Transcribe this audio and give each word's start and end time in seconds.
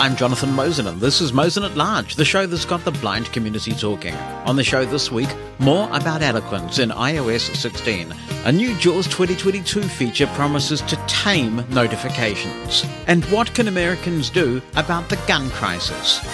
I'm 0.00 0.16
Jonathan 0.16 0.54
Mosen, 0.54 0.86
and 0.86 0.98
this 0.98 1.20
is 1.20 1.34
Mosen 1.34 1.62
at 1.62 1.76
Large, 1.76 2.14
the 2.14 2.24
show 2.24 2.46
that's 2.46 2.64
got 2.64 2.82
the 2.86 2.90
blind 2.90 3.30
community 3.34 3.72
talking. 3.72 4.14
On 4.46 4.56
the 4.56 4.64
show 4.64 4.86
this 4.86 5.12
week, 5.12 5.28
more 5.58 5.90
about 5.92 6.22
eloquence 6.22 6.78
in 6.78 6.88
iOS 6.88 7.54
16. 7.54 8.10
A 8.46 8.50
new 8.50 8.74
JAWS 8.78 9.08
2022 9.08 9.82
feature 9.82 10.26
promises 10.28 10.80
to 10.80 10.96
tame 11.06 11.62
notifications. 11.68 12.86
And 13.08 13.26
what 13.26 13.52
can 13.52 13.68
Americans 13.68 14.30
do 14.30 14.62
about 14.76 15.10
the 15.10 15.16
gun 15.28 15.50
crisis? 15.50 16.24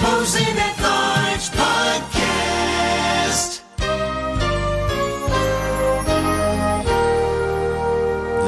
Mosen 0.00 0.56
at 0.56 0.80
Large 0.80 1.50
Podcast. 1.50 2.21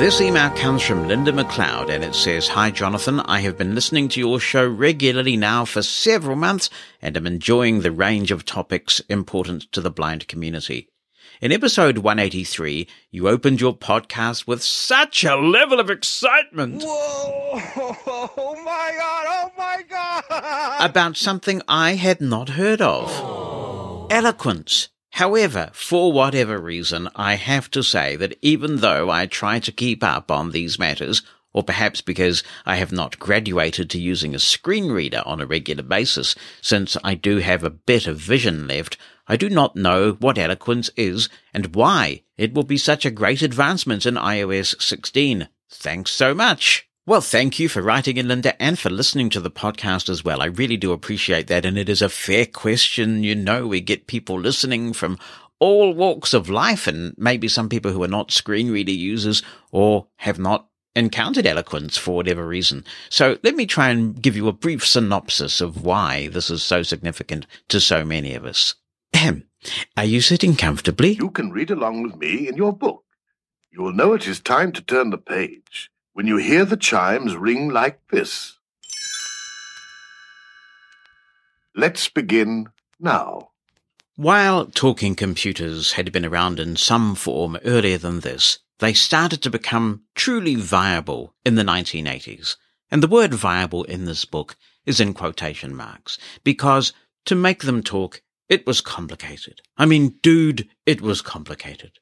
This 0.05 0.21
email 0.21 0.51
comes 0.51 0.83
from 0.83 1.09
Linda 1.09 1.33
McLeod 1.33 1.89
and 1.89 2.05
it 2.05 2.15
says, 2.15 2.47
Hi 2.49 2.71
Jonathan, 2.71 3.21
I 3.21 3.41
have 3.41 3.57
been 3.57 3.75
listening 3.75 4.11
to 4.11 4.21
your 4.21 4.39
show 4.39 4.69
regularly 4.69 5.35
now 5.35 5.65
for 5.65 5.81
several 5.81 6.37
months 6.37 6.69
and 7.01 7.17
am 7.17 7.27
enjoying 7.27 7.81
the 7.81 7.91
range 7.91 8.31
of 8.31 8.45
topics 8.45 9.01
important 9.09 9.73
to 9.73 9.81
the 9.81 9.91
blind 9.91 10.29
community. 10.29 10.91
In 11.41 11.53
episode 11.53 11.97
183, 11.97 12.87
you 13.13 13.31
opened 13.31 13.63
your 13.63 13.75
podcast 13.75 14.47
with 14.47 14.63
such 14.63 15.25
a 15.25 15.37
level 15.37 15.81
of 15.81 15.89
excitement 15.89 16.83
Whoa! 16.85 17.63
Oh 18.37 18.63
my 18.63 18.95
god! 18.99 19.27
Oh 19.27 19.51
my 19.57 19.85
god! 19.89 20.91
about 20.91 21.17
something 21.17 21.63
I 21.67 21.95
had 21.95 22.21
not 22.21 22.51
heard 22.51 22.83
of. 22.83 24.11
Eloquence. 24.11 24.91
However, 25.15 25.71
for 25.73 26.11
whatever 26.11 26.59
reason, 26.59 27.09
I 27.15 27.35
have 27.35 27.71
to 27.71 27.85
say 27.85 28.17
that 28.17 28.37
even 28.43 28.79
though 28.79 29.11
I 29.11 29.27
try 29.27 29.61
to 29.61 29.71
keep 29.71 30.03
up 30.03 30.29
on 30.29 30.51
these 30.51 30.77
matters, 30.77 31.23
or 31.53 31.63
perhaps 31.63 32.01
because 32.01 32.43
I 32.67 32.75
have 32.77 32.91
not 32.91 33.21
graduated 33.21 33.91
to 33.91 34.01
using 34.01 34.35
a 34.35 34.41
screen 34.41 34.91
reader 34.91 35.23
on 35.25 35.41
a 35.41 35.47
regular 35.47 35.85
basis, 35.85 36.35
since 36.61 36.97
I 37.05 37.15
do 37.15 37.37
have 37.37 37.63
a 37.63 37.71
bit 37.71 38.09
of 38.09 38.17
vision 38.17 38.67
left, 38.67 38.97
I 39.29 39.37
do 39.37 39.49
not 39.49 39.77
know 39.77 40.15
what 40.19 40.37
eloquence 40.37 40.91
is 40.97 41.29
and 41.53 41.77
why 41.77 42.25
it 42.37 42.53
will 42.53 42.65
be 42.65 42.77
such 42.77 43.07
a 43.07 43.13
great 43.13 43.41
advancement 43.41 44.07
in 44.07 44.17
iOS 44.17 44.83
16. 44.83 45.49
Thanks 45.71 46.11
so 46.11 46.35
much. 46.35 46.89
Well, 47.07 47.21
thank 47.21 47.59
you 47.59 47.69
for 47.69 47.83
writing 47.83 48.17
in, 48.17 48.29
Linda, 48.29 48.61
and 48.63 48.79
for 48.79 48.89
listening 48.89 49.29
to 49.31 49.41
the 49.41 49.51
podcast 49.51 50.09
as 50.09 50.25
well. 50.25 50.41
I 50.41 50.47
really 50.47 50.79
do 50.79 50.93
appreciate 50.93 51.49
that. 51.49 51.67
And 51.67 51.77
it 51.77 51.91
is 51.91 52.01
a 52.01 52.09
fair 52.09 52.47
question. 52.47 53.23
You 53.23 53.35
know, 53.35 53.67
we 53.67 53.83
get 53.83 54.07
people 54.07 54.41
listening 54.41 54.95
from 54.95 55.19
all 55.61 55.93
walks 55.93 56.33
of 56.33 56.49
life 56.49 56.87
and 56.87 57.15
maybe 57.19 57.47
some 57.47 57.69
people 57.69 57.91
who 57.91 58.03
are 58.03 58.09
not 58.09 58.31
screen 58.31 58.71
reader 58.71 58.91
users 58.91 59.43
or 59.71 60.07
have 60.17 60.39
not 60.39 60.69
encountered 60.97 61.47
eloquence 61.47 61.99
for 61.99 62.17
whatever 62.17 62.47
reason. 62.47 62.87
So 63.11 63.37
let 63.43 63.55
me 63.55 63.67
try 63.67 63.91
and 63.91 64.21
give 64.23 64.35
you 64.35 64.49
a 64.49 64.53
brief 64.55 64.87
synopsis 64.87 65.61
of 65.61 65.85
why 65.85 66.29
this 66.29 66.49
is 66.49 66.63
so 66.63 66.83
significant 66.83 67.47
to 67.69 67.81
so 67.81 68.03
many 68.03 68.35
of 68.35 68.47
us. 68.47 68.77
Ahem. 69.13 69.45
Are 69.95 70.07
you 70.07 70.23
sitting 70.23 70.57
comfortably? 70.57 71.13
You 71.13 71.31
can 71.31 71.51
read 71.51 71.71
along 71.71 72.03
with 72.03 72.17
me 72.17 72.49
in 72.49 72.57
your 72.57 72.73
book. 72.73 73.05
You 73.71 73.83
will 73.83 73.93
know 73.93 74.15
it 74.15 74.27
is 74.27 74.41
time 74.41 74.73
to 74.73 74.81
turn 74.81 75.11
the 75.11 75.19
page 75.19 75.91
when 76.15 76.27
you 76.27 76.37
hear 76.39 76.65
the 76.65 76.77
chimes 76.77 77.37
ring 77.37 77.69
like 77.69 78.01
this. 78.09 78.59
Let's 81.77 82.09
begin 82.09 82.69
now. 82.99 83.51
While 84.17 84.67
talking 84.67 85.17
computers 85.17 85.93
had 85.93 86.13
been 86.13 86.25
around 86.25 86.61
in 86.61 86.77
some 86.77 87.17
form 87.17 87.59
earlier 87.65 87.99
than 87.99 88.21
this, 88.21 88.61
they 88.79 88.93
started 88.93 89.43
to 89.43 89.51
become 89.51 90.05
truly 90.15 90.55
viable 90.55 91.35
in 91.45 91.57
the 91.57 91.65
1980s. 91.65 92.57
And 92.93 93.03
the 93.03 93.09
word 93.09 93.35
viable 93.35 93.83
in 93.83 94.05
this 94.05 94.25
book 94.25 94.57
is 94.87 95.01
in 95.01 95.15
quotation 95.15 95.75
marks, 95.75 96.17
because 96.45 96.93
to 97.25 97.35
make 97.35 97.65
them 97.65 97.83
talk, 97.83 98.23
it 98.49 98.67
was 98.67 98.81
complicated. 98.81 99.63
I 99.77 99.87
mean, 99.87 100.19
dude, 100.23 100.69
it 100.87 101.01
was 101.01 101.23
complicated. 101.23 101.99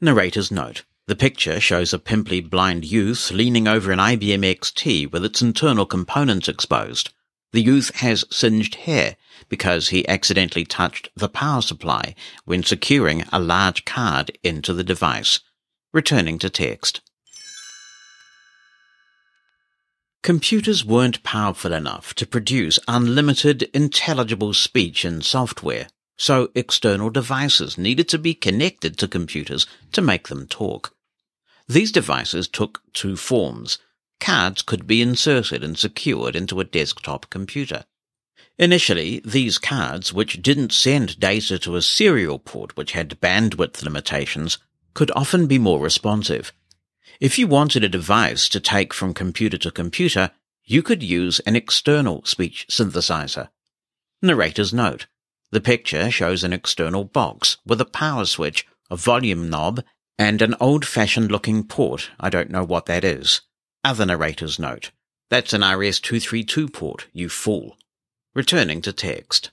Narrator's 0.00 0.50
note. 0.50 0.84
The 1.08 1.16
picture 1.16 1.58
shows 1.58 1.94
a 1.94 1.98
pimply 1.98 2.42
blind 2.42 2.84
youth 2.84 3.30
leaning 3.30 3.66
over 3.66 3.90
an 3.90 3.98
IBM 3.98 4.44
XT 4.44 5.10
with 5.10 5.24
its 5.24 5.40
internal 5.40 5.86
components 5.86 6.48
exposed. 6.48 7.14
The 7.52 7.62
youth 7.62 7.96
has 8.00 8.26
singed 8.30 8.74
hair 8.74 9.16
because 9.48 9.88
he 9.88 10.06
accidentally 10.06 10.66
touched 10.66 11.08
the 11.16 11.30
power 11.30 11.62
supply 11.62 12.14
when 12.44 12.62
securing 12.62 13.24
a 13.32 13.40
large 13.40 13.86
card 13.86 14.36
into 14.42 14.74
the 14.74 14.84
device. 14.84 15.40
Returning 15.94 16.38
to 16.40 16.50
text. 16.50 17.00
Computers 20.22 20.84
weren't 20.84 21.22
powerful 21.22 21.72
enough 21.72 22.12
to 22.16 22.26
produce 22.26 22.78
unlimited 22.86 23.62
intelligible 23.72 24.52
speech 24.52 25.06
in 25.06 25.22
software, 25.22 25.86
so 26.18 26.50
external 26.54 27.08
devices 27.08 27.78
needed 27.78 28.10
to 28.10 28.18
be 28.18 28.34
connected 28.34 28.98
to 28.98 29.08
computers 29.08 29.66
to 29.92 30.02
make 30.02 30.28
them 30.28 30.46
talk. 30.46 30.92
These 31.68 31.92
devices 31.92 32.48
took 32.48 32.82
two 32.94 33.16
forms. 33.16 33.78
Cards 34.20 34.62
could 34.62 34.86
be 34.86 35.02
inserted 35.02 35.62
and 35.62 35.78
secured 35.78 36.34
into 36.34 36.60
a 36.60 36.64
desktop 36.64 37.28
computer. 37.28 37.84
Initially, 38.58 39.20
these 39.24 39.58
cards, 39.58 40.12
which 40.12 40.42
didn't 40.42 40.72
send 40.72 41.20
data 41.20 41.58
to 41.60 41.76
a 41.76 41.82
serial 41.82 42.38
port 42.38 42.76
which 42.76 42.92
had 42.92 43.20
bandwidth 43.20 43.82
limitations, 43.82 44.58
could 44.94 45.12
often 45.14 45.46
be 45.46 45.58
more 45.58 45.78
responsive. 45.78 46.52
If 47.20 47.38
you 47.38 47.46
wanted 47.46 47.84
a 47.84 47.88
device 47.88 48.48
to 48.48 48.60
take 48.60 48.92
from 48.92 49.14
computer 49.14 49.58
to 49.58 49.70
computer, 49.70 50.30
you 50.64 50.82
could 50.82 51.02
use 51.02 51.38
an 51.40 51.54
external 51.54 52.24
speech 52.24 52.66
synthesizer. 52.68 53.50
Narrator's 54.22 54.74
note. 54.74 55.06
The 55.50 55.60
picture 55.60 56.10
shows 56.10 56.44
an 56.44 56.52
external 56.52 57.04
box 57.04 57.58
with 57.64 57.80
a 57.80 57.86
power 57.86 58.24
switch, 58.24 58.66
a 58.90 58.96
volume 58.96 59.48
knob, 59.48 59.82
and 60.18 60.42
an 60.42 60.54
old-fashioned 60.60 61.30
looking 61.30 61.64
port. 61.64 62.10
I 62.18 62.28
don't 62.30 62.50
know 62.50 62.64
what 62.64 62.86
that 62.86 63.04
is. 63.04 63.42
Other 63.84 64.04
narrator's 64.04 64.58
note. 64.58 64.90
That's 65.30 65.52
an 65.52 65.60
RS-232 65.60 66.72
port, 66.72 67.06
you 67.12 67.28
fool. 67.28 67.76
Returning 68.34 68.82
to 68.82 68.92
text. 68.92 69.50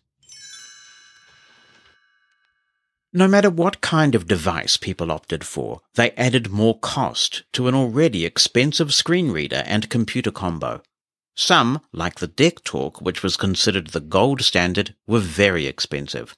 No 3.14 3.28
matter 3.30 3.50
what 3.50 3.80
kind 3.80 4.14
of 4.14 4.28
device 4.28 4.75
people 4.75 5.09
opted 5.12 5.46
for, 5.46 5.80
they 5.94 6.12
added 6.12 6.50
more 6.50 6.78
cost 6.78 7.44
to 7.54 7.70
an 7.70 7.74
already 7.74 8.25
expensive 8.25 8.94
screen 8.94 9.31
reader 9.31 9.64
and 9.66 9.90
computer 9.90 10.31
combo. 10.31 10.81
Some, 11.34 11.81
like 11.94 12.20
the 12.20 12.28
DecTalk, 12.28 13.02
which 13.02 13.24
was 13.24 13.38
considered 13.38 13.88
the 13.88 14.02
gold 14.02 14.42
standard, 14.42 14.96
were 15.08 15.20
very 15.20 15.66
expensive. 15.66 16.36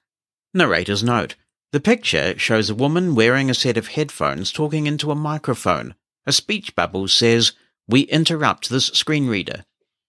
Narrator's 0.53 1.03
note. 1.03 1.35
The 1.73 1.79
picture 1.81 2.37
shows 2.39 2.69
a 2.69 2.75
woman 2.75 3.13
wearing 3.13 3.49
a 3.49 3.53
set 3.53 3.75
of 3.75 3.89
headphones 3.89 4.53
talking 4.53 4.87
into 4.87 5.11
a 5.11 5.15
microphone. 5.15 5.95
A 6.25 6.31
speech 6.31 6.75
bubble 6.75 7.09
says, 7.09 7.51
We 7.89 8.01
interrupt 8.01 8.69
this 8.69 8.87
screen 8.87 9.27
reader. 9.27 9.65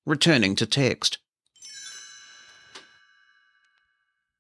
Returning 0.07 0.55
to 0.57 0.67
text. 0.67 1.19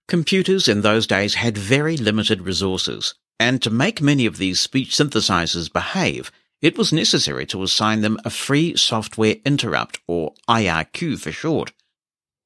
Computers 0.07 0.69
in 0.69 0.83
those 0.83 1.07
days 1.07 1.35
had 1.35 1.59
very 1.59 1.97
limited 1.97 2.43
resources, 2.43 3.15
and 3.39 3.61
to 3.63 3.69
make 3.69 4.01
many 4.01 4.25
of 4.25 4.39
these 4.39 4.61
speech 4.61 4.97
synthesizers 4.97 5.71
behave, 5.71 6.31
it 6.63 6.79
was 6.79 6.93
necessary 6.93 7.45
to 7.47 7.63
assign 7.63 8.01
them 8.01 8.19
a 8.25 8.31
free 8.31 8.77
software 8.77 9.37
interrupt, 9.45 9.99
or 10.07 10.35
IRQ 10.49 11.19
for 11.19 11.33
short. 11.33 11.73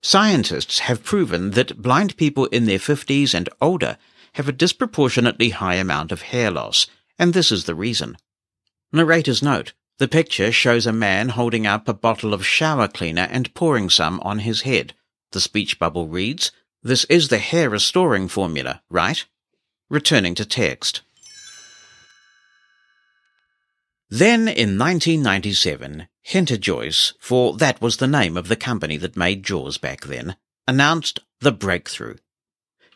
Scientists 0.03 0.81
have 0.81 1.04
proven 1.04 1.53
that 1.53 1.81
blind 1.81 2.16
people 2.16 2.47
in 2.47 2.65
their 2.65 2.78
50s 2.78 3.34
and 3.34 3.49
older 3.60 3.97
have 4.34 4.48
a 4.48 4.53
disproportionately 4.53 5.50
high 5.50 5.75
amount 5.75 6.12
of 6.12 6.22
hair 6.22 6.50
loss, 6.50 6.87
and 7.19 7.34
this 7.34 7.53
is 7.53 7.65
the 7.65 7.75
reason. 7.75 8.16
Narrator's 8.93 9.43
note. 9.43 9.72
The 9.98 10.09
picture 10.09 10.50
shows 10.50 10.87
a 10.87 10.93
man 10.93 11.31
holding 11.31 11.66
up 11.66 11.87
a 11.87 11.94
bottle 11.94 12.34
of 12.34 12.47
shower 12.47 12.88
cleaner 12.88 13.28
and 13.30 13.54
pouring 13.54 13.89
some 13.89 14.18
on 14.21 14.41
his 14.41 14.62
head. 14.62 14.95
The 15.33 15.41
speech 15.41 15.78
bubble 15.78 16.09
reads, 16.09 16.51
This 16.83 17.04
is 17.04 17.28
the 17.28 17.39
hair 17.39 17.71
restoring 17.71 18.28
formula, 18.28 18.83
right? 18.91 19.24
Returning 19.89 20.34
to 20.36 20.45
text. 20.45 21.03
Then 24.10 24.48
in 24.48 24.78
1997, 24.78 26.09
Henter-Joyce, 26.24 27.15
for 27.18 27.56
that 27.56 27.80
was 27.80 27.97
the 27.97 28.06
name 28.06 28.36
of 28.36 28.48
the 28.48 28.56
company 28.56 28.97
that 28.98 29.16
made 29.16 29.42
JAWS 29.42 29.78
back 29.78 30.03
then, 30.03 30.36
announced 30.66 31.21
the 31.41 31.53
breakthrough. 31.53 32.16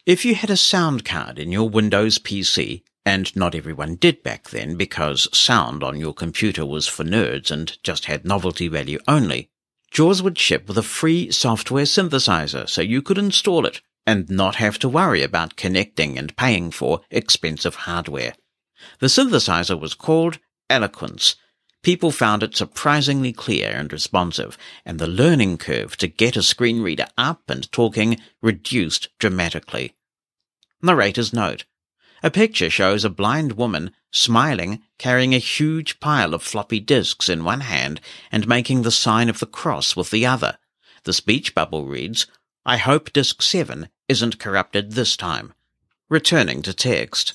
If 0.07 0.25
you 0.25 0.37
had 0.37 0.51
a 0.51 0.57
sound 0.57 1.05
card 1.05 1.37
in 1.37 1.51
your 1.51 1.69
Windows 1.69 2.21
PC, 2.21 2.85
and 3.05 3.35
not 3.35 3.57
everyone 3.57 3.97
did 3.97 4.23
back 4.23 4.51
then 4.51 4.77
because 4.77 5.29
sound 5.37 5.83
on 5.83 5.99
your 5.99 6.15
computer 6.15 6.65
was 6.65 6.87
for 6.87 7.03
nerds 7.03 7.51
and 7.51 7.77
just 7.83 8.05
had 8.05 8.25
novelty 8.25 8.69
value 8.69 9.01
only, 9.09 9.51
JAWS 9.91 10.23
would 10.23 10.39
ship 10.39 10.69
with 10.69 10.79
a 10.79 10.85
free 10.85 11.33
software 11.33 11.87
synthesizer 11.87 12.69
so 12.69 12.83
you 12.83 13.03
could 13.03 13.19
install 13.19 13.67
it 13.67 13.81
and 14.07 14.31
not 14.31 14.55
have 14.55 14.79
to 14.79 14.89
worry 14.89 15.25
about 15.25 15.57
connecting 15.57 16.17
and 16.17 16.37
paying 16.37 16.71
for 16.71 17.01
expensive 17.11 17.75
hardware. 17.75 18.35
The 19.01 19.09
synthesizer 19.09 19.77
was 19.77 19.95
called 19.95 20.39
Eloquence. 20.71 21.35
people 21.83 22.11
found 22.11 22.43
it 22.43 22.57
surprisingly 22.57 23.33
clear 23.33 23.71
and 23.71 23.93
responsive, 23.93 24.57
and 24.85 24.99
the 24.99 25.07
learning 25.07 25.57
curve 25.57 25.97
to 25.97 26.09
get 26.09 26.37
a 26.37 26.43
screen 26.43 26.81
reader 26.81 27.07
up 27.19 27.49
and 27.49 27.71
talking 27.71 28.21
reduced 28.43 29.09
dramatically. 29.19 29.96
Narrator's 30.87 31.33
note. 31.33 31.65
A 32.23 32.31
picture 32.31 32.71
shows 32.71 33.05
a 33.05 33.11
blind 33.11 33.53
woman 33.53 33.91
smiling, 34.11 34.83
carrying 34.99 35.35
a 35.35 35.39
huge 35.39 36.01
pile 36.01 36.33
of 36.33 36.43
floppy 36.43 36.81
disks 36.81 37.29
in 37.29 37.45
one 37.45 37.61
hand 37.61 38.01
and 38.33 38.49
making 38.49 38.83
the 38.83 38.91
sign 38.91 39.29
of 39.29 39.39
the 39.39 39.47
cross 39.47 39.95
with 39.95 40.11
the 40.11 40.25
other. 40.25 40.57
The 41.05 41.13
speech 41.13 41.55
bubble 41.55 41.87
reads, 41.87 42.27
I 42.65 42.79
hope 42.79 43.13
disk 43.13 43.43
7 43.43 43.89
isn't 44.09 44.39
corrupted 44.39 44.93
this 44.93 45.17
time. 45.17 45.53
Returning 46.09 46.63
to 46.63 46.73
text. 46.73 47.35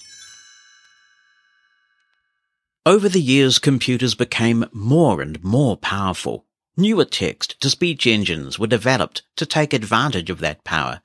Over 2.86 3.08
the 3.08 3.22
years, 3.22 3.60
computers 3.60 4.16
became 4.16 4.66
more 4.74 5.22
and 5.22 5.42
more 5.44 5.78
powerful. 5.78 6.48
Newer 6.76 7.06
text 7.06 7.62
to 7.62 7.70
speech 7.70 8.08
engines 8.08 8.58
were 8.58 8.66
developed 8.66 9.22
to 9.36 9.46
take 9.46 9.74
advantage 9.74 10.30
of 10.30 10.40
that 10.40 10.64
power. 10.64 11.02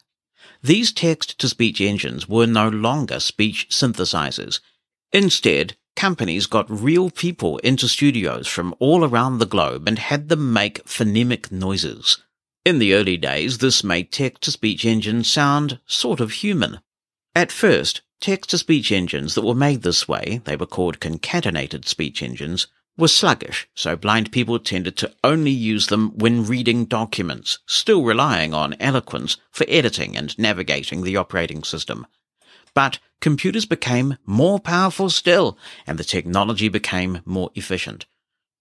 These 0.62 0.92
text 0.92 1.38
to 1.38 1.48
speech 1.48 1.80
engines 1.80 2.28
were 2.28 2.46
no 2.46 2.68
longer 2.68 3.20
speech 3.20 3.68
synthesizers. 3.70 4.60
Instead, 5.12 5.76
companies 5.94 6.46
got 6.46 6.70
real 6.70 7.10
people 7.10 7.58
into 7.58 7.88
studios 7.88 8.46
from 8.46 8.74
all 8.78 9.04
around 9.04 9.38
the 9.38 9.46
globe 9.46 9.86
and 9.88 9.98
had 9.98 10.28
them 10.28 10.52
make 10.52 10.84
phonemic 10.84 11.50
noises. 11.52 12.18
In 12.64 12.78
the 12.78 12.94
early 12.94 13.16
days, 13.16 13.58
this 13.58 13.84
made 13.84 14.10
text 14.10 14.42
to 14.42 14.50
speech 14.50 14.84
engines 14.84 15.30
sound 15.30 15.78
sort 15.86 16.20
of 16.20 16.32
human. 16.32 16.80
At 17.34 17.52
first, 17.52 18.02
Text-to-speech 18.20 18.92
engines 18.92 19.34
that 19.34 19.44
were 19.44 19.54
made 19.54 19.82
this 19.82 20.08
way, 20.08 20.40
they 20.44 20.56
were 20.56 20.66
called 20.66 21.00
concatenated 21.00 21.84
speech 21.84 22.22
engines, 22.22 22.66
were 22.96 23.08
sluggish, 23.08 23.68
so 23.74 23.96
blind 23.96 24.32
people 24.32 24.58
tended 24.58 24.96
to 24.96 25.12
only 25.22 25.50
use 25.50 25.88
them 25.88 26.16
when 26.16 26.46
reading 26.46 26.84
documents, 26.84 27.58
still 27.66 28.02
relying 28.02 28.54
on 28.54 28.76
eloquence 28.80 29.36
for 29.50 29.66
editing 29.68 30.16
and 30.16 30.38
navigating 30.38 31.02
the 31.02 31.16
operating 31.16 31.62
system. 31.62 32.06
But 32.74 32.98
computers 33.20 33.66
became 33.66 34.18
more 34.24 34.58
powerful 34.60 35.10
still, 35.10 35.58
and 35.86 35.98
the 35.98 36.04
technology 36.04 36.68
became 36.68 37.20
more 37.24 37.50
efficient. 37.54 38.06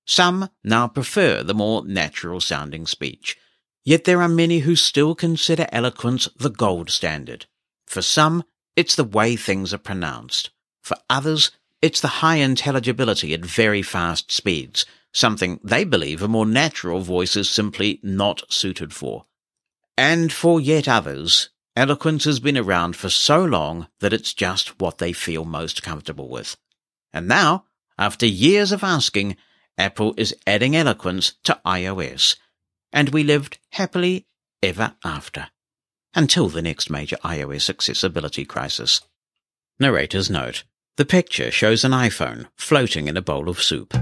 Some 0.05 0.49
now 0.63 0.87
prefer 0.87 1.43
the 1.43 1.53
more 1.53 1.85
natural 1.85 2.39
sounding 2.39 2.85
speech. 2.85 3.37
Yet 3.83 4.03
there 4.03 4.21
are 4.21 4.29
many 4.29 4.59
who 4.59 4.75
still 4.75 5.15
consider 5.15 5.67
eloquence 5.71 6.27
the 6.37 6.49
gold 6.49 6.89
standard. 6.89 7.45
For 7.85 8.01
some, 8.01 8.43
it's 8.75 8.95
the 8.95 9.03
way 9.03 9.35
things 9.35 9.73
are 9.73 9.79
pronounced. 9.79 10.49
For 10.81 10.97
others, 11.09 11.51
it's 11.85 12.01
the 12.01 12.07
high 12.07 12.37
intelligibility 12.37 13.31
at 13.35 13.45
very 13.45 13.83
fast 13.83 14.31
speeds, 14.31 14.87
something 15.13 15.59
they 15.63 15.83
believe 15.83 16.23
a 16.23 16.27
more 16.27 16.47
natural 16.47 17.01
voice 17.01 17.35
is 17.35 17.47
simply 17.47 17.99
not 18.01 18.41
suited 18.51 18.91
for. 18.91 19.27
And 19.95 20.33
for 20.33 20.59
yet 20.59 20.87
others, 20.87 21.51
eloquence 21.75 22.23
has 22.23 22.39
been 22.39 22.57
around 22.57 22.95
for 22.95 23.09
so 23.09 23.45
long 23.45 23.87
that 23.99 24.13
it's 24.13 24.33
just 24.33 24.79
what 24.79 24.97
they 24.97 25.13
feel 25.13 25.45
most 25.45 25.83
comfortable 25.83 26.27
with. 26.27 26.57
And 27.13 27.27
now, 27.27 27.65
after 27.99 28.25
years 28.25 28.71
of 28.71 28.83
asking, 28.83 29.37
Apple 29.77 30.15
is 30.17 30.35
adding 30.47 30.75
eloquence 30.75 31.35
to 31.43 31.61
iOS. 31.63 32.35
And 32.91 33.09
we 33.09 33.23
lived 33.23 33.59
happily 33.73 34.25
ever 34.63 34.95
after 35.03 35.49
until 36.15 36.49
the 36.49 36.63
next 36.63 36.89
major 36.89 37.17
iOS 37.17 37.69
accessibility 37.69 38.43
crisis. 38.43 39.01
Narrator's 39.79 40.31
note. 40.31 40.63
The 40.97 41.03
picture 41.03 41.51
shows 41.51 41.83
an 41.83 41.91
iPhone 41.91 42.47
floating 42.55 43.09
in 43.09 43.17
a 43.17 43.21
bowl 43.21 43.49
of 43.49 43.61
soup. 43.61 43.93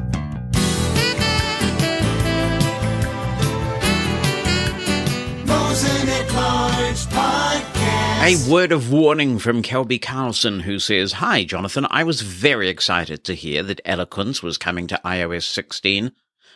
A 8.22 8.36
word 8.48 8.72
of 8.72 8.92
warning 8.92 9.40
from 9.40 9.64
Kelby 9.64 10.00
Carlson, 10.00 10.60
who 10.60 10.78
says, 10.78 11.14
Hi, 11.14 11.44
Jonathan. 11.44 11.88
I 11.90 12.04
was 12.04 12.22
very 12.22 12.70
excited 12.70 13.24
to 13.24 13.34
hear 13.34 13.64
that 13.64 13.82
Eloquence 13.86 14.44
was 14.44 14.60
coming 14.60 14.86
to 14.86 15.02
iOS 15.04 15.46
16. 15.46 16.12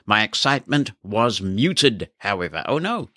My 0.05 0.21
excitement 0.21 0.91
was 1.01 1.41
muted, 1.41 2.11
however. 2.19 2.63
Oh 2.67 2.77
no. 2.77 3.09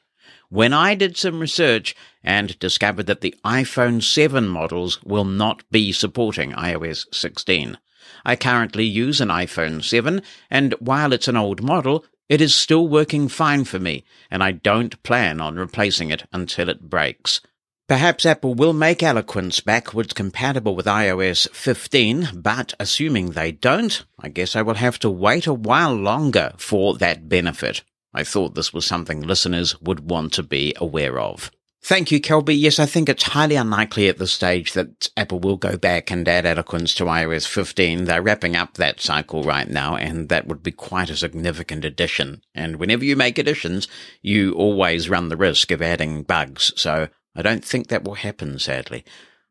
When 0.53 0.73
I 0.73 0.97
did 0.97 1.17
some 1.17 1.39
research 1.39 1.95
and 2.25 2.59
discovered 2.59 3.07
that 3.07 3.21
the 3.21 3.37
iPhone 3.45 4.03
7 4.03 4.49
models 4.49 5.01
will 5.05 5.25
not 5.25 5.63
be 5.71 5.93
supporting 5.93 6.51
iOS 6.51 7.07
16. 7.15 7.79
I 8.25 8.35
currently 8.35 8.85
use 8.85 9.21
an 9.21 9.29
iPhone 9.29 9.85
7, 9.85 10.21
and 10.51 10.75
while 10.81 11.13
it's 11.13 11.29
an 11.29 11.37
old 11.37 11.63
model, 11.63 12.05
it 12.29 12.41
is 12.41 12.53
still 12.53 12.89
working 12.89 13.29
fine 13.29 13.65
for 13.65 13.79
me, 13.79 14.05
and 14.29 14.43
I 14.43 14.51
don't 14.51 15.01
plan 15.05 15.41
on 15.41 15.55
replacing 15.55 16.11
it 16.11 16.25
until 16.33 16.69
it 16.69 16.91
breaks. 16.91 17.41
Perhaps 17.87 18.27
Apple 18.27 18.55
will 18.55 18.73
make 18.73 19.05
Eloquence 19.05 19.61
backwards 19.61 20.13
compatible 20.13 20.75
with 20.75 20.87
iOS 20.87 21.49
15, 21.51 22.31
but 22.35 22.75
assuming 22.81 23.31
they 23.31 23.53
don't, 23.53 24.05
I 24.19 24.29
guess 24.29 24.57
I 24.57 24.63
will 24.63 24.75
have 24.75 24.99
to 25.01 25.11
wait 25.11 25.47
a 25.47 25.55
while 25.55 25.95
longer 25.95 26.55
for 26.57 26.97
that 26.99 27.29
benefit. 27.29 27.85
I 28.13 28.25
thought 28.25 28.55
this 28.55 28.73
was 28.73 28.87
something 28.87 29.21
listeners 29.23 29.81
would 29.81 30.11
want 30.11 30.33
to 30.35 30.43
be 30.43 30.75
aware 30.77 31.19
of. 31.19 31.51
Thank 31.83 32.13
you, 32.13 32.21
Kelby. 32.21 32.61
Yes, 32.61 32.79
I 32.79 32.85
think 32.85 33.09
it's 33.09 33.23
highly 33.23 33.57
unlikely 33.57 34.09
at 34.09 34.19
this 34.19 34.33
stage 34.33 34.75
that 34.75 35.09
Apple 35.17 35.41
will 35.41 35.57
go 35.57 35.79
back 35.79 36.11
and 36.11 36.29
add 36.29 36.45
Eloquence 36.45 36.95
to 36.97 37.05
iOS 37.05 37.49
15. 37.49 38.05
They're 38.05 38.21
wrapping 38.21 38.55
up 38.55 38.75
that 38.75 39.01
cycle 39.01 39.45
right 39.45 39.69
now, 39.69 39.97
and 39.97 40.29
that 40.29 40.47
would 40.47 40.63
be 40.63 40.73
quite 40.73 41.09
a 41.09 41.17
significant 41.17 41.87
addition. 41.87 42.43
And 42.55 42.77
whenever 42.77 43.03
you 43.03 43.17
make 43.17 43.39
additions, 43.39 43.89
you 44.21 44.53
always 44.53 45.09
run 45.09 45.31
the 45.31 45.39
risk 45.39 45.71
of 45.71 45.81
adding 45.81 46.23
bugs. 46.23 46.71
So 46.77 47.09
I 47.35 47.41
don't 47.41 47.65
think 47.65 47.89
that 47.89 48.05
will 48.05 48.15
happen, 48.15 48.59
sadly. 48.59 49.03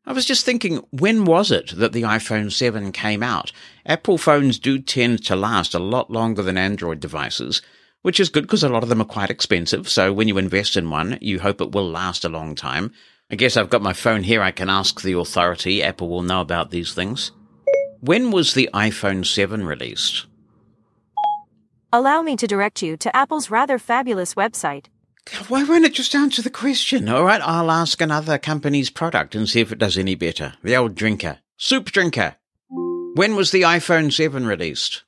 I 0.05 0.13
was 0.13 0.25
just 0.25 0.45
thinking, 0.45 0.85
when 0.91 1.25
was 1.25 1.51
it 1.51 1.71
that 1.77 1.93
the 1.93 2.03
iPhone 2.03 2.51
7 2.51 2.91
came 2.91 3.23
out? 3.23 3.51
Apple 3.87 4.19
phones 4.19 4.59
do 4.59 4.77
tend 4.77 5.25
to 5.25 5.35
last 5.35 5.73
a 5.73 5.79
lot 5.79 6.11
longer 6.11 6.43
than 6.43 6.57
Android 6.57 6.99
devices 6.99 7.63
which 8.01 8.19
is 8.19 8.29
good 8.29 8.43
because 8.43 8.63
a 8.63 8.69
lot 8.69 8.83
of 8.83 8.89
them 8.89 9.01
are 9.01 9.05
quite 9.05 9.29
expensive. 9.29 9.89
So 9.89 10.13
when 10.13 10.27
you 10.27 10.37
invest 10.37 10.77
in 10.77 10.89
one, 10.89 11.17
you 11.21 11.39
hope 11.39 11.61
it 11.61 11.71
will 11.71 11.89
last 11.89 12.25
a 12.25 12.29
long 12.29 12.55
time. 12.55 12.91
I 13.31 13.35
guess 13.35 13.57
I've 13.57 13.69
got 13.69 13.81
my 13.81 13.93
phone 13.93 14.23
here. 14.23 14.41
I 14.41 14.51
can 14.51 14.69
ask 14.69 15.01
the 15.01 15.17
authority. 15.17 15.83
Apple 15.83 16.09
will 16.09 16.23
know 16.23 16.41
about 16.41 16.71
these 16.71 16.93
things. 16.93 17.31
When 18.01 18.31
was 18.31 18.53
the 18.53 18.69
iPhone 18.73 19.25
7 19.25 19.65
released? 19.65 20.25
Allow 21.91 22.21
me 22.21 22.35
to 22.37 22.47
direct 22.47 22.81
you 22.81 22.97
to 22.97 23.15
Apple's 23.15 23.49
rather 23.49 23.77
fabulous 23.77 24.35
website. 24.35 24.85
Why 25.47 25.63
won't 25.63 25.85
it 25.85 25.93
just 25.93 26.15
answer 26.15 26.41
the 26.41 26.49
question? 26.49 27.09
All 27.09 27.23
right, 27.23 27.41
I'll 27.41 27.69
ask 27.69 28.01
another 28.01 28.37
company's 28.37 28.89
product 28.89 29.35
and 29.35 29.47
see 29.47 29.59
if 29.59 29.71
it 29.71 29.79
does 29.79 29.97
any 29.97 30.15
better. 30.15 30.53
The 30.63 30.75
old 30.75 30.95
drinker. 30.95 31.39
Soup 31.57 31.85
drinker. 31.85 32.35
When 33.15 33.35
was 33.35 33.51
the 33.51 33.63
iPhone 33.63 34.13
7 34.13 34.45
released? 34.45 35.03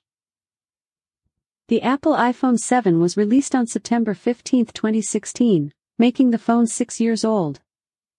The 1.71 1.83
Apple 1.83 2.15
iPhone 2.15 2.59
7 2.59 2.99
was 2.99 3.15
released 3.15 3.55
on 3.55 3.65
September 3.65 4.13
15, 4.13 4.65
2016, 4.65 5.71
making 5.97 6.31
the 6.31 6.37
phone 6.37 6.67
six 6.67 6.99
years 6.99 7.23
old. 7.23 7.61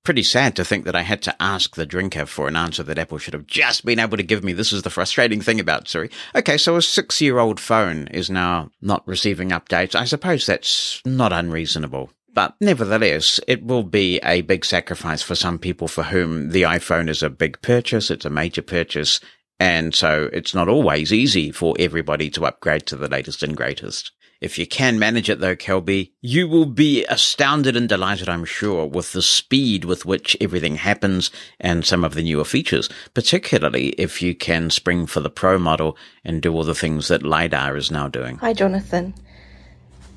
Pretty 0.05 0.23
sad 0.23 0.57
to 0.57 0.65
think 0.65 0.87
that 0.87 0.97
I 0.97 1.03
had 1.03 1.21
to 1.25 1.37
ask 1.39 1.77
the 1.77 1.85
drinker 1.85 2.25
for 2.25 2.49
an 2.49 2.57
answer 2.57 2.83
that 2.83 2.99
Apple 2.99 3.19
should 3.19 3.35
have 3.35 3.47
just 3.47 3.85
been 3.85 3.99
able 3.99 4.17
to 4.17 4.23
give 4.23 4.43
me. 4.43 4.55
This 4.55 4.73
is 4.73 4.85
the 4.85 4.89
frustrating 4.89 5.43
thing 5.43 5.61
about 5.61 5.87
Siri. 5.87 6.09
Okay, 6.35 6.57
so 6.57 6.77
a 6.77 6.81
six 6.81 7.21
year 7.21 7.39
old 7.39 7.61
phone 7.61 8.07
is 8.07 8.31
now 8.31 8.71
not 8.81 9.07
receiving 9.07 9.51
updates. 9.51 9.95
I 9.95 10.07
suppose 10.07 10.47
that's 10.47 11.03
not 11.05 11.35
unreasonable. 11.35 12.09
But 12.33 12.55
nevertheless, 12.59 13.39
it 13.47 13.63
will 13.63 13.83
be 13.83 14.19
a 14.25 14.41
big 14.41 14.65
sacrifice 14.65 15.21
for 15.21 15.35
some 15.35 15.59
people 15.59 15.89
for 15.89 16.05
whom 16.05 16.53
the 16.53 16.63
iPhone 16.63 17.11
is 17.11 17.23
a 17.23 17.29
big 17.29 17.61
purchase. 17.61 18.11
It's 18.11 18.25
a 18.25 18.31
major 18.31 18.63
purchase. 18.63 19.21
And 19.63 19.95
so 19.95 20.29
it's 20.33 20.57
not 20.57 20.69
always 20.69 21.13
easy 21.13 21.53
for 21.53 21.77
everybody 21.79 22.31
to 22.31 22.47
upgrade 22.47 22.85
to 22.87 22.97
the 22.97 23.07
latest 23.07 23.45
and 23.45 23.57
greatest. 23.57 24.11
If 24.41 24.59
you 24.59 24.67
can 24.67 24.99
manage 24.99 25.31
it 25.31 25.39
though, 25.39 25.55
Kelby, 25.55 26.11
you 26.21 26.49
will 26.49 26.67
be 26.67 27.05
astounded 27.05 27.77
and 27.77 27.89
delighted, 27.89 28.29
I'm 28.29 28.45
sure, 28.45 28.87
with 28.87 29.13
the 29.13 29.23
speed 29.23 29.85
with 29.85 30.05
which 30.05 30.37
everything 30.41 30.75
happens 30.75 31.31
and 31.61 31.87
some 31.87 32.03
of 32.03 32.15
the 32.15 32.25
newer 32.25 32.45
features, 32.45 32.89
particularly 33.15 33.91
if 33.91 34.21
you 34.21 34.35
can 34.35 34.69
spring 34.69 35.07
for 35.07 35.21
the 35.21 35.31
Pro 35.31 35.61
model 35.61 35.97
and 36.25 36.43
do 36.43 36.53
all 36.53 36.65
the 36.65 36.75
things 36.75 37.07
that 37.07 37.23
LiDAR 37.23 37.77
is 37.77 37.89
now 37.89 38.09
doing. 38.09 38.39
Hi, 38.39 38.55
Jonathan. 38.55 39.15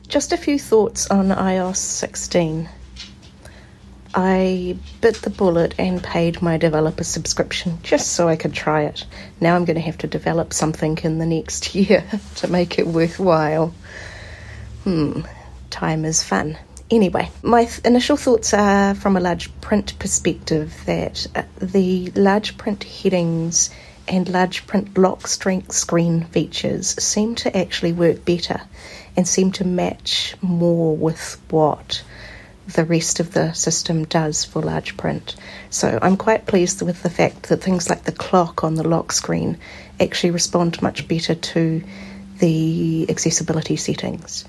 Just 0.07 0.33
a 0.33 0.37
few 0.37 0.57
thoughts 0.57 1.05
on 1.11 1.27
iOS 1.27 1.77
16. 1.77 2.67
I 4.17 4.77
bit 5.01 5.15
the 5.15 5.29
bullet 5.29 5.75
and 5.77 6.01
paid 6.01 6.41
my 6.41 6.57
developer 6.57 7.03
subscription 7.03 7.79
just 7.83 8.13
so 8.13 8.29
I 8.29 8.37
could 8.37 8.53
try 8.53 8.83
it. 8.83 9.05
Now 9.41 9.57
I'm 9.57 9.65
going 9.65 9.75
to 9.75 9.81
have 9.81 9.97
to 9.99 10.07
develop 10.07 10.53
something 10.53 10.97
in 11.03 11.19
the 11.19 11.25
next 11.25 11.75
year 11.75 12.05
to 12.35 12.47
make 12.47 12.79
it 12.79 12.87
worthwhile. 12.87 13.75
Hmm, 14.85 15.21
time 15.69 16.05
is 16.05 16.23
fun. 16.23 16.57
Anyway, 16.89 17.29
my 17.43 17.65
th- 17.65 17.79
initial 17.79 18.15
thoughts 18.15 18.53
are 18.53 18.95
from 18.95 19.17
a 19.17 19.19
large 19.19 19.49
print 19.59 19.99
perspective 19.99 20.73
that 20.85 21.27
uh, 21.35 21.43
the 21.57 22.11
large 22.11 22.57
print 22.57 22.85
headings 22.85 23.69
and 24.07 24.29
large 24.29 24.65
print 24.65 24.97
lock 24.97 25.27
strength 25.27 25.73
screen 25.73 26.23
features 26.25 26.87
seem 27.03 27.35
to 27.35 27.57
actually 27.57 27.91
work 27.91 28.23
better 28.23 28.61
and 29.17 29.27
seem 29.27 29.51
to 29.51 29.65
match 29.65 30.35
more 30.41 30.95
with 30.95 31.37
what 31.49 32.01
the 32.67 32.85
rest 32.85 33.19
of 33.19 33.33
the 33.33 33.53
system 33.53 34.05
does 34.05 34.43
for 34.43 34.61
large 34.61 34.97
print. 34.97 35.35
So 35.69 35.99
I'm 36.01 36.17
quite 36.17 36.45
pleased 36.47 36.81
with 36.81 37.03
the 37.03 37.09
fact 37.09 37.43
that 37.49 37.61
things 37.61 37.89
like 37.89 38.03
the 38.03 38.11
clock 38.11 38.63
on 38.63 38.75
the 38.75 38.87
lock 38.87 39.11
screen 39.11 39.57
actually 39.99 40.31
respond 40.31 40.81
much 40.81 41.07
better 41.07 41.35
to 41.35 41.83
the 42.39 43.05
accessibility 43.09 43.75
settings. 43.75 44.45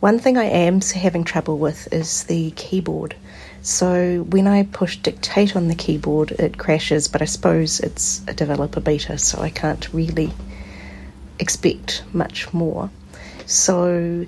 One 0.00 0.18
thing 0.18 0.36
I 0.36 0.46
am 0.46 0.80
having 0.80 1.22
trouble 1.22 1.58
with 1.58 1.92
is 1.92 2.24
the 2.24 2.50
keyboard. 2.50 3.14
So 3.62 4.22
when 4.28 4.48
I 4.48 4.64
push 4.64 4.96
dictate 4.96 5.54
on 5.54 5.68
the 5.68 5.76
keyboard, 5.76 6.32
it 6.32 6.58
crashes, 6.58 7.06
but 7.06 7.22
I 7.22 7.26
suppose 7.26 7.78
it's 7.78 8.20
a 8.26 8.34
developer 8.34 8.80
beta, 8.80 9.18
so 9.18 9.40
I 9.40 9.50
can't 9.50 9.92
really 9.92 10.32
expect 11.38 12.02
much 12.12 12.52
more. 12.52 12.90
So 13.46 14.26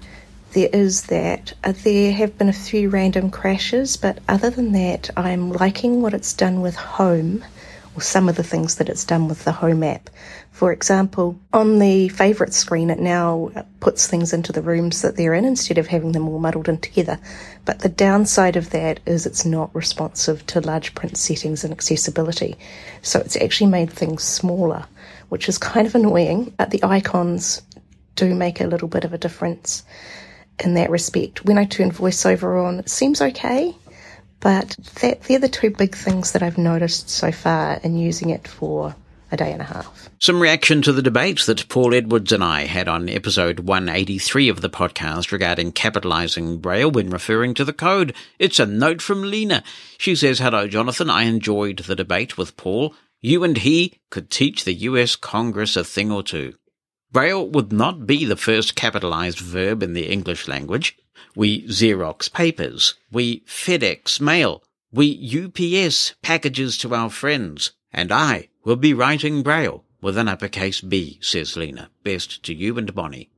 there 0.55 0.71
is 0.73 1.03
that. 1.07 1.53
Uh, 1.65 1.73
there 1.83 2.13
have 2.13 2.39
been 2.39 2.49
a 2.49 2.53
few 2.53 2.89
random 2.89 3.29
crashes, 3.29 3.97
but 3.97 4.21
other 4.29 4.51
than 4.51 4.71
that, 4.71 5.11
I'm 5.17 5.51
liking 5.51 6.01
what 6.01 6.15
it's 6.15 6.33
done 6.33 6.61
with 6.61 6.77
Home, 6.77 7.45
or 7.97 8.01
some 8.01 8.29
of 8.29 8.37
the 8.37 8.45
things 8.45 8.77
that 8.77 8.89
it's 8.89 9.05
done 9.05 9.27
with 9.27 9.43
the 9.43 9.51
Home 9.51 9.83
app. 9.83 10.11
For 10.53 10.71
example, 10.71 11.37
on 11.53 11.81
the 11.81 12.09
favourite 12.09 12.55
screen, 12.55 12.91
it 12.91 13.01
now 13.01 13.51
puts 13.81 14.07
things 14.07 14.33
into 14.33 14.53
the 14.53 14.63
rooms 14.63 15.03
that 15.03 15.17
they're 15.17 15.35
in 15.35 15.45
instead 15.45 15.77
of 15.77 15.89
having 15.89 16.13
them 16.13 16.29
all 16.29 16.39
muddled 16.39 16.69
in 16.69 16.79
together. 16.79 17.19
But 17.65 17.81
the 17.81 17.89
downside 17.89 18.55
of 18.55 18.71
that 18.71 19.01
is 19.07 19.27
it's 19.27 19.45
not 19.45 19.75
responsive 19.75 20.47
to 20.47 20.61
large 20.61 20.95
print 20.95 21.17
settings 21.17 21.65
and 21.65 21.73
accessibility. 21.73 22.57
So 23.03 23.19
it's 23.19 23.37
actually 23.37 23.71
made 23.71 23.91
things 23.91 24.23
smaller, 24.23 24.87
which 25.31 25.49
is 25.49 25.59
kind 25.59 25.89
of 25.89 25.97
annoying. 25.97 26.55
But 26.57 26.71
the 26.71 26.85
icons 26.85 27.61
do 28.15 28.37
make 28.37 28.61
a 28.61 28.69
little 28.69 28.87
bit 28.87 29.05
of 29.05 29.13
a 29.13 29.19
difference 29.19 29.83
in 30.61 30.75
that 30.75 30.91
respect. 30.91 31.45
When 31.45 31.59
I 31.59 31.65
turn 31.65 31.91
voiceover 31.91 32.65
on, 32.65 32.81
it 32.81 32.91
seems 32.91 33.21
okay. 33.21 33.75
But 34.41 34.77
that, 35.01 35.23
they're 35.23 35.39
the 35.39 35.49
two 35.49 35.71
big 35.71 35.95
things 35.95 36.33
that 36.33 36.43
I've 36.43 36.59
noticed 36.59 37.09
so 37.09 37.33
far 37.33 37.81
in 37.83 37.97
using 37.97 38.31
it 38.31 38.47
for 38.47 38.95
a 39.33 39.37
day 39.37 39.53
and 39.53 39.63
a 39.63 39.65
half. 39.65 40.09
Some 40.19 40.41
reaction 40.41 40.83
to 40.83 40.93
the 40.93 41.03
debate 41.03 41.41
that 41.47 41.69
Paul 41.69 41.95
Edwards 41.95 42.33
and 42.33 42.43
I 42.43 42.65
had 42.65 42.89
on 42.89 43.09
episode 43.09 43.61
183 43.61 44.49
of 44.49 44.61
the 44.61 44.71
podcast 44.71 45.33
regarding 45.33 45.73
capitalizing 45.73 46.59
Braille 46.59 46.91
when 46.91 47.11
referring 47.11 47.55
to 47.55 47.65
the 47.65 47.73
code. 47.73 48.15
It's 48.39 48.59
a 48.59 48.67
note 48.67 49.03
from 49.03 49.23
Lena. 49.23 49.63
She 49.99 50.15
says, 50.15 50.39
Hello, 50.39 50.69
Jonathan. 50.69 51.11
I 51.11 51.25
enjoyed 51.25 51.79
the 51.79 51.97
debate 51.97 52.39
with 52.39 52.57
Paul. 52.57 52.95
You 53.21 53.45
and 53.45 53.59
he 53.59 53.99
could 54.11 54.31
teach 54.31 54.65
the 54.65 54.75
US 54.75 55.17
Congress 55.17 55.77
a 55.77 55.85
thing 55.85 56.13
or 56.13 56.23
two. 56.23 56.55
Braille 57.15 57.47
would 57.47 57.73
not 57.73 58.09
be 58.09 58.25
the 58.25 58.35
first 58.35 58.75
capitalized 58.75 59.39
verb 59.39 59.85
in 59.85 59.93
the 59.93 60.11
English 60.11 60.49
language. 60.49 60.99
We 61.37 61.63
Xerox 61.69 62.31
papers. 62.31 62.95
We 63.13 63.45
FedEx 63.47 64.21
mail. 64.21 64.65
We 64.93 65.15
UPS 65.45 66.15
packages 66.23 66.77
to 66.79 66.93
our 66.93 67.09
friends. 67.09 67.71
And 67.93 68.11
I 68.11 68.49
will 68.65 68.75
be 68.75 68.93
writing 68.93 69.45
Braille 69.45 69.85
with 70.01 70.19
an 70.19 70.27
uppercase 70.27 70.81
B, 70.81 71.21
says 71.23 71.57
Lena. 71.57 71.89
Best 72.03 72.43
to 72.43 72.53
you 72.53 72.77
and 72.79 72.93
Bonnie. 72.93 73.31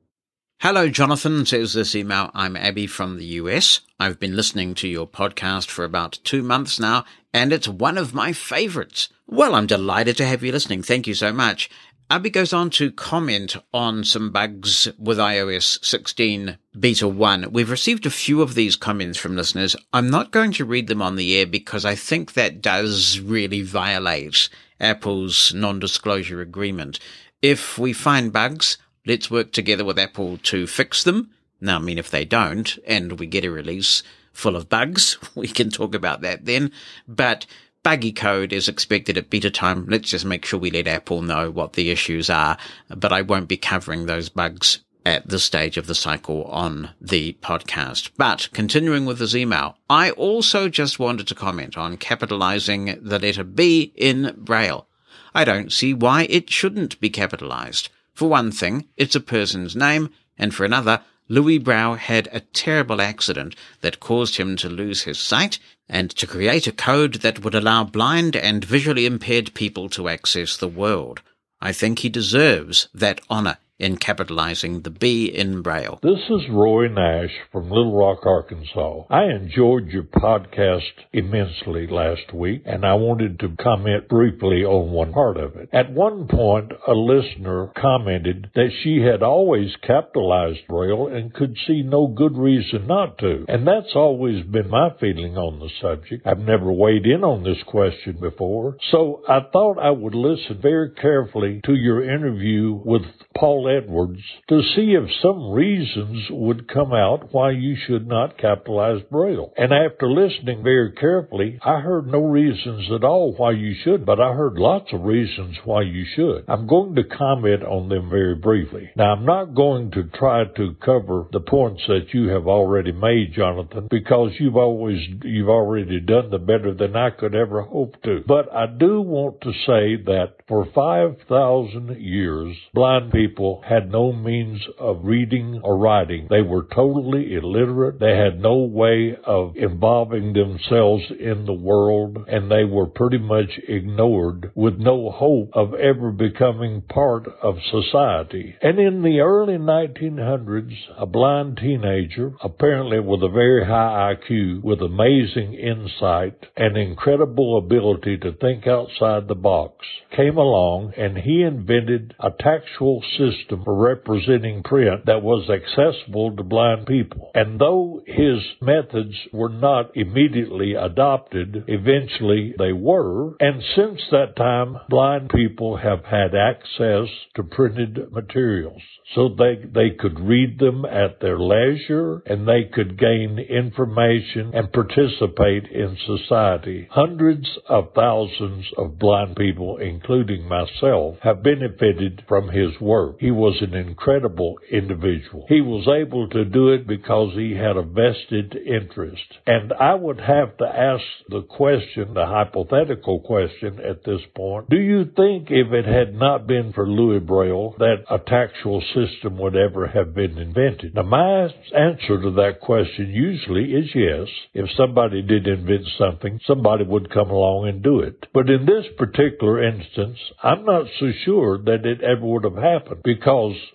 Hello, 0.60 0.88
Jonathan, 0.88 1.44
says 1.44 1.74
this 1.74 1.94
email. 1.94 2.30
I'm 2.32 2.56
Abby 2.56 2.86
from 2.86 3.18
the 3.18 3.26
US. 3.42 3.80
I've 4.00 4.18
been 4.18 4.34
listening 4.34 4.74
to 4.76 4.88
your 4.88 5.06
podcast 5.06 5.68
for 5.68 5.84
about 5.84 6.18
two 6.24 6.42
months 6.42 6.80
now, 6.80 7.04
and 7.30 7.52
it's 7.52 7.68
one 7.68 7.98
of 7.98 8.14
my 8.14 8.32
favorites. 8.32 9.10
Well, 9.26 9.54
I'm 9.54 9.66
delighted 9.66 10.16
to 10.16 10.26
have 10.26 10.42
you 10.42 10.52
listening. 10.52 10.82
Thank 10.82 11.06
you 11.06 11.12
so 11.12 11.30
much. 11.30 11.68
Abby 12.08 12.30
goes 12.30 12.52
on 12.52 12.70
to 12.70 12.92
comment 12.92 13.56
on 13.74 14.04
some 14.04 14.30
bugs 14.30 14.86
with 14.96 15.18
iOS 15.18 15.84
16 15.84 16.56
beta 16.78 17.08
1. 17.08 17.50
We've 17.50 17.70
received 17.70 18.06
a 18.06 18.10
few 18.10 18.42
of 18.42 18.54
these 18.54 18.76
comments 18.76 19.18
from 19.18 19.34
listeners. 19.34 19.74
I'm 19.92 20.08
not 20.08 20.30
going 20.30 20.52
to 20.52 20.64
read 20.64 20.86
them 20.86 21.02
on 21.02 21.16
the 21.16 21.36
air 21.36 21.46
because 21.46 21.84
I 21.84 21.96
think 21.96 22.34
that 22.34 22.62
does 22.62 23.18
really 23.18 23.62
violate 23.62 24.48
Apple's 24.80 25.52
non-disclosure 25.52 26.40
agreement. 26.40 27.00
If 27.42 27.76
we 27.76 27.92
find 27.92 28.32
bugs, 28.32 28.78
let's 29.04 29.28
work 29.28 29.50
together 29.50 29.84
with 29.84 29.98
Apple 29.98 30.38
to 30.44 30.68
fix 30.68 31.02
them. 31.02 31.30
Now, 31.60 31.76
I 31.76 31.80
mean, 31.80 31.98
if 31.98 32.12
they 32.12 32.24
don't 32.24 32.78
and 32.86 33.18
we 33.18 33.26
get 33.26 33.44
a 33.44 33.50
release 33.50 34.04
full 34.32 34.54
of 34.54 34.68
bugs, 34.68 35.18
we 35.34 35.48
can 35.48 35.70
talk 35.70 35.92
about 35.92 36.20
that 36.20 36.44
then. 36.44 36.70
But 37.08 37.46
buggy 37.86 38.10
code 38.10 38.52
is 38.52 38.66
expected 38.66 39.16
at 39.16 39.30
beta 39.30 39.48
time. 39.48 39.86
Let's 39.86 40.10
just 40.10 40.24
make 40.24 40.44
sure 40.44 40.58
we 40.58 40.72
let 40.72 40.88
Apple 40.88 41.22
know 41.22 41.52
what 41.52 41.74
the 41.74 41.92
issues 41.92 42.28
are, 42.28 42.58
but 42.88 43.12
I 43.12 43.22
won't 43.22 43.46
be 43.46 43.56
covering 43.56 44.06
those 44.06 44.28
bugs 44.28 44.80
at 45.04 45.28
this 45.28 45.44
stage 45.44 45.76
of 45.76 45.86
the 45.86 45.94
cycle 45.94 46.46
on 46.46 46.90
the 47.00 47.34
podcast. 47.34 48.10
But 48.16 48.48
continuing 48.52 49.06
with 49.06 49.20
this 49.20 49.36
email, 49.36 49.76
I 49.88 50.10
also 50.10 50.68
just 50.68 50.98
wanted 50.98 51.28
to 51.28 51.36
comment 51.36 51.78
on 51.78 51.96
capitalizing 51.96 52.98
the 53.00 53.20
letter 53.20 53.44
B 53.44 53.92
in 53.94 54.34
Braille. 54.36 54.88
I 55.32 55.44
don't 55.44 55.72
see 55.72 55.94
why 55.94 56.26
it 56.28 56.50
shouldn't 56.50 56.98
be 56.98 57.08
capitalized. 57.08 57.90
For 58.14 58.28
one 58.28 58.50
thing, 58.50 58.88
it's 58.96 59.14
a 59.14 59.20
person's 59.20 59.76
name, 59.76 60.10
and 60.36 60.52
for 60.52 60.64
another, 60.64 61.02
Louis 61.28 61.58
Braille 61.58 61.94
had 61.94 62.28
a 62.30 62.40
terrible 62.40 63.00
accident 63.00 63.56
that 63.80 64.00
caused 64.00 64.36
him 64.36 64.56
to 64.56 64.68
lose 64.68 65.02
his 65.02 65.18
sight 65.18 65.58
and 65.88 66.10
to 66.10 66.26
create 66.26 66.66
a 66.66 66.72
code 66.72 67.14
that 67.16 67.42
would 67.42 67.54
allow 67.54 67.84
blind 67.84 68.36
and 68.36 68.64
visually 68.64 69.06
impaired 69.06 69.54
people 69.54 69.88
to 69.90 70.08
access 70.08 70.56
the 70.56 70.68
world. 70.68 71.22
I 71.60 71.72
think 71.72 72.00
he 72.00 72.08
deserves 72.08 72.88
that 72.94 73.20
honor 73.28 73.58
in 73.78 73.96
capitalizing 73.98 74.80
the 74.80 74.90
B 74.90 75.26
in 75.26 75.60
Braille. 75.60 75.98
This 76.02 76.30
is 76.30 76.48
Roy 76.50 76.88
Nash 76.88 77.30
from 77.52 77.68
Little 77.68 77.96
Rock, 77.96 78.24
Arkansas. 78.24 79.02
I 79.10 79.24
enjoyed 79.24 79.88
your 79.88 80.04
podcast 80.04 80.80
immensely 81.12 81.86
last 81.86 82.32
week, 82.32 82.62
and 82.64 82.86
I 82.86 82.94
wanted 82.94 83.38
to 83.40 83.54
comment 83.62 84.08
briefly 84.08 84.64
on 84.64 84.92
one 84.92 85.12
part 85.12 85.36
of 85.36 85.56
it. 85.56 85.68
At 85.72 85.92
one 85.92 86.26
point, 86.26 86.72
a 86.88 86.92
listener 86.92 87.70
commented 87.76 88.50
that 88.54 88.70
she 88.82 89.02
had 89.02 89.22
always 89.22 89.70
capitalized 89.82 90.66
Braille 90.68 91.08
and 91.08 91.34
could 91.34 91.56
see 91.66 91.82
no 91.82 92.06
good 92.06 92.36
reason 92.36 92.86
not 92.86 93.18
to. 93.18 93.44
And 93.48 93.66
that's 93.66 93.94
always 93.94 94.44
been 94.46 94.70
my 94.70 94.90
feeling 94.98 95.36
on 95.36 95.60
the 95.60 95.70
subject. 95.82 96.26
I've 96.26 96.38
never 96.38 96.72
weighed 96.72 97.04
in 97.04 97.24
on 97.24 97.44
this 97.44 97.62
question 97.66 98.16
before, 98.20 98.78
so 98.90 99.22
I 99.28 99.40
thought 99.52 99.78
I 99.78 99.90
would 99.90 100.14
listen 100.14 100.60
very 100.62 100.90
carefully 100.92 101.60
to 101.66 101.74
your 101.74 102.02
interview 102.02 102.80
with 102.82 103.02
Paul 103.36 103.65
Edwards 103.68 104.22
to 104.48 104.62
see 104.74 104.94
if 104.94 105.10
some 105.22 105.50
reasons 105.50 106.26
would 106.30 106.68
come 106.68 106.92
out 106.92 107.32
why 107.32 107.50
you 107.50 107.76
should 107.86 108.06
not 108.06 108.38
capitalize 108.38 109.02
Braille. 109.10 109.52
And 109.56 109.72
after 109.72 110.10
listening 110.10 110.62
very 110.62 110.92
carefully, 110.92 111.58
I 111.62 111.80
heard 111.80 112.06
no 112.06 112.20
reasons 112.20 112.90
at 112.92 113.04
all 113.04 113.34
why 113.36 113.52
you 113.52 113.74
should, 113.82 114.06
but 114.06 114.20
I 114.20 114.32
heard 114.32 114.58
lots 114.58 114.92
of 114.92 115.02
reasons 115.02 115.56
why 115.64 115.82
you 115.82 116.04
should. 116.14 116.44
I'm 116.48 116.66
going 116.66 116.94
to 116.96 117.04
comment 117.04 117.62
on 117.62 117.88
them 117.88 118.10
very 118.10 118.34
briefly. 118.34 118.90
Now, 118.96 119.12
I'm 119.12 119.24
not 119.24 119.54
going 119.54 119.90
to 119.92 120.04
try 120.04 120.44
to 120.44 120.74
cover 120.84 121.26
the 121.32 121.40
points 121.40 121.82
that 121.88 122.12
you 122.12 122.28
have 122.28 122.46
already 122.46 122.92
made, 122.92 123.34
Jonathan, 123.34 123.88
because 123.90 124.32
you've 124.38 124.56
always, 124.56 125.00
you've 125.22 125.48
already 125.48 126.00
done 126.00 126.30
the 126.30 126.38
better 126.38 126.74
than 126.74 126.96
I 126.96 127.10
could 127.10 127.34
ever 127.34 127.62
hope 127.62 128.00
to. 128.02 128.22
But 128.26 128.52
I 128.52 128.66
do 128.66 129.00
want 129.00 129.40
to 129.42 129.52
say 129.52 129.96
that 130.04 130.34
for 130.48 130.66
5,000 130.74 131.96
years, 132.00 132.56
blind 132.74 133.12
people 133.12 133.55
had 133.64 133.90
no 133.90 134.12
means 134.12 134.60
of 134.78 135.00
reading 135.04 135.60
or 135.62 135.76
writing. 135.76 136.26
They 136.28 136.42
were 136.42 136.66
totally 136.74 137.34
illiterate. 137.34 137.98
They 138.00 138.16
had 138.16 138.40
no 138.40 138.56
way 138.56 139.16
of 139.24 139.56
involving 139.56 140.32
themselves 140.32 141.04
in 141.18 141.46
the 141.46 141.52
world, 141.52 142.18
and 142.28 142.50
they 142.50 142.64
were 142.64 142.86
pretty 142.86 143.18
much 143.18 143.58
ignored 143.68 144.50
with 144.54 144.78
no 144.78 145.10
hope 145.10 145.50
of 145.52 145.74
ever 145.74 146.10
becoming 146.10 146.82
part 146.82 147.26
of 147.42 147.56
society. 147.70 148.56
And 148.60 148.78
in 148.78 149.02
the 149.02 149.20
early 149.20 149.58
1900s, 149.58 150.74
a 150.96 151.06
blind 151.06 151.58
teenager, 151.58 152.32
apparently 152.42 153.00
with 153.00 153.22
a 153.22 153.28
very 153.28 153.64
high 153.64 154.14
IQ, 154.14 154.62
with 154.62 154.80
amazing 154.80 155.54
insight 155.54 156.46
and 156.56 156.76
incredible 156.76 157.58
ability 157.58 158.18
to 158.18 158.32
think 158.32 158.66
outside 158.66 159.28
the 159.28 159.34
box, 159.34 159.86
came 160.14 160.36
along 160.36 160.92
and 160.96 161.18
he 161.18 161.42
invented 161.42 162.14
a 162.18 162.30
tactual 162.30 163.02
system 163.16 163.45
system 163.46 163.64
for 163.64 163.74
representing 163.74 164.62
print 164.62 165.06
that 165.06 165.22
was 165.22 165.48
accessible 165.50 166.34
to 166.36 166.42
blind 166.42 166.86
people. 166.86 167.30
And 167.34 167.58
though 167.58 168.02
his 168.06 168.38
methods 168.60 169.14
were 169.32 169.48
not 169.48 169.96
immediately 169.96 170.74
adopted, 170.74 171.64
eventually 171.68 172.54
they 172.58 172.72
were. 172.72 173.36
And 173.40 173.62
since 173.74 174.00
that 174.10 174.36
time, 174.36 174.76
blind 174.88 175.30
people 175.30 175.76
have 175.76 176.04
had 176.04 176.34
access 176.34 177.08
to 177.34 177.42
printed 177.42 178.12
materials 178.12 178.82
so 179.14 179.28
they, 179.28 179.56
they 179.72 179.90
could 179.90 180.18
read 180.18 180.58
them 180.58 180.84
at 180.84 181.20
their 181.20 181.38
leisure 181.38 182.22
and 182.26 182.46
they 182.46 182.64
could 182.72 182.98
gain 182.98 183.38
information 183.38 184.50
and 184.52 184.72
participate 184.72 185.66
in 185.70 185.96
society. 186.06 186.88
Hundreds 186.90 187.46
of 187.68 187.92
thousands 187.94 188.66
of 188.76 188.98
blind 188.98 189.36
people, 189.36 189.78
including 189.78 190.48
myself, 190.48 191.16
have 191.22 191.42
benefited 191.42 192.24
from 192.26 192.48
his 192.48 192.80
work. 192.80 193.16
He 193.20 193.30
was 193.36 193.60
an 193.60 193.74
incredible 193.74 194.58
individual. 194.70 195.46
He 195.48 195.60
was 195.60 195.86
able 195.86 196.28
to 196.30 196.44
do 196.44 196.70
it 196.70 196.86
because 196.86 197.34
he 197.34 197.52
had 197.52 197.76
a 197.76 197.82
vested 197.82 198.56
interest. 198.56 199.22
And 199.46 199.72
I 199.72 199.94
would 199.94 200.20
have 200.20 200.56
to 200.56 200.64
ask 200.64 201.04
the 201.28 201.42
question, 201.42 202.14
the 202.14 202.26
hypothetical 202.26 203.20
question 203.20 203.78
at 203.78 204.04
this 204.04 204.20
point, 204.34 204.70
do 204.70 204.76
you 204.76 205.04
think 205.04 205.48
if 205.50 205.72
it 205.72 205.84
had 205.84 206.14
not 206.14 206.46
been 206.46 206.72
for 206.72 206.88
Louis 206.88 207.20
Braille 207.20 207.74
that 207.78 208.04
a 208.10 208.18
tactual 208.18 208.82
system 208.94 209.38
would 209.38 209.56
ever 209.56 209.86
have 209.86 210.14
been 210.14 210.38
invented? 210.38 210.94
Now 210.94 211.02
my 211.02 211.48
answer 211.76 212.20
to 212.22 212.30
that 212.36 212.60
question 212.60 213.10
usually 213.10 213.72
is 213.72 213.90
yes. 213.94 214.28
If 214.54 214.70
somebody 214.76 215.22
did 215.22 215.46
invent 215.46 215.86
something, 215.98 216.40
somebody 216.46 216.84
would 216.84 217.12
come 217.12 217.30
along 217.30 217.68
and 217.68 217.82
do 217.82 218.00
it. 218.00 218.26
But 218.32 218.48
in 218.48 218.64
this 218.64 218.86
particular 218.96 219.62
instance, 219.62 220.18
I'm 220.42 220.64
not 220.64 220.86
so 220.98 221.10
sure 221.24 221.58
that 221.58 221.84
it 221.84 222.00
ever 222.02 222.24
would 222.24 222.44
have 222.44 222.56
happened 222.56 223.02
because 223.04 223.25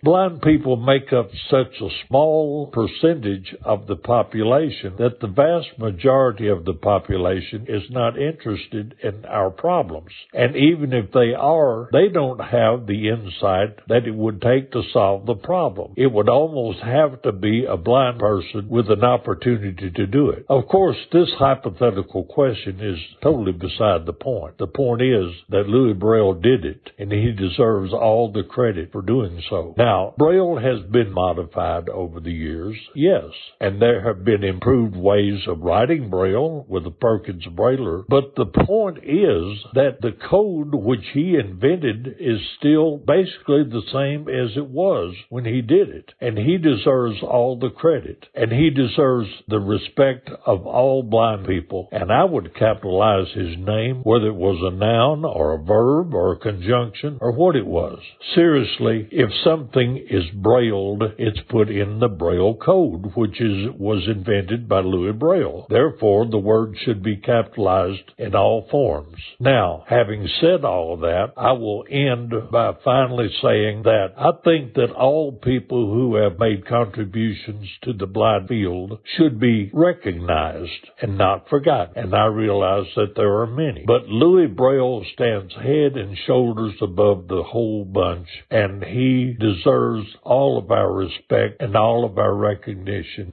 blind 0.03 0.41
people 0.41 0.77
make 0.77 1.11
up 1.13 1.29
such 1.49 1.81
a 1.81 1.89
small 2.07 2.67
percentage 2.67 3.55
of 3.63 3.87
the 3.87 3.95
population 3.95 4.95
that 4.97 5.19
the 5.19 5.27
vast 5.27 5.77
majority 5.77 6.47
of 6.47 6.65
the 6.65 6.73
population 6.73 7.65
is 7.67 7.83
not 7.89 8.17
interested 8.17 8.95
in 9.03 9.25
our 9.25 9.49
problems. 9.49 10.11
And 10.33 10.55
even 10.55 10.93
if 10.93 11.11
they 11.11 11.33
are, 11.33 11.89
they 11.91 12.07
don't 12.07 12.39
have 12.39 12.87
the 12.87 13.09
insight 13.09 13.87
that 13.87 14.07
it 14.07 14.15
would 14.15 14.41
take 14.41 14.71
to 14.71 14.83
solve 14.93 15.25
the 15.25 15.35
problem. 15.35 15.93
It 15.97 16.11
would 16.11 16.29
almost 16.29 16.79
have 16.79 17.21
to 17.23 17.31
be 17.31 17.65
a 17.65 17.77
blind 17.77 18.19
person 18.19 18.67
with 18.69 18.89
an 18.89 19.03
opportunity 19.03 19.91
to 19.91 20.07
do 20.07 20.29
it. 20.29 20.45
Of 20.49 20.67
course, 20.67 20.97
this 21.11 21.29
hypothetical 21.37 22.23
question 22.23 22.79
is 22.79 22.99
totally 23.21 23.51
beside 23.51 24.05
the 24.05 24.13
point. 24.13 24.57
The 24.57 24.67
point 24.67 25.01
is 25.01 25.31
that 25.49 25.67
Louis 25.67 25.93
Braille 25.93 26.33
did 26.33 26.65
it, 26.65 26.91
and 26.97 27.11
he 27.11 27.31
deserves 27.31 27.93
all 27.93 28.31
the 28.31 28.43
credit 28.43 28.91
for 28.91 29.01
doing 29.01 29.40
so. 29.49 29.73
Now, 29.77 30.13
Braille 30.17 30.57
has 30.57 30.81
been 30.91 31.11
modified 31.11 31.89
over 31.89 32.19
the 32.19 32.31
years, 32.31 32.75
yes, 32.95 33.31
and 33.59 33.81
there 33.81 34.01
have 34.01 34.23
been 34.23 34.43
improved 34.43 34.95
ways 34.95 35.41
of 35.47 35.61
writing 35.61 36.09
Braille 36.09 36.65
with 36.67 36.83
the 36.83 36.91
Perkins 36.91 37.45
Brailler, 37.47 38.03
but 38.07 38.35
the 38.35 38.45
point 38.45 38.99
is 38.99 39.63
that 39.73 39.97
the 40.01 40.15
code 40.29 40.73
which 40.73 41.05
he 41.13 41.35
invented 41.35 42.15
is 42.19 42.39
still 42.57 42.97
basically 42.97 43.63
the 43.63 43.83
same 43.91 44.27
as 44.27 44.57
it 44.57 44.67
was 44.67 45.15
when 45.29 45.45
he 45.45 45.61
did 45.61 45.89
it, 45.89 46.13
and 46.19 46.37
he 46.37 46.57
deserves 46.57 47.17
all 47.21 47.57
the 47.57 47.69
credit, 47.69 48.27
and 48.35 48.51
he 48.51 48.69
deserves 48.69 49.29
the 49.47 49.59
respect 49.59 50.29
of 50.45 50.65
all 50.65 51.03
blind 51.03 51.45
people, 51.47 51.89
and 51.91 52.11
I 52.11 52.23
would 52.25 52.55
capitalize 52.55 53.27
his 53.33 53.57
name, 53.57 54.01
whether 54.03 54.27
it 54.27 54.35
was 54.35 54.59
a 54.61 54.75
noun 54.75 55.25
or 55.25 55.53
a 55.53 55.63
verb 55.63 56.13
or 56.13 56.33
a 56.33 56.39
conjunction 56.39 57.17
or 57.21 57.31
what 57.31 57.55
it 57.55 57.65
was. 57.65 57.99
Seriously, 58.35 59.07
if 59.11 59.30
something 59.43 59.97
is 60.09 60.23
brailled, 60.33 61.03
it's 61.17 61.39
put 61.49 61.69
in 61.69 61.99
the 61.99 62.07
Braille 62.07 62.55
code, 62.55 63.15
which 63.15 63.39
is, 63.41 63.69
was 63.77 64.07
invented 64.07 64.67
by 64.67 64.79
Louis 64.79 65.13
Braille. 65.13 65.65
Therefore, 65.69 66.25
the 66.25 66.37
word 66.37 66.75
should 66.83 67.03
be 67.03 67.17
capitalized 67.17 68.11
in 68.17 68.35
all 68.35 68.67
forms. 68.69 69.17
Now, 69.39 69.83
having 69.87 70.27
said 70.39 70.65
all 70.65 70.93
of 70.93 71.01
that, 71.01 71.33
I 71.37 71.53
will 71.53 71.85
end 71.89 72.33
by 72.51 72.73
finally 72.83 73.29
saying 73.41 73.83
that 73.83 74.13
I 74.17 74.31
think 74.43 74.73
that 74.75 74.91
all 74.91 75.31
people 75.31 75.91
who 75.91 76.15
have 76.15 76.39
made 76.39 76.67
contributions 76.67 77.67
to 77.83 77.93
the 77.93 78.07
blind 78.07 78.47
field 78.47 78.99
should 79.17 79.39
be 79.39 79.69
recognized 79.73 80.89
and 81.01 81.17
not 81.17 81.49
forgotten. 81.49 82.03
And 82.03 82.15
I 82.15 82.25
realize 82.25 82.85
that 82.95 83.15
there 83.15 83.39
are 83.39 83.47
many. 83.47 83.83
But 83.85 84.07
Louis 84.07 84.47
Braille 84.47 85.03
stands 85.13 85.53
head 85.53 85.97
and 85.97 86.17
shoulders 86.25 86.75
above 86.81 87.27
the 87.27 87.43
whole 87.43 87.85
bunch, 87.85 88.27
and 88.49 88.83
he 88.83 89.10
deserves 89.39 90.07
all 90.23 90.57
of 90.57 90.71
our 90.71 90.91
respect 90.91 91.61
and 91.61 91.75
all 91.75 92.05
of 92.05 92.17
our 92.17 92.33
recognition. 92.33 93.31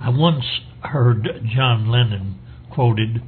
I 0.00 0.10
once 0.10 0.44
heard 0.82 1.28
John 1.54 1.90
Lennon 1.90 2.38
quoted, 2.70 3.22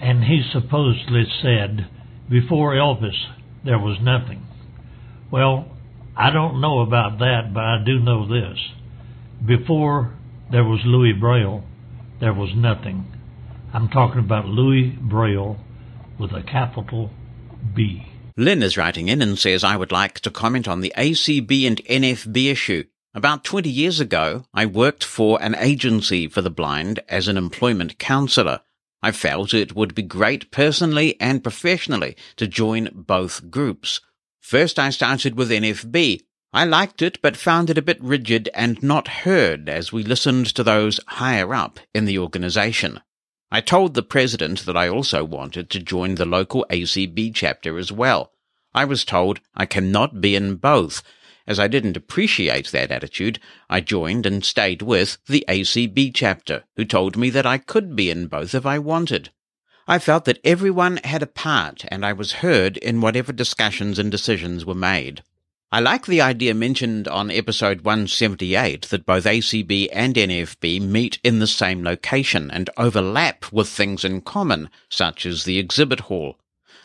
and 0.00 0.24
he 0.24 0.42
supposedly 0.52 1.24
said, 1.42 1.88
Before 2.28 2.72
Elvis, 2.72 3.16
there 3.64 3.78
was 3.78 3.98
nothing. 4.00 4.46
Well, 5.30 5.70
I 6.16 6.30
don't 6.30 6.60
know 6.60 6.80
about 6.80 7.18
that, 7.18 7.52
but 7.54 7.62
I 7.62 7.82
do 7.84 7.98
know 8.00 8.26
this. 8.26 8.58
Before 9.46 10.14
there 10.50 10.64
was 10.64 10.80
Louis 10.84 11.12
Braille, 11.12 11.62
there 12.20 12.34
was 12.34 12.50
nothing. 12.56 13.06
I'm 13.72 13.88
talking 13.88 14.20
about 14.20 14.46
Louis 14.46 14.96
Braille 15.00 15.58
with 16.18 16.32
a 16.32 16.42
capital 16.42 17.10
B. 17.74 18.04
Lynn 18.38 18.62
is 18.62 18.76
writing 18.76 19.08
in 19.08 19.20
and 19.20 19.36
says, 19.36 19.64
I 19.64 19.76
would 19.76 19.90
like 19.90 20.20
to 20.20 20.30
comment 20.30 20.68
on 20.68 20.80
the 20.80 20.92
ACB 20.96 21.66
and 21.66 21.84
NFB 21.84 22.52
issue. 22.52 22.84
About 23.12 23.42
20 23.42 23.68
years 23.68 23.98
ago, 23.98 24.44
I 24.54 24.64
worked 24.64 25.02
for 25.02 25.42
an 25.42 25.56
agency 25.56 26.28
for 26.28 26.40
the 26.40 26.48
blind 26.48 27.00
as 27.08 27.26
an 27.26 27.36
employment 27.36 27.98
counselor. 27.98 28.60
I 29.02 29.10
felt 29.10 29.52
it 29.52 29.74
would 29.74 29.92
be 29.92 30.02
great 30.02 30.52
personally 30.52 31.20
and 31.20 31.42
professionally 31.42 32.16
to 32.36 32.46
join 32.46 32.90
both 32.94 33.50
groups. 33.50 34.00
First, 34.40 34.78
I 34.78 34.90
started 34.90 35.34
with 35.34 35.50
NFB. 35.50 36.20
I 36.52 36.64
liked 36.64 37.02
it, 37.02 37.20
but 37.20 37.36
found 37.36 37.70
it 37.70 37.78
a 37.78 37.82
bit 37.82 38.00
rigid 38.00 38.50
and 38.54 38.80
not 38.84 39.08
heard 39.08 39.68
as 39.68 39.92
we 39.92 40.04
listened 40.04 40.46
to 40.54 40.62
those 40.62 41.00
higher 41.08 41.52
up 41.52 41.80
in 41.92 42.04
the 42.04 42.20
organization. 42.20 43.00
I 43.50 43.62
told 43.62 43.94
the 43.94 44.02
president 44.02 44.66
that 44.66 44.76
I 44.76 44.88
also 44.88 45.24
wanted 45.24 45.70
to 45.70 45.80
join 45.80 46.16
the 46.16 46.26
local 46.26 46.66
ACB 46.68 47.34
chapter 47.34 47.78
as 47.78 47.90
well. 47.90 48.32
I 48.74 48.84
was 48.84 49.06
told 49.06 49.40
I 49.54 49.64
cannot 49.64 50.20
be 50.20 50.36
in 50.36 50.56
both. 50.56 51.02
As 51.46 51.58
I 51.58 51.66
didn't 51.66 51.96
appreciate 51.96 52.70
that 52.72 52.90
attitude, 52.90 53.40
I 53.70 53.80
joined 53.80 54.26
and 54.26 54.44
stayed 54.44 54.82
with 54.82 55.16
the 55.26 55.46
ACB 55.48 56.12
chapter, 56.14 56.64
who 56.76 56.84
told 56.84 57.16
me 57.16 57.30
that 57.30 57.46
I 57.46 57.56
could 57.56 57.96
be 57.96 58.10
in 58.10 58.26
both 58.26 58.54
if 58.54 58.66
I 58.66 58.78
wanted. 58.78 59.30
I 59.86 59.98
felt 59.98 60.26
that 60.26 60.40
everyone 60.44 60.98
had 60.98 61.22
a 61.22 61.26
part 61.26 61.86
and 61.88 62.04
I 62.04 62.12
was 62.12 62.44
heard 62.44 62.76
in 62.76 63.00
whatever 63.00 63.32
discussions 63.32 63.98
and 63.98 64.10
decisions 64.10 64.66
were 64.66 64.74
made. 64.74 65.22
I 65.70 65.80
like 65.80 66.06
the 66.06 66.22
idea 66.22 66.54
mentioned 66.54 67.08
on 67.08 67.30
episode 67.30 67.82
178 67.82 68.88
that 68.88 69.04
both 69.04 69.24
ACB 69.24 69.88
and 69.92 70.14
NFB 70.14 70.80
meet 70.80 71.18
in 71.22 71.40
the 71.40 71.46
same 71.46 71.84
location 71.84 72.50
and 72.50 72.70
overlap 72.78 73.52
with 73.52 73.68
things 73.68 74.02
in 74.02 74.22
common, 74.22 74.70
such 74.88 75.26
as 75.26 75.44
the 75.44 75.58
exhibit 75.58 76.00
hall. 76.00 76.38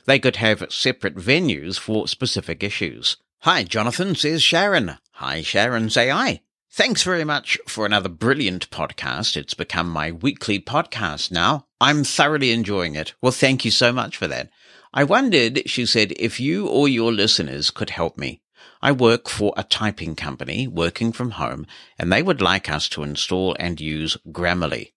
They 0.04 0.20
could 0.20 0.36
have 0.36 0.66
separate 0.70 1.16
venues 1.16 1.80
for 1.80 2.10
specific 2.10 2.62
issues. 2.62 3.16
Hi, 3.44 3.64
Jonathan, 3.64 4.16
says 4.16 4.44
Sharon. 4.44 4.98
Hi, 5.14 5.42
Sharon, 5.44 5.90
say 5.90 6.12
I. 6.12 6.42
Thanks 6.70 7.04
very 7.04 7.24
much 7.24 7.58
for 7.66 7.86
another 7.86 8.10
brilliant 8.10 8.70
podcast. 8.70 9.38
It's 9.38 9.54
become 9.54 9.88
my 9.88 10.12
weekly 10.12 10.60
podcast 10.60 11.32
now. 11.32 11.68
I'm 11.80 12.04
thoroughly 12.04 12.52
enjoying 12.52 12.96
it. 12.96 13.14
Well, 13.22 13.32
thank 13.32 13.64
you 13.64 13.72
so 13.72 13.94
much 13.94 14.18
for 14.18 14.28
that. 14.28 14.50
I 14.94 15.06
wondered, 15.06 15.70
she 15.70 15.86
said, 15.86 16.12
if 16.20 16.42
you 16.42 16.68
or 16.68 16.90
your 16.90 17.14
listeners 17.14 17.72
could 17.72 17.90
help 17.90 18.18
me. 18.18 18.42
I 18.82 18.92
work 18.92 19.30
for 19.30 19.54
a 19.56 19.64
typing 19.64 20.16
company 20.16 20.68
working 20.68 21.12
from 21.12 21.32
home 21.32 21.66
and 21.98 22.12
they 22.12 22.22
would 22.22 22.42
like 22.42 22.70
us 22.70 22.90
to 22.90 23.04
install 23.04 23.56
and 23.60 23.80
use 23.80 24.18
Grammarly. 24.28 24.92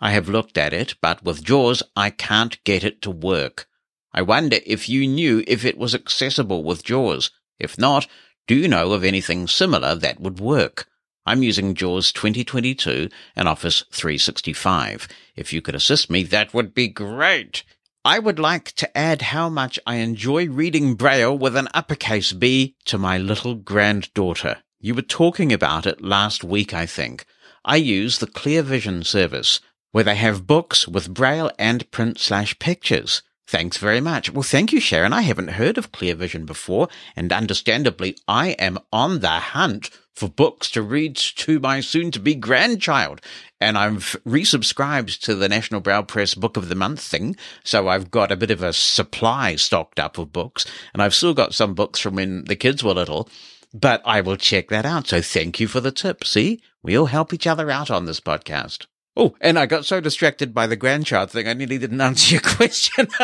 I 0.00 0.12
have 0.12 0.28
looked 0.28 0.56
at 0.56 0.72
it, 0.72 0.94
but 1.00 1.24
with 1.24 1.44
JAWS, 1.44 1.82
I 1.96 2.10
can't 2.10 2.62
get 2.64 2.84
it 2.84 3.02
to 3.02 3.10
work. 3.10 3.66
I 4.12 4.22
wonder 4.22 4.58
if 4.64 4.88
you 4.88 5.06
knew 5.06 5.44
if 5.46 5.64
it 5.64 5.76
was 5.76 5.94
accessible 5.94 6.64
with 6.64 6.84
JAWS. 6.84 7.30
If 7.58 7.78
not, 7.78 8.06
do 8.46 8.54
you 8.54 8.68
know 8.68 8.92
of 8.92 9.04
anything 9.04 9.46
similar 9.46 9.94
that 9.94 10.20
would 10.20 10.40
work? 10.40 10.88
I'm 11.26 11.42
using 11.42 11.74
JAWS 11.74 12.12
2022 12.12 13.10
and 13.36 13.48
Office 13.48 13.84
365. 13.92 15.08
If 15.36 15.52
you 15.52 15.60
could 15.60 15.74
assist 15.74 16.08
me, 16.08 16.22
that 16.22 16.54
would 16.54 16.72
be 16.72 16.88
great. 16.88 17.64
I 18.08 18.18
would 18.18 18.38
like 18.38 18.72
to 18.76 18.96
add 18.96 19.20
how 19.20 19.50
much 19.50 19.78
I 19.86 19.96
enjoy 19.96 20.48
reading 20.48 20.94
Braille 20.94 21.36
with 21.36 21.54
an 21.56 21.68
uppercase 21.74 22.32
B 22.32 22.74
to 22.86 22.96
my 22.96 23.18
little 23.18 23.54
granddaughter. 23.54 24.62
You 24.80 24.94
were 24.94 25.02
talking 25.02 25.52
about 25.52 25.84
it 25.84 26.00
last 26.00 26.42
week, 26.42 26.72
I 26.72 26.86
think. 26.86 27.26
I 27.66 27.76
use 27.76 28.16
the 28.16 28.26
Clear 28.26 28.62
Vision 28.62 29.04
service, 29.04 29.60
where 29.92 30.04
they 30.04 30.14
have 30.14 30.46
books 30.46 30.88
with 30.88 31.12
Braille 31.12 31.50
and 31.58 31.90
print 31.90 32.18
slash 32.18 32.58
pictures. 32.58 33.20
Thanks 33.46 33.76
very 33.76 34.00
much. 34.00 34.32
Well, 34.32 34.42
thank 34.42 34.72
you, 34.72 34.80
Sharon. 34.80 35.12
I 35.12 35.20
haven't 35.20 35.58
heard 35.60 35.76
of 35.76 35.92
Clear 35.92 36.14
Vision 36.14 36.46
before, 36.46 36.88
and 37.14 37.30
understandably, 37.30 38.16
I 38.26 38.52
am 38.52 38.78
on 38.90 39.20
the 39.20 39.28
hunt 39.28 39.90
for 40.18 40.28
books 40.28 40.68
to 40.72 40.82
read 40.82 41.14
to 41.14 41.60
my 41.60 41.80
soon 41.80 42.10
to 42.10 42.18
be 42.18 42.34
grandchild. 42.34 43.20
And 43.60 43.78
I've 43.78 44.16
resubscribed 44.26 45.20
to 45.20 45.34
the 45.34 45.48
National 45.48 45.80
Braille 45.80 46.02
Press 46.02 46.34
Book 46.34 46.56
of 46.56 46.68
the 46.68 46.74
Month 46.74 47.00
thing. 47.00 47.36
So 47.62 47.88
I've 47.88 48.10
got 48.10 48.32
a 48.32 48.36
bit 48.36 48.50
of 48.50 48.62
a 48.62 48.72
supply 48.72 49.54
stocked 49.56 50.00
up 50.00 50.18
of 50.18 50.32
books 50.32 50.66
and 50.92 51.02
I've 51.02 51.14
still 51.14 51.34
got 51.34 51.54
some 51.54 51.74
books 51.74 52.00
from 52.00 52.16
when 52.16 52.44
the 52.44 52.56
kids 52.56 52.82
were 52.82 52.94
little, 52.94 53.28
but 53.72 54.02
I 54.04 54.20
will 54.20 54.36
check 54.36 54.68
that 54.68 54.84
out. 54.84 55.06
So 55.06 55.22
thank 55.22 55.60
you 55.60 55.68
for 55.68 55.80
the 55.80 55.92
tip. 55.92 56.24
See, 56.24 56.60
we 56.82 56.98
all 56.98 57.06
help 57.06 57.32
each 57.32 57.46
other 57.46 57.70
out 57.70 57.90
on 57.90 58.06
this 58.06 58.20
podcast. 58.20 58.86
Oh, 59.20 59.34
and 59.40 59.58
I 59.58 59.66
got 59.66 59.84
so 59.84 60.00
distracted 60.00 60.54
by 60.54 60.68
the 60.68 60.76
grandchild 60.76 61.32
thing, 61.32 61.48
I 61.48 61.52
nearly 61.52 61.76
didn't 61.76 62.00
answer 62.08 62.34
your 62.34 62.40
question. 62.40 63.06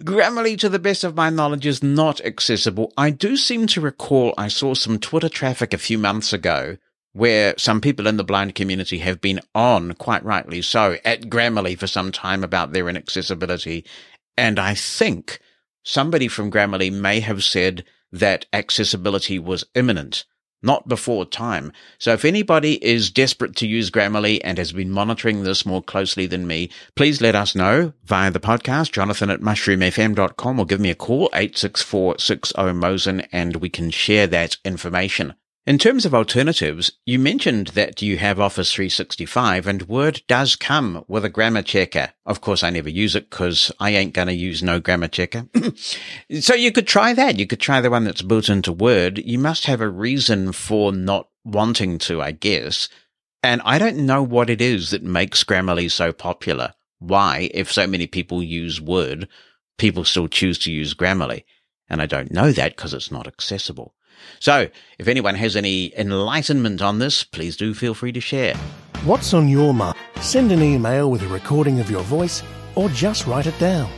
Grammarly, 0.00 0.58
to 0.58 0.70
the 0.70 0.78
best 0.78 1.04
of 1.04 1.14
my 1.14 1.28
knowledge, 1.28 1.66
is 1.66 1.82
not 1.82 2.22
accessible. 2.22 2.90
I 2.96 3.10
do 3.10 3.36
seem 3.36 3.66
to 3.68 3.82
recall 3.82 4.32
I 4.38 4.48
saw 4.48 4.72
some 4.72 4.98
Twitter 4.98 5.28
traffic 5.28 5.74
a 5.74 5.78
few 5.78 5.98
months 5.98 6.32
ago 6.32 6.78
where 7.12 7.54
some 7.58 7.82
people 7.82 8.06
in 8.06 8.16
the 8.16 8.24
blind 8.24 8.54
community 8.54 8.98
have 8.98 9.20
been 9.20 9.40
on, 9.54 9.92
quite 9.92 10.24
rightly 10.24 10.62
so, 10.62 10.96
at 11.04 11.28
Grammarly 11.28 11.78
for 11.78 11.86
some 11.86 12.10
time 12.10 12.42
about 12.42 12.72
their 12.72 12.88
inaccessibility. 12.88 13.84
And 14.38 14.58
I 14.58 14.74
think 14.74 15.38
somebody 15.84 16.28
from 16.28 16.50
Grammarly 16.50 16.90
may 16.90 17.20
have 17.20 17.44
said 17.44 17.84
that 18.10 18.46
accessibility 18.54 19.38
was 19.38 19.64
imminent 19.74 20.24
not 20.64 20.88
before 20.88 21.24
time. 21.24 21.72
So 21.98 22.12
if 22.12 22.24
anybody 22.24 22.84
is 22.84 23.10
desperate 23.10 23.54
to 23.56 23.66
use 23.66 23.90
Grammarly 23.90 24.40
and 24.42 24.58
has 24.58 24.72
been 24.72 24.90
monitoring 24.90 25.44
this 25.44 25.66
more 25.66 25.82
closely 25.82 26.26
than 26.26 26.46
me, 26.46 26.70
please 26.94 27.20
let 27.20 27.34
us 27.34 27.54
know 27.54 27.92
via 28.04 28.30
the 28.30 28.40
podcast, 28.40 28.92
jonathan 28.92 29.30
at 29.30 29.40
mushroomfm.com 29.40 30.58
or 30.58 30.66
give 30.66 30.80
me 30.80 30.90
a 30.90 30.94
call, 30.94 31.28
864-60-MOSEN, 31.30 33.28
and 33.30 33.56
we 33.56 33.68
can 33.68 33.90
share 33.90 34.26
that 34.26 34.56
information. 34.64 35.34
In 35.66 35.78
terms 35.78 36.04
of 36.04 36.14
alternatives, 36.14 36.92
you 37.06 37.18
mentioned 37.18 37.68
that 37.68 38.02
you 38.02 38.18
have 38.18 38.38
Office 38.38 38.70
365 38.74 39.66
and 39.66 39.88
Word 39.88 40.20
does 40.28 40.56
come 40.56 41.06
with 41.08 41.24
a 41.24 41.30
grammar 41.30 41.62
checker. 41.62 42.12
Of 42.26 42.42
course, 42.42 42.62
I 42.62 42.68
never 42.68 42.90
use 42.90 43.16
it 43.16 43.30
because 43.30 43.72
I 43.80 43.92
ain't 43.92 44.12
going 44.12 44.28
to 44.28 44.34
use 44.34 44.62
no 44.62 44.78
grammar 44.78 45.08
checker. 45.08 45.48
so 46.40 46.54
you 46.54 46.70
could 46.70 46.86
try 46.86 47.14
that. 47.14 47.38
You 47.38 47.46
could 47.46 47.60
try 47.60 47.80
the 47.80 47.90
one 47.90 48.04
that's 48.04 48.20
built 48.20 48.50
into 48.50 48.72
Word. 48.72 49.20
You 49.24 49.38
must 49.38 49.64
have 49.64 49.80
a 49.80 49.88
reason 49.88 50.52
for 50.52 50.92
not 50.92 51.30
wanting 51.46 51.96
to, 52.00 52.20
I 52.20 52.32
guess. 52.32 52.90
And 53.42 53.62
I 53.64 53.78
don't 53.78 54.04
know 54.04 54.22
what 54.22 54.50
it 54.50 54.60
is 54.60 54.90
that 54.90 55.02
makes 55.02 55.44
Grammarly 55.44 55.90
so 55.90 56.12
popular. 56.12 56.74
Why, 56.98 57.48
if 57.54 57.72
so 57.72 57.86
many 57.86 58.06
people 58.06 58.42
use 58.42 58.82
Word, 58.82 59.28
people 59.78 60.04
still 60.04 60.28
choose 60.28 60.58
to 60.58 60.70
use 60.70 60.92
Grammarly. 60.92 61.44
And 61.88 62.02
I 62.02 62.06
don't 62.06 62.32
know 62.32 62.52
that 62.52 62.76
because 62.76 62.92
it's 62.92 63.10
not 63.10 63.26
accessible. 63.26 63.94
So, 64.40 64.68
if 64.98 65.08
anyone 65.08 65.34
has 65.36 65.56
any 65.56 65.92
enlightenment 65.98 66.82
on 66.82 66.98
this, 66.98 67.24
please 67.24 67.56
do 67.56 67.74
feel 67.74 67.94
free 67.94 68.12
to 68.12 68.20
share. 68.20 68.54
What's 69.04 69.34
on 69.34 69.48
your 69.48 69.74
mind? 69.74 69.96
Send 70.20 70.52
an 70.52 70.62
email 70.62 71.10
with 71.10 71.22
a 71.22 71.28
recording 71.28 71.80
of 71.80 71.90
your 71.90 72.02
voice 72.02 72.42
or 72.74 72.88
just 72.88 73.26
write 73.26 73.46
it 73.46 73.58
down. 73.58 73.90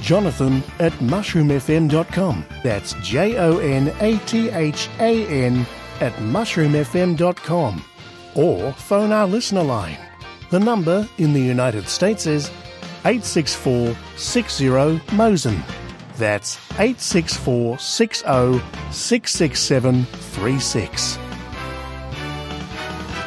Jonathan 0.00 0.62
at 0.78 0.92
mushroomfm.com. 0.92 2.44
That's 2.62 2.94
J 3.02 3.36
O 3.38 3.58
N 3.58 3.94
A 4.00 4.18
T 4.26 4.48
H 4.50 4.88
A 5.00 5.26
N 5.26 5.66
at 6.00 6.12
mushroomfm.com. 6.14 7.84
Or 8.34 8.72
phone 8.72 9.12
our 9.12 9.26
listener 9.26 9.62
line. 9.62 9.98
The 10.50 10.60
number 10.60 11.06
in 11.18 11.32
the 11.32 11.40
United 11.42 11.88
States 11.88 12.26
is 12.26 12.48
864 13.04 13.94
60 14.16 14.64
Mosen. 15.12 15.62
That's 16.18 16.58
864 16.72 17.78
60 17.78 18.24
667 18.90 20.04
36. 20.04 21.18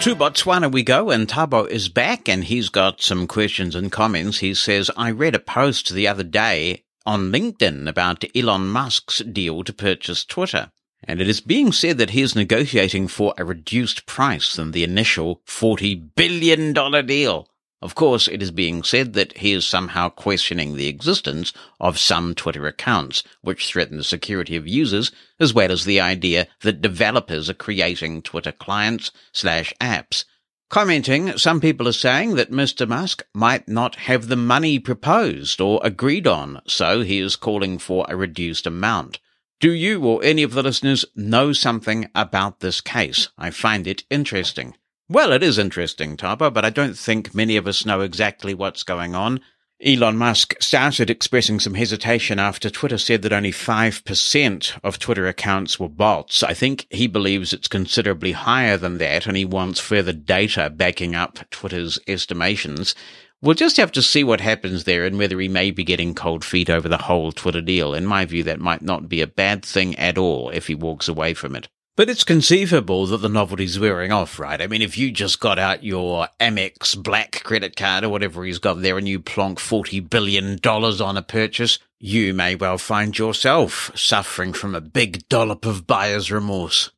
To 0.02 0.16
Botswana 0.16 0.72
we 0.72 0.82
go, 0.84 1.12
and 1.12 1.28
Tabo 1.28 1.68
is 1.68 1.88
back, 1.88 2.28
and 2.28 2.44
he's 2.44 2.70
got 2.70 3.02
some 3.02 3.28
questions 3.28 3.76
and 3.76 3.92
comments. 3.92 4.40
He 4.40 4.56
says, 4.56 4.90
I 4.98 5.12
read 5.12 5.36
a 5.36 5.40
post 5.40 5.94
the 5.94 6.08
other 6.08 6.24
day 6.24 6.84
on 7.06 7.32
LinkedIn 7.32 7.88
about 7.88 8.26
Elon 8.36 8.68
Musk's 8.68 9.20
deal 9.20 9.64
to 9.64 9.72
purchase 9.72 10.26
Twitter. 10.26 10.72
And 11.04 11.22
it 11.22 11.30
is 11.30 11.42
being 11.42 11.72
said 11.72 11.98
that 11.98 12.12
he 12.12 12.22
is 12.22 12.36
negotiating 12.36 13.08
for 13.08 13.34
a 13.38 13.46
reduced 13.46 14.06
price 14.06 14.56
than 14.56 14.72
the 14.72 14.84
initial 14.84 15.42
$40 15.48 16.10
billion 16.16 16.74
deal. 17.06 17.48
Of 17.82 17.96
course, 17.96 18.28
it 18.28 18.44
is 18.44 18.52
being 18.52 18.84
said 18.84 19.14
that 19.14 19.38
he 19.38 19.54
is 19.54 19.66
somehow 19.66 20.10
questioning 20.10 20.76
the 20.76 20.88
existence 20.88 21.52
of 21.80 21.98
some 21.98 22.36
Twitter 22.36 22.68
accounts, 22.68 23.24
which 23.42 23.66
threaten 23.66 23.98
the 23.98 24.04
security 24.04 24.56
of 24.56 24.68
users, 24.68 25.12
as 25.40 25.54
well 25.54 25.72
as 25.72 25.84
the 25.84 26.00
idea 26.00 26.48
that 26.62 26.82
developers 26.82 27.50
are 27.50 27.56
creating 27.56 28.22
Twitter 28.22 28.52
clients 28.52 29.12
slash 29.32 29.74
apps. 29.82 30.26
Commenting, 30.70 31.38
some 31.38 31.60
people 31.60 31.88
are 31.88 31.92
saying 31.92 32.36
that 32.36 32.52
Mr. 32.52 32.88
Musk 32.88 33.24
might 33.34 33.68
not 33.68 33.96
have 33.96 34.28
the 34.28 34.38
money 34.38 34.80
proposed 34.80 35.60
or 35.60 35.82
agreed 35.84 36.28
on, 36.28 36.62
so 36.68 37.02
he 37.02 37.20
is 37.20 37.36
calling 37.36 37.78
for 37.78 38.06
a 38.08 38.16
reduced 38.16 38.68
amount. 38.68 39.20
Do 39.60 39.72
you 39.72 40.04
or 40.06 40.24
any 40.24 40.44
of 40.44 40.54
the 40.54 40.64
listeners 40.64 41.04
know 41.16 41.52
something 41.52 42.10
about 42.16 42.62
this 42.62 42.80
case? 42.80 43.30
I 43.38 43.50
find 43.50 43.86
it 43.86 44.06
interesting. 44.10 44.76
Well, 45.12 45.34
it 45.34 45.44
is 45.44 45.58
interesting, 45.58 46.16
Tabo, 46.16 46.54
but 46.54 46.64
I 46.64 46.70
don't 46.70 46.98
think 46.98 47.36
many 47.36 47.58
of 47.58 47.68
us 47.68 47.86
know 47.86 48.00
exactly 48.00 48.54
what's 48.54 48.84
going 48.84 49.14
on. 49.14 49.42
Elon 49.84 50.16
Musk 50.16 50.56
started 50.62 51.10
expressing 51.10 51.60
some 51.60 51.74
hesitation 51.74 52.40
after 52.40 52.70
Twitter 52.70 52.98
said 52.98 53.22
that 53.24 53.34
only 53.34 53.52
5% 53.52 54.80
of 54.82 55.00
Twitter 55.00 55.28
accounts 55.28 55.78
were 55.78 55.90
bots. 55.90 56.44
I 56.44 56.54
think 56.54 56.88
he 56.90 57.08
believes 57.08 57.52
it's 57.52 57.68
considerably 57.68 58.32
higher 58.32 58.78
than 58.78 59.00
that, 59.00 59.28
and 59.28 59.36
he 59.36 59.44
wants 59.44 59.82
further 59.82 60.14
data 60.14 60.70
backing 60.70 61.14
up 61.14 61.40
Twitter's 61.50 62.00
estimations. 62.08 62.96
We'll 63.42 63.56
just 63.56 63.76
have 63.76 63.92
to 63.92 64.02
see 64.02 64.24
what 64.24 64.40
happens 64.40 64.86
there 64.86 65.06
and 65.06 65.18
whether 65.18 65.38
he 65.42 65.50
may 65.50 65.72
be 65.72 65.84
getting 65.84 66.16
cold 66.16 66.46
feet 66.46 66.70
over 66.70 66.88
the 66.88 66.98
whole 66.98 67.34
Twitter 67.34 67.60
deal. 67.60 67.94
In 67.94 68.06
my 68.06 68.24
view, 68.24 68.44
that 68.44 68.62
might 68.62 68.82
not 68.82 69.10
be 69.10 69.20
a 69.20 69.28
bad 69.28 69.66
thing 69.66 69.94
at 69.98 70.18
all 70.18 70.52
if 70.52 70.68
he 70.68 70.74
walks 70.74 71.10
away 71.10 71.34
from 71.34 71.58
it. 71.58 71.68
But 71.98 72.10
it's 72.10 72.24
conceivable 72.24 73.06
that 73.08 73.18
the 73.18 73.28
novelty's 73.28 73.78
wearing 73.78 74.14
off, 74.14 74.40
right? 74.40 74.62
I 74.62 74.68
mean, 74.68 74.82
if 74.82 74.98
you 74.98 75.12
just 75.12 75.42
got 75.42 75.60
out 75.60 75.84
your 75.84 76.30
Amex 76.40 76.98
Black 76.98 77.44
credit 77.44 77.76
card 77.76 78.06
or 78.06 78.10
whatever 78.10 78.46
he's 78.46 78.60
got 78.60 78.82
there 78.82 78.98
and 78.98 79.10
you 79.10 79.20
plonk 79.20 79.60
$40 79.60 80.10
billion 80.10 80.58
on 80.66 81.18
a 81.18 81.22
purchase, 81.22 81.80
you 82.00 82.34
may 82.34 82.56
well 82.56 82.78
find 82.78 83.18
yourself 83.18 83.92
suffering 83.94 84.54
from 84.54 84.74
a 84.74 84.80
big 84.80 85.28
dollop 85.28 85.66
of 85.66 85.86
buyer's 85.86 86.32
remorse. 86.32 86.92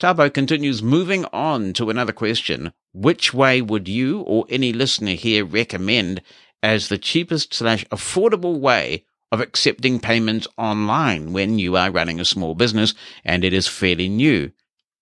Tabo 0.00 0.32
continues 0.32 0.82
moving 0.82 1.26
on 1.26 1.74
to 1.74 1.90
another 1.90 2.12
question. 2.12 2.72
Which 2.94 3.34
way 3.34 3.60
would 3.60 3.86
you 3.86 4.20
or 4.20 4.46
any 4.48 4.72
listener 4.72 5.12
here 5.12 5.44
recommend 5.44 6.22
as 6.62 6.88
the 6.88 6.98
cheapest 6.98 7.52
slash 7.52 7.84
affordable 7.86 8.58
way 8.58 9.04
of 9.30 9.40
accepting 9.40 10.00
payments 10.00 10.46
online 10.56 11.32
when 11.32 11.58
you 11.58 11.76
are 11.76 11.90
running 11.90 12.20
a 12.20 12.24
small 12.24 12.54
business 12.54 12.94
and 13.24 13.44
it 13.44 13.52
is 13.52 13.66
fairly 13.66 14.08
new. 14.08 14.50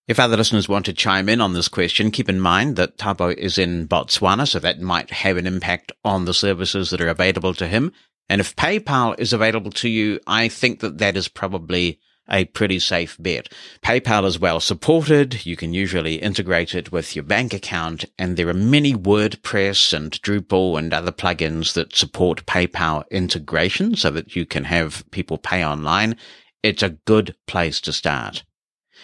If 0.07 0.19
other 0.19 0.37
listeners 0.37 0.69
want 0.69 0.85
to 0.85 0.93
chime 0.93 1.27
in 1.27 1.41
on 1.41 1.53
this 1.53 1.67
question, 1.67 2.11
keep 2.11 2.29
in 2.29 2.39
mind 2.39 2.77
that 2.77 2.97
Tabo 2.97 3.35
is 3.35 3.57
in 3.57 3.87
Botswana, 3.87 4.47
so 4.47 4.59
that 4.59 4.79
might 4.79 5.09
have 5.09 5.35
an 5.35 5.45
impact 5.45 5.91
on 6.05 6.23
the 6.23 6.33
services 6.33 6.91
that 6.91 7.01
are 7.01 7.09
available 7.09 7.53
to 7.55 7.67
him. 7.67 7.91
And 8.29 8.39
if 8.39 8.55
PayPal 8.55 9.19
is 9.19 9.33
available 9.33 9.71
to 9.71 9.89
you, 9.89 10.19
I 10.25 10.47
think 10.47 10.79
that 10.79 10.97
that 10.99 11.17
is 11.17 11.27
probably 11.27 11.99
a 12.29 12.45
pretty 12.45 12.79
safe 12.79 13.17
bet. 13.19 13.51
PayPal 13.81 14.25
is 14.25 14.39
well 14.39 14.59
supported. 14.59 15.45
You 15.45 15.55
can 15.55 15.73
usually 15.73 16.15
integrate 16.15 16.75
it 16.75 16.91
with 16.91 17.15
your 17.15 17.23
bank 17.23 17.53
account 17.53 18.05
and 18.17 18.35
there 18.35 18.49
are 18.49 18.53
many 18.53 18.93
WordPress 18.93 19.93
and 19.93 20.11
Drupal 20.11 20.77
and 20.77 20.93
other 20.93 21.11
plugins 21.11 21.73
that 21.73 21.95
support 21.95 22.45
PayPal 22.45 23.09
integration 23.09 23.95
so 23.95 24.11
that 24.11 24.35
you 24.35 24.45
can 24.45 24.65
have 24.65 25.03
people 25.11 25.37
pay 25.37 25.65
online. 25.65 26.17
It's 26.63 26.83
a 26.83 26.89
good 26.89 27.35
place 27.45 27.79
to 27.81 27.93
start. 27.93 28.43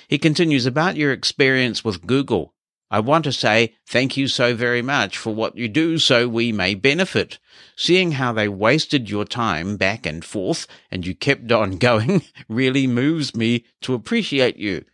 He 0.07 0.17
continues 0.17 0.65
about 0.65 0.97
your 0.97 1.11
experience 1.11 1.83
with 1.83 2.05
Google. 2.05 2.53
I 2.91 2.99
want 2.99 3.23
to 3.23 3.31
say 3.31 3.73
thank 3.87 4.17
you 4.17 4.27
so 4.27 4.53
very 4.53 4.81
much 4.81 5.17
for 5.17 5.33
what 5.33 5.57
you 5.57 5.67
do 5.67 5.97
so 5.97 6.27
we 6.27 6.51
may 6.51 6.75
benefit. 6.75 7.39
Seeing 7.75 8.13
how 8.13 8.33
they 8.33 8.47
wasted 8.47 9.09
your 9.09 9.25
time 9.25 9.77
back 9.77 10.05
and 10.05 10.23
forth 10.23 10.67
and 10.91 11.05
you 11.05 11.15
kept 11.15 11.51
on 11.51 11.77
going 11.77 12.23
really 12.47 12.87
moves 12.87 13.35
me 13.35 13.65
to 13.81 13.93
appreciate 13.93 14.57
you. 14.57 14.85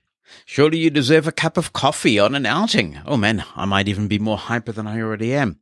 Surely 0.46 0.78
you 0.78 0.90
deserve 0.90 1.28
a 1.28 1.32
cup 1.32 1.58
of 1.58 1.74
coffee 1.74 2.20
on 2.20 2.36
an 2.36 2.46
outing. 2.46 3.00
Oh 3.06 3.18
man, 3.18 3.44
I 3.56 3.66
might 3.66 3.88
even 3.88 4.08
be 4.08 4.20
more 4.20 4.38
hyper 4.38 4.72
than 4.72 4.88
I 4.88 5.02
already 5.02 5.34
am. 5.34 5.60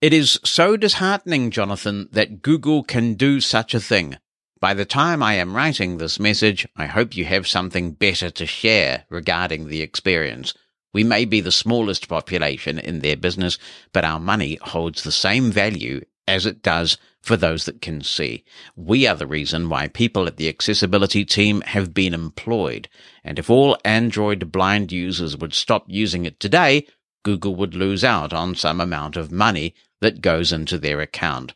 It 0.00 0.12
is 0.12 0.40
so 0.44 0.76
disheartening, 0.76 1.50
Jonathan, 1.50 2.08
that 2.12 2.42
Google 2.42 2.82
can 2.82 3.14
do 3.14 3.40
such 3.40 3.72
a 3.74 3.80
thing. 3.80 4.16
By 4.60 4.74
the 4.74 4.84
time 4.84 5.22
I 5.22 5.34
am 5.34 5.56
writing 5.56 5.96
this 5.96 6.20
message, 6.20 6.66
I 6.76 6.86
hope 6.86 7.16
you 7.16 7.24
have 7.24 7.46
something 7.46 7.92
better 7.92 8.30
to 8.30 8.46
share 8.46 9.04
regarding 9.08 9.68
the 9.68 9.80
experience. 9.80 10.52
We 10.92 11.04
may 11.04 11.24
be 11.24 11.40
the 11.40 11.52
smallest 11.52 12.08
population 12.08 12.78
in 12.78 12.98
their 12.98 13.16
business, 13.16 13.58
but 13.92 14.04
our 14.04 14.20
money 14.20 14.58
holds 14.60 15.02
the 15.02 15.12
same 15.12 15.50
value 15.50 16.02
as 16.30 16.46
it 16.46 16.62
does 16.62 16.96
for 17.20 17.36
those 17.36 17.66
that 17.66 17.82
can 17.82 18.02
see. 18.02 18.44
We 18.76 19.06
are 19.06 19.16
the 19.16 19.26
reason 19.26 19.68
why 19.68 19.88
people 19.88 20.26
at 20.26 20.36
the 20.36 20.48
accessibility 20.48 21.24
team 21.24 21.60
have 21.62 21.92
been 21.92 22.14
employed. 22.14 22.88
And 23.22 23.38
if 23.38 23.50
all 23.50 23.76
Android 23.84 24.50
blind 24.50 24.92
users 24.92 25.36
would 25.36 25.52
stop 25.52 25.84
using 25.88 26.24
it 26.24 26.40
today, 26.40 26.86
Google 27.24 27.54
would 27.56 27.74
lose 27.74 28.04
out 28.04 28.32
on 28.32 28.54
some 28.54 28.80
amount 28.80 29.16
of 29.16 29.30
money 29.30 29.74
that 30.00 30.22
goes 30.22 30.52
into 30.52 30.78
their 30.78 31.00
account. 31.00 31.52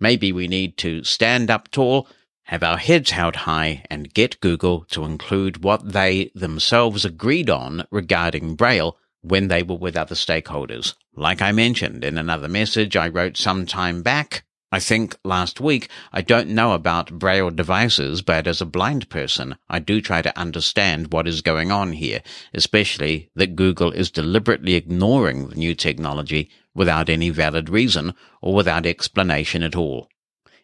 Maybe 0.00 0.32
we 0.32 0.48
need 0.48 0.76
to 0.78 1.04
stand 1.04 1.50
up 1.50 1.70
tall 1.70 2.08
have 2.46 2.62
our 2.62 2.78
heads 2.78 3.10
held 3.10 3.34
high 3.34 3.84
and 3.90 4.14
get 4.14 4.40
Google 4.40 4.84
to 4.90 5.04
include 5.04 5.64
what 5.64 5.92
they 5.92 6.30
themselves 6.32 7.04
agreed 7.04 7.50
on 7.50 7.84
regarding 7.90 8.54
Braille 8.54 8.96
when 9.26 9.48
they 9.48 9.62
were 9.62 9.76
with 9.76 9.96
other 9.96 10.14
stakeholders. 10.14 10.94
Like 11.14 11.42
I 11.42 11.52
mentioned 11.52 12.04
in 12.04 12.18
another 12.18 12.48
message 12.48 12.96
I 12.96 13.08
wrote 13.08 13.36
some 13.36 13.66
time 13.66 14.02
back, 14.02 14.44
I 14.72 14.80
think 14.80 15.16
last 15.24 15.60
week, 15.60 15.88
I 16.12 16.22
don't 16.22 16.48
know 16.48 16.72
about 16.72 17.18
braille 17.18 17.50
devices, 17.50 18.20
but 18.20 18.48
as 18.48 18.60
a 18.60 18.66
blind 18.66 19.08
person, 19.08 19.56
I 19.68 19.78
do 19.78 20.00
try 20.00 20.22
to 20.22 20.36
understand 20.36 21.12
what 21.12 21.28
is 21.28 21.40
going 21.40 21.70
on 21.70 21.92
here, 21.92 22.20
especially 22.52 23.30
that 23.36 23.54
Google 23.54 23.92
is 23.92 24.10
deliberately 24.10 24.74
ignoring 24.74 25.48
the 25.48 25.54
new 25.54 25.76
technology 25.76 26.50
without 26.74 27.08
any 27.08 27.30
valid 27.30 27.68
reason 27.68 28.14
or 28.42 28.54
without 28.54 28.86
explanation 28.86 29.62
at 29.62 29.76
all. 29.76 30.08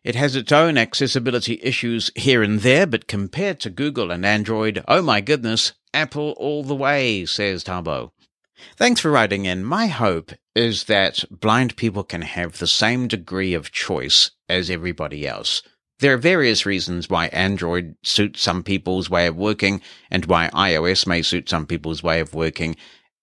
It 0.02 0.16
has 0.16 0.34
its 0.34 0.50
own 0.50 0.76
accessibility 0.76 1.60
issues 1.62 2.10
here 2.16 2.42
and 2.42 2.60
there, 2.60 2.88
but 2.88 3.06
compared 3.06 3.60
to 3.60 3.70
Google 3.70 4.10
and 4.10 4.26
Android, 4.26 4.82
oh 4.88 5.00
my 5.00 5.20
goodness, 5.20 5.74
Apple 5.94 6.34
all 6.38 6.64
the 6.64 6.74
way, 6.74 7.24
says 7.24 7.62
Tabo. 7.62 8.10
Thanks 8.76 9.00
for 9.00 9.10
writing 9.10 9.44
in. 9.44 9.64
My 9.64 9.86
hope 9.86 10.32
is 10.54 10.84
that 10.84 11.24
blind 11.30 11.76
people 11.76 12.04
can 12.04 12.22
have 12.22 12.58
the 12.58 12.66
same 12.66 13.08
degree 13.08 13.54
of 13.54 13.72
choice 13.72 14.30
as 14.48 14.70
everybody 14.70 15.26
else. 15.26 15.62
There 16.00 16.14
are 16.14 16.18
various 16.18 16.66
reasons 16.66 17.08
why 17.08 17.26
Android 17.28 17.94
suits 18.02 18.42
some 18.42 18.64
people's 18.64 19.08
way 19.08 19.26
of 19.26 19.36
working 19.36 19.80
and 20.10 20.26
why 20.26 20.50
iOS 20.52 21.06
may 21.06 21.22
suit 21.22 21.48
some 21.48 21.66
people's 21.66 22.02
way 22.02 22.18
of 22.18 22.34
working. 22.34 22.76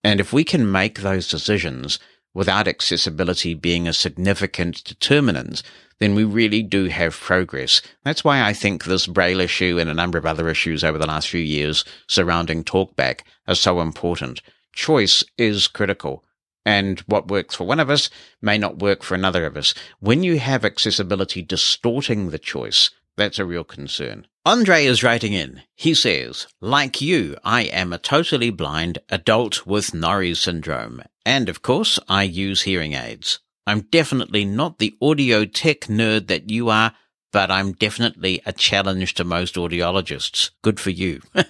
And 0.04 0.20
if 0.20 0.32
we 0.32 0.44
can 0.44 0.72
make 0.72 1.00
those 1.00 1.28
decisions 1.28 2.00
without 2.34 2.68
accessibility 2.68 3.54
being 3.54 3.88
a 3.88 3.94
significant 3.94 4.84
determinant, 4.86 5.62
then 6.00 6.16
we 6.16 6.24
really 6.24 6.64
do 6.64 6.86
have 6.86 7.20
progress. 7.20 7.82
That's 8.06 8.24
why 8.24 8.42
I 8.42 8.54
think 8.54 8.86
this 8.86 9.08
Braille 9.08 9.42
issue 9.42 9.78
and 9.78 9.90
a 9.90 9.94
number 9.94 10.18
of 10.18 10.26
other 10.26 10.48
issues 10.48 10.84
over 10.84 10.98
the 10.98 11.08
last 11.08 11.28
few 11.28 11.42
years 11.42 11.84
surrounding 12.08 12.64
TalkBack 12.64 13.22
are 13.48 13.56
so 13.56 13.82
important. 13.82 14.42
Choice 14.74 15.24
is 15.38 15.68
critical. 15.68 16.24
And 16.66 17.00
what 17.02 17.30
works 17.30 17.56
for 17.56 17.66
one 17.66 17.80
of 17.80 17.90
us 17.90 18.10
may 18.42 18.58
not 18.58 18.80
work 18.80 19.02
for 19.04 19.16
another 19.16 19.46
of 19.46 19.58
us. 19.58 19.74
When 20.00 20.24
you 20.24 20.40
have 20.40 20.66
accessibility 20.66 21.42
distorting 21.42 22.30
the 22.30 22.40
choice, 22.40 22.92
that's 23.18 23.40
a 23.40 23.46
real 23.46 23.64
concern. 23.64 24.28
Andre 24.46 24.86
is 24.86 25.04
writing 25.04 25.34
in. 25.34 25.62
He 25.76 25.94
says, 25.94 26.48
like 26.62 27.02
you, 27.02 27.36
I 27.44 27.64
am 27.64 27.92
a 27.92 27.98
totally 27.98 28.50
blind 28.50 29.00
adult 29.10 29.66
with 29.66 29.94
Norrie 29.94 30.36
syndrome. 30.36 31.02
And 31.26 31.50
of 31.50 31.62
course, 31.62 32.00
I 32.08 32.24
use 32.24 32.62
hearing 32.62 32.94
aids. 32.94 33.40
I'm 33.68 33.82
definitely 33.82 34.46
not 34.46 34.80
the 34.80 34.96
audio 35.02 35.46
tech 35.46 35.82
nerd 35.82 36.28
that 36.28 36.50
you 36.50 36.70
are, 36.70 36.94
but 37.32 37.52
I'm 37.52 37.74
definitely 37.74 38.42
a 38.46 38.54
challenge 38.54 39.14
to 39.16 39.24
most 39.24 39.56
audiologists. 39.56 40.52
Good 40.62 40.80
for 40.80 40.90
you. 40.90 41.22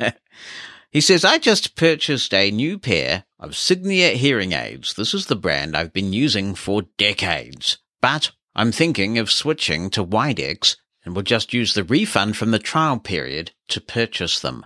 he 0.91 1.02
says, 1.02 1.23
I 1.23 1.38
just 1.38 1.75
purchased 1.75 2.34
a 2.34 2.49
new 2.49 2.80
pair 2.80 3.25
of 3.39 3.52
Signia 3.52 4.13
hearing 4.13 4.54
aids. 4.54 4.93
This 4.95 5.13
is 5.13 5.28
the 5.28 5.36
brand 5.36 5.78
I've 5.78 5.93
been 5.93 6.13
using 6.13 6.56
for 6.56 6.84
decades. 6.97 7.78
But 8.02 8.32
I'm 8.56 8.71
thinking 8.71 9.17
of 9.17 9.32
switching 9.32 9.89
to 9.91 10.04
Widex 10.04 10.78
and 11.06 11.15
will 11.15 11.23
just 11.23 11.54
use 11.54 11.73
the 11.73 11.84
refund 11.84 12.38
from 12.38 12.52
the 12.52 12.60
trial 12.60 12.99
period 12.99 13.52
to 13.69 13.80
purchase 13.80 14.39
them. 14.39 14.65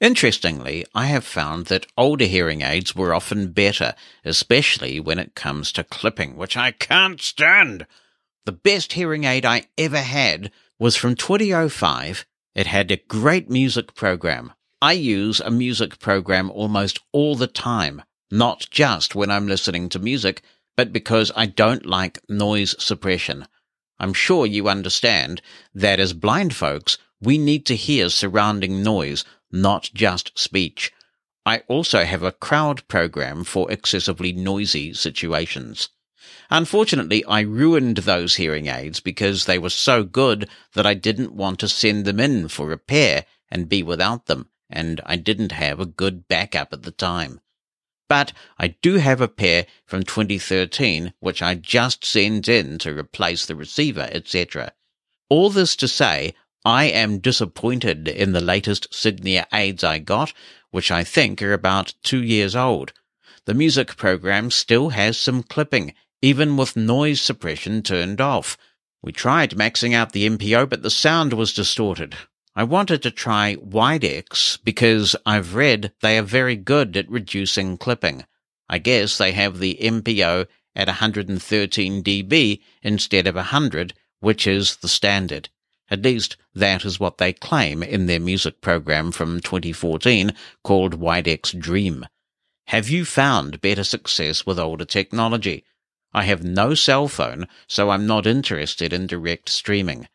Interestingly, 0.00 0.84
I 0.94 1.06
have 1.06 1.24
found 1.24 1.66
that 1.66 1.86
older 1.96 2.26
hearing 2.26 2.60
aids 2.60 2.94
were 2.94 3.14
often 3.14 3.52
better, 3.52 3.94
especially 4.24 5.00
when 5.00 5.18
it 5.18 5.34
comes 5.34 5.72
to 5.72 5.84
clipping, 5.84 6.36
which 6.36 6.56
I 6.56 6.70
can't 6.70 7.20
stand. 7.20 7.86
The 8.44 8.52
best 8.52 8.92
hearing 8.92 9.24
aid 9.24 9.44
I 9.44 9.64
ever 9.78 10.00
had 10.00 10.52
was 10.78 10.96
from 10.96 11.16
2005. 11.16 12.26
It 12.54 12.66
had 12.66 12.90
a 12.90 12.96
great 12.96 13.48
music 13.48 13.94
program. 13.94 14.52
I 14.82 14.92
use 14.92 15.40
a 15.40 15.50
music 15.50 15.98
program 15.98 16.50
almost 16.50 17.00
all 17.10 17.34
the 17.34 17.46
time, 17.46 18.02
not 18.30 18.66
just 18.70 19.14
when 19.14 19.30
I'm 19.30 19.48
listening 19.48 19.88
to 19.88 19.98
music, 19.98 20.42
but 20.76 20.92
because 20.92 21.32
I 21.34 21.46
don't 21.46 21.86
like 21.86 22.20
noise 22.28 22.74
suppression. 22.78 23.46
I'm 23.98 24.12
sure 24.12 24.44
you 24.44 24.68
understand 24.68 25.40
that 25.74 25.98
as 25.98 26.12
blind 26.12 26.54
folks, 26.54 26.98
we 27.22 27.38
need 27.38 27.64
to 27.66 27.76
hear 27.76 28.10
surrounding 28.10 28.82
noise 28.82 29.24
not 29.50 29.90
just 29.94 30.38
speech. 30.38 30.92
I 31.46 31.62
also 31.68 32.04
have 32.04 32.22
a 32.22 32.32
crowd 32.32 32.86
program 32.86 33.44
for 33.44 33.70
excessively 33.70 34.32
noisy 34.32 34.92
situations. 34.92 35.88
Unfortunately, 36.50 37.24
I 37.24 37.40
ruined 37.40 37.98
those 37.98 38.36
hearing 38.36 38.66
aids 38.66 39.00
because 39.00 39.46
they 39.46 39.58
were 39.58 39.70
so 39.70 40.02
good 40.04 40.50
that 40.74 40.86
I 40.86 40.94
didn't 40.94 41.32
want 41.32 41.60
to 41.60 41.68
send 41.68 42.04
them 42.04 42.20
in 42.20 42.48
for 42.48 42.66
repair 42.66 43.24
and 43.50 43.68
be 43.68 43.82
without 43.82 44.26
them, 44.26 44.50
and 44.68 45.00
I 45.06 45.16
didn't 45.16 45.52
have 45.52 45.80
a 45.80 45.86
good 45.86 46.28
backup 46.28 46.72
at 46.72 46.82
the 46.82 46.90
time. 46.90 47.40
But 48.08 48.32
I 48.58 48.68
do 48.68 48.94
have 48.94 49.20
a 49.20 49.28
pair 49.28 49.66
from 49.84 50.02
2013 50.04 51.12
which 51.20 51.42
I 51.42 51.54
just 51.54 52.04
sent 52.04 52.48
in 52.48 52.78
to 52.78 52.96
replace 52.96 53.46
the 53.46 53.56
receiver, 53.56 54.08
etc. 54.12 54.72
All 55.28 55.50
this 55.50 55.74
to 55.76 55.88
say, 55.88 56.34
I 56.64 56.84
am 56.84 57.18
disappointed 57.18 58.08
in 58.08 58.32
the 58.32 58.40
latest 58.40 58.90
Signia 58.92 59.46
aids 59.52 59.84
I 59.84 59.98
got, 59.98 60.32
which 60.70 60.90
I 60.90 61.04
think 61.04 61.42
are 61.42 61.52
about 61.52 61.94
two 62.02 62.22
years 62.22 62.56
old. 62.56 62.92
The 63.44 63.54
music 63.54 63.96
program 63.96 64.50
still 64.50 64.90
has 64.90 65.16
some 65.16 65.42
clipping, 65.44 65.94
even 66.22 66.56
with 66.56 66.76
noise 66.76 67.20
suppression 67.20 67.82
turned 67.82 68.20
off. 68.20 68.56
We 69.02 69.12
tried 69.12 69.50
maxing 69.50 69.94
out 69.94 70.12
the 70.12 70.28
MPO, 70.28 70.68
but 70.68 70.82
the 70.82 70.90
sound 70.90 71.32
was 71.32 71.52
distorted. 71.52 72.16
I 72.58 72.64
wanted 72.64 73.02
to 73.02 73.10
try 73.10 73.56
Widex 73.56 74.58
because 74.64 75.14
I've 75.26 75.54
read 75.54 75.92
they 76.00 76.16
are 76.16 76.22
very 76.22 76.56
good 76.56 76.96
at 76.96 77.10
reducing 77.10 77.76
clipping. 77.76 78.24
I 78.66 78.78
guess 78.78 79.18
they 79.18 79.32
have 79.32 79.58
the 79.58 79.76
MPO 79.78 80.46
at 80.74 80.88
113 80.88 82.02
dB 82.02 82.62
instead 82.82 83.26
of 83.26 83.34
100, 83.34 83.92
which 84.20 84.46
is 84.46 84.76
the 84.76 84.88
standard. 84.88 85.50
At 85.90 86.00
least 86.00 86.38
that 86.54 86.86
is 86.86 86.98
what 86.98 87.18
they 87.18 87.34
claim 87.34 87.82
in 87.82 88.06
their 88.06 88.18
music 88.18 88.62
program 88.62 89.12
from 89.12 89.40
2014 89.40 90.32
called 90.64 90.98
Widex 90.98 91.56
Dream. 91.60 92.06
Have 92.68 92.88
you 92.88 93.04
found 93.04 93.60
better 93.60 93.84
success 93.84 94.46
with 94.46 94.58
older 94.58 94.86
technology? 94.86 95.62
I 96.14 96.22
have 96.22 96.42
no 96.42 96.72
cell 96.72 97.06
phone, 97.06 97.48
so 97.66 97.90
I'm 97.90 98.06
not 98.06 98.26
interested 98.26 98.94
in 98.94 99.06
direct 99.06 99.50
streaming. 99.50 100.08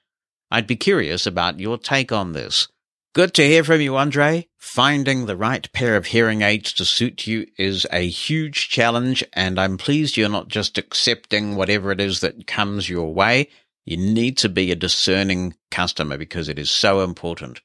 I'd 0.51 0.67
be 0.67 0.75
curious 0.75 1.25
about 1.25 1.59
your 1.59 1.77
take 1.77 2.11
on 2.11 2.33
this. 2.33 2.67
Good 3.13 3.33
to 3.35 3.47
hear 3.47 3.63
from 3.63 3.81
you, 3.81 3.95
Andre. 3.95 4.47
Finding 4.57 5.25
the 5.25 5.35
right 5.35 5.71
pair 5.71 5.95
of 5.95 6.07
hearing 6.07 6.41
aids 6.41 6.73
to 6.73 6.85
suit 6.85 7.25
you 7.25 7.47
is 7.57 7.87
a 7.91 8.07
huge 8.07 8.69
challenge, 8.69 9.23
and 9.33 9.59
I'm 9.59 9.77
pleased 9.77 10.17
you're 10.17 10.29
not 10.29 10.49
just 10.49 10.77
accepting 10.77 11.55
whatever 11.55 11.91
it 11.91 12.01
is 12.01 12.19
that 12.19 12.47
comes 12.47 12.89
your 12.89 13.13
way. 13.13 13.49
You 13.85 13.97
need 13.97 14.37
to 14.37 14.49
be 14.49 14.71
a 14.71 14.75
discerning 14.75 15.55
customer 15.71 16.17
because 16.17 16.47
it 16.47 16.59
is 16.59 16.69
so 16.69 17.01
important. 17.01 17.61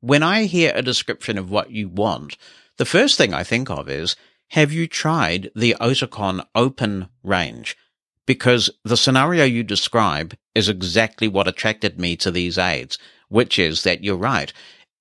When 0.00 0.22
I 0.22 0.44
hear 0.44 0.72
a 0.74 0.82
description 0.82 1.38
of 1.38 1.50
what 1.50 1.70
you 1.70 1.88
want, 1.88 2.36
the 2.76 2.84
first 2.84 3.16
thing 3.16 3.34
I 3.34 3.44
think 3.44 3.70
of 3.70 3.88
is, 3.88 4.14
have 4.50 4.72
you 4.72 4.86
tried 4.86 5.50
the 5.56 5.74
Oticon 5.80 6.46
Open 6.54 7.08
range? 7.22 7.76
Because 8.26 8.70
the 8.84 8.96
scenario 8.96 9.44
you 9.44 9.62
describe 9.62 10.34
is 10.54 10.68
exactly 10.68 11.28
what 11.28 11.48
attracted 11.48 11.98
me 11.98 12.16
to 12.16 12.30
these 12.30 12.58
aids, 12.58 12.98
which 13.28 13.58
is 13.58 13.84
that 13.84 14.02
you're 14.02 14.16
right. 14.16 14.52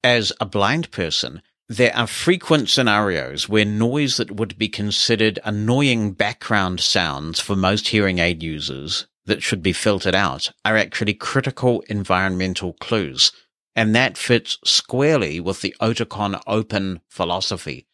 As 0.04 0.32
a 0.40 0.46
blind 0.46 0.92
person, 0.92 1.42
there 1.68 1.96
are 1.96 2.06
frequent 2.06 2.70
scenarios 2.70 3.50
where 3.50 3.66
noise 3.66 4.18
that 4.18 4.30
would 4.30 4.58
be 4.58 4.68
considered 4.68 5.40
annoying 5.44 6.12
background 6.12 6.80
sounds 6.80 7.40
for 7.40 7.56
most 7.56 7.88
hearing 7.88 8.20
aid 8.20 8.44
users 8.44 9.08
that 9.26 9.42
should 9.42 9.64
be 9.64 9.74
filtered 9.74 10.14
out 10.14 10.52
are 10.64 10.78
actually 10.78 11.16
critical 11.16 11.82
environmental 11.90 12.74
clues. 12.74 13.32
And 13.76 13.96
that 13.96 14.18
fits 14.18 14.60
squarely 14.64 15.40
with 15.40 15.62
the 15.62 15.76
Oticon 15.82 16.40
open 16.46 17.02
philosophy. 17.10 17.88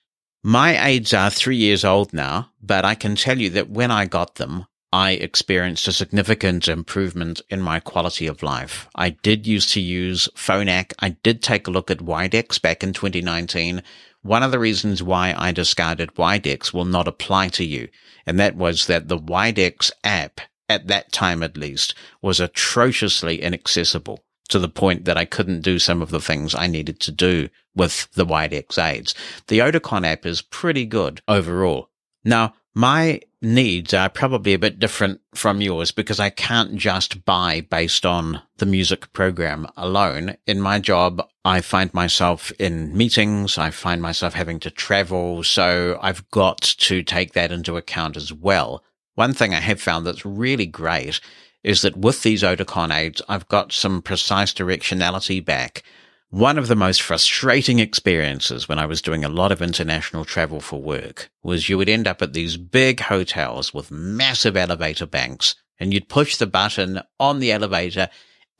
My 0.43 0.85
aids 0.85 1.13
are 1.13 1.29
three 1.29 1.55
years 1.55 1.85
old 1.85 2.13
now, 2.13 2.49
but 2.61 2.83
I 2.83 2.95
can 2.95 3.15
tell 3.15 3.39
you 3.39 3.49
that 3.51 3.69
when 3.69 3.89
I 3.89 4.05
got 4.05 4.35
them, 4.35 4.65
I 4.93 5.11
experienced 5.11 5.87
a 5.87 5.93
significant 5.93 6.67
improvement 6.67 7.41
in 7.49 7.61
my 7.61 7.79
quality 7.79 8.27
of 8.27 8.43
life. 8.43 8.89
I 8.95 9.11
did 9.11 9.47
used 9.47 9.71
to 9.73 9.81
use 9.81 10.27
Phonak. 10.35 10.93
I 10.99 11.09
did 11.09 11.41
take 11.41 11.67
a 11.67 11.71
look 11.71 11.89
at 11.89 11.99
Widex 11.99 12.61
back 12.61 12.83
in 12.83 12.93
2019. 12.93 13.83
One 14.21 14.43
of 14.43 14.51
the 14.51 14.59
reasons 14.59 15.01
why 15.01 15.33
I 15.37 15.51
discarded 15.51 16.15
Widex 16.15 16.73
will 16.73 16.85
not 16.85 17.07
apply 17.07 17.49
to 17.49 17.63
you, 17.63 17.87
and 18.25 18.39
that 18.39 18.55
was 18.55 18.87
that 18.87 19.07
the 19.07 19.17
Widex 19.17 19.91
app 20.03 20.41
at 20.71 20.87
that 20.87 21.11
time 21.11 21.43
at 21.43 21.57
least, 21.57 21.93
was 22.21 22.39
atrociously 22.39 23.41
inaccessible 23.41 24.23
to 24.47 24.57
the 24.57 24.69
point 24.69 25.05
that 25.05 25.17
I 25.17 25.25
couldn't 25.25 25.61
do 25.61 25.79
some 25.79 26.01
of 26.01 26.11
the 26.11 26.21
things 26.21 26.55
I 26.55 26.67
needed 26.67 26.99
to 27.01 27.11
do 27.11 27.49
with 27.75 28.09
the 28.13 28.25
Widex 28.25 28.81
aids. 28.81 29.13
The 29.47 29.59
Oticon 29.59 30.05
app 30.05 30.25
is 30.25 30.41
pretty 30.41 30.85
good 30.85 31.21
overall. 31.27 31.89
Now, 32.23 32.53
my 32.73 33.19
needs 33.41 33.93
are 33.93 34.09
probably 34.09 34.53
a 34.53 34.59
bit 34.59 34.79
different 34.79 35.19
from 35.33 35.61
yours 35.61 35.91
because 35.91 36.19
I 36.19 36.29
can't 36.29 36.75
just 36.75 37.25
buy 37.25 37.61
based 37.61 38.05
on 38.05 38.41
the 38.57 38.65
music 38.65 39.11
program 39.13 39.67
alone. 39.75 40.35
In 40.45 40.61
my 40.61 40.79
job, 40.79 41.27
I 41.43 41.61
find 41.61 41.93
myself 41.93 42.51
in 42.59 42.95
meetings. 42.95 43.57
I 43.57 43.71
find 43.71 44.01
myself 44.01 44.33
having 44.33 44.59
to 44.61 44.71
travel. 44.71 45.43
So 45.43 45.97
I've 46.01 46.29
got 46.29 46.61
to 46.61 47.01
take 47.03 47.33
that 47.33 47.51
into 47.51 47.77
account 47.77 48.15
as 48.15 48.31
well. 48.31 48.83
One 49.15 49.33
thing 49.33 49.53
I 49.53 49.59
have 49.59 49.81
found 49.81 50.05
that's 50.05 50.25
really 50.25 50.67
great 50.67 51.19
is 51.63 51.81
that 51.81 51.97
with 51.97 52.23
these 52.23 52.43
Oticon 52.43 52.95
aids, 52.95 53.21
I've 53.27 53.47
got 53.47 53.71
some 53.71 54.01
precise 54.01 54.53
directionality 54.53 55.43
back. 55.43 55.83
One 56.31 56.57
of 56.57 56.69
the 56.69 56.77
most 56.77 57.01
frustrating 57.01 57.79
experiences 57.79 58.69
when 58.69 58.79
I 58.79 58.85
was 58.85 59.01
doing 59.01 59.25
a 59.25 59.29
lot 59.29 59.51
of 59.51 59.61
international 59.61 60.23
travel 60.23 60.61
for 60.61 60.81
work 60.81 61.29
was 61.43 61.67
you 61.67 61.77
would 61.77 61.89
end 61.89 62.07
up 62.07 62.21
at 62.21 62.31
these 62.31 62.55
big 62.55 63.01
hotels 63.01 63.73
with 63.73 63.91
massive 63.91 64.55
elevator 64.55 65.05
banks 65.05 65.55
and 65.77 65.93
you'd 65.93 66.07
push 66.07 66.37
the 66.37 66.47
button 66.47 67.01
on 67.19 67.39
the 67.39 67.51
elevator 67.51 68.09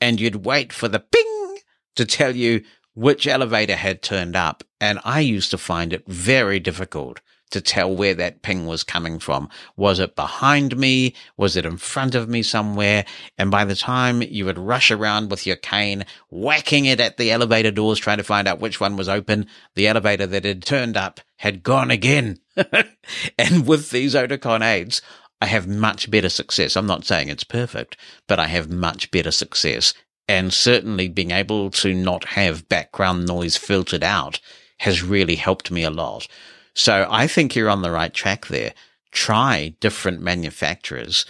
and 0.02 0.20
you'd 0.20 0.44
wait 0.44 0.70
for 0.70 0.86
the 0.86 1.00
ping 1.00 1.58
to 1.96 2.04
tell 2.04 2.36
you 2.36 2.62
which 2.94 3.26
elevator 3.26 3.76
had 3.76 4.02
turned 4.02 4.36
up. 4.36 4.62
And 4.78 5.00
I 5.02 5.20
used 5.20 5.50
to 5.52 5.56
find 5.56 5.94
it 5.94 6.06
very 6.06 6.60
difficult 6.60 7.22
to 7.52 7.60
tell 7.60 7.94
where 7.94 8.14
that 8.14 8.42
ping 8.42 8.66
was 8.66 8.82
coming 8.82 9.18
from. 9.18 9.48
Was 9.76 9.98
it 9.98 10.16
behind 10.16 10.76
me? 10.76 11.14
Was 11.36 11.56
it 11.56 11.64
in 11.64 11.76
front 11.76 12.14
of 12.14 12.28
me 12.28 12.42
somewhere? 12.42 13.04
And 13.38 13.50
by 13.50 13.64
the 13.64 13.76
time 13.76 14.22
you 14.22 14.44
would 14.44 14.58
rush 14.58 14.90
around 14.90 15.30
with 15.30 15.46
your 15.46 15.56
cane, 15.56 16.04
whacking 16.30 16.84
it 16.86 17.00
at 17.00 17.16
the 17.16 17.30
elevator 17.30 17.70
doors, 17.70 17.98
trying 17.98 18.18
to 18.18 18.24
find 18.24 18.48
out 18.48 18.60
which 18.60 18.80
one 18.80 18.96
was 18.96 19.08
open, 19.08 19.46
the 19.74 19.88
elevator 19.88 20.26
that 20.26 20.44
had 20.44 20.64
turned 20.64 20.96
up 20.96 21.20
had 21.36 21.62
gone 21.62 21.90
again. 21.90 22.38
and 23.38 23.66
with 23.66 23.90
these 23.90 24.14
Oticon 24.14 24.62
aids, 24.62 25.00
I 25.40 25.46
have 25.46 25.66
much 25.66 26.10
better 26.10 26.28
success. 26.28 26.76
I'm 26.76 26.86
not 26.86 27.04
saying 27.04 27.28
it's 27.28 27.44
perfect, 27.44 27.96
but 28.28 28.38
I 28.38 28.46
have 28.46 28.70
much 28.70 29.10
better 29.10 29.30
success 29.30 29.94
and 30.28 30.52
certainly 30.52 31.08
being 31.08 31.30
able 31.30 31.70
to 31.70 31.92
not 31.94 32.24
have 32.24 32.68
background 32.68 33.26
noise 33.26 33.56
filtered 33.56 34.04
out 34.04 34.40
has 34.78 35.02
really 35.02 35.36
helped 35.36 35.70
me 35.70 35.82
a 35.82 35.90
lot. 35.90 36.26
So 36.74 37.06
I 37.10 37.26
think 37.26 37.54
you're 37.54 37.70
on 37.70 37.82
the 37.82 37.90
right 37.90 38.12
track 38.12 38.46
there. 38.46 38.72
Try 39.10 39.74
different 39.80 40.20
manufacturers, 40.20 41.26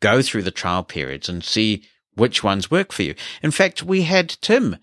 go 0.00 0.20
through 0.20 0.42
the 0.42 0.50
trial 0.50 0.82
periods 0.82 1.28
and 1.28 1.42
see 1.42 1.84
which 2.14 2.44
ones 2.44 2.70
work 2.70 2.92
for 2.92 3.02
you. 3.02 3.14
In 3.42 3.50
fact, 3.50 3.82
we 3.82 4.02
had 4.02 4.28
Tim, 4.28 4.76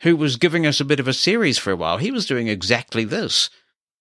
who 0.00 0.16
was 0.16 0.36
giving 0.36 0.66
us 0.66 0.80
a 0.80 0.86
bit 0.86 1.00
of 1.00 1.08
a 1.08 1.12
series 1.12 1.58
for 1.58 1.70
a 1.70 1.76
while. 1.76 1.98
He 1.98 2.10
was 2.10 2.26
doing 2.26 2.48
exactly 2.48 3.04
this. 3.04 3.50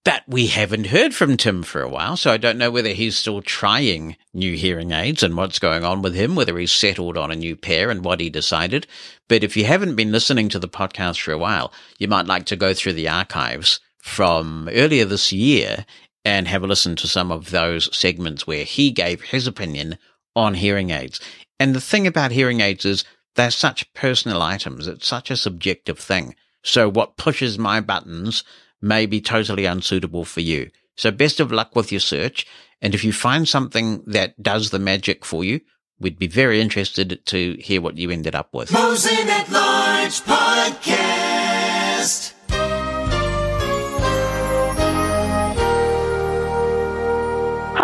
But 0.03 0.23
we 0.27 0.47
haven't 0.47 0.87
heard 0.87 1.13
from 1.13 1.37
Tim 1.37 1.61
for 1.61 1.83
a 1.83 1.89
while, 1.89 2.17
so 2.17 2.31
I 2.31 2.37
don't 2.37 2.57
know 2.57 2.71
whether 2.71 2.89
he's 2.89 3.15
still 3.15 3.39
trying 3.43 4.15
new 4.33 4.55
hearing 4.55 4.91
aids 4.91 5.21
and 5.21 5.37
what's 5.37 5.59
going 5.59 5.83
on 5.83 6.01
with 6.01 6.15
him, 6.15 6.35
whether 6.35 6.57
he's 6.57 6.71
settled 6.71 7.17
on 7.17 7.29
a 7.29 7.35
new 7.35 7.55
pair 7.55 7.91
and 7.91 8.03
what 8.03 8.19
he 8.19 8.27
decided. 8.27 8.87
But 9.27 9.43
if 9.43 9.55
you 9.55 9.65
haven't 9.65 9.95
been 9.95 10.11
listening 10.11 10.49
to 10.49 10.59
the 10.59 10.67
podcast 10.67 11.21
for 11.21 11.33
a 11.33 11.37
while, 11.37 11.71
you 11.99 12.07
might 12.07 12.25
like 12.25 12.45
to 12.45 12.55
go 12.55 12.73
through 12.73 12.93
the 12.93 13.09
archives 13.09 13.79
from 14.01 14.69
earlier 14.71 15.05
this 15.05 15.31
year 15.31 15.85
and 16.23 16.47
have 16.47 16.63
a 16.63 16.67
listen 16.67 16.95
to 16.97 17.07
some 17.07 17.31
of 17.31 17.51
those 17.51 17.95
segments 17.95 18.45
where 18.45 18.63
he 18.63 18.91
gave 18.91 19.21
his 19.21 19.47
opinion 19.47 19.97
on 20.35 20.53
hearing 20.53 20.91
aids. 20.91 21.19
And 21.59 21.75
the 21.75 21.81
thing 21.81 22.07
about 22.07 22.31
hearing 22.31 22.61
aids 22.61 22.85
is 22.85 23.03
they're 23.35 23.51
such 23.51 23.91
personal 23.93 24.41
items. 24.41 24.87
It's 24.87 25.07
such 25.07 25.31
a 25.31 25.37
subjective 25.37 25.99
thing. 25.99 26.35
So 26.63 26.89
what 26.89 27.17
pushes 27.17 27.57
my 27.57 27.81
buttons 27.81 28.43
may 28.81 29.05
be 29.05 29.21
totally 29.21 29.65
unsuitable 29.65 30.25
for 30.25 30.41
you. 30.41 30.69
So 30.95 31.11
best 31.11 31.39
of 31.39 31.51
luck 31.51 31.75
with 31.75 31.91
your 31.91 31.99
search. 32.01 32.45
And 32.81 32.93
if 32.93 33.03
you 33.03 33.13
find 33.13 33.47
something 33.47 34.03
that 34.07 34.41
does 34.41 34.71
the 34.71 34.79
magic 34.79 35.23
for 35.23 35.43
you, 35.43 35.61
we'd 35.99 36.19
be 36.19 36.27
very 36.27 36.59
interested 36.59 37.23
to 37.27 37.55
hear 37.59 37.81
what 37.81 37.97
you 37.97 38.09
ended 38.09 38.35
up 38.35 38.53
with. 38.53 38.71
Mosen 38.71 39.29
at 39.29 39.49
Large 39.49 40.21
Podcast. 40.21 41.20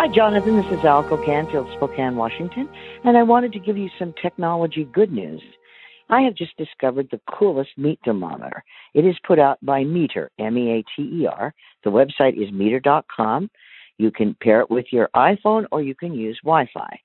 Hi, 0.00 0.06
Jonathan. 0.06 0.54
This 0.54 0.78
is 0.78 0.84
Alco 0.84 1.26
Canfield, 1.26 1.66
Spokane, 1.74 2.14
Washington, 2.14 2.68
and 3.02 3.16
I 3.18 3.24
wanted 3.24 3.52
to 3.54 3.58
give 3.58 3.76
you 3.76 3.88
some 3.98 4.14
technology 4.22 4.84
good 4.84 5.10
news. 5.10 5.42
I 6.08 6.20
have 6.20 6.36
just 6.36 6.56
discovered 6.56 7.08
the 7.10 7.20
coolest 7.28 7.70
meat 7.76 7.98
thermometer. 8.04 8.62
It 8.94 9.04
is 9.04 9.16
put 9.26 9.40
out 9.40 9.58
by 9.60 9.82
Meater, 9.82 10.30
M-E-A-T-E-R. 10.38 11.52
The 11.82 11.90
website 11.90 12.40
is 12.40 12.52
meater.com. 12.52 13.50
You 13.98 14.12
can 14.12 14.36
pair 14.40 14.60
it 14.60 14.70
with 14.70 14.86
your 14.92 15.08
iPhone 15.16 15.66
or 15.72 15.82
you 15.82 15.96
can 15.96 16.14
use 16.14 16.38
Wi-Fi. 16.44 17.00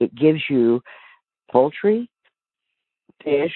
It 0.00 0.14
gives 0.14 0.40
you 0.48 0.80
poultry, 1.52 2.08
fish, 3.22 3.52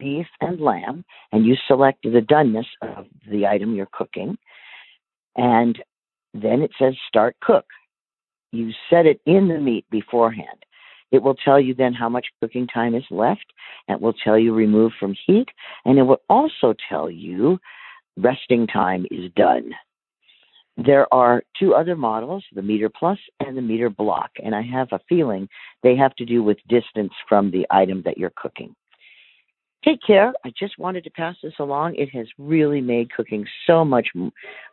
beef, 0.00 0.26
and 0.40 0.60
lamb, 0.60 1.04
and 1.30 1.46
you 1.46 1.54
select 1.68 2.02
the 2.02 2.20
doneness 2.28 2.66
of 2.82 3.06
the 3.30 3.46
item 3.46 3.76
you're 3.76 3.86
cooking. 3.92 4.36
And 5.36 5.78
then 6.34 6.62
it 6.62 6.72
says 6.80 6.94
start 7.06 7.36
cook. 7.40 7.66
You 8.54 8.70
set 8.88 9.04
it 9.04 9.20
in 9.26 9.48
the 9.48 9.58
meat 9.58 9.84
beforehand. 9.90 10.64
It 11.10 11.22
will 11.22 11.34
tell 11.34 11.58
you 11.58 11.74
then 11.74 11.92
how 11.92 12.08
much 12.08 12.26
cooking 12.40 12.68
time 12.68 12.94
is 12.94 13.04
left. 13.10 13.46
It 13.88 14.00
will 14.00 14.12
tell 14.12 14.38
you 14.38 14.54
remove 14.54 14.92
from 14.98 15.16
heat. 15.26 15.48
And 15.84 15.98
it 15.98 16.02
will 16.02 16.22
also 16.30 16.72
tell 16.88 17.10
you 17.10 17.58
resting 18.16 18.68
time 18.68 19.06
is 19.10 19.32
done. 19.34 19.72
There 20.76 21.12
are 21.12 21.42
two 21.58 21.74
other 21.74 21.96
models, 21.96 22.44
the 22.52 22.62
Meater 22.62 22.88
Plus 22.88 23.18
and 23.40 23.56
the 23.56 23.62
Meater 23.62 23.90
Block, 23.90 24.30
and 24.42 24.54
I 24.54 24.62
have 24.62 24.88
a 24.92 25.00
feeling 25.08 25.48
they 25.82 25.96
have 25.96 26.14
to 26.16 26.24
do 26.24 26.42
with 26.42 26.58
distance 26.68 27.12
from 27.28 27.50
the 27.50 27.66
item 27.70 28.02
that 28.04 28.18
you're 28.18 28.32
cooking. 28.36 28.74
Take 29.84 30.00
care. 30.04 30.32
I 30.44 30.52
just 30.56 30.78
wanted 30.78 31.04
to 31.04 31.10
pass 31.10 31.36
this 31.42 31.54
along. 31.58 31.96
It 31.96 32.10
has 32.10 32.26
really 32.38 32.80
made 32.80 33.12
cooking 33.12 33.46
so 33.66 33.84
much 33.84 34.08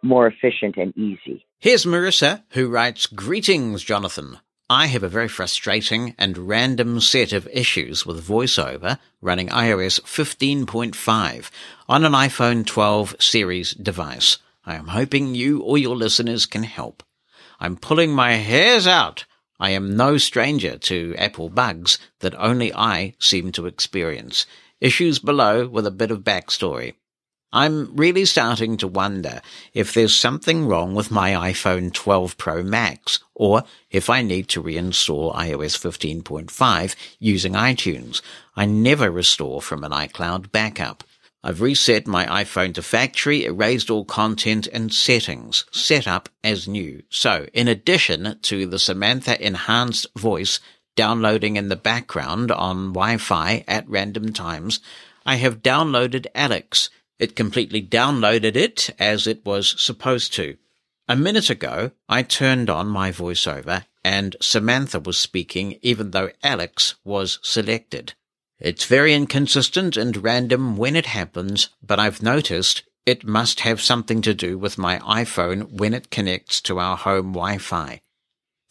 more 0.01 0.27
efficient 0.27 0.77
and 0.77 0.95
easy. 0.97 1.45
Here's 1.61 1.85
Marissa, 1.85 2.41
who 2.53 2.69
writes, 2.69 3.05
Greetings, 3.05 3.83
Jonathan. 3.83 4.39
I 4.67 4.87
have 4.87 5.03
a 5.03 5.07
very 5.07 5.27
frustrating 5.27 6.15
and 6.17 6.49
random 6.49 6.99
set 6.99 7.33
of 7.33 7.47
issues 7.53 8.03
with 8.03 8.27
VoiceOver 8.27 8.97
running 9.21 9.49
iOS 9.49 10.01
15.5 10.01 11.51
on 11.87 12.03
an 12.03 12.13
iPhone 12.13 12.65
12 12.65 13.15
series 13.19 13.75
device. 13.75 14.39
I 14.65 14.73
am 14.73 14.87
hoping 14.87 15.35
you 15.35 15.61
or 15.61 15.77
your 15.77 15.95
listeners 15.95 16.47
can 16.47 16.63
help. 16.63 17.03
I'm 17.59 17.77
pulling 17.77 18.09
my 18.09 18.37
hairs 18.37 18.87
out. 18.87 19.25
I 19.59 19.69
am 19.69 19.95
no 19.95 20.17
stranger 20.17 20.79
to 20.79 21.13
Apple 21.15 21.49
bugs 21.49 21.99
that 22.21 22.33
only 22.39 22.73
I 22.73 23.13
seem 23.19 23.51
to 23.51 23.67
experience. 23.67 24.47
Issues 24.79 25.19
below 25.19 25.67
with 25.67 25.85
a 25.85 25.91
bit 25.91 26.09
of 26.09 26.21
backstory. 26.21 26.95
I'm 27.53 27.95
really 27.97 28.23
starting 28.23 28.77
to 28.77 28.87
wonder 28.87 29.41
if 29.73 29.93
there's 29.93 30.15
something 30.15 30.67
wrong 30.67 30.95
with 30.95 31.11
my 31.11 31.31
iPhone 31.31 31.93
12 31.93 32.37
Pro 32.37 32.63
Max, 32.63 33.19
or 33.35 33.63
if 33.89 34.09
I 34.09 34.21
need 34.21 34.47
to 34.49 34.63
reinstall 34.63 35.35
iOS 35.35 35.77
15.5 35.77 36.95
using 37.19 37.53
iTunes. 37.53 38.21
I 38.55 38.65
never 38.65 39.11
restore 39.11 39.61
from 39.61 39.83
an 39.83 39.91
iCloud 39.91 40.51
backup. 40.53 41.03
I've 41.43 41.59
reset 41.59 42.07
my 42.07 42.25
iPhone 42.25 42.73
to 42.75 42.81
factory, 42.81 43.45
erased 43.45 43.89
all 43.89 44.05
content 44.05 44.67
and 44.67 44.93
settings, 44.93 45.65
set 45.71 46.07
up 46.07 46.29
as 46.43 46.67
new. 46.67 47.03
So, 47.09 47.47
in 47.51 47.67
addition 47.67 48.39
to 48.43 48.65
the 48.65 48.79
Samantha 48.79 49.43
enhanced 49.45 50.07
voice 50.15 50.59
downloading 50.95 51.57
in 51.57 51.67
the 51.67 51.75
background 51.75 52.51
on 52.51 52.93
Wi-Fi 52.93 53.65
at 53.67 53.89
random 53.89 54.31
times, 54.31 54.79
I 55.25 55.35
have 55.35 55.61
downloaded 55.61 56.27
Alex. 56.33 56.89
It 57.21 57.35
completely 57.35 57.83
downloaded 57.83 58.55
it 58.55 58.89
as 58.97 59.27
it 59.27 59.45
was 59.45 59.79
supposed 59.79 60.33
to. 60.33 60.57
A 61.07 61.15
minute 61.15 61.51
ago, 61.51 61.91
I 62.09 62.23
turned 62.23 62.67
on 62.67 62.87
my 62.87 63.11
voiceover 63.11 63.85
and 64.03 64.35
Samantha 64.41 64.99
was 64.99 65.19
speaking 65.19 65.77
even 65.83 66.09
though 66.09 66.31
Alex 66.41 66.95
was 67.03 67.37
selected. 67.43 68.15
It's 68.59 68.85
very 68.85 69.13
inconsistent 69.13 69.97
and 69.97 70.23
random 70.23 70.77
when 70.77 70.95
it 70.95 71.05
happens, 71.05 71.69
but 71.83 71.99
I've 71.99 72.23
noticed 72.23 72.81
it 73.05 73.23
must 73.23 73.59
have 73.59 73.81
something 73.81 74.23
to 74.23 74.33
do 74.33 74.57
with 74.57 74.79
my 74.79 74.97
iPhone 74.97 75.73
when 75.73 75.93
it 75.93 76.09
connects 76.09 76.59
to 76.61 76.79
our 76.79 76.97
home 76.97 77.33
Wi-Fi. 77.33 78.01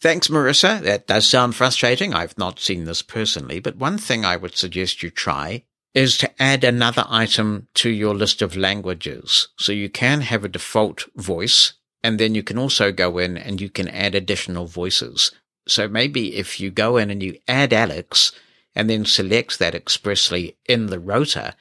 Thanks, 0.01 0.27
Marissa. 0.27 0.81
That 0.81 1.07
does 1.07 1.25
sound 1.25 1.55
frustrating. 1.55 2.13
I've 2.13 2.37
not 2.37 2.59
seen 2.59 2.83
this 2.83 3.01
personally, 3.01 3.61
but 3.61 3.77
one 3.77 3.97
thing 3.97 4.25
I 4.25 4.35
would 4.35 4.57
suggest 4.57 5.03
you 5.03 5.09
try 5.09 5.63
is 5.93 6.17
to 6.17 6.41
add 6.41 6.63
another 6.63 7.05
item 7.09 7.67
to 7.73 7.89
your 7.89 8.15
list 8.15 8.41
of 8.41 8.55
languages. 8.55 9.49
So 9.57 9.71
you 9.71 9.89
can 9.89 10.21
have 10.21 10.45
a 10.45 10.49
default 10.49 11.05
voice 11.15 11.73
and 12.03 12.19
then 12.19 12.33
you 12.33 12.43
can 12.43 12.57
also 12.57 12.91
go 12.91 13.17
in 13.17 13.37
and 13.37 13.59
you 13.59 13.69
can 13.69 13.87
add 13.89 14.15
additional 14.15 14.65
voices. 14.65 15.31
So 15.67 15.87
maybe 15.87 16.35
if 16.35 16.59
you 16.59 16.71
go 16.71 16.97
in 16.97 17.09
and 17.09 17.21
you 17.21 17.37
add 17.47 17.73
Alex 17.73 18.31
and 18.75 18.89
then 18.89 19.05
select 19.05 19.59
that 19.59 19.75
expressly 19.75 20.57
in 20.67 20.87
the 20.87 20.99
rotor, 20.99 21.53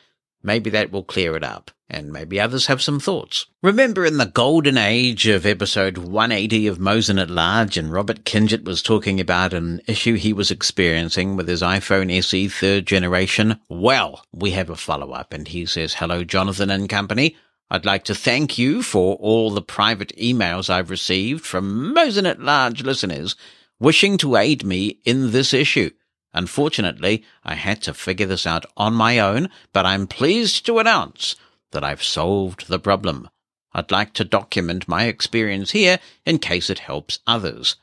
Maybe 0.43 0.71
that 0.71 0.91
will 0.91 1.05
clear 1.05 1.37
it 1.37 1.45
up, 1.45 1.71
and 1.89 2.13
maybe 2.13 2.41
others 2.41 2.67
have 2.67 2.81
some 2.81 2.99
thoughts. 2.99 3.47
Remember 3.63 4.07
in 4.07 4.17
the 4.17 4.27
golden 4.27 4.79
age 4.79 5.27
of 5.27 5.45
episode 5.45 5.99
180 5.99 6.67
of 6.67 6.79
Mosen 6.79 7.19
at 7.19 7.29
Large, 7.29 7.77
and 7.77 7.93
Robert 7.93 8.25
Kinget 8.25 8.65
was 8.65 8.83
talking 8.83 9.21
about 9.21 9.53
an 9.53 9.83
issue 9.87 10.15
he 10.15 10.33
was 10.33 10.51
experiencing 10.51 11.37
with 11.37 11.47
his 11.47 11.63
iPhone 11.63 12.17
SE 12.19 12.49
third 12.49 12.87
generation? 12.87 13.61
Well, 13.69 14.25
we 14.33 14.53
have 14.53 14.71
a 14.71 14.77
follow 14.77 15.13
up, 15.13 15.35
and 15.35 15.47
he 15.47 15.67
says, 15.67 15.95
Hello, 15.95 16.25
Jonathan 16.25 16.71
and 16.71 16.89
company. 16.89 17.37
I'd 17.71 17.85
like 17.85 18.05
to 18.05 18.15
thank 18.15 18.59
you 18.59 18.83
for 18.83 19.17
all 19.17 19.51
the 19.51 19.63
private 19.63 20.13
emails 20.17 20.71
I've 20.71 20.91
received 20.91 21.45
from 21.45 21.95
Mosen 21.95 22.27
at 22.27 22.41
Large 22.41 22.83
listeners 22.83 23.37
wishing 23.81 24.19
to 24.19 24.37
aid 24.37 24.65
me 24.65 25.01
in 25.05 25.33
this 25.33 25.53
issue. 25.55 25.91
Unfortunately, 26.33 27.25
I 27.45 27.55
had 27.55 27.83
to 27.83 27.95
figure 27.95 28.27
this 28.27 28.47
out 28.47 28.65
on 28.77 28.95
my 28.95 29.19
own, 29.19 29.49
but 29.73 29.85
I'm 29.85 30.07
pleased 30.07 30.65
to 30.67 30.79
announce 30.79 31.37
that 31.73 31.85
I've 31.85 32.03
solved 32.03 32.69
the 32.69 32.79
problem. 32.79 33.29
I'd 33.73 33.91
like 33.91 34.13
to 34.15 34.25
document 34.25 34.89
my 34.89 35.05
experience 35.05 35.71
here 35.71 35.99
in 36.27 36.39
case 36.39 36.71
it 36.71 36.81
helps 36.81 37.21
others. 37.27 37.77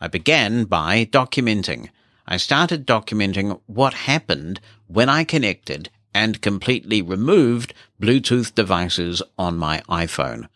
I 0.00 0.08
began 0.08 0.64
by 0.64 1.04
documenting. 1.04 1.90
I 2.26 2.36
started 2.36 2.86
documenting 2.86 3.60
what 3.66 3.94
happened 3.94 4.60
when 4.86 5.08
I 5.08 5.24
connected 5.24 5.90
and 6.14 6.42
completely 6.42 7.02
removed 7.02 7.74
Bluetooth 8.00 8.54
devices 8.54 9.22
on 9.38 9.56
my 9.56 9.82
iPhone. 9.88 10.48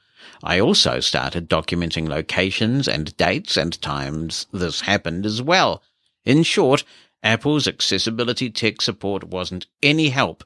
I 0.43 0.61
also 0.61 1.01
started 1.01 1.49
documenting 1.49 2.09
locations 2.09 2.87
and 2.87 3.17
dates 3.17 3.57
and 3.57 3.81
times 3.81 4.47
this 4.53 4.83
happened 4.83 5.25
as 5.25 5.41
well. 5.41 5.83
In 6.25 6.43
short, 6.43 6.85
Apple's 7.23 7.67
accessibility 7.67 8.51
tech 8.51 8.81
support 8.81 9.25
wasn't 9.25 9.67
any 9.83 10.11
help. 10.11 10.45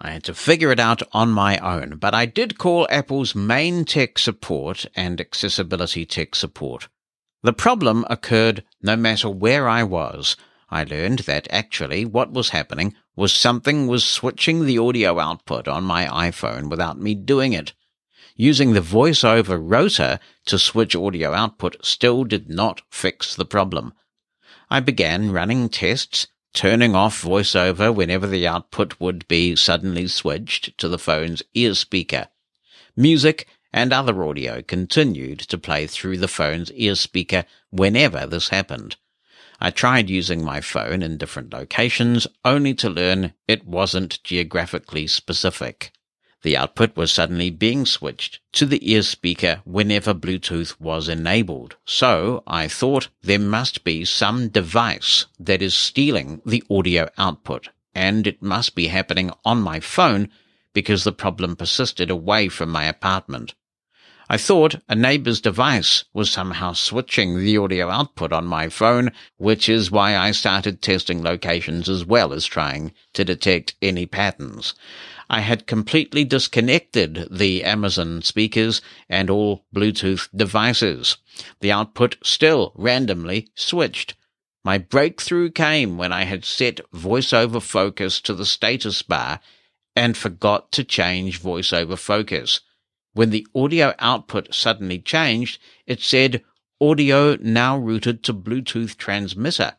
I 0.00 0.10
had 0.10 0.24
to 0.24 0.34
figure 0.34 0.72
it 0.72 0.80
out 0.80 1.02
on 1.12 1.30
my 1.30 1.58
own, 1.58 1.98
but 1.98 2.14
I 2.14 2.26
did 2.26 2.58
call 2.58 2.88
Apple's 2.90 3.34
main 3.34 3.84
tech 3.84 4.18
support 4.18 4.86
and 4.96 5.20
accessibility 5.20 6.04
tech 6.04 6.34
support. 6.34 6.88
The 7.42 7.52
problem 7.52 8.04
occurred 8.08 8.64
no 8.82 8.96
matter 8.96 9.28
where 9.28 9.68
I 9.68 9.82
was. 9.82 10.36
I 10.70 10.84
learned 10.84 11.20
that 11.20 11.46
actually 11.50 12.04
what 12.04 12.32
was 12.32 12.48
happening 12.48 12.94
was 13.14 13.32
something 13.32 13.86
was 13.86 14.04
switching 14.04 14.64
the 14.64 14.78
audio 14.78 15.20
output 15.20 15.68
on 15.68 15.84
my 15.84 16.06
iPhone 16.06 16.70
without 16.70 16.98
me 16.98 17.14
doing 17.14 17.52
it. 17.52 17.72
Using 18.36 18.72
the 18.72 18.80
voiceover 18.80 19.58
rotor 19.60 20.18
to 20.46 20.58
switch 20.58 20.96
audio 20.96 21.32
output 21.34 21.76
still 21.84 22.24
did 22.24 22.48
not 22.48 22.80
fix 22.90 23.36
the 23.36 23.44
problem. 23.44 23.92
I 24.72 24.80
began 24.80 25.32
running 25.32 25.68
tests, 25.68 26.28
turning 26.54 26.94
off 26.94 27.20
voiceover 27.20 27.94
whenever 27.94 28.26
the 28.26 28.46
output 28.46 28.98
would 28.98 29.28
be 29.28 29.54
suddenly 29.54 30.08
switched 30.08 30.78
to 30.78 30.88
the 30.88 30.98
phone's 30.98 31.42
ear 31.52 31.74
speaker. 31.74 32.28
Music 32.96 33.46
and 33.70 33.92
other 33.92 34.24
audio 34.24 34.62
continued 34.62 35.40
to 35.40 35.58
play 35.58 35.86
through 35.86 36.16
the 36.16 36.26
phone's 36.26 36.72
ear 36.72 36.94
speaker 36.94 37.44
whenever 37.68 38.24
this 38.24 38.48
happened. 38.48 38.96
I 39.60 39.72
tried 39.72 40.08
using 40.08 40.42
my 40.42 40.62
phone 40.62 41.02
in 41.02 41.18
different 41.18 41.52
locations 41.52 42.26
only 42.42 42.72
to 42.76 42.88
learn 42.88 43.34
it 43.46 43.66
wasn't 43.66 44.24
geographically 44.24 45.06
specific. 45.06 45.92
The 46.42 46.56
output 46.56 46.96
was 46.96 47.12
suddenly 47.12 47.50
being 47.50 47.86
switched 47.86 48.40
to 48.54 48.66
the 48.66 48.90
ear 48.90 49.02
speaker 49.02 49.62
whenever 49.64 50.12
Bluetooth 50.12 50.80
was 50.80 51.08
enabled. 51.08 51.76
So 51.84 52.42
I 52.46 52.66
thought 52.66 53.08
there 53.22 53.38
must 53.38 53.84
be 53.84 54.04
some 54.04 54.48
device 54.48 55.26
that 55.38 55.62
is 55.62 55.74
stealing 55.74 56.42
the 56.44 56.64
audio 56.68 57.08
output, 57.16 57.68
and 57.94 58.26
it 58.26 58.42
must 58.42 58.74
be 58.74 58.88
happening 58.88 59.30
on 59.44 59.62
my 59.62 59.78
phone 59.78 60.30
because 60.72 61.04
the 61.04 61.12
problem 61.12 61.54
persisted 61.54 62.10
away 62.10 62.48
from 62.48 62.70
my 62.70 62.84
apartment. 62.84 63.54
I 64.28 64.38
thought 64.38 64.76
a 64.88 64.94
neighbor's 64.94 65.40
device 65.40 66.04
was 66.14 66.30
somehow 66.30 66.72
switching 66.72 67.38
the 67.38 67.58
audio 67.58 67.90
output 67.90 68.32
on 68.32 68.46
my 68.46 68.68
phone, 68.68 69.12
which 69.36 69.68
is 69.68 69.90
why 69.90 70.16
I 70.16 70.30
started 70.30 70.80
testing 70.80 71.22
locations 71.22 71.88
as 71.88 72.04
well 72.04 72.32
as 72.32 72.46
trying 72.46 72.94
to 73.12 73.24
detect 73.24 73.74
any 73.82 74.06
patterns. 74.06 74.74
I 75.32 75.40
had 75.40 75.66
completely 75.66 76.24
disconnected 76.24 77.26
the 77.30 77.64
Amazon 77.64 78.20
speakers 78.20 78.82
and 79.08 79.30
all 79.30 79.64
Bluetooth 79.74 80.28
devices. 80.36 81.16
The 81.60 81.72
output 81.72 82.18
still 82.22 82.72
randomly 82.74 83.48
switched. 83.54 84.14
My 84.62 84.76
breakthrough 84.76 85.50
came 85.50 85.96
when 85.96 86.12
I 86.12 86.24
had 86.24 86.44
set 86.44 86.82
voiceover 86.92 87.62
focus 87.62 88.20
to 88.20 88.34
the 88.34 88.44
status 88.44 89.00
bar 89.00 89.40
and 89.96 90.18
forgot 90.18 90.70
to 90.72 90.84
change 90.84 91.40
voiceover 91.40 91.96
focus. 91.96 92.60
When 93.14 93.30
the 93.30 93.46
audio 93.54 93.94
output 94.00 94.54
suddenly 94.54 94.98
changed, 94.98 95.58
it 95.86 96.02
said 96.02 96.44
audio 96.78 97.36
now 97.40 97.78
routed 97.78 98.22
to 98.24 98.34
Bluetooth 98.34 98.98
transmitter. 98.98 99.78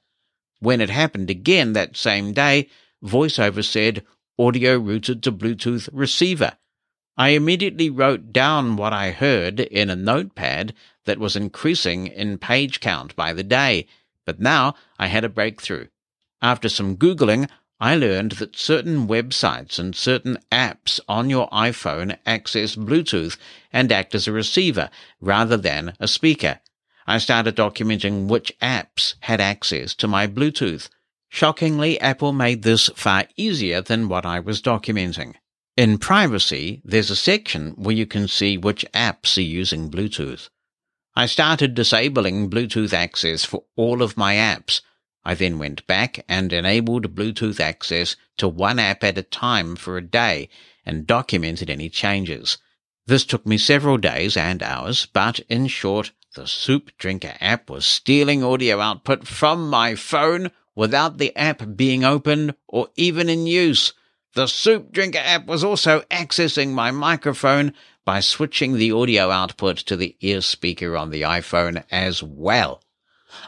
When 0.60 0.82
it 0.82 0.90
happened 0.90 1.30
again 1.30 1.74
that 1.74 1.96
same 1.96 2.34
day, 2.34 2.70
voiceover 3.04 3.64
said 3.64 4.04
audio 4.40 4.78
routed 4.78 5.22
to 5.24 5.32
Bluetooth 5.32 5.90
receiver. 5.92 6.54
I 7.16 7.30
immediately 7.30 7.90
wrote 7.90 8.34
down 8.34 8.76
what 8.76 8.94
I 8.94 9.12
heard 9.12 9.60
in 9.60 9.90
a 9.90 9.96
notepad 9.96 10.74
that 11.06 11.20
was 11.20 11.36
increasing 11.36 12.08
in 12.08 12.40
page 12.40 12.80
count 12.80 13.16
by 13.16 13.34
the 13.34 13.44
day, 13.44 13.86
but 14.26 14.40
now 14.40 14.74
I 14.98 15.08
had 15.08 15.24
a 15.24 15.30
breakthrough. 15.30 15.88
After 16.42 16.70
some 16.70 16.98
Googling, 16.98 17.48
I 17.80 17.96
learned 17.96 18.34
that 18.34 18.56
certain 18.56 19.08
websites 19.08 19.78
and 19.78 19.96
certain 19.96 20.38
apps 20.52 21.00
on 21.08 21.30
your 21.30 21.50
iPhone 21.50 22.18
access 22.26 22.76
Bluetooth 22.76 23.38
and 23.72 23.92
act 23.92 24.16
as 24.16 24.28
a 24.28 24.32
receiver 24.32 24.90
rather 25.20 25.58
than 25.58 25.94
a 26.00 26.08
speaker. 26.08 26.62
I 27.06 27.18
started 27.18 27.56
documenting 27.56 28.28
which 28.28 28.58
apps 28.62 29.16
had 29.22 29.42
access 29.42 29.94
to 29.96 30.08
my 30.08 30.28
Bluetooth. 30.28 30.90
Shockingly, 31.34 32.00
Apple 32.00 32.32
made 32.32 32.62
this 32.62 32.92
far 32.96 33.26
easier 33.36 33.82
than 33.82 34.08
what 34.08 34.24
I 34.24 34.40
was 34.40 34.62
documenting. 34.62 35.34
In 35.76 35.98
privacy, 35.98 36.80
there's 36.86 37.10
a 37.10 37.16
section 37.16 37.72
where 37.72 37.96
you 37.96 38.06
can 38.06 38.28
see 38.28 38.56
which 38.56 38.86
apps 38.94 39.36
are 39.40 39.42
using 39.42 39.90
Bluetooth. 39.90 40.50
I 41.16 41.26
started 41.26 41.74
disabling 41.74 42.52
Bluetooth 42.52 42.94
access 42.94 43.44
for 43.46 43.64
all 43.76 44.04
of 44.04 44.16
my 44.16 44.36
apps. 44.36 44.82
I 45.26 45.34
then 45.34 45.58
went 45.58 45.88
back 45.88 46.24
and 46.30 46.54
enabled 46.54 47.16
Bluetooth 47.16 47.60
access 47.60 48.16
to 48.38 48.48
one 48.48 48.78
app 48.78 49.04
at 49.04 49.18
a 49.18 49.24
time 49.24 49.76
for 49.76 49.98
a 49.98 50.08
day 50.08 50.50
and 50.86 51.08
documented 51.08 51.68
any 51.68 51.90
changes. 51.90 52.60
This 53.08 53.26
took 53.26 53.44
me 53.44 53.58
several 53.58 53.98
days 53.98 54.38
and 54.38 54.62
hours, 54.62 55.08
but 55.12 55.40
in 55.50 55.66
short, 55.66 56.12
the 56.36 56.46
Soup 56.46 56.92
Drinker 57.00 57.34
app 57.42 57.72
was 57.72 57.88
stealing 57.88 58.44
audio 58.44 58.80
output 58.80 59.28
from 59.28 59.68
my 59.68 59.96
phone 59.96 60.52
without 60.76 61.18
the 61.18 61.36
app 61.36 61.76
being 61.76 62.04
open 62.04 62.54
or 62.68 62.90
even 62.96 63.30
in 63.30 63.48
use. 63.48 63.94
The 64.36 64.48
Soup 64.48 64.92
Drinker 64.92 65.20
app 65.20 65.46
was 65.46 65.64
also 65.64 66.02
accessing 66.10 66.72
my 66.72 66.92
microphone 66.92 67.74
by 68.06 68.20
switching 68.20 68.74
the 68.74 68.92
audio 68.92 69.30
output 69.30 69.78
to 69.78 69.96
the 69.96 70.16
ear 70.22 70.42
speaker 70.42 70.98
on 70.98 71.10
the 71.12 71.22
iPhone 71.22 71.84
as 71.92 72.24
well. 72.24 72.82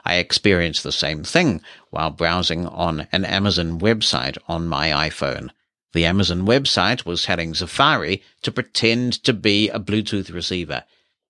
I 0.04 0.16
experienced 0.16 0.84
the 0.84 0.92
same 0.92 1.24
thing 1.24 1.62
while 1.90 2.10
browsing 2.10 2.68
on 2.68 3.08
an 3.12 3.26
Amazon 3.26 3.80
website 3.80 4.38
on 4.48 4.68
my 4.68 5.10
iPhone. 5.10 5.50
The 5.94 6.06
Amazon 6.06 6.42
website 6.42 7.06
was 7.06 7.24
telling 7.24 7.54
Safari 7.54 8.22
to 8.42 8.52
pretend 8.52 9.24
to 9.24 9.34
be 9.34 9.70
a 9.70 9.80
Bluetooth 9.80 10.34
receiver. 10.34 10.84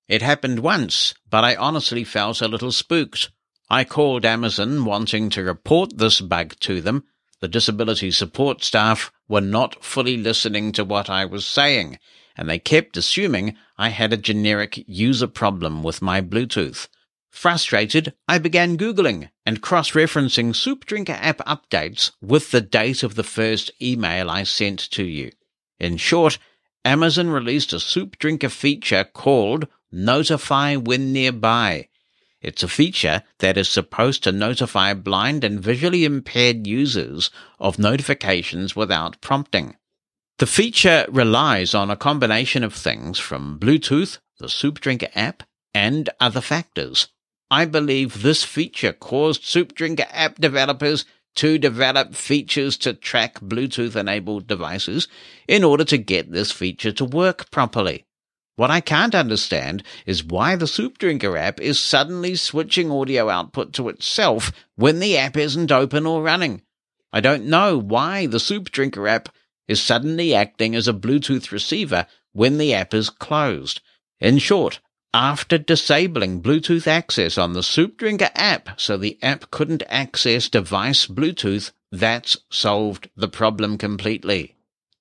It 0.07 0.21
happened 0.21 0.59
once, 0.59 1.13
but 1.29 1.43
I 1.43 1.55
honestly 1.55 2.03
felt 2.03 2.41
a 2.41 2.47
little 2.47 2.71
spooked. 2.71 3.29
I 3.69 3.83
called 3.83 4.25
Amazon 4.25 4.85
wanting 4.85 5.29
to 5.31 5.43
report 5.43 5.97
this 5.97 6.21
bug 6.21 6.55
to 6.61 6.81
them. 6.81 7.03
The 7.39 7.47
disability 7.47 8.11
support 8.11 8.63
staff 8.63 9.11
were 9.27 9.41
not 9.41 9.83
fully 9.83 10.17
listening 10.17 10.71
to 10.73 10.85
what 10.85 11.09
I 11.09 11.25
was 11.25 11.45
saying, 11.45 11.97
and 12.37 12.49
they 12.49 12.59
kept 12.59 12.95
assuming 12.95 13.57
I 13.77 13.89
had 13.89 14.13
a 14.13 14.17
generic 14.17 14.83
user 14.87 15.27
problem 15.27 15.81
with 15.81 16.01
my 16.01 16.21
Bluetooth. 16.21 16.87
Frustrated, 17.29 18.13
I 18.27 18.37
began 18.37 18.77
Googling 18.77 19.29
and 19.45 19.61
cross-referencing 19.61 20.55
Soup 20.55 20.85
Drinker 20.85 21.17
app 21.19 21.39
updates 21.39 22.11
with 22.21 22.51
the 22.51 22.61
date 22.61 23.03
of 23.03 23.15
the 23.15 23.23
first 23.23 23.71
email 23.81 24.29
I 24.29 24.43
sent 24.43 24.79
to 24.91 25.03
you. 25.03 25.31
In 25.79 25.97
short, 25.97 26.37
Amazon 26.85 27.29
released 27.29 27.73
a 27.73 27.79
Soup 27.79 28.17
Drinker 28.19 28.49
feature 28.49 29.03
called 29.03 29.67
Notify 29.91 30.75
When 30.75 31.11
Nearby. 31.11 31.89
It's 32.41 32.63
a 32.63 32.67
feature 32.67 33.23
that 33.39 33.57
is 33.57 33.69
supposed 33.69 34.23
to 34.23 34.31
notify 34.31 34.93
blind 34.93 35.43
and 35.43 35.59
visually 35.59 36.05
impaired 36.05 36.67
users 36.67 37.31
of 37.59 37.79
notifications 37.79 38.75
without 38.75 39.21
prompting. 39.21 39.75
The 40.37 40.45
feature 40.45 41.05
relies 41.09 41.73
on 41.73 41.89
a 41.89 41.95
combination 41.95 42.63
of 42.63 42.73
things 42.73 43.19
from 43.19 43.57
Bluetooth, 43.57 44.19
the 44.39 44.49
Soup 44.49 44.79
Drinker 44.79 45.07
app, 45.15 45.43
and 45.73 46.09
other 46.19 46.41
factors. 46.41 47.07
I 47.49 47.65
believe 47.65 48.21
this 48.21 48.43
feature 48.43 48.91
caused 48.91 49.43
Soup 49.43 49.73
Drinker 49.73 50.07
app 50.11 50.35
developers 50.35 51.05
to 51.35 51.57
develop 51.57 52.15
features 52.15 52.77
to 52.77 52.93
track 52.93 53.39
Bluetooth 53.39 53.95
enabled 53.95 54.47
devices 54.47 55.07
in 55.47 55.63
order 55.63 55.83
to 55.85 55.97
get 55.97 56.31
this 56.31 56.51
feature 56.51 56.91
to 56.93 57.05
work 57.05 57.51
properly. 57.51 58.05
What 58.57 58.71
I 58.71 58.79
can't 58.79 59.13
understand 59.13 59.83
is 60.05 60.23
why 60.23 60.55
the 60.55 60.67
Soup 60.67 60.97
Drinker 60.97 61.35
app 61.35 61.59
is 61.59 61.77
suddenly 61.77 62.35
switching 62.35 62.89
audio 62.89 63.29
output 63.29 63.73
to 63.73 63.89
itself 63.89 64.53
when 64.75 64.99
the 64.99 65.17
app 65.17 65.35
isn't 65.35 65.73
open 65.73 66.05
or 66.05 66.23
running. 66.23 66.61
I 67.11 67.19
don't 67.19 67.45
know 67.45 67.77
why 67.77 68.27
the 68.27 68.39
Soup 68.39 68.71
Drinker 68.71 69.07
app 69.07 69.29
is 69.67 69.81
suddenly 69.81 70.33
acting 70.33 70.73
as 70.73 70.87
a 70.87 70.93
Bluetooth 70.93 71.51
receiver 71.51 72.07
when 72.31 72.57
the 72.57 72.73
app 72.73 72.93
is 72.93 73.09
closed. 73.09 73.81
In 74.21 74.37
short, 74.37 74.79
after 75.13 75.57
disabling 75.57 76.41
Bluetooth 76.41 76.87
access 76.87 77.37
on 77.37 77.53
the 77.53 77.63
Soup 77.63 77.97
Drinker 77.97 78.31
app 78.35 78.79
so 78.79 78.95
the 78.95 79.17
app 79.21 79.51
couldn't 79.51 79.83
access 79.87 80.47
device 80.47 81.07
Bluetooth, 81.07 81.71
that's 81.91 82.37
solved 82.49 83.09
the 83.15 83.27
problem 83.27 83.77
completely. 83.77 84.54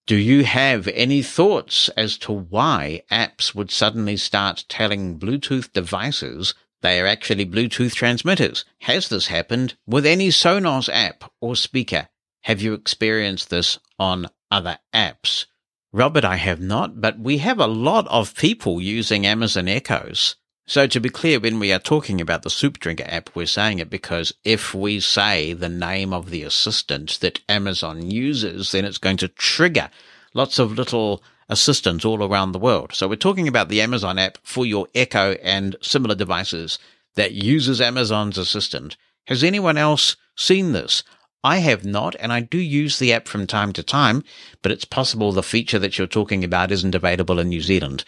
Do 0.06 0.16
you 0.16 0.44
have 0.44 0.86
any 0.88 1.22
thoughts 1.22 1.88
as 1.96 2.18
to 2.18 2.32
why 2.32 3.04
apps 3.10 3.54
would 3.54 3.70
suddenly 3.70 4.18
start 4.18 4.66
telling 4.68 5.18
Bluetooth 5.18 5.72
devices 5.72 6.52
they 6.82 7.00
are 7.00 7.06
actually 7.06 7.46
Bluetooth 7.46 7.94
transmitters? 7.94 8.66
Has 8.80 9.08
this 9.08 9.28
happened 9.28 9.76
with 9.86 10.04
any 10.04 10.28
Sonos 10.28 10.90
app 10.92 11.32
or 11.40 11.56
speaker? 11.56 12.08
Have 12.42 12.60
you 12.60 12.74
experienced 12.74 13.48
this 13.48 13.78
on 13.98 14.26
other 14.50 14.78
apps? 14.92 15.46
Robert, 15.90 16.24
I 16.24 16.36
have 16.36 16.60
not, 16.60 17.00
but 17.00 17.18
we 17.18 17.38
have 17.38 17.58
a 17.58 17.66
lot 17.66 18.06
of 18.08 18.36
people 18.36 18.82
using 18.82 19.24
Amazon 19.24 19.68
Echoes. 19.68 20.36
So 20.66 20.86
to 20.86 20.98
be 20.98 21.10
clear, 21.10 21.40
when 21.40 21.58
we 21.58 21.72
are 21.74 21.78
talking 21.78 22.22
about 22.22 22.42
the 22.42 22.48
Soup 22.48 22.78
Drinker 22.78 23.04
app, 23.06 23.28
we're 23.34 23.44
saying 23.44 23.80
it 23.80 23.90
because 23.90 24.32
if 24.44 24.74
we 24.74 24.98
say 24.98 25.52
the 25.52 25.68
name 25.68 26.14
of 26.14 26.30
the 26.30 26.42
assistant 26.42 27.20
that 27.20 27.40
Amazon 27.50 28.10
uses, 28.10 28.72
then 28.72 28.86
it's 28.86 28.96
going 28.96 29.18
to 29.18 29.28
trigger 29.28 29.90
lots 30.32 30.58
of 30.58 30.72
little 30.72 31.22
assistants 31.50 32.02
all 32.02 32.24
around 32.24 32.52
the 32.52 32.58
world. 32.58 32.94
So 32.94 33.06
we're 33.06 33.16
talking 33.16 33.46
about 33.46 33.68
the 33.68 33.82
Amazon 33.82 34.18
app 34.18 34.38
for 34.42 34.64
your 34.64 34.88
Echo 34.94 35.32
and 35.42 35.76
similar 35.82 36.14
devices 36.14 36.78
that 37.14 37.32
uses 37.32 37.78
Amazon's 37.82 38.38
assistant. 38.38 38.96
Has 39.26 39.44
anyone 39.44 39.76
else 39.76 40.16
seen 40.34 40.72
this? 40.72 41.04
I 41.44 41.58
have 41.58 41.84
not, 41.84 42.16
and 42.18 42.32
I 42.32 42.40
do 42.40 42.56
use 42.56 42.98
the 42.98 43.12
app 43.12 43.28
from 43.28 43.46
time 43.46 43.74
to 43.74 43.82
time, 43.82 44.24
but 44.62 44.72
it's 44.72 44.86
possible 44.86 45.30
the 45.30 45.42
feature 45.42 45.78
that 45.78 45.98
you're 45.98 46.06
talking 46.06 46.42
about 46.42 46.72
isn't 46.72 46.94
available 46.94 47.38
in 47.38 47.50
New 47.50 47.60
Zealand. 47.60 48.02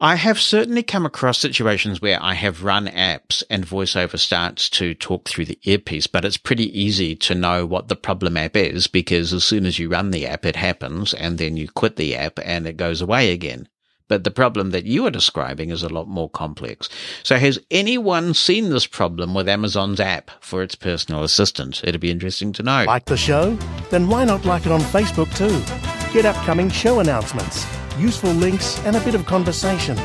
I 0.00 0.14
have 0.14 0.38
certainly 0.38 0.84
come 0.84 1.04
across 1.04 1.38
situations 1.38 2.00
where 2.00 2.22
I 2.22 2.34
have 2.34 2.62
run 2.62 2.86
apps 2.86 3.42
and 3.50 3.66
VoiceOver 3.66 4.16
starts 4.16 4.70
to 4.70 4.94
talk 4.94 5.28
through 5.28 5.46
the 5.46 5.58
earpiece, 5.64 6.06
but 6.06 6.24
it's 6.24 6.36
pretty 6.36 6.80
easy 6.80 7.16
to 7.16 7.34
know 7.34 7.66
what 7.66 7.88
the 7.88 7.96
problem 7.96 8.36
app 8.36 8.54
is 8.54 8.86
because 8.86 9.32
as 9.32 9.42
soon 9.42 9.66
as 9.66 9.80
you 9.80 9.88
run 9.88 10.12
the 10.12 10.24
app, 10.24 10.46
it 10.46 10.54
happens 10.54 11.14
and 11.14 11.38
then 11.38 11.56
you 11.56 11.68
quit 11.68 11.96
the 11.96 12.14
app 12.14 12.38
and 12.44 12.68
it 12.68 12.76
goes 12.76 13.02
away 13.02 13.32
again. 13.32 13.68
But 14.06 14.22
the 14.22 14.30
problem 14.30 14.70
that 14.70 14.84
you 14.84 15.04
are 15.04 15.10
describing 15.10 15.70
is 15.70 15.82
a 15.82 15.88
lot 15.88 16.06
more 16.06 16.30
complex. 16.30 16.88
So 17.24 17.36
has 17.36 17.58
anyone 17.68 18.34
seen 18.34 18.70
this 18.70 18.86
problem 18.86 19.34
with 19.34 19.48
Amazon's 19.48 19.98
app 19.98 20.30
for 20.40 20.62
its 20.62 20.76
personal 20.76 21.24
assistant? 21.24 21.82
It'd 21.82 22.00
be 22.00 22.12
interesting 22.12 22.52
to 22.52 22.62
know. 22.62 22.84
Like 22.84 23.06
the 23.06 23.16
show? 23.16 23.56
Then 23.90 24.08
why 24.08 24.24
not 24.24 24.44
like 24.44 24.64
it 24.64 24.70
on 24.70 24.80
Facebook 24.80 25.34
too? 25.36 25.58
Get 26.14 26.24
upcoming 26.24 26.70
show 26.70 27.00
announcements, 27.00 27.66
useful 27.98 28.30
links, 28.30 28.84
and 28.84 28.96
a 28.96 29.00
bit 29.00 29.14
of 29.14 29.26
conversation. 29.26 29.96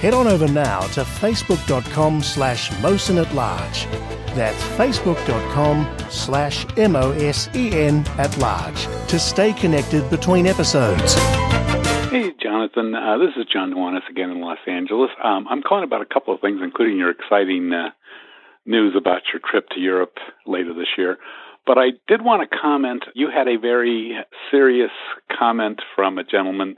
Head 0.00 0.14
on 0.14 0.26
over 0.26 0.48
now 0.48 0.80
to 0.92 1.02
facebook.com 1.02 2.22
slash 2.22 2.70
Mosen 2.80 3.18
at 3.24 3.34
large. 3.34 3.86
That's 4.34 4.62
facebook.com 4.78 5.86
slash 6.08 6.66
M-O-S-E-N 6.78 8.04
at 8.16 8.38
large 8.38 8.86
to 9.08 9.18
stay 9.18 9.52
connected 9.52 10.08
between 10.08 10.46
episodes. 10.46 11.14
Hey, 12.10 12.32
Jonathan. 12.42 12.94
Uh, 12.94 13.18
this 13.18 13.36
is 13.36 13.46
John 13.52 13.72
Nuanis 13.72 14.08
again 14.08 14.30
in 14.30 14.40
Los 14.40 14.58
Angeles. 14.66 15.10
Um, 15.22 15.46
I'm 15.48 15.62
calling 15.62 15.84
about 15.84 16.02
a 16.02 16.06
couple 16.06 16.34
of 16.34 16.40
things, 16.40 16.60
including 16.62 16.96
your 16.96 17.10
exciting 17.10 17.72
uh, 17.72 17.90
news 18.66 18.94
about 18.96 19.22
your 19.32 19.40
trip 19.48 19.68
to 19.70 19.80
Europe 19.80 20.14
later 20.46 20.72
this 20.74 20.88
year. 20.96 21.18
But 21.66 21.78
I 21.78 21.90
did 22.08 22.22
want 22.22 22.48
to 22.48 22.56
comment. 22.56 23.04
You 23.14 23.28
had 23.30 23.46
a 23.46 23.56
very 23.56 24.16
serious 24.50 24.90
comment 25.38 25.80
from 25.94 26.18
a 26.18 26.24
gentleman 26.24 26.76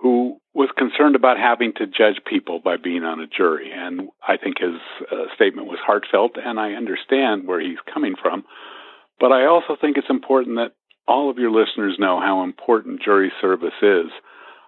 who 0.00 0.38
was 0.54 0.70
concerned 0.76 1.14
about 1.14 1.36
having 1.38 1.72
to 1.76 1.86
judge 1.86 2.20
people 2.28 2.60
by 2.64 2.76
being 2.76 3.04
on 3.04 3.20
a 3.20 3.26
jury. 3.26 3.70
And 3.72 4.08
I 4.26 4.36
think 4.36 4.58
his 4.58 4.80
uh, 5.12 5.32
statement 5.34 5.68
was 5.68 5.78
heartfelt, 5.84 6.32
and 6.42 6.58
I 6.58 6.72
understand 6.72 7.46
where 7.46 7.60
he's 7.60 7.78
coming 7.92 8.14
from. 8.20 8.44
But 9.18 9.32
I 9.32 9.46
also 9.46 9.76
think 9.78 9.96
it's 9.96 10.10
important 10.10 10.56
that 10.56 10.72
all 11.06 11.30
of 11.30 11.38
your 11.38 11.50
listeners 11.50 11.96
know 11.98 12.18
how 12.18 12.42
important 12.42 13.02
jury 13.02 13.30
service 13.40 13.76
is. 13.82 14.10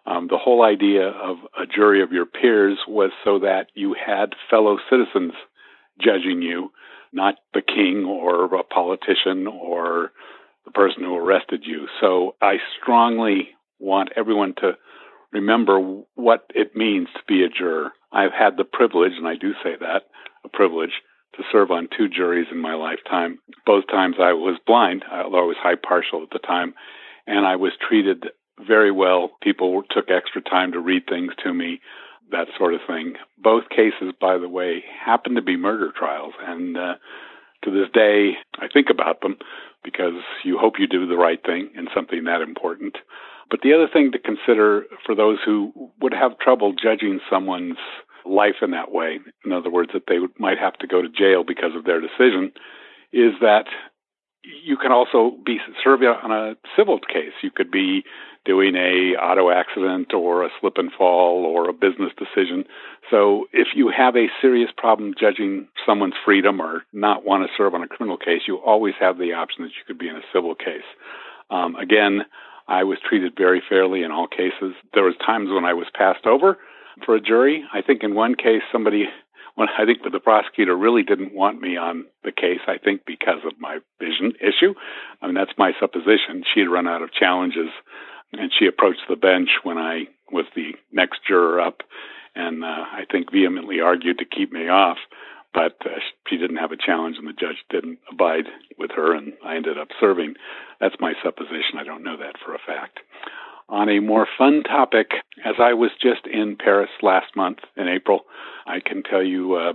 Um, 0.05 0.27
the 0.29 0.39
whole 0.39 0.65
idea 0.65 1.09
of 1.09 1.37
a 1.57 1.65
jury 1.65 2.03
of 2.03 2.13
your 2.13 2.27
peers 2.27 2.79
was 2.87 3.11
so 3.25 3.39
that 3.41 3.69
you 3.75 3.95
had 3.95 4.35
fellow 4.51 4.79
citizens 4.91 5.33
judging 6.01 6.43
you, 6.43 6.71
not 7.13 7.37
the 7.55 7.63
king 7.63 8.05
or 8.05 8.45
a 8.55 8.65
politician 8.65 9.47
or 9.47 10.11
the 10.65 10.73
person 10.73 11.05
who 11.05 11.17
arrested 11.17 11.63
you. 11.65 11.87
So 12.01 12.35
I 12.43 12.57
strongly 12.81 13.51
want 13.79 14.11
everyone 14.17 14.55
to 14.59 14.73
remember 15.33 16.03
what 16.15 16.51
it 16.55 16.77
means 16.77 17.09
to 17.15 17.21
be 17.27 17.43
a 17.43 17.49
juror. 17.49 17.93
I've 18.13 18.33
had 18.33 18.57
the 18.57 18.65
privilege, 18.65 19.13
and 19.17 19.27
I 19.27 19.37
do 19.37 19.53
say 19.63 19.75
that, 19.81 20.03
a 20.45 20.49
privilege, 20.49 20.93
to 21.37 21.43
serve 21.51 21.71
on 21.71 21.89
two 21.97 22.09
juries 22.09 22.49
in 22.51 22.59
my 22.59 22.75
lifetime. 22.75 23.39
Both 23.65 23.87
times 23.89 24.17
I 24.19 24.35
was 24.35 24.59
blind, 24.67 25.05
although 25.11 25.45
I 25.45 25.47
was 25.47 25.57
high 25.59 25.77
partial 25.77 26.23
at 26.23 26.31
the 26.31 26.39
time, 26.39 26.75
and 27.27 27.47
I 27.47 27.57
was 27.57 27.73
treated 27.89 28.27
very 28.67 28.93
well. 28.93 29.31
People 29.43 29.83
took 29.91 30.11
extra 30.11 30.43
time 30.43 30.73
to 30.73 30.81
read 30.81 31.05
things 31.09 31.33
to 31.43 31.55
me, 31.55 31.81
that 32.31 32.49
sort 32.59 32.75
of 32.75 32.81
thing. 32.87 33.15
Both 33.39 33.71
cases, 33.71 34.13
by 34.21 34.39
the 34.39 34.49
way, 34.49 34.85
happened 35.05 35.37
to 35.37 35.43
be 35.43 35.57
murder 35.57 35.93
trials, 35.97 36.35
and 36.47 36.77
uh, 36.77 36.95
to 37.65 37.71
this 37.71 37.89
day, 37.95 38.33
I 38.59 38.69
think 38.73 38.89
about 38.91 39.23
them 39.23 39.37
because 39.85 40.21
you 40.45 40.59
hope 40.59 40.75
you 40.79 40.87
do 40.87 41.07
the 41.07 41.17
right 41.17 41.41
thing 41.45 41.71
in 41.77 41.89
something 41.95 42.25
that 42.25 42.43
important. 42.43 42.97
But 43.53 43.61
the 43.61 43.75
other 43.75 43.87
thing 43.87 44.13
to 44.13 44.19
consider 44.19 44.87
for 45.05 45.15
those 45.15 45.37
who 45.45 45.73
would 46.01 46.15
have 46.15 46.39
trouble 46.39 46.73
judging 46.73 47.21
someone's 47.29 47.77
life 48.25 48.63
in 48.63 48.71
that 48.71 48.91
way, 48.91 49.19
in 49.45 49.53
other 49.53 49.71
words, 49.71 49.91
that 49.93 50.05
they 50.09 50.17
might 50.39 50.57
have 50.59 50.73
to 50.79 50.87
go 50.87 51.03
to 51.03 51.09
jail 51.11 51.45
because 51.47 51.77
of 51.77 51.85
their 51.85 52.01
decision, 52.01 52.51
is 53.13 53.35
that 53.43 53.67
you 54.43 54.79
can 54.79 54.91
also 54.91 55.37
be 55.45 55.59
serving 55.85 56.09
on 56.09 56.33
a 56.33 56.55
civil 56.77 56.99
case. 56.99 57.35
You 57.43 57.51
could 57.51 57.71
be 57.71 58.05
doing 58.47 58.75
a 58.75 59.21
auto 59.23 59.51
accident 59.51 60.15
or 60.15 60.45
a 60.45 60.49
slip 60.59 60.79
and 60.79 60.91
fall 60.91 61.45
or 61.45 61.69
a 61.69 61.75
business 61.75 62.11
decision. 62.17 62.65
So 63.11 63.49
if 63.53 63.69
you 63.77 63.93
have 63.95 64.17
a 64.17 64.33
serious 64.41 64.71
problem 64.75 65.13
judging 65.21 65.69
someone's 65.87 66.15
freedom 66.25 66.59
or 66.59 66.85
not 66.95 67.27
want 67.27 67.45
to 67.45 67.53
serve 67.55 67.75
on 67.75 67.83
a 67.83 67.87
criminal 67.87 68.17
case, 68.17 68.43
you 68.49 68.57
always 68.57 68.95
have 68.99 69.19
the 69.19 69.35
option 69.35 69.63
that 69.65 69.73
you 69.77 69.85
could 69.87 69.99
be 69.99 70.09
in 70.09 70.17
a 70.17 70.27
civil 70.33 70.55
case. 70.55 70.89
Um, 71.51 71.77
again, 71.77 72.23
I 72.69 72.85
was 72.85 72.99
treated 73.07 73.35
very 73.37 73.63
fairly 73.69 74.03
in 74.03 74.11
all 74.11 74.27
cases. 74.27 74.75
There 74.95 75.05
was 75.05 75.15
times 75.25 75.51
when 75.51 75.65
I 75.65 75.75
was 75.75 75.87
passed 75.95 76.27
over 76.27 76.59
for 77.05 77.15
a 77.15 77.21
jury. 77.21 77.65
I 77.73 77.83
think 77.83 78.03
in 78.03 78.15
one 78.15 78.35
case 78.35 78.63
somebody 78.71 79.05
when 79.55 79.69
I 79.69 79.85
think 79.85 79.99
the 80.03 80.21
prosecutor 80.21 80.77
really 80.77 81.03
didn't 81.03 81.35
want 81.35 81.61
me 81.61 81.77
on 81.77 82.07
the 82.25 82.33
case, 82.33 82.61
I 82.67 82.79
think 82.79 83.03
because 83.07 83.45
of 83.45 83.61
my 83.61 83.79
vision 84.01 84.33
issue. 84.41 84.75
I 85.21 85.27
mean, 85.27 85.35
that's 85.35 85.59
my 85.59 85.73
supposition. 85.79 86.43
She 86.55 86.61
had 86.61 86.71
run 86.71 86.89
out 86.89 87.03
of 87.03 87.13
challenges 87.13 87.69
and 88.33 88.51
she 88.59 88.67
approached 88.67 89.03
the 89.09 89.17
bench 89.17 89.51
when 89.63 89.77
I 89.77 90.05
was 90.31 90.47
the 90.57 90.73
next 90.91 91.21
juror 91.29 91.61
up 91.61 91.83
and 92.35 92.65
uh, 92.65 92.67
I 92.67 93.05
think 93.11 93.31
vehemently 93.31 93.81
argued 93.81 94.19
to 94.19 94.25
keep 94.25 94.53
me 94.53 94.69
off. 94.69 94.97
But 95.55 95.77
uh, 95.85 96.01
she 96.29 96.39
didn't 96.39 96.57
have 96.57 96.73
a 96.73 96.77
challenge, 96.77 97.17
and 97.19 97.29
the 97.29 97.33
judge 97.33 97.63
didn't 97.69 97.99
abide 98.11 98.47
with 98.79 98.91
her, 98.97 99.15
and 99.15 99.35
I 99.45 99.57
ended 99.57 99.79
up 99.79 99.89
serving. 100.01 100.35
That's 100.81 100.97
my 100.99 101.13
supposition. 101.23 101.79
I 101.79 101.85
don't 101.85 102.05
know 102.05 102.17
that 102.17 102.37
for 102.45 102.55
a 102.55 102.59
fact 102.59 103.01
on 103.73 103.89
a 103.89 104.01
more 104.01 104.29
fun 104.39 104.63
topic. 104.63 105.13
As 105.45 105.55
I 105.59 105.73
was 105.73 105.91
just 106.01 106.27
in 106.27 106.57
Paris 106.57 106.91
last 107.01 107.35
month 107.35 107.59
in 107.77 107.89
April, 107.89 108.21
I 108.67 108.79
can 108.85 109.03
tell 109.03 109.23
you. 109.23 109.55
Uh, 109.55 109.73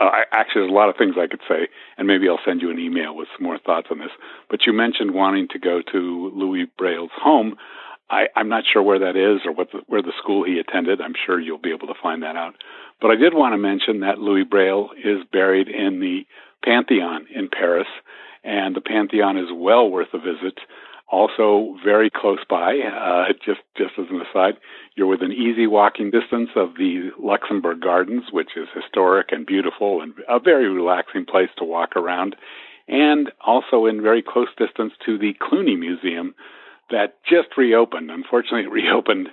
uh, 0.00 0.10
actually, 0.32 0.62
there's 0.62 0.70
a 0.70 0.74
lot 0.74 0.88
of 0.88 0.96
things 0.96 1.16
I 1.18 1.26
could 1.26 1.42
say, 1.46 1.68
and 1.98 2.06
maybe 2.06 2.26
I'll 2.28 2.40
send 2.44 2.62
you 2.62 2.70
an 2.70 2.78
email 2.78 3.14
with 3.14 3.28
some 3.36 3.44
more 3.44 3.58
thoughts 3.58 3.88
on 3.90 3.98
this. 3.98 4.10
But 4.48 4.60
you 4.66 4.72
mentioned 4.72 5.12
wanting 5.12 5.48
to 5.48 5.58
go 5.58 5.82
to 5.92 6.32
Louis 6.34 6.64
Braille's 6.78 7.10
home. 7.14 7.56
I, 8.12 8.26
I'm 8.36 8.50
not 8.50 8.64
sure 8.70 8.82
where 8.82 8.98
that 9.00 9.16
is 9.16 9.40
or 9.46 9.52
what 9.52 9.68
the, 9.72 9.80
where 9.86 10.02
the 10.02 10.12
school 10.22 10.44
he 10.44 10.58
attended. 10.58 11.00
I'm 11.00 11.14
sure 11.24 11.40
you'll 11.40 11.58
be 11.58 11.72
able 11.72 11.88
to 11.88 12.00
find 12.02 12.22
that 12.22 12.36
out. 12.36 12.54
But 13.00 13.10
I 13.10 13.16
did 13.16 13.32
want 13.34 13.54
to 13.54 13.58
mention 13.58 14.00
that 14.00 14.18
Louis 14.18 14.44
Braille 14.44 14.90
is 15.02 15.24
buried 15.32 15.68
in 15.68 16.00
the 16.00 16.26
Pantheon 16.62 17.26
in 17.34 17.48
Paris, 17.48 17.88
and 18.44 18.76
the 18.76 18.80
Pantheon 18.82 19.36
is 19.38 19.48
well 19.52 19.88
worth 19.90 20.12
a 20.12 20.18
visit 20.18 20.58
also 21.10 21.76
very 21.84 22.10
close 22.10 22.38
by. 22.48 22.70
Uh, 22.78 23.32
just 23.44 23.60
just 23.76 23.94
as 23.98 24.06
an 24.10 24.20
aside, 24.20 24.54
you're 24.94 25.06
within 25.14 25.32
easy 25.32 25.66
walking 25.66 26.10
distance 26.10 26.50
of 26.56 26.74
the 26.76 27.10
Luxembourg 27.18 27.80
Gardens, 27.80 28.24
which 28.30 28.50
is 28.56 28.68
historic 28.74 29.32
and 29.32 29.46
beautiful 29.46 30.00
and 30.02 30.14
a 30.28 30.38
very 30.38 30.68
relaxing 30.68 31.24
place 31.24 31.50
to 31.58 31.64
walk 31.64 31.96
around. 31.96 32.36
and 32.88 33.30
also 33.40 33.86
in 33.86 34.02
very 34.02 34.22
close 34.22 34.48
distance 34.58 34.92
to 35.06 35.18
the 35.18 35.34
Cluny 35.40 35.76
Museum 35.76 36.34
that 36.92 37.18
just 37.28 37.56
reopened. 37.56 38.10
Unfortunately, 38.10 38.62
it 38.62 38.70
reopened 38.70 39.28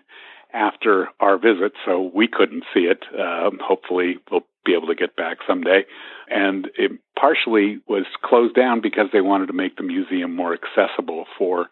after 0.52 1.10
our 1.20 1.38
visit, 1.38 1.74
so 1.86 2.12
we 2.14 2.28
couldn't 2.28 2.64
see 2.74 2.82
it. 2.82 3.04
Uh, 3.14 3.52
hopefully, 3.62 4.18
we'll 4.32 4.46
be 4.66 4.74
able 4.74 4.88
to 4.88 4.96
get 4.96 5.16
back 5.16 5.38
someday. 5.48 5.86
And 6.28 6.70
it 6.78 6.92
partially 7.18 7.80
was 7.88 8.06
closed 8.24 8.56
down 8.56 8.82
because 8.82 9.08
they 9.14 9.22
wanted 9.22 9.48
to 9.48 9.54
make 9.54 9.78
the 9.78 9.84
museum 9.84 10.36
more 10.36 10.54
accessible 10.54 11.26
for 11.38 11.68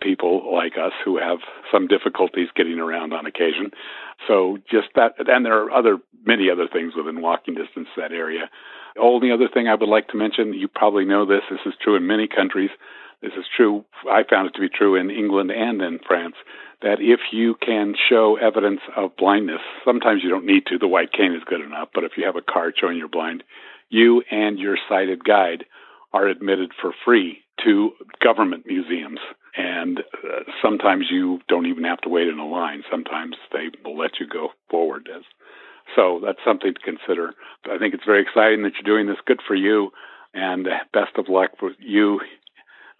people 0.00 0.52
like 0.54 0.74
us 0.74 0.92
who 1.04 1.18
have 1.18 1.38
some 1.72 1.86
difficulties 1.86 2.48
getting 2.56 2.78
around 2.78 3.12
on 3.12 3.26
occasion. 3.26 3.70
So 4.28 4.58
just 4.70 4.88
that, 4.94 5.14
and 5.18 5.44
there 5.44 5.62
are 5.64 5.72
other 5.72 5.98
many 6.24 6.50
other 6.50 6.66
things 6.72 6.94
within 6.96 7.20
walking 7.20 7.54
distance 7.54 7.88
that 7.96 8.12
area. 8.12 8.50
Only 8.98 9.30
other 9.30 9.48
thing 9.52 9.68
I 9.68 9.74
would 9.74 9.88
like 9.88 10.08
to 10.08 10.16
mention, 10.16 10.54
you 10.54 10.68
probably 10.68 11.04
know 11.04 11.26
this. 11.26 11.42
This 11.50 11.60
is 11.66 11.74
true 11.82 11.96
in 11.96 12.06
many 12.06 12.28
countries. 12.28 12.70
This 13.24 13.32
is 13.38 13.46
true. 13.56 13.86
I 14.10 14.22
found 14.28 14.48
it 14.48 14.54
to 14.54 14.60
be 14.60 14.68
true 14.68 14.96
in 14.96 15.10
England 15.10 15.50
and 15.50 15.80
in 15.80 15.98
France. 16.06 16.34
That 16.82 17.00
if 17.00 17.20
you 17.32 17.54
can 17.54 17.94
show 18.10 18.36
evidence 18.36 18.80
of 18.94 19.16
blindness, 19.16 19.62
sometimes 19.82 20.22
you 20.22 20.28
don't 20.28 20.44
need 20.44 20.66
to. 20.66 20.78
The 20.78 20.86
white 20.86 21.10
cane 21.10 21.32
is 21.32 21.42
good 21.46 21.62
enough. 21.62 21.88
But 21.94 22.04
if 22.04 22.12
you 22.18 22.26
have 22.26 22.36
a 22.36 22.42
card 22.42 22.74
showing 22.78 22.98
you're 22.98 23.08
blind, 23.08 23.42
you 23.88 24.22
and 24.30 24.58
your 24.58 24.76
sighted 24.90 25.24
guide 25.24 25.64
are 26.12 26.28
admitted 26.28 26.72
for 26.78 26.92
free 27.02 27.38
to 27.64 27.92
government 28.22 28.66
museums. 28.66 29.20
And 29.56 30.00
uh, 30.00 30.40
sometimes 30.62 31.06
you 31.10 31.40
don't 31.48 31.66
even 31.66 31.84
have 31.84 32.02
to 32.02 32.10
wait 32.10 32.28
in 32.28 32.38
a 32.38 32.46
line. 32.46 32.82
Sometimes 32.90 33.36
they 33.52 33.70
will 33.82 33.96
let 33.96 34.20
you 34.20 34.28
go 34.28 34.48
forward. 34.68 35.08
As 35.14 35.22
so 35.96 36.20
that's 36.22 36.44
something 36.44 36.74
to 36.74 36.80
consider. 36.80 37.32
I 37.70 37.78
think 37.78 37.94
it's 37.94 38.04
very 38.04 38.20
exciting 38.20 38.64
that 38.64 38.72
you're 38.74 38.96
doing 38.96 39.06
this. 39.06 39.22
Good 39.26 39.40
for 39.46 39.54
you, 39.54 39.92
and 40.34 40.66
best 40.92 41.16
of 41.16 41.28
luck 41.28 41.62
with 41.62 41.76
you, 41.78 42.20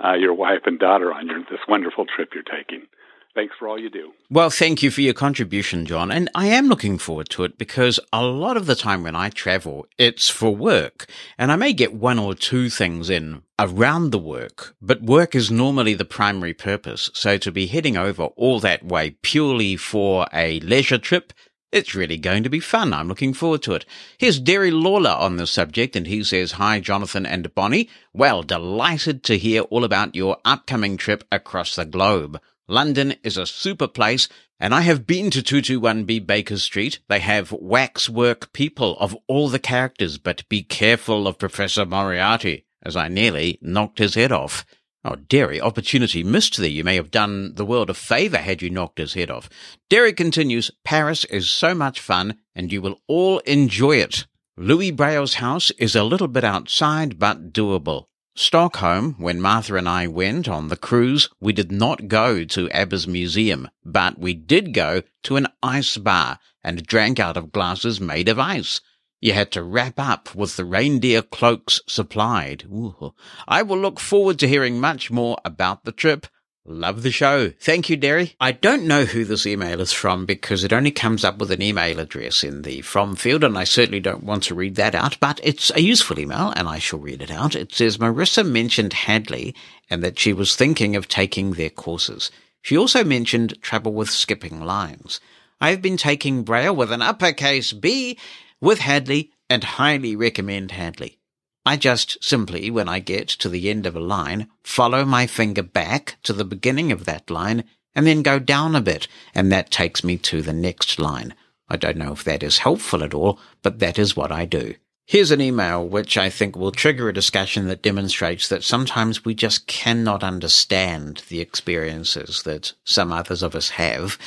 uh, 0.05 0.14
your 0.14 0.34
wife 0.34 0.62
and 0.66 0.78
daughter 0.78 1.12
on 1.12 1.26
your 1.26 1.40
this 1.50 1.61
wonderful 1.68 2.05
trip 2.07 2.30
you're 2.34 2.42
taking. 2.42 2.86
Thanks 3.34 3.57
for 3.59 3.66
all 3.66 3.78
you 3.78 3.90
do. 3.90 4.12
Well, 4.30 4.48
thank 4.48 4.80
you 4.80 4.92
for 4.92 5.00
your 5.00 5.14
contribution, 5.14 5.86
John. 5.86 6.12
And 6.12 6.30
I 6.36 6.46
am 6.46 6.68
looking 6.68 6.98
forward 6.98 7.28
to 7.30 7.42
it 7.42 7.59
because 7.59 7.98
a 8.12 8.24
lot 8.24 8.57
of 8.57 8.66
the 8.66 8.76
time 8.76 9.02
when 9.02 9.16
I 9.16 9.28
travel, 9.28 9.86
it's 9.98 10.28
for 10.28 10.55
work. 10.55 11.07
And 11.36 11.50
I 11.50 11.57
may 11.57 11.72
get 11.72 11.92
one 11.92 12.20
or 12.20 12.36
two 12.36 12.70
things 12.70 13.11
in 13.11 13.42
around 13.59 14.11
the 14.11 14.20
work, 14.20 14.76
but 14.80 15.02
work 15.02 15.34
is 15.34 15.50
normally 15.50 15.94
the 15.94 16.05
primary 16.05 16.55
purpose. 16.55 17.11
So 17.12 17.36
to 17.38 17.50
be 17.50 17.66
heading 17.66 17.96
over 17.96 18.24
all 18.36 18.61
that 18.61 18.84
way 18.84 19.16
purely 19.22 19.76
for 19.76 20.28
a 20.32 20.61
leisure 20.61 20.98
trip, 20.98 21.32
it's 21.75 21.95
really 21.95 22.16
going 22.16 22.45
to 22.45 22.49
be 22.49 22.61
fun. 22.61 22.95
I'm 22.95 23.09
looking 23.09 23.35
forward 23.35 23.62
to 23.64 23.75
it. 23.75 23.85
Here's 24.16 24.39
Derry 24.39 24.70
Lawler 24.70 25.11
on 25.11 25.37
the 25.37 25.47
subject, 25.47 25.97
and 25.97 26.07
he 26.07 26.22
says, 26.22 26.53
Hi, 26.53 26.79
Jonathan 26.79 27.27
and 27.27 27.53
Bonnie. 27.53 27.91
Well, 28.12 28.45
delighted 28.45 29.25
to 29.25 29.37
hear 29.37 29.62
all 29.62 29.83
about 29.83 30.14
your 30.14 30.39
upcoming 30.45 30.97
trip 30.97 31.25
across 31.33 31.75
the 31.75 31.85
globe. 31.85 32.41
London 32.68 33.16
is 33.25 33.37
a 33.37 33.45
super 33.45 33.89
place, 33.89 34.29
and 34.61 34.72
I 34.72 34.83
have 34.83 35.05
been 35.05 35.33
to 35.33 35.43
221B 35.43 36.25
Baker 36.25 36.59
Street. 36.59 37.01
They 37.09 37.18
have 37.18 37.51
waxwork 37.51 38.53
people 38.53 38.97
of 38.99 39.16
all 39.27 39.49
the 39.49 39.59
characters, 39.59 40.16
but 40.16 40.49
be 40.49 40.62
careful 40.62 41.27
of 41.27 41.39
Professor 41.39 41.85
Moriarty, 41.85 42.66
as 42.85 42.95
I 42.95 43.09
nearly 43.09 43.59
knocked 43.61 43.99
his 43.99 44.14
head 44.14 44.31
off. 44.31 44.64
Oh, 45.07 45.16
Derry, 45.16 45.61
opportunity 45.61 46.24
missed 46.24 46.57
there. 46.57 46.66
You 46.66 46.82
may 46.82 46.96
have 46.96 47.11
done 47.11 47.57
the 47.57 47.66
world 47.66 47.90
a 47.90 47.94
favour 47.94 48.38
had 48.38 48.62
you 48.62 48.70
knocked 48.70 48.98
his 48.98 49.12
head 49.12 49.30
off. 49.30 49.50
Derry 49.90 50.14
continues, 50.14 50.70
Paris 50.82 51.26
is 51.26 51.50
so 51.50 51.74
much 51.74 52.00
fun, 52.00 52.38
and 52.55 52.72
you 52.72 52.80
will 52.80 53.00
all 53.07 53.40
enjoy 53.40 53.96
it. 53.96 54.26
Louis 54.57 54.90
Braille's 54.92 55.34
house 55.34 55.70
is 55.72 55.94
a 55.94 56.05
little 56.05 56.28
bit 56.28 56.44
outside, 56.44 57.18
but 57.18 57.52
doable. 57.52 58.07
Stockholm, 58.34 59.14
when 59.18 59.42
Martha 59.42 59.76
and 59.76 59.88
I 59.88 60.07
went 60.07 60.48
on 60.48 60.68
the 60.68 60.76
cruise, 60.76 61.28
we 61.38 61.52
did 61.52 61.70
not 61.70 62.09
go 62.09 62.44
to 62.44 62.70
Abba's 62.70 63.07
museum, 63.07 63.68
but 63.84 64.18
we 64.18 64.32
did 64.32 64.72
go 64.72 65.02
to 65.24 65.36
an 65.36 65.48
ice 65.62 65.98
bar 65.98 66.38
and 66.62 66.86
drank 66.86 67.20
out 67.20 67.36
of 67.36 67.52
glasses 67.52 68.00
made 68.00 68.28
of 68.28 68.38
ice. 68.38 68.80
You 69.25 69.33
had 69.33 69.51
to 69.53 69.62
wrap 69.62 69.99
up 69.99 70.35
with 70.35 70.57
the 70.57 70.66
reindeer 70.66 71.22
cloaks 71.22 71.81
supplied. 71.87 72.64
Ooh. 72.70 73.14
I 73.49 73.62
will 73.62 73.79
look 73.79 73.99
forward 73.99 74.39
to 74.41 74.47
hearing 74.47 74.79
much 74.79 75.11
more 75.11 75.39
about 75.47 75.85
the 75.85 75.93
trip. 75.93 76.27
Love 76.66 77.03
the 77.03 77.11
show. 77.11 77.49
Thank 77.59 77.89
you, 77.89 77.97
Derry. 77.97 78.35
I 78.39 78.53
don't 78.53 78.85
know 78.85 79.07
who 79.07 79.25
this 79.25 79.47
email 79.47 79.81
is 79.81 79.95
from 79.95 80.27
because 80.27 80.62
it 80.62 80.75
only 80.75 80.91
comes 80.91 81.25
up 81.25 81.39
with 81.39 81.51
an 81.53 81.62
email 81.62 82.01
address 82.01 82.45
in 82.45 82.61
the 82.61 82.83
from 82.83 83.16
field, 83.16 83.45
and 83.45 83.57
I 83.57 83.64
certainly 83.64 83.99
don't 83.99 84.25
want 84.25 84.43
to 84.43 84.55
read 84.55 84.75
that 84.75 84.95
out, 84.95 85.18
but 85.20 85.41
it's 85.43 85.72
a 85.75 85.81
useful 85.81 86.18
email, 86.18 86.53
and 86.55 86.68
I 86.68 86.79
shall 86.79 86.99
read 86.99 87.22
it 87.22 87.31
out. 87.31 87.57
It 87.57 87.72
says 87.72 87.97
Marissa 87.97 88.47
mentioned 88.47 88.93
Hadley 88.93 89.55
and 89.89 90.05
that 90.05 90.18
she 90.18 90.35
was 90.35 90.55
thinking 90.55 90.97
of 90.97 91.09
taking 91.09 91.53
their 91.53 91.70
courses. 91.70 92.31
She 92.61 92.77
also 92.77 93.03
mentioned 93.03 93.57
trouble 93.62 93.95
with 93.95 94.11
skipping 94.11 94.61
lines. 94.61 95.18
I've 95.62 95.81
been 95.81 95.97
taking 95.97 96.43
Braille 96.43 96.77
with 96.77 96.93
an 96.93 97.01
uppercase 97.01 97.72
B 97.72 98.18
with 98.65 98.81
Hadley 98.81 99.31
and 99.49 99.62
highly 99.62 100.17
recommend 100.17 100.73
Hadley. 100.73 101.19
I 101.67 101.77
just 101.77 102.23
simply, 102.25 102.71
when 102.71 102.89
I 102.89 102.99
get 102.99 103.29
to 103.29 103.49
the 103.49 103.71
end 103.71 103.87
of 103.87 103.95
a 103.95 104.01
line, 104.01 104.49
follow 104.62 105.05
my 105.05 105.27
finger 105.27 105.62
back 105.62 106.17
to 106.25 106.33
the 106.33 106.45
beginning 106.45 106.91
of 106.91 107.05
that 107.05 107.31
line 107.31 107.65
and 107.95 108.07
then 108.07 108.23
go 108.23 108.39
down 108.39 108.75
a 108.75 108.81
bit, 108.81 109.07
and 109.35 109.53
that 109.53 109.71
takes 109.71 110.03
me 110.03 110.17
to 110.19 110.43
the 110.43 110.53
next 110.53 110.99
line. 110.99 111.35
I 111.69 111.77
don't 111.77 111.97
know 111.97 112.12
if 112.12 112.25
that 112.25 112.43
is 112.43 112.59
helpful 112.59 113.05
at 113.05 113.15
all, 113.15 113.39
but 113.62 113.79
that 113.79 113.99
is 113.99 114.17
what 114.17 114.33
I 114.33 114.47
do. 114.47 114.75
Here's 115.07 115.31
an 115.31 115.43
email 115.43 115.87
which 115.87 116.17
I 116.17 116.31
think 116.31 116.57
will 116.57 116.73
trigger 116.73 117.11
a 117.11 117.15
discussion 117.15 117.69
that 117.69 117.83
demonstrates 117.83 118.49
that 118.49 118.65
sometimes 118.65 119.25
we 119.25 119.35
just 119.35 119.67
cannot 119.67 120.25
understand 120.25 121.23
the 121.29 121.41
experiences 121.41 122.43
that 122.45 122.73
some 122.85 123.12
others 123.12 123.43
of 123.43 123.55
us 123.55 123.71
have. 123.71 124.19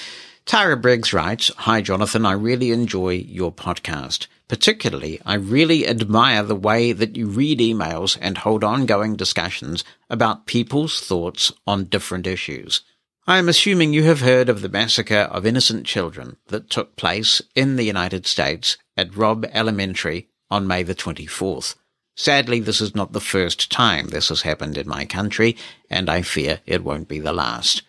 Tara 0.47 0.77
Briggs 0.77 1.11
writes, 1.11 1.51
Hi 1.57 1.81
Jonathan, 1.81 2.25
I 2.25 2.31
really 2.31 2.71
enjoy 2.71 3.15
your 3.15 3.51
podcast. 3.51 4.27
Particularly, 4.47 5.19
I 5.25 5.33
really 5.33 5.85
admire 5.85 6.41
the 6.41 6.55
way 6.55 6.93
that 6.93 7.17
you 7.17 7.27
read 7.27 7.59
emails 7.59 8.17
and 8.21 8.37
hold 8.37 8.63
ongoing 8.63 9.17
discussions 9.17 9.83
about 10.09 10.45
people's 10.45 11.01
thoughts 11.01 11.51
on 11.67 11.83
different 11.83 12.25
issues. 12.25 12.79
I 13.27 13.39
am 13.39 13.49
assuming 13.49 13.91
you 13.91 14.03
have 14.03 14.21
heard 14.21 14.47
of 14.47 14.61
the 14.61 14.69
massacre 14.69 15.27
of 15.29 15.45
innocent 15.45 15.85
children 15.85 16.37
that 16.47 16.69
took 16.69 16.95
place 16.95 17.41
in 17.53 17.75
the 17.75 17.83
United 17.83 18.25
States 18.25 18.77
at 18.95 19.17
Robb 19.17 19.45
Elementary 19.51 20.29
on 20.49 20.65
May 20.65 20.81
the 20.81 20.95
24th. 20.95 21.75
Sadly, 22.15 22.61
this 22.61 22.79
is 22.79 22.95
not 22.95 23.11
the 23.11 23.19
first 23.19 23.69
time 23.69 24.07
this 24.07 24.29
has 24.29 24.43
happened 24.43 24.77
in 24.77 24.87
my 24.87 25.03
country, 25.03 25.57
and 25.89 26.09
I 26.09 26.21
fear 26.21 26.61
it 26.65 26.85
won't 26.85 27.09
be 27.09 27.19
the 27.19 27.33
last. 27.33 27.81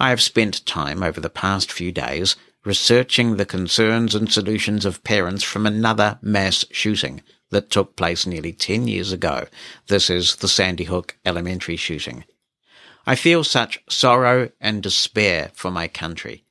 I 0.00 0.08
have 0.08 0.22
spent 0.22 0.64
time 0.64 1.02
over 1.02 1.20
the 1.20 1.28
past 1.28 1.70
few 1.70 1.92
days 1.92 2.34
researching 2.64 3.36
the 3.36 3.44
concerns 3.44 4.14
and 4.14 4.32
solutions 4.32 4.86
of 4.86 5.04
parents 5.04 5.44
from 5.44 5.66
another 5.66 6.18
mass 6.22 6.64
shooting 6.70 7.22
that 7.50 7.70
took 7.70 7.96
place 7.96 8.26
nearly 8.26 8.54
10 8.54 8.88
years 8.88 9.12
ago. 9.12 9.46
This 9.88 10.08
is 10.08 10.36
the 10.36 10.48
Sandy 10.48 10.84
Hook 10.84 11.18
elementary 11.26 11.76
shooting. 11.76 12.24
I 13.06 13.14
feel 13.14 13.44
such 13.44 13.82
sorrow 13.90 14.50
and 14.58 14.82
despair 14.82 15.50
for 15.52 15.70
my 15.70 15.86
country. 15.86 16.44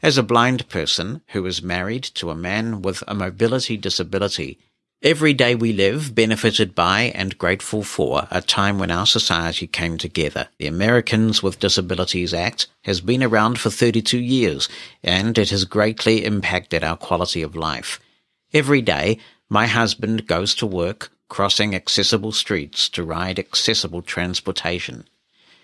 As 0.00 0.16
a 0.16 0.22
blind 0.22 0.68
person 0.68 1.22
who 1.28 1.44
is 1.46 1.62
married 1.62 2.04
to 2.14 2.30
a 2.30 2.36
man 2.36 2.80
with 2.80 3.02
a 3.08 3.14
mobility 3.14 3.76
disability, 3.76 4.60
Every 5.04 5.34
day 5.34 5.54
we 5.54 5.74
live 5.74 6.14
benefited 6.14 6.74
by 6.74 7.12
and 7.14 7.36
grateful 7.36 7.82
for 7.82 8.26
a 8.30 8.40
time 8.40 8.78
when 8.78 8.90
our 8.90 9.04
society 9.04 9.66
came 9.66 9.98
together. 9.98 10.48
The 10.58 10.66
Americans 10.66 11.42
with 11.42 11.58
Disabilities 11.58 12.32
Act 12.32 12.68
has 12.84 13.02
been 13.02 13.22
around 13.22 13.60
for 13.60 13.68
32 13.68 14.18
years 14.18 14.66
and 15.02 15.36
it 15.36 15.50
has 15.50 15.66
greatly 15.66 16.24
impacted 16.24 16.82
our 16.82 16.96
quality 16.96 17.42
of 17.42 17.54
life. 17.54 18.00
Every 18.54 18.80
day, 18.80 19.18
my 19.50 19.66
husband 19.66 20.26
goes 20.26 20.54
to 20.54 20.66
work 20.66 21.10
crossing 21.28 21.74
accessible 21.74 22.32
streets 22.32 22.88
to 22.88 23.04
ride 23.04 23.38
accessible 23.38 24.00
transportation. 24.00 25.06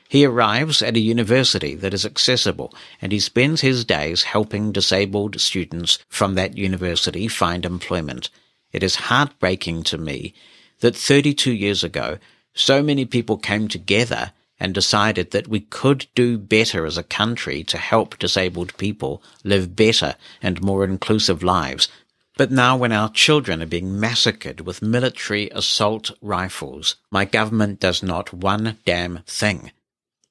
He 0.07 0.27
arrives 0.27 0.83
at 0.83 0.97
a 0.97 1.01
university 1.01 1.75
that 1.77 1.95
is 1.95 2.05
accessible 2.05 2.75
and 3.01 3.11
he 3.11 3.21
spends 3.21 3.63
his 3.63 3.87
days 3.87 4.25
helping 4.25 4.71
disabled 4.71 5.41
students 5.41 5.99
from 6.11 6.35
that 6.35 6.59
university 6.59 7.27
find 7.27 7.65
employment. 7.65 8.29
It 8.73 8.83
is 8.83 8.97
heartbreaking 8.97 9.83
to 9.85 9.99
me 9.99 10.35
that 10.81 10.97
32 10.97 11.53
years 11.53 11.85
ago, 11.85 12.19
so 12.55 12.83
many 12.83 13.05
people 13.05 13.37
came 13.37 13.69
together 13.69 14.33
and 14.59 14.75
decided 14.75 15.31
that 15.31 15.49
we 15.49 15.61
could 15.61 16.07
do 16.15 16.37
better 16.37 16.85
as 16.85 16.99
a 16.99 17.03
country 17.03 17.65
to 17.65 17.79
help 17.79 18.19
disabled 18.19 18.77
people 18.77 19.23
live 19.43 19.75
better 19.75 20.17
and 20.43 20.63
more 20.63 20.85
inclusive 20.85 21.43
lives. 21.43 21.89
But 22.37 22.51
now 22.51 22.77
when 22.77 22.93
our 22.93 23.11
children 23.11 23.63
are 23.63 23.67
being 23.67 23.99
massacred 23.99 24.61
with 24.61 24.83
military 24.83 25.51
assault 25.51 26.11
rifles, 26.21 26.97
my 27.11 27.25
government 27.25 27.81
does 27.81 28.03
not 28.03 28.33
one 28.33 28.79
damn 28.85 29.21
thing. 29.27 29.73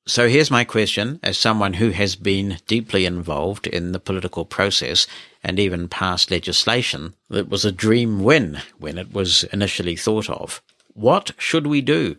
So 0.07 0.27
here's 0.27 0.49
my 0.49 0.63
question 0.63 1.19
as 1.21 1.37
someone 1.37 1.73
who 1.73 1.91
has 1.91 2.15
been 2.15 2.57
deeply 2.65 3.05
involved 3.05 3.67
in 3.67 3.91
the 3.91 3.99
political 3.99 4.43
process 4.43 5.05
and 5.43 5.59
even 5.59 5.87
passed 5.87 6.31
legislation 6.31 7.15
that 7.29 7.49
was 7.49 7.63
a 7.63 7.71
dream 7.71 8.23
win 8.23 8.59
when 8.77 8.97
it 8.97 9.13
was 9.13 9.43
initially 9.45 9.95
thought 9.95 10.29
of. 10.29 10.63
What 10.93 11.31
should 11.37 11.67
we 11.67 11.81
do? 11.81 12.17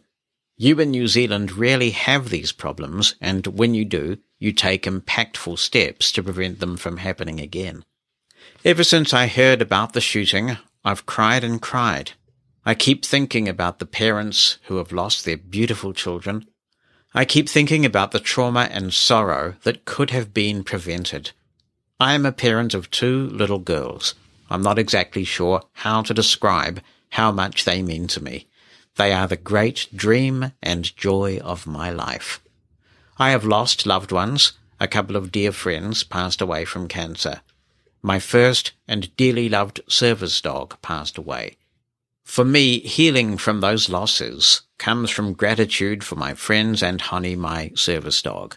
You 0.57 0.79
in 0.79 0.91
New 0.91 1.09
Zealand 1.09 1.53
rarely 1.53 1.91
have 1.91 2.29
these 2.29 2.53
problems, 2.53 3.15
and 3.21 3.47
when 3.47 3.75
you 3.75 3.85
do, 3.85 4.19
you 4.39 4.53
take 4.53 4.85
impactful 4.85 5.59
steps 5.59 6.13
to 6.13 6.23
prevent 6.23 6.61
them 6.61 6.77
from 6.77 6.99
happening 6.99 7.41
again. 7.41 7.85
Ever 8.65 8.85
since 8.85 9.15
I 9.15 9.27
heard 9.27 9.63
about 9.63 9.95
the 9.95 10.01
shooting, 10.01 10.59
I've 10.85 11.07
cried 11.07 11.45
and 11.45 11.61
cried. 11.61 12.13
I 12.65 12.75
keep 12.75 13.05
thinking 13.05 13.49
about 13.49 13.79
the 13.79 13.87
parents 13.87 14.59
who 14.65 14.77
have 14.77 14.93
lost 14.93 15.25
their 15.25 15.39
beautiful 15.39 15.95
children. 15.95 16.47
I 17.13 17.25
keep 17.25 17.49
thinking 17.49 17.85
about 17.85 18.13
the 18.13 18.21
trauma 18.21 18.69
and 18.71 18.95
sorrow 18.95 19.57
that 19.65 19.85
could 19.85 20.11
have 20.11 20.33
been 20.33 20.63
prevented. 20.63 21.33
I 21.99 22.15
am 22.15 22.25
a 22.25 22.31
parent 22.31 22.73
of 22.73 22.91
two 22.91 23.27
little 23.27 23.59
girls. 23.59 24.15
I'm 24.49 24.63
not 24.63 24.79
exactly 24.79 25.25
sure 25.25 25.63
how 25.73 26.03
to 26.03 26.15
describe 26.15 26.81
how 27.11 27.33
much 27.33 27.65
they 27.65 27.83
mean 27.83 28.07
to 28.09 28.23
me. 28.23 28.47
They 28.95 29.13
are 29.13 29.27
the 29.27 29.37
great 29.37 29.89
dream 29.95 30.53
and 30.63 30.97
joy 30.97 31.39
of 31.39 31.67
my 31.67 31.91
life. 31.91 32.41
I 33.19 33.31
have 33.31 33.45
lost 33.45 33.87
loved 33.87 34.13
ones. 34.13 34.53
A 34.79 34.87
couple 34.87 35.17
of 35.17 35.33
dear 35.33 35.51
friends 35.51 36.05
passed 36.05 36.41
away 36.41 36.65
from 36.65 36.87
cancer. 36.87 37.41
My 38.03 38.21
first 38.21 38.71
and 38.87 39.15
dearly 39.17 39.49
loved 39.49 39.81
service 39.89 40.41
dog 40.41 40.81
passed 40.81 41.19
away. 41.19 41.57
For 42.31 42.45
me, 42.45 42.79
healing 42.79 43.39
from 43.39 43.61
those 43.61 43.89
losses 43.89 44.63
comes 44.79 45.11
from 45.11 45.33
gratitude 45.33 46.05
for 46.05 46.15
my 46.15 46.35
friends 46.35 46.81
and 46.81 47.01
Honey, 47.01 47.35
my 47.35 47.73
service 47.75 48.23
dog. 48.23 48.57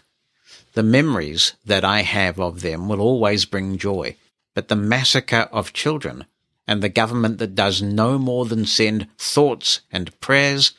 The 0.74 0.84
memories 0.84 1.54
that 1.66 1.84
I 1.84 2.02
have 2.02 2.38
of 2.38 2.60
them 2.60 2.88
will 2.88 3.00
always 3.00 3.44
bring 3.44 3.76
joy, 3.76 4.14
but 4.54 4.68
the 4.68 4.76
massacre 4.76 5.48
of 5.50 5.72
children 5.72 6.26
and 6.68 6.82
the 6.82 6.88
government 6.88 7.38
that 7.38 7.56
does 7.56 7.82
no 7.82 8.16
more 8.16 8.44
than 8.44 8.64
send 8.64 9.08
thoughts 9.18 9.80
and 9.90 10.18
prayers, 10.20 10.70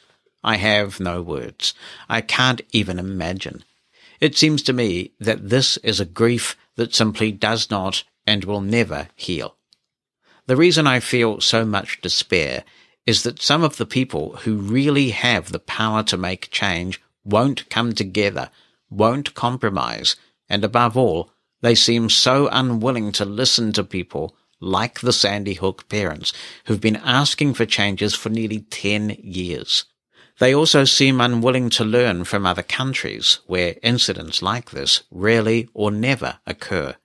I 0.42 0.56
have 0.56 1.02
no 1.02 1.22
words. 1.22 1.74
I 2.08 2.22
can't 2.22 2.62
even 2.72 2.98
imagine. 2.98 3.66
It 4.22 4.38
seems 4.38 4.64
to 4.64 4.74
me 4.74 5.12
that 5.20 5.50
this 5.50 5.76
is 5.84 6.00
a 6.00 6.06
grief 6.06 6.56
that 6.78 6.96
simply 6.96 7.34
does 7.34 7.70
not 7.70 8.06
and 8.26 8.46
will 8.46 8.62
never 8.62 9.10
heal. 9.18 9.58
The 10.48 10.56
reason 10.56 10.88
I 10.88 11.02
feel 11.02 11.42
so 11.42 11.66
much 11.66 12.00
despair 12.00 12.64
is 13.06 13.24
that 13.24 13.42
some 13.42 13.64
of 13.64 13.78
the 13.78 13.86
people 13.86 14.38
who 14.38 14.56
really 14.56 15.10
have 15.10 15.52
the 15.52 15.60
power 15.60 16.04
to 16.04 16.18
make 16.18 16.52
change 16.52 17.02
won't 17.24 17.70
come 17.70 17.94
together, 17.94 18.50
won't 18.90 19.34
compromise, 19.34 20.16
and 20.50 20.64
above 20.64 20.98
all, 20.98 21.32
they 21.62 21.76
seem 21.76 22.10
so 22.10 22.48
unwilling 22.52 23.12
to 23.12 23.26
listen 23.26 23.72
to 23.74 23.84
people 23.84 24.36
like 24.60 25.00
the 25.00 25.14
Sandy 25.14 25.56
Hook 25.56 25.88
parents 25.90 26.34
who've 26.66 26.82
been 26.82 26.96
asking 26.98 27.54
for 27.54 27.66
changes 27.66 28.14
for 28.14 28.30
nearly 28.30 28.62
10 28.62 29.18
years. 29.22 29.86
They 30.40 30.54
also 30.54 30.84
seem 30.84 31.22
unwilling 31.22 31.70
to 31.72 31.86
learn 31.86 32.26
from 32.26 32.46
other 32.46 32.64
countries 32.64 33.40
where 33.48 33.78
incidents 33.82 34.42
like 34.42 34.72
this 34.72 35.04
rarely 35.10 35.70
or 35.74 35.92
never 35.92 36.40
occur. 36.46 36.96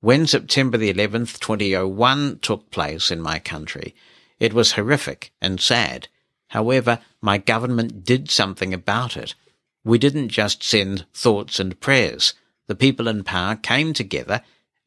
When 0.00 0.26
September 0.26 0.78
the 0.78 0.92
11th, 0.92 1.38
2001 1.38 2.38
took 2.40 2.70
place 2.70 3.10
in 3.10 3.20
my 3.20 3.38
country, 3.38 3.94
it 4.38 4.52
was 4.52 4.72
horrific 4.72 5.32
and 5.40 5.60
sad. 5.60 6.08
However, 6.48 6.98
my 7.20 7.38
government 7.38 8.04
did 8.04 8.30
something 8.30 8.74
about 8.74 9.16
it. 9.16 9.34
We 9.84 9.98
didn't 9.98 10.28
just 10.28 10.62
send 10.62 11.06
thoughts 11.14 11.58
and 11.58 11.80
prayers. 11.80 12.34
The 12.66 12.74
people 12.74 13.08
in 13.08 13.24
power 13.24 13.56
came 13.56 13.92
together 13.92 14.42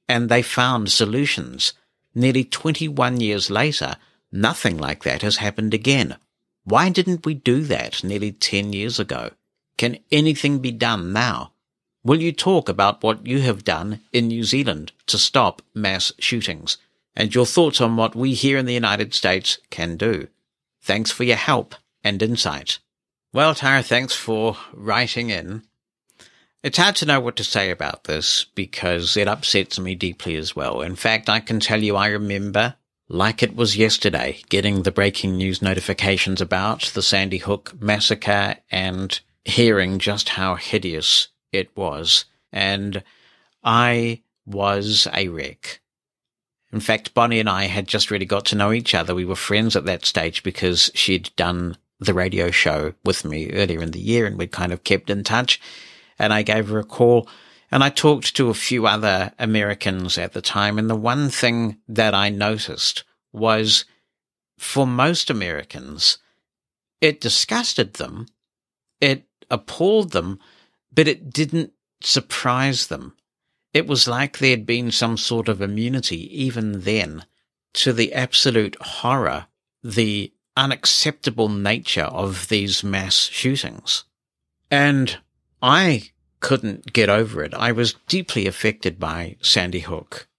and 0.07 0.29
they 0.29 0.41
found 0.41 0.91
solutions. 0.91 1.73
Nearly 2.13 2.43
21 2.43 3.19
years 3.19 3.49
later, 3.49 3.97
nothing 4.31 4.77
like 4.77 5.03
that 5.03 5.21
has 5.21 5.37
happened 5.37 5.73
again. 5.73 6.17
Why 6.63 6.89
didn't 6.89 7.25
we 7.25 7.33
do 7.33 7.61
that 7.63 8.03
nearly 8.03 8.31
10 8.31 8.73
years 8.73 8.99
ago? 8.99 9.31
Can 9.77 9.99
anything 10.11 10.59
be 10.59 10.71
done 10.71 11.11
now? 11.11 11.51
Will 12.03 12.21
you 12.21 12.31
talk 12.31 12.69
about 12.69 13.03
what 13.03 13.25
you 13.25 13.41
have 13.41 13.63
done 13.63 14.01
in 14.13 14.27
New 14.27 14.43
Zealand 14.43 14.91
to 15.07 15.17
stop 15.17 15.61
mass 15.73 16.13
shootings 16.19 16.77
and 17.15 17.33
your 17.33 17.45
thoughts 17.45 17.79
on 17.79 17.95
what 17.95 18.15
we 18.15 18.33
here 18.33 18.57
in 18.57 18.65
the 18.65 18.73
United 18.73 19.13
States 19.13 19.59
can 19.69 19.97
do? 19.97 20.27
Thanks 20.81 21.11
for 21.11 21.23
your 21.23 21.37
help 21.37 21.75
and 22.03 22.21
insight. 22.21 22.79
Well, 23.33 23.55
Tara, 23.55 23.83
thanks 23.83 24.13
for 24.13 24.57
writing 24.73 25.29
in. 25.29 25.63
It's 26.63 26.77
hard 26.77 26.95
to 26.97 27.05
know 27.05 27.19
what 27.19 27.35
to 27.35 27.43
say 27.43 27.69
about 27.69 28.05
this 28.05 28.45
because 28.55 29.15
it 29.17 29.27
upsets 29.27 29.79
me 29.79 29.93
deeply 29.93 30.35
as 30.35 30.55
well. 30.55 30.81
In 30.81 30.95
fact, 30.95 31.29
I 31.29 31.39
can 31.39 31.59
tell 31.59 31.83
you 31.83 31.95
I 31.95 32.07
remember, 32.07 32.75
like 33.07 33.43
it 33.43 33.55
was 33.55 33.77
yesterday, 33.77 34.41
getting 34.49 34.81
the 34.81 34.91
breaking 34.91 35.37
news 35.37 35.61
notifications 35.61 36.41
about 36.41 36.85
the 36.95 37.03
Sandy 37.03 37.37
Hook 37.37 37.73
massacre 37.79 38.57
and 38.71 39.19
hearing 39.43 39.99
just 39.99 40.29
how 40.29 40.55
hideous 40.55 41.27
it 41.51 41.75
was. 41.77 42.25
And 42.51 43.03
I 43.63 44.21
was 44.45 45.07
a 45.13 45.27
wreck. 45.27 45.81
In 46.75 46.81
fact, 46.81 47.13
Bonnie 47.13 47.39
and 47.39 47.47
I 47.47 47.67
had 47.67 47.87
just 47.87 48.11
really 48.11 48.25
got 48.25 48.43
to 48.47 48.55
know 48.57 48.73
each 48.73 48.93
other. 48.93 49.15
We 49.15 49.23
were 49.23 49.37
friends 49.37 49.77
at 49.77 49.85
that 49.85 50.03
stage 50.03 50.43
because 50.43 50.91
she'd 50.93 51.33
done 51.37 51.77
the 52.01 52.13
radio 52.13 52.51
show 52.51 52.95
with 53.05 53.23
me 53.23 53.49
earlier 53.51 53.81
in 53.81 53.91
the 53.91 54.01
year 54.01 54.25
and 54.25 54.37
we'd 54.37 54.51
kind 54.51 54.73
of 54.73 54.83
kept 54.83 55.09
in 55.09 55.23
touch 55.23 55.61
and 56.19 56.33
I 56.33 56.41
gave 56.41 56.67
her 56.67 56.77
a 56.77 56.83
call. 56.83 57.29
And 57.71 57.81
I 57.81 57.89
talked 57.89 58.35
to 58.35 58.49
a 58.49 58.53
few 58.53 58.87
other 58.87 59.31
Americans 59.39 60.17
at 60.17 60.33
the 60.33 60.41
time. 60.41 60.77
And 60.77 60.89
the 60.89 60.97
one 60.97 61.29
thing 61.29 61.77
that 61.87 62.13
I 62.13 62.27
noticed 62.27 63.05
was 63.31 63.85
for 64.59 64.85
most 64.85 65.29
Americans, 65.29 66.17
it 66.99 67.21
disgusted 67.21 67.93
them. 67.93 68.27
It 68.99 69.23
appalled 69.49 70.11
them, 70.11 70.39
but 70.93 71.07
it 71.07 71.29
didn't 71.31 71.71
surprise 72.01 72.87
them. 72.87 73.15
It 73.75 73.87
was 73.87 74.07
like 74.07 74.37
there'd 74.37 74.65
been 74.65 74.89
some 74.89 75.17
sort 75.17 75.49
of 75.49 75.61
immunity 75.61 76.43
even 76.43 76.83
then 76.83 77.25
to 77.73 77.91
the 77.91 78.13
absolute 78.13 78.77
horror, 78.79 79.47
the 79.83 80.31
unacceptable 80.55 81.49
nature 81.49 82.05
of 82.05 82.47
these 82.47 82.85
mass 82.85 83.17
shootings. 83.17 84.05
And 84.71 85.17
I 85.61 86.11
couldn't 86.39 86.93
get 86.93 87.09
over 87.09 87.43
it. 87.43 87.53
I 87.53 87.73
was 87.73 87.95
deeply 88.07 88.47
affected 88.47 88.97
by 88.97 89.35
Sandy 89.41 89.81
Hook. 89.81 90.29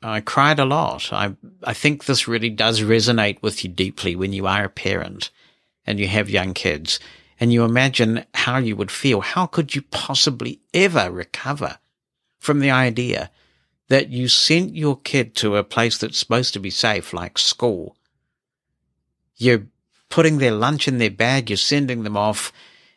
I 0.00 0.20
cried 0.20 0.60
a 0.60 0.64
lot. 0.64 1.12
I, 1.12 1.34
I 1.64 1.74
think 1.74 2.04
this 2.04 2.28
really 2.28 2.50
does 2.50 2.82
resonate 2.82 3.42
with 3.42 3.64
you 3.64 3.70
deeply 3.70 4.14
when 4.14 4.32
you 4.32 4.46
are 4.46 4.66
a 4.66 4.68
parent 4.68 5.32
and 5.84 5.98
you 5.98 6.06
have 6.06 6.30
young 6.30 6.54
kids 6.54 7.00
and 7.40 7.52
you 7.52 7.64
imagine 7.64 8.24
how 8.32 8.58
you 8.58 8.76
would 8.76 8.92
feel. 8.92 9.22
How 9.22 9.46
could 9.46 9.74
you 9.74 9.82
possibly 9.82 10.60
ever 10.72 11.10
recover 11.10 11.78
from 12.38 12.60
the 12.60 12.70
idea 12.70 13.30
that 13.88 14.08
you 14.08 14.28
sent 14.28 14.74
your 14.74 14.98
kid 14.98 15.34
to 15.36 15.56
a 15.56 15.64
place 15.64 15.98
that's 15.98 16.18
supposed 16.18 16.52
to 16.54 16.60
be 16.60 16.70
safe, 16.70 17.12
like 17.12 17.38
school? 17.38 17.96
You're 19.36 19.66
putting 20.08 20.38
their 20.38 20.52
lunch 20.52 20.88
in 20.88 20.98
their 20.98 21.10
bag. 21.10 21.50
You're 21.50 21.56
sending 21.56 22.02
them 22.02 22.16
off. 22.16 22.52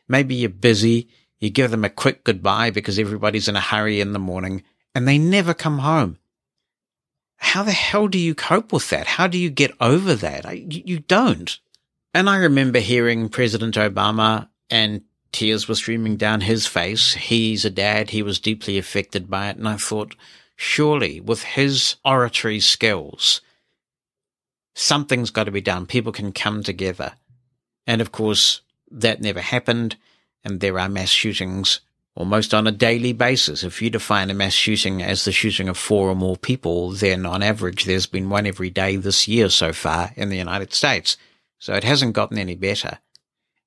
Maybe 0.07 0.35
you're 0.35 0.49
busy. 0.49 1.09
You 1.39 1.49
give 1.49 1.71
them 1.71 1.85
a 1.85 1.89
quick 1.89 2.23
goodbye 2.23 2.71
because 2.71 2.99
everybody's 2.99 3.47
in 3.47 3.55
a 3.55 3.61
hurry 3.61 4.01
in 4.01 4.13
the 4.13 4.19
morning 4.19 4.63
and 4.93 5.07
they 5.07 5.17
never 5.17 5.53
come 5.53 5.79
home. 5.79 6.17
How 7.37 7.63
the 7.63 7.71
hell 7.71 8.07
do 8.07 8.17
you 8.17 8.35
cope 8.35 8.73
with 8.73 8.89
that? 8.89 9.07
How 9.07 9.27
do 9.27 9.37
you 9.37 9.49
get 9.49 9.71
over 9.79 10.13
that? 10.15 10.57
You, 10.87 10.99
don't. 10.99 11.57
And 12.13 12.29
I 12.29 12.37
remember 12.37 12.79
hearing 12.79 13.29
President 13.29 13.75
Obama 13.75 14.49
and 14.69 15.03
tears 15.31 15.67
were 15.67 15.75
streaming 15.75 16.17
down 16.17 16.41
his 16.41 16.65
face. 16.65 17.13
He's 17.13 17.65
a 17.65 17.69
dad. 17.69 18.09
He 18.09 18.21
was 18.21 18.39
deeply 18.39 18.77
affected 18.77 19.29
by 19.29 19.49
it. 19.49 19.57
And 19.57 19.67
I 19.67 19.77
thought, 19.77 20.15
surely 20.55 21.19
with 21.19 21.43
his 21.43 21.95
oratory 22.03 22.59
skills, 22.59 23.41
something's 24.73 25.31
got 25.31 25.45
to 25.45 25.51
be 25.51 25.61
done. 25.61 25.85
People 25.85 26.11
can 26.11 26.31
come 26.31 26.63
together. 26.63 27.13
And 27.85 28.01
of 28.01 28.11
course, 28.11 28.61
that 28.91 29.21
never 29.21 29.41
happened 29.41 29.97
and 30.43 30.59
there 30.59 30.79
are 30.79 30.89
mass 30.89 31.09
shootings 31.09 31.81
almost 32.15 32.53
on 32.53 32.67
a 32.67 32.71
daily 32.71 33.13
basis. 33.13 33.63
If 33.63 33.81
you 33.81 33.89
define 33.89 34.29
a 34.29 34.33
mass 34.33 34.53
shooting 34.53 35.01
as 35.01 35.25
the 35.25 35.31
shooting 35.31 35.69
of 35.69 35.77
four 35.77 36.09
or 36.09 36.15
more 36.15 36.37
people, 36.37 36.91
then 36.91 37.25
on 37.25 37.43
average 37.43 37.85
there's 37.85 38.07
been 38.07 38.29
one 38.29 38.45
every 38.45 38.69
day 38.69 38.95
this 38.95 39.27
year 39.27 39.49
so 39.49 39.73
far 39.73 40.11
in 40.15 40.29
the 40.29 40.37
United 40.37 40.73
States. 40.73 41.17
So 41.59 41.73
it 41.73 41.83
hasn't 41.83 42.13
gotten 42.13 42.37
any 42.37 42.55
better. 42.55 42.99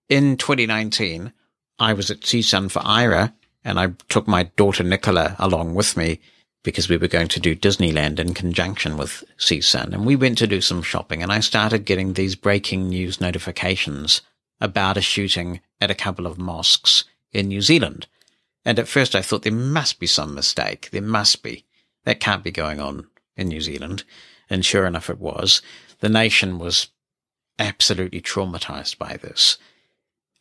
In 0.09 0.37
2019, 0.37 1.33
I 1.79 1.93
was 1.93 2.11
at 2.11 2.21
CSUN 2.21 2.71
for 2.71 2.81
Aira 2.81 3.33
and 3.65 3.79
I 3.79 3.89
took 4.09 4.27
my 4.27 4.45
daughter 4.45 4.83
Nicola 4.83 5.37
along 5.39 5.75
with 5.75 5.97
me 5.97 6.21
because 6.63 6.89
we 6.89 6.97
were 6.97 7.09
going 7.09 7.29
to 7.29 7.41
do 7.41 7.57
Disneyland 7.57 8.19
in 8.19 8.35
conjunction 8.35 8.97
with 8.97 9.25
CSUN 9.39 9.93
and 9.93 10.07
we 10.07 10.17
went 10.17 10.39
to 10.39 10.47
do 10.47 10.61
some 10.61 10.83
shopping 10.83 11.23
and 11.23 11.33
I 11.33 11.41
started 11.41 11.85
getting 11.85 12.13
these 12.13 12.37
breaking 12.37 12.89
news 12.89 13.21
notifications 13.21 14.23
about 14.61 14.97
a 14.97 15.01
shooting 15.01 15.61
at 15.81 15.91
a 15.91 15.95
couple 15.95 16.27
of 16.27 16.39
mosques 16.39 17.05
in 17.33 17.49
New 17.49 17.61
Zealand. 17.61 18.07
And 18.65 18.79
at 18.79 18.89
first 18.89 19.15
I 19.15 19.23
thought 19.23 19.43
there 19.43 19.53
must 19.53 19.99
be 19.99 20.07
some 20.07 20.35
mistake. 20.35 20.91
There 20.93 21.03
must 21.03 21.43
be. 21.43 21.65
That 22.05 22.21
can't 22.21 22.45
be 22.45 22.51
going 22.51 22.81
on 22.81 23.09
in 23.37 23.49
New 23.49 23.61
Zealand. 23.61 24.05
And 24.49 24.65
sure 24.65 24.87
enough, 24.87 25.09
it 25.11 25.19
was. 25.19 25.63
The 26.01 26.09
nation 26.09 26.59
was 26.59 26.89
absolutely 27.59 28.21
traumatized 28.21 28.99
by 28.99 29.17
this. 29.17 29.59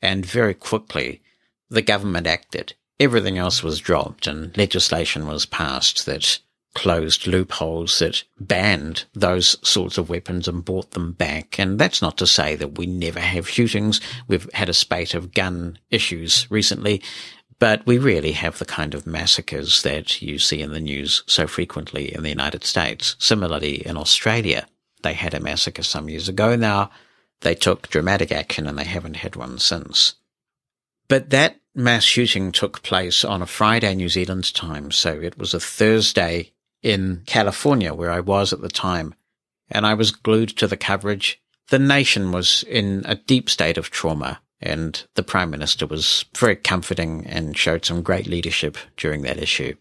And 0.02 0.26
very 0.26 0.54
quickly, 0.54 1.22
the 1.70 1.82
government 1.82 2.28
acted. 2.28 2.74
Everything 3.00 3.38
else 3.38 3.64
was 3.64 3.80
dropped 3.80 4.28
and 4.28 4.56
legislation 4.58 5.28
was 5.28 5.46
passed 5.46 6.06
that 6.06 6.40
closed 6.74 7.28
loopholes 7.28 8.00
that 8.00 8.24
banned 8.40 9.04
those 9.14 9.58
sorts 9.68 9.98
of 9.98 10.10
weapons 10.10 10.48
and 10.48 10.64
brought 10.64 10.92
them 10.92 11.12
back. 11.12 11.60
And 11.60 11.78
that's 11.78 12.02
not 12.02 12.18
to 12.18 12.28
say 12.28 12.56
that 12.56 12.78
we 12.78 12.86
never 12.86 13.20
have 13.20 13.50
shootings. 13.50 14.00
We've 14.28 14.50
had 14.54 14.70
a 14.70 14.74
spate 14.74 15.14
of 15.14 15.34
gun 15.34 15.80
issues 15.90 16.48
recently, 16.50 17.02
but 17.60 17.86
we 17.86 17.98
rarely 17.98 18.32
have 18.32 18.58
the 18.58 18.66
kind 18.66 18.94
of 18.94 19.06
massacres 19.06 19.84
that 19.84 20.22
you 20.22 20.40
see 20.40 20.62
in 20.62 20.72
the 20.72 20.80
news 20.80 21.24
so 21.28 21.46
frequently 21.46 22.14
in 22.14 22.24
the 22.24 22.30
United 22.30 22.64
States. 22.64 23.16
Similarly, 23.20 23.86
in 23.86 23.98
Australia, 23.98 24.66
they 25.04 25.14
had 25.14 25.34
a 25.34 25.40
massacre 25.40 25.84
some 25.84 26.10
years 26.10 26.30
ago. 26.30 26.56
Now, 26.56 26.90
they 27.42 27.56
took 27.56 27.90
dramatic 27.90 28.32
action 28.32 28.68
and 28.68 28.78
they 28.78 28.86
haven't 28.86 29.18
had 29.18 29.36
one 29.36 29.60
since. 29.60 30.16
But 31.08 31.30
that 31.32 31.58
mass 31.76 32.04
shooting 32.04 32.52
took 32.52 32.82
place 32.84 33.26
on 33.26 33.42
a 33.42 33.48
Friday 33.48 33.94
New 33.96 34.10
Zealand 34.10 34.54
time, 34.54 34.92
so 34.92 35.20
it 35.20 35.38
was 35.38 35.54
a 35.54 35.60
Thursday 35.60 36.52
in 36.82 37.24
California, 37.26 37.94
where 37.94 38.12
I 38.12 38.20
was 38.20 38.54
at 38.54 38.62
the 38.62 38.70
time, 38.70 39.14
and 39.70 39.86
I 39.86 39.94
was 39.94 40.12
glued 40.12 40.50
to 40.58 40.68
the 40.68 40.78
coverage. 40.78 41.42
The 41.70 41.80
nation 41.80 42.32
was 42.32 42.64
in 42.64 43.04
a 43.06 43.16
deep 43.16 43.50
state 43.50 43.78
of 43.78 43.92
trauma, 43.92 44.42
and 44.60 45.04
the 45.16 45.24
Prime 45.24 45.50
Minister 45.50 45.86
was 45.86 46.26
very 46.36 46.56
comforting 46.56 47.26
and 47.28 47.58
showed 47.58 47.86
some 47.86 48.02
great 48.02 48.28
leadership 48.28 48.78
during 48.98 49.24
that 49.24 49.42
issue. 49.42 49.76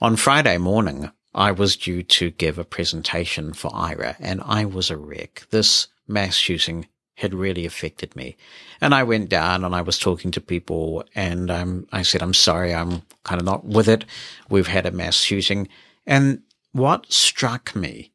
On 0.00 0.16
Friday 0.16 0.58
morning, 0.58 1.10
I 1.34 1.52
was 1.52 1.76
due 1.76 2.02
to 2.02 2.30
give 2.30 2.58
a 2.58 2.64
presentation 2.64 3.52
for 3.52 3.70
Aira 3.70 4.16
and 4.18 4.40
I 4.44 4.64
was 4.64 4.90
a 4.90 4.96
wreck. 4.96 5.46
This 5.50 5.88
mass 6.12 6.34
shooting 6.34 6.86
had 7.16 7.34
really 7.34 7.66
affected 7.66 8.14
me. 8.16 8.36
And 8.80 8.94
I 8.94 9.02
went 9.02 9.28
down 9.28 9.64
and 9.64 9.74
I 9.74 9.82
was 9.82 9.98
talking 9.98 10.30
to 10.32 10.40
people 10.40 11.04
and 11.14 11.50
um, 11.50 11.86
I 11.92 12.02
said, 12.02 12.22
I'm 12.22 12.34
sorry, 12.34 12.74
I'm 12.74 13.02
kind 13.24 13.40
of 13.40 13.44
not 13.44 13.64
with 13.64 13.88
it. 13.88 14.04
We've 14.48 14.66
had 14.66 14.86
a 14.86 14.90
mass 14.90 15.16
shooting. 15.16 15.68
And 16.06 16.42
what 16.72 17.12
struck 17.12 17.76
me 17.76 18.12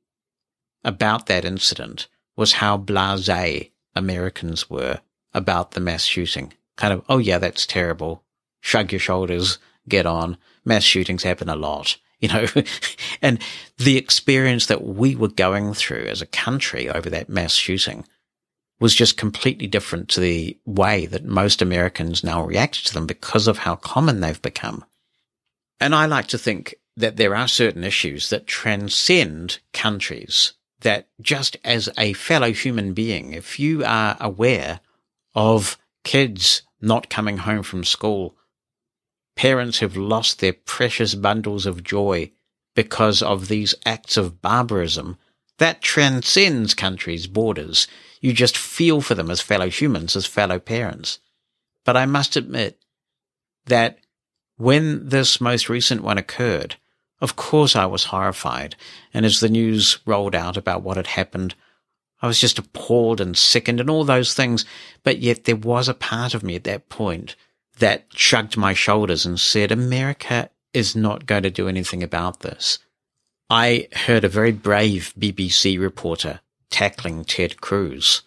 about 0.84 1.28
that 1.28 1.46
incident 1.46 2.08
was 2.36 2.54
how 2.54 2.78
blasé 2.78 3.72
Americans 3.96 4.70
were 4.70 5.02
about 5.34 5.72
the 5.72 5.80
mass 5.80 6.04
shooting. 6.04 6.54
Kind 6.76 6.94
of, 6.94 7.04
oh 7.10 7.18
yeah, 7.18 7.38
that's 7.38 7.66
terrible. 7.66 8.24
Shrug 8.62 8.92
your 8.92 9.00
shoulders, 9.00 9.60
get 9.88 10.06
on. 10.06 10.38
Mass 10.66 10.84
shootings 10.84 11.24
happen 11.24 11.50
a 11.50 11.56
lot, 11.56 11.98
you 12.20 12.28
know. 12.30 12.46
and 13.22 13.40
the 13.78 13.98
experience 13.98 14.68
that 14.68 14.84
we 14.84 15.16
were 15.16 15.28
going 15.28 15.74
through 15.74 16.06
as 16.06 16.22
a 16.22 16.28
country 16.28 16.90
over 16.90 17.10
that 17.10 17.30
mass 17.30 17.54
shooting 17.54 18.06
was 18.80 18.94
just 18.94 19.18
completely 19.18 19.68
different 19.68 20.08
to 20.10 20.20
the 20.20 20.58
way 20.66 21.06
that 21.08 21.26
most 21.26 21.62
Americans 21.62 22.24
now 22.24 22.44
react 22.44 22.86
to 22.86 22.94
them 22.94 23.08
because 23.08 23.48
of 23.48 23.60
how 23.60 23.76
common 23.76 24.20
they've 24.20 24.42
become. 24.42 24.86
And 25.80 25.96
I 25.96 26.06
like 26.06 26.28
to 26.28 26.38
think 26.38 26.76
that 26.96 27.18
there 27.18 27.36
are 27.36 27.48
certain 27.48 27.84
issues 27.84 28.30
that 28.30 28.48
transcend 28.48 29.60
countries 29.74 30.54
that 30.82 31.08
just 31.22 31.58
as 31.64 31.90
a 31.98 32.14
fellow 32.14 32.52
human 32.52 32.94
being, 32.94 33.34
if 33.34 33.60
you 33.60 33.84
are 33.84 34.16
aware 34.20 34.80
of 35.34 35.78
kids 36.04 36.62
not 36.82 37.10
coming 37.10 37.38
home 37.38 37.64
from 37.64 37.84
school, 37.84 38.37
parents 39.38 39.78
who've 39.78 39.96
lost 39.96 40.40
their 40.40 40.52
precious 40.52 41.16
bundles 41.16 41.66
of 41.66 41.84
joy 41.84 42.32
because 42.76 43.22
of 43.22 43.48
these 43.48 43.74
acts 43.86 44.18
of 44.18 44.42
barbarism, 44.42 45.18
that 45.58 45.82
transcends 45.82 46.74
countries' 46.74 47.28
borders. 47.28 47.88
You 48.20 48.34
just 48.34 48.58
feel 48.58 49.00
for 49.00 49.16
them 49.16 49.32
as 49.32 49.40
fellow 49.40 49.70
humans, 49.70 50.16
as 50.16 50.26
fellow 50.26 50.60
parents. 50.60 51.20
But 51.86 51.96
I 51.96 52.06
must 52.06 52.36
admit 52.36 52.80
that 53.66 54.00
when 54.58 55.10
this 55.10 55.40
most 55.40 55.70
recent 55.70 56.04
one 56.04 56.18
occurred, 56.18 56.76
of 57.22 57.36
course 57.36 57.76
I 57.76 57.86
was 57.86 58.06
horrified, 58.06 58.76
and 59.14 59.26
as 59.26 59.40
the 59.40 59.50
news 59.50 60.00
rolled 60.06 60.36
out 60.36 60.58
about 60.58 60.84
what 60.84 60.98
had 60.98 61.08
happened, 61.08 61.56
I 62.22 62.28
was 62.28 62.40
just 62.40 62.60
appalled 62.60 63.22
and 63.22 63.38
sickened 63.38 63.80
and 63.80 63.90
all 63.90 64.04
those 64.04 64.34
things. 64.34 64.66
But 65.04 65.20
yet 65.20 65.44
there 65.46 65.56
was 65.56 65.88
a 65.88 65.94
part 65.94 66.34
of 66.34 66.44
me 66.44 66.56
at 66.56 66.64
that 66.66 66.90
point 66.90 67.36
that 67.80 68.06
shrugged 68.14 68.58
my 68.58 68.74
shoulders 68.74 69.26
and 69.26 69.40
said, 69.40 69.72
America 69.72 70.50
is 70.74 70.96
not 70.96 71.26
going 71.26 71.44
to 71.44 71.50
do 71.50 71.68
anything 71.68 72.04
about 72.04 72.42
this. 72.42 72.80
I 73.50 73.88
heard 73.94 74.24
a 74.24 74.30
very 74.30 74.52
brave 74.52 75.14
BBC 75.18 75.80
reporter 75.80 76.42
tackling 76.70 77.24
Ted 77.24 77.62
Cruz, 77.62 78.24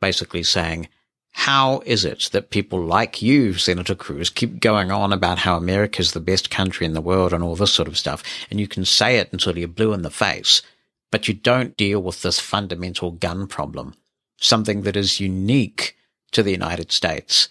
basically 0.00 0.42
saying, 0.42 0.88
how 1.32 1.80
is 1.86 2.04
it 2.04 2.28
that 2.32 2.50
people 2.50 2.84
like 2.84 3.22
you, 3.22 3.54
Senator 3.54 3.94
Cruz, 3.94 4.28
keep 4.28 4.60
going 4.60 4.90
on 4.90 5.12
about 5.12 5.38
how 5.38 5.56
America 5.56 6.00
is 6.00 6.12
the 6.12 6.20
best 6.20 6.50
country 6.50 6.84
in 6.84 6.92
the 6.92 7.00
world 7.00 7.32
and 7.32 7.42
all 7.42 7.56
this 7.56 7.72
sort 7.72 7.88
of 7.88 7.96
stuff? 7.96 8.22
And 8.50 8.60
you 8.60 8.68
can 8.68 8.84
say 8.84 9.18
it 9.18 9.32
until 9.32 9.56
you're 9.56 9.68
blue 9.68 9.92
in 9.92 10.02
the 10.02 10.10
face, 10.10 10.62
but 11.10 11.28
you 11.28 11.34
don't 11.34 11.76
deal 11.76 12.02
with 12.02 12.22
this 12.22 12.40
fundamental 12.40 13.12
gun 13.12 13.46
problem, 13.46 13.94
something 14.38 14.82
that 14.82 14.96
is 14.96 15.20
unique 15.20 15.96
to 16.32 16.42
the 16.42 16.52
United 16.52 16.92
States. 16.92 17.48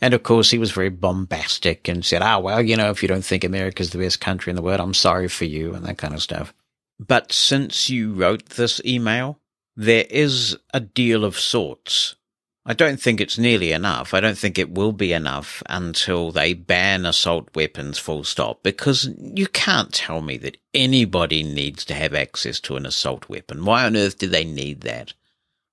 And 0.00 0.14
of 0.14 0.22
course, 0.22 0.50
he 0.50 0.58
was 0.58 0.72
very 0.72 0.88
bombastic 0.88 1.88
and 1.88 2.04
said, 2.04 2.22
ah, 2.22 2.38
well, 2.38 2.62
you 2.62 2.76
know, 2.76 2.90
if 2.90 3.02
you 3.02 3.08
don't 3.08 3.24
think 3.24 3.44
America's 3.44 3.90
the 3.90 3.98
best 3.98 4.20
country 4.20 4.50
in 4.50 4.56
the 4.56 4.62
world, 4.62 4.80
I'm 4.80 4.94
sorry 4.94 5.28
for 5.28 5.44
you 5.44 5.74
and 5.74 5.84
that 5.84 5.98
kind 5.98 6.14
of 6.14 6.22
stuff. 6.22 6.54
But 6.98 7.32
since 7.32 7.90
you 7.90 8.12
wrote 8.12 8.46
this 8.50 8.80
email, 8.84 9.38
there 9.76 10.06
is 10.10 10.56
a 10.72 10.80
deal 10.80 11.24
of 11.24 11.38
sorts 11.38 12.16
I 12.66 12.74
don't 12.74 13.00
think 13.00 13.20
it's 13.20 13.38
nearly 13.38 13.72
enough. 13.72 14.12
I 14.12 14.20
don't 14.20 14.36
think 14.36 14.58
it 14.58 14.70
will 14.70 14.92
be 14.92 15.12
enough 15.12 15.62
until 15.68 16.30
they 16.30 16.52
ban 16.52 17.06
assault 17.06 17.48
weapons 17.54 17.98
full 17.98 18.22
stop 18.22 18.62
because 18.62 19.08
you 19.18 19.46
can't 19.46 19.92
tell 19.92 20.20
me 20.20 20.36
that 20.38 20.58
anybody 20.74 21.42
needs 21.42 21.84
to 21.86 21.94
have 21.94 22.12
access 22.12 22.60
to 22.60 22.76
an 22.76 22.84
assault 22.84 23.28
weapon. 23.28 23.64
Why 23.64 23.86
on 23.86 23.96
earth 23.96 24.18
do 24.18 24.28
they 24.28 24.44
need 24.44 24.82
that? 24.82 25.14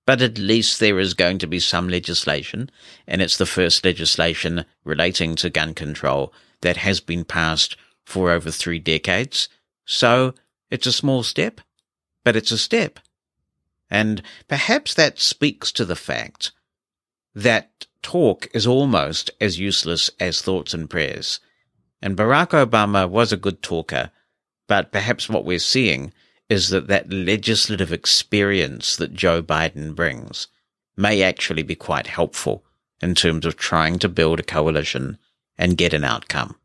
But 0.08 0.22
at 0.22 0.38
least 0.38 0.80
there 0.80 1.00
is 1.00 1.14
going 1.14 1.38
to 1.40 1.48
be 1.48 1.60
some 1.60 1.90
legislation, 1.90 2.72
and 3.06 3.22
it's 3.22 3.36
the 3.36 3.46
first 3.46 3.84
legislation 3.84 4.64
relating 4.86 5.36
to 5.36 5.50
gun 5.50 5.74
control 5.74 6.34
that 6.62 6.78
has 6.78 7.02
been 7.02 7.26
passed 7.26 7.76
for 8.06 8.32
over 8.32 8.50
three 8.50 8.80
decades. 8.80 9.50
So 9.84 10.34
it's 10.72 10.88
a 10.88 10.94
small 10.94 11.24
step, 11.24 11.60
but 12.24 12.38
it's 12.38 12.54
a 12.54 12.58
step. 12.58 13.00
And 13.92 14.22
perhaps 14.48 14.94
that 14.94 15.20
speaks 15.20 15.74
to 15.74 15.84
the 15.84 15.98
fact 15.98 16.54
that 17.36 17.86
talk 18.02 18.48
is 18.54 18.66
almost 18.66 19.30
as 19.42 19.60
useless 19.60 20.10
as 20.22 20.42
thoughts 20.42 20.74
and 20.74 20.90
prayers. 20.90 21.42
And 22.02 22.16
Barack 22.16 22.52
Obama 22.52 23.10
was 23.10 23.34
a 23.34 23.38
good 23.38 23.62
talker, 23.62 24.12
but 24.68 24.94
perhaps 24.94 25.28
what 25.28 25.44
we're 25.44 25.60
seeing 25.60 26.14
is 26.50 26.70
that 26.70 26.88
that 26.88 27.12
legislative 27.12 27.92
experience 27.92 28.96
that 28.96 29.14
Joe 29.14 29.42
Biden 29.42 29.94
brings 29.96 30.48
may 30.96 31.22
actually 31.22 31.64
be 31.64 31.76
quite 31.76 32.08
helpful 32.08 32.64
in 33.02 33.16
terms 33.16 33.46
of 33.46 33.58
trying 33.58 34.00
to 34.00 34.10
build 34.10 34.40
a 34.40 34.44
coalition 34.44 35.18
and 35.58 35.78
get 35.78 35.94
an 35.94 36.04
outcome. 36.04 36.56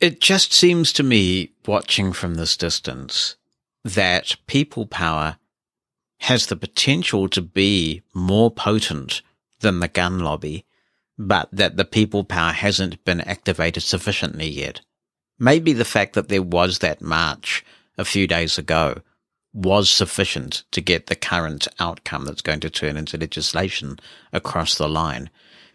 It 0.00 0.20
just 0.20 0.52
seems 0.52 0.92
to 0.94 1.02
me, 1.02 1.52
watching 1.66 2.12
from 2.12 2.34
this 2.34 2.56
distance, 2.56 3.36
that 3.84 4.36
people 4.46 4.86
power 4.86 5.38
has 6.18 6.46
the 6.46 6.56
potential 6.56 7.28
to 7.28 7.40
be 7.40 8.02
more 8.12 8.50
potent 8.50 9.22
than 9.60 9.80
the 9.80 9.88
gun 9.88 10.20
lobby, 10.20 10.64
but 11.18 11.48
that 11.52 11.76
the 11.76 11.84
people 11.84 12.24
power 12.24 12.52
hasn't 12.52 13.04
been 13.04 13.20
activated 13.22 13.82
sufficiently 13.82 14.48
yet. 14.48 14.80
Maybe 15.38 15.72
the 15.72 15.84
fact 15.84 16.14
that 16.14 16.28
there 16.28 16.42
was 16.42 16.78
that 16.80 17.00
march 17.00 17.64
a 17.96 18.04
few 18.04 18.26
days 18.26 18.58
ago 18.58 19.00
was 19.54 19.88
sufficient 19.88 20.64
to 20.72 20.80
get 20.80 21.06
the 21.06 21.14
current 21.14 21.68
outcome 21.78 22.24
that's 22.24 22.42
going 22.42 22.60
to 22.60 22.68
turn 22.68 22.96
into 22.96 23.16
legislation 23.16 23.98
across 24.32 24.74
the 24.76 24.88
line. 24.88 25.30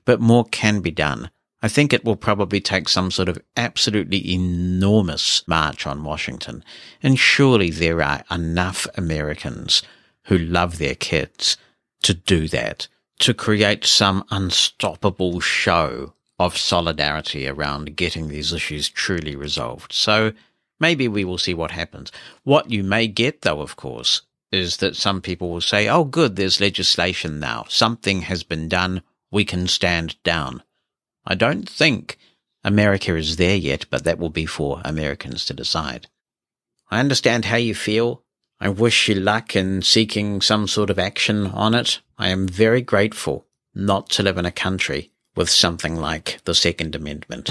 But 0.06 0.20
more 0.20 0.46
can 0.46 0.82
be 0.82 0.92
done. 0.92 1.32
I 1.62 1.70
think 1.70 1.92
it 1.92 2.06
will 2.06 2.16
probably 2.16 2.62
take 2.62 2.88
some 2.88 3.10
sort 3.10 3.30
of 3.30 3.42
absolutely 3.58 4.34
enormous 4.34 5.48
march 5.48 5.88
on 5.88 6.04
Washington. 6.04 6.64
And 7.02 7.18
surely 7.18 7.70
there 7.70 8.02
are 8.02 8.24
enough 8.30 8.86
Americans 8.96 9.82
who 10.26 10.38
love 10.38 10.78
their 10.78 10.96
kids 10.96 11.58
to 12.04 12.14
do 12.14 12.48
that 12.50 12.88
to 13.20 13.34
create 13.34 13.86
some 13.86 14.24
unstoppable 14.32 15.40
show 15.40 16.14
of 16.38 16.58
solidarity 16.58 17.48
around 17.48 17.98
getting 17.98 18.30
these 18.30 18.54
issues 18.54 18.88
truly 18.88 19.36
resolved. 19.36 19.92
So 19.92 20.32
maybe 20.80 21.08
we 21.08 21.24
will 21.24 21.38
see 21.38 21.54
what 21.54 21.72
happens. 21.72 22.12
What 22.44 22.72
you 22.72 22.84
may 22.84 23.08
get, 23.08 23.42
though, 23.42 23.62
of 23.62 23.76
course, 23.76 24.22
is 24.52 24.78
that 24.78 24.96
some 24.96 25.22
people 25.22 25.50
will 25.50 25.62
say, 25.62 25.88
oh, 25.88 26.04
good, 26.04 26.36
there's 26.36 26.62
legislation 26.62 27.40
now. 27.40 27.66
Something 27.70 28.22
has 28.22 28.44
been 28.44 28.68
done. 28.68 29.02
We 29.32 29.46
can 29.46 29.68
stand 29.68 30.22
down. 30.24 30.64
I 31.26 31.36
don't 31.36 31.70
think 31.70 32.18
America 32.64 33.16
is 33.16 33.36
there 33.38 33.56
yet, 33.56 33.86
but 33.90 34.04
that 34.04 34.18
will 34.18 34.30
be 34.30 34.46
for 34.46 34.82
Americans 34.84 35.46
to 35.46 35.54
decide. 35.54 36.08
I 36.90 37.00
understand 37.00 37.46
how 37.46 37.58
you 37.58 37.76
feel. 37.76 38.24
I 38.60 38.70
wish 38.70 39.08
you 39.08 39.16
luck 39.16 39.56
in 39.56 39.82
seeking 39.84 40.42
some 40.42 40.68
sort 40.68 40.90
of 40.90 41.00
action 41.00 41.48
on 41.48 41.74
it. 41.76 42.02
I 42.18 42.30
am 42.30 42.48
very 42.48 42.82
grateful 42.82 43.46
not 43.74 44.10
to 44.12 44.24
live 44.24 44.38
in 44.38 44.46
a 44.46 44.52
country 44.52 45.12
with 45.36 45.50
something 45.50 45.96
like 45.96 46.40
the 46.44 46.56
Second 46.56 46.96
Amendment. 46.96 47.50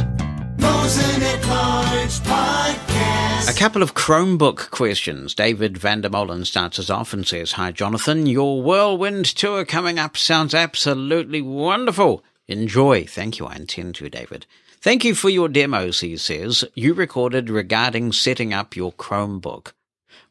A 3.47 3.55
couple 3.57 3.82
of 3.82 3.95
Chromebook 3.95 4.70
questions. 4.70 5.34
David 5.34 5.74
Vandermolen 5.74 6.45
starts 6.45 6.78
us 6.78 6.91
off 6.91 7.12
and 7.12 7.26
says, 7.26 7.53
Hi, 7.53 7.70
Jonathan. 7.70 8.26
Your 8.26 8.61
whirlwind 8.61 9.26
tour 9.26 9.64
coming 9.64 9.99
up 9.99 10.16
sounds 10.16 10.55
absolutely 10.55 11.41
wonderful. 11.41 12.24
Enjoy. 12.49 13.05
Thank 13.05 13.39
you. 13.39 13.47
I 13.47 13.55
intend 13.55 13.95
to, 13.97 14.11
David. 14.11 14.47
Thank 14.80 15.05
you 15.05 15.14
for 15.14 15.28
your 15.28 15.49
demos, 15.49 16.01
he 16.01 16.16
says, 16.16 16.64
you 16.74 16.95
recorded 16.95 17.51
regarding 17.51 18.12
setting 18.12 18.53
up 18.53 18.76
your 18.76 18.93
Chromebook. 18.93 19.72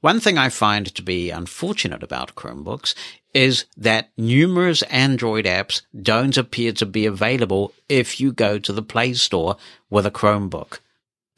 One 0.01 0.19
thing 0.19 0.37
I 0.37 0.49
find 0.49 0.93
to 0.93 1.01
be 1.01 1.31
unfortunate 1.31 2.03
about 2.03 2.35
Chromebooks 2.35 2.93
is 3.33 3.65
that 3.75 4.09
numerous 4.17 4.83
Android 4.83 5.45
apps 5.45 5.81
don't 5.99 6.37
appear 6.37 6.71
to 6.73 6.85
be 6.85 7.05
available 7.05 7.73
if 7.89 8.19
you 8.19 8.31
go 8.31 8.57
to 8.59 8.71
the 8.71 8.81
Play 8.81 9.13
Store 9.13 9.57
with 9.89 10.05
a 10.05 10.11
Chromebook. 10.11 10.79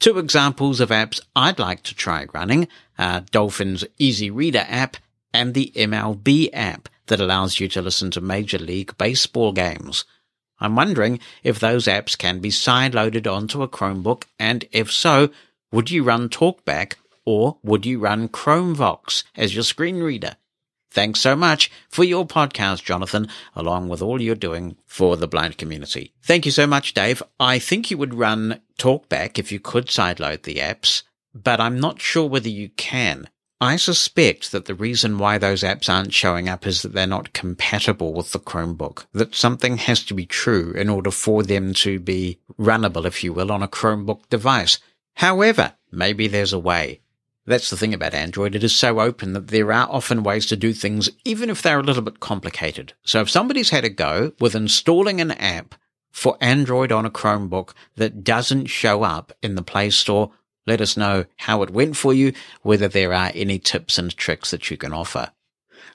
Two 0.00 0.18
examples 0.18 0.80
of 0.80 0.88
apps 0.88 1.20
I'd 1.36 1.58
like 1.58 1.82
to 1.82 1.94
try 1.94 2.26
running 2.32 2.68
are 2.98 3.20
Dolphin's 3.20 3.84
Easy 3.98 4.30
Reader 4.30 4.64
app 4.66 4.96
and 5.34 5.52
the 5.52 5.70
MLB 5.76 6.48
app 6.54 6.88
that 7.08 7.20
allows 7.20 7.60
you 7.60 7.68
to 7.68 7.82
listen 7.82 8.10
to 8.12 8.22
Major 8.22 8.58
League 8.58 8.96
Baseball 8.96 9.52
games. 9.52 10.06
I'm 10.58 10.74
wondering 10.74 11.20
if 11.42 11.60
those 11.60 11.84
apps 11.84 12.16
can 12.16 12.38
be 12.38 12.48
sideloaded 12.48 13.30
onto 13.30 13.62
a 13.62 13.68
Chromebook, 13.68 14.22
and 14.38 14.64
if 14.72 14.90
so, 14.90 15.28
would 15.70 15.90
you 15.90 16.02
run 16.02 16.30
TalkBack 16.30 16.94
or 17.26 17.58
would 17.62 17.84
you 17.84 17.98
run 17.98 18.30
ChromeVox 18.30 19.24
as 19.36 19.54
your 19.54 19.64
screen 19.64 20.00
reader? 20.00 20.36
Thanks 20.90 21.20
so 21.20 21.36
much 21.36 21.70
for 21.88 22.02
your 22.02 22.26
podcast, 22.26 22.82
Jonathan, 22.82 23.28
along 23.54 23.88
with 23.88 24.02
all 24.02 24.20
you're 24.20 24.34
doing 24.34 24.76
for 24.86 25.16
the 25.16 25.28
blind 25.28 25.56
community. 25.56 26.12
Thank 26.22 26.44
you 26.44 26.52
so 26.52 26.66
much, 26.66 26.94
Dave. 26.94 27.22
I 27.38 27.60
think 27.60 27.90
you 27.90 27.98
would 27.98 28.14
run 28.14 28.60
TalkBack 28.78 29.38
if 29.38 29.52
you 29.52 29.60
could 29.60 29.86
sideload 29.86 30.42
the 30.42 30.56
apps, 30.56 31.04
but 31.32 31.60
I'm 31.60 31.78
not 31.78 32.00
sure 32.00 32.28
whether 32.28 32.48
you 32.48 32.70
can. 32.70 33.28
I 33.62 33.76
suspect 33.76 34.52
that 34.52 34.64
the 34.64 34.74
reason 34.74 35.18
why 35.18 35.36
those 35.36 35.62
apps 35.62 35.88
aren't 35.88 36.14
showing 36.14 36.48
up 36.48 36.66
is 36.66 36.80
that 36.80 36.94
they're 36.94 37.06
not 37.06 37.34
compatible 37.34 38.14
with 38.14 38.32
the 38.32 38.38
Chromebook, 38.38 39.04
that 39.12 39.34
something 39.34 39.76
has 39.76 40.02
to 40.06 40.14
be 40.14 40.24
true 40.24 40.72
in 40.72 40.88
order 40.88 41.10
for 41.10 41.42
them 41.42 41.74
to 41.74 42.00
be 42.00 42.40
runnable, 42.58 43.04
if 43.04 43.22
you 43.22 43.34
will, 43.34 43.52
on 43.52 43.62
a 43.62 43.68
Chromebook 43.68 44.28
device. 44.30 44.78
However, 45.14 45.74
maybe 45.92 46.26
there's 46.26 46.54
a 46.54 46.58
way. 46.58 47.00
That's 47.50 47.68
the 47.68 47.76
thing 47.76 47.92
about 47.92 48.14
Android. 48.14 48.54
It 48.54 48.62
is 48.62 48.72
so 48.72 49.00
open 49.00 49.32
that 49.32 49.48
there 49.48 49.72
are 49.72 49.88
often 49.90 50.22
ways 50.22 50.46
to 50.46 50.56
do 50.56 50.72
things, 50.72 51.10
even 51.24 51.50
if 51.50 51.62
they're 51.62 51.80
a 51.80 51.82
little 51.82 52.00
bit 52.00 52.20
complicated. 52.20 52.92
So 53.02 53.22
if 53.22 53.28
somebody's 53.28 53.70
had 53.70 53.84
a 53.84 53.88
go 53.88 54.30
with 54.38 54.54
installing 54.54 55.20
an 55.20 55.32
app 55.32 55.74
for 56.12 56.38
Android 56.40 56.92
on 56.92 57.04
a 57.04 57.10
Chromebook 57.10 57.74
that 57.96 58.22
doesn't 58.22 58.66
show 58.66 59.02
up 59.02 59.32
in 59.42 59.56
the 59.56 59.64
Play 59.64 59.90
Store, 59.90 60.30
let 60.64 60.80
us 60.80 60.96
know 60.96 61.24
how 61.38 61.64
it 61.64 61.70
went 61.70 61.96
for 61.96 62.14
you, 62.14 62.34
whether 62.62 62.86
there 62.86 63.12
are 63.12 63.32
any 63.34 63.58
tips 63.58 63.98
and 63.98 64.16
tricks 64.16 64.52
that 64.52 64.70
you 64.70 64.76
can 64.76 64.92
offer. 64.92 65.32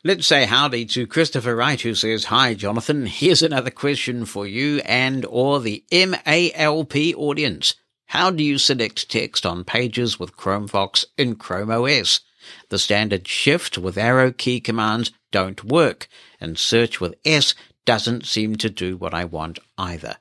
Let's 0.04 0.28
say 0.28 0.44
howdy 0.44 0.84
to 0.88 1.08
Christopher 1.08 1.56
Wright 1.56 1.80
who 1.80 1.96
says, 1.96 2.26
Hi 2.26 2.54
Jonathan, 2.54 3.06
here's 3.06 3.42
another 3.42 3.72
question 3.72 4.26
for 4.26 4.46
you 4.46 4.80
and 4.80 5.26
or 5.26 5.62
the 5.62 5.86
MALP 5.90 7.16
audience. 7.16 7.76
How 8.16 8.32
do 8.32 8.46
you 8.46 8.58
select 8.58 9.10
text 9.10 9.46
on 9.46 9.66
pages 9.66 10.18
with 10.18 10.38
ChromeVox 10.38 11.04
in 11.18 11.36
Chrome 11.36 11.70
OS? 11.70 12.22
The 12.70 12.80
standard 12.80 13.28
shift 13.28 13.78
with 13.78 13.98
arrow 13.98 14.32
key 14.32 14.62
commands 14.62 15.12
don't 15.34 15.66
work, 15.66 16.08
and 16.40 16.58
search 16.58 17.02
with 17.02 17.16
S 17.26 17.56
doesn't 17.84 18.26
seem 18.26 18.56
to 18.56 18.70
do 18.70 18.96
what 18.96 19.14
I 19.14 19.26
want 19.26 19.60
either. 19.78 20.16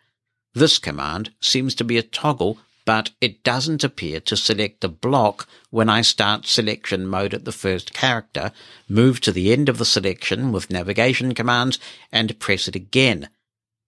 This 0.54 0.80
command 0.80 1.34
seems 1.40 1.72
to 1.76 1.84
be 1.84 1.96
a 1.96 2.02
toggle 2.02 2.58
but 2.84 3.12
it 3.20 3.44
doesn't 3.44 3.84
appear 3.84 4.18
to 4.22 4.36
select 4.36 4.82
a 4.82 4.88
block 4.88 5.48
when 5.70 5.88
I 5.88 6.00
start 6.00 6.46
selection 6.46 7.06
mode 7.06 7.32
at 7.32 7.44
the 7.44 7.52
first 7.52 7.94
character, 7.94 8.50
move 8.88 9.20
to 9.20 9.30
the 9.30 9.52
end 9.52 9.68
of 9.68 9.78
the 9.78 9.84
selection 9.84 10.50
with 10.50 10.68
navigation 10.68 11.32
commands, 11.32 11.78
and 12.10 12.40
press 12.40 12.66
it 12.66 12.74
again. 12.74 13.28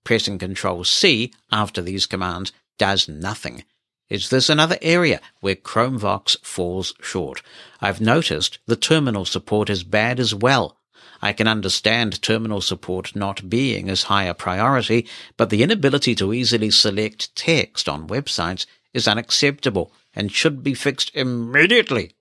Pressing 0.05 0.39
Ctrl 0.39 0.87
C 0.87 1.33
after 1.51 1.83
these 1.83 2.07
commands 2.07 2.53
does 2.79 3.09
nothing. 3.09 3.65
Is 4.09 4.31
this 4.31 4.49
another 4.49 4.79
area 4.83 5.21
where 5.41 5.57
ChromeVox 5.57 6.45
falls 6.45 6.95
short? 7.01 7.43
I've 7.81 8.01
noticed 8.01 8.61
the 8.67 8.77
terminal 8.77 9.25
support 9.25 9.69
is 9.69 9.83
bad 9.83 10.21
as 10.21 10.33
well. 10.33 10.79
I 11.21 11.33
can 11.33 11.49
understand 11.49 12.23
terminal 12.23 12.61
support 12.61 13.17
not 13.17 13.51
being 13.51 13.89
as 13.89 14.05
high 14.05 14.25
a 14.25 14.35
priority, 14.35 15.09
but 15.37 15.51
the 15.51 15.65
inability 15.65 16.15
to 16.17 16.33
easily 16.33 16.71
select 16.71 17.35
text 17.35 17.89
on 17.89 18.07
websites 18.07 18.65
is 18.95 19.09
unacceptable 19.09 19.93
and 20.15 20.31
should 20.31 20.63
be 20.63 20.75
fixed 20.75 21.11
immediately. 21.15 22.13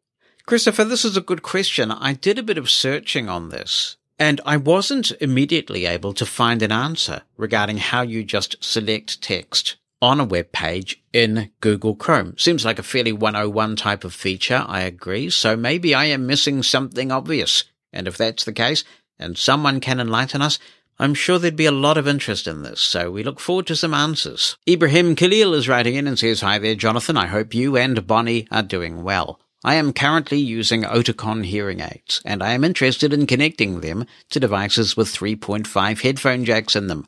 Christopher, 0.47 0.85
this 0.85 1.05
is 1.05 1.15
a 1.15 1.21
good 1.21 1.43
question. 1.43 1.91
I 1.91 2.13
did 2.13 2.39
a 2.39 2.43
bit 2.43 2.57
of 2.57 2.69
searching 2.69 3.29
on 3.29 3.49
this 3.49 3.97
and 4.17 4.41
I 4.45 4.57
wasn't 4.57 5.11
immediately 5.21 5.85
able 5.85 6.13
to 6.13 6.25
find 6.25 6.63
an 6.63 6.71
answer 6.71 7.23
regarding 7.37 7.77
how 7.77 8.01
you 8.01 8.23
just 8.23 8.63
select 8.63 9.21
text 9.21 9.75
on 10.05 10.19
a 10.19 10.23
web 10.23 10.51
page 10.51 11.01
in 11.11 11.49
Google 11.61 11.95
Chrome. 11.95 12.37
Seems 12.37 12.63
like 12.63 12.77
a 12.77 12.83
fairly 12.83 13.11
101 13.11 13.75
type 13.75 14.03
of 14.03 14.13
feature, 14.13 14.63
I 14.67 14.81
agree. 14.81 15.31
So 15.31 15.57
maybe 15.57 15.95
I 15.95 16.05
am 16.05 16.27
missing 16.27 16.61
something 16.61 17.11
obvious. 17.11 17.63
And 17.91 18.07
if 18.07 18.15
that's 18.15 18.45
the 18.45 18.53
case, 18.53 18.83
and 19.17 19.35
someone 19.35 19.79
can 19.79 19.99
enlighten 19.99 20.43
us, 20.43 20.59
I'm 20.99 21.15
sure 21.15 21.39
there'd 21.39 21.55
be 21.55 21.65
a 21.65 21.71
lot 21.71 21.97
of 21.97 22.07
interest 22.07 22.47
in 22.47 22.61
this, 22.61 22.79
so 22.79 23.09
we 23.09 23.23
look 23.23 23.39
forward 23.39 23.65
to 23.67 23.75
some 23.75 23.95
answers. 23.95 24.57
Ibrahim 24.69 25.15
Khalil 25.15 25.55
is 25.55 25.67
writing 25.67 25.95
in 25.95 26.05
and 26.07 26.19
says, 26.19 26.41
Hi 26.41 26.59
there, 26.59 26.75
Jonathan. 26.75 27.17
I 27.17 27.25
hope 27.25 27.55
you 27.55 27.75
and 27.75 28.05
Bonnie 28.05 28.47
are 28.51 28.63
doing 28.63 29.03
well. 29.03 29.39
I 29.63 29.75
am 29.75 29.91
currently 29.91 30.37
using 30.37 30.83
Oticon 30.83 31.45
hearing 31.45 31.79
aids, 31.79 32.21
and 32.23 32.43
I 32.43 32.51
am 32.51 32.63
interested 32.63 33.11
in 33.11 33.25
connecting 33.25 33.81
them 33.81 34.05
to 34.29 34.39
devices 34.39 34.95
with 34.95 35.07
3.5 35.07 36.01
headphone 36.01 36.45
jacks 36.45 36.75
in 36.75 36.87
them. 36.87 37.07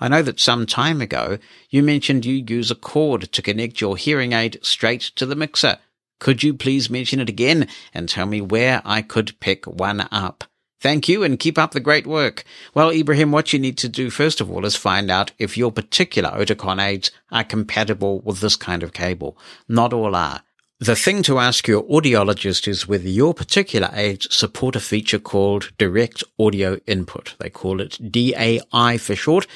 I 0.00 0.08
know 0.08 0.22
that 0.22 0.40
some 0.40 0.66
time 0.66 1.00
ago 1.00 1.38
you 1.70 1.82
mentioned 1.82 2.24
you 2.24 2.44
use 2.46 2.70
a 2.70 2.74
cord 2.74 3.32
to 3.32 3.42
connect 3.42 3.80
your 3.80 3.96
hearing 3.96 4.32
aid 4.32 4.58
straight 4.62 5.02
to 5.16 5.26
the 5.26 5.36
mixer. 5.36 5.78
Could 6.20 6.42
you 6.42 6.54
please 6.54 6.90
mention 6.90 7.20
it 7.20 7.28
again 7.28 7.68
and 7.94 8.08
tell 8.08 8.26
me 8.26 8.40
where 8.40 8.82
I 8.84 9.02
could 9.02 9.38
pick 9.40 9.66
one 9.66 10.06
up? 10.10 10.44
Thank 10.80 11.08
you 11.08 11.24
and 11.24 11.40
keep 11.40 11.58
up 11.58 11.72
the 11.72 11.80
great 11.80 12.06
work. 12.06 12.44
Well, 12.72 12.92
Ibrahim, 12.92 13.32
what 13.32 13.52
you 13.52 13.58
need 13.58 13.78
to 13.78 13.88
do 13.88 14.10
first 14.10 14.40
of 14.40 14.50
all 14.50 14.64
is 14.64 14.76
find 14.76 15.10
out 15.10 15.32
if 15.38 15.58
your 15.58 15.72
particular 15.72 16.30
Oticon 16.30 16.80
aids 16.80 17.10
are 17.32 17.42
compatible 17.42 18.20
with 18.20 18.40
this 18.40 18.54
kind 18.54 18.84
of 18.84 18.92
cable. 18.92 19.36
Not 19.68 19.92
all 19.92 20.14
are. 20.14 20.42
The 20.80 20.94
thing 20.94 21.24
to 21.24 21.40
ask 21.40 21.66
your 21.66 21.82
audiologist 21.82 22.68
is 22.68 22.86
whether 22.86 23.08
your 23.08 23.34
particular 23.34 23.90
aids 23.92 24.32
support 24.32 24.76
a 24.76 24.80
feature 24.80 25.18
called 25.18 25.72
direct 25.76 26.22
audio 26.38 26.78
input. 26.86 27.34
They 27.40 27.50
call 27.50 27.80
it 27.80 27.98
DAI 28.12 28.98
for 28.98 29.16
short, 29.16 29.48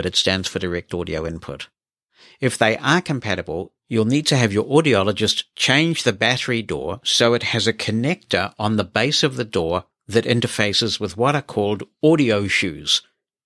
but 0.00 0.06
it 0.06 0.16
stands 0.16 0.48
for 0.48 0.58
direct 0.58 0.94
audio 0.94 1.26
input. 1.26 1.68
If 2.40 2.56
they 2.56 2.78
are 2.78 3.02
compatible, 3.02 3.74
you'll 3.86 4.06
need 4.06 4.26
to 4.28 4.36
have 4.38 4.50
your 4.50 4.64
audiologist 4.64 5.44
change 5.56 6.04
the 6.04 6.14
battery 6.14 6.62
door 6.62 7.00
so 7.04 7.34
it 7.34 7.42
has 7.42 7.66
a 7.66 7.74
connector 7.74 8.54
on 8.58 8.76
the 8.76 8.84
base 8.84 9.22
of 9.22 9.36
the 9.36 9.44
door 9.44 9.84
that 10.08 10.24
interfaces 10.24 10.98
with 10.98 11.18
what 11.18 11.36
are 11.36 11.42
called 11.42 11.82
audio 12.02 12.46
shoes. 12.46 13.02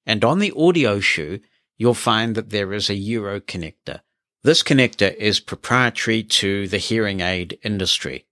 And 0.07 0.25
on 0.25 0.39
the 0.39 0.53
audio 0.57 1.01
shoe, 1.01 1.41
you'll 1.77 1.93
find 1.93 2.37
that 2.37 2.51
there 2.51 2.73
is 2.73 2.89
a 2.89 2.95
Euro 2.95 3.41
connector. 3.41 4.03
This 4.45 4.63
connector 4.63 5.13
is 5.17 5.41
proprietary 5.41 6.23
to 6.23 6.69
the 6.69 6.79
hearing 6.79 7.19
aid 7.21 7.59
industry. 7.65 8.27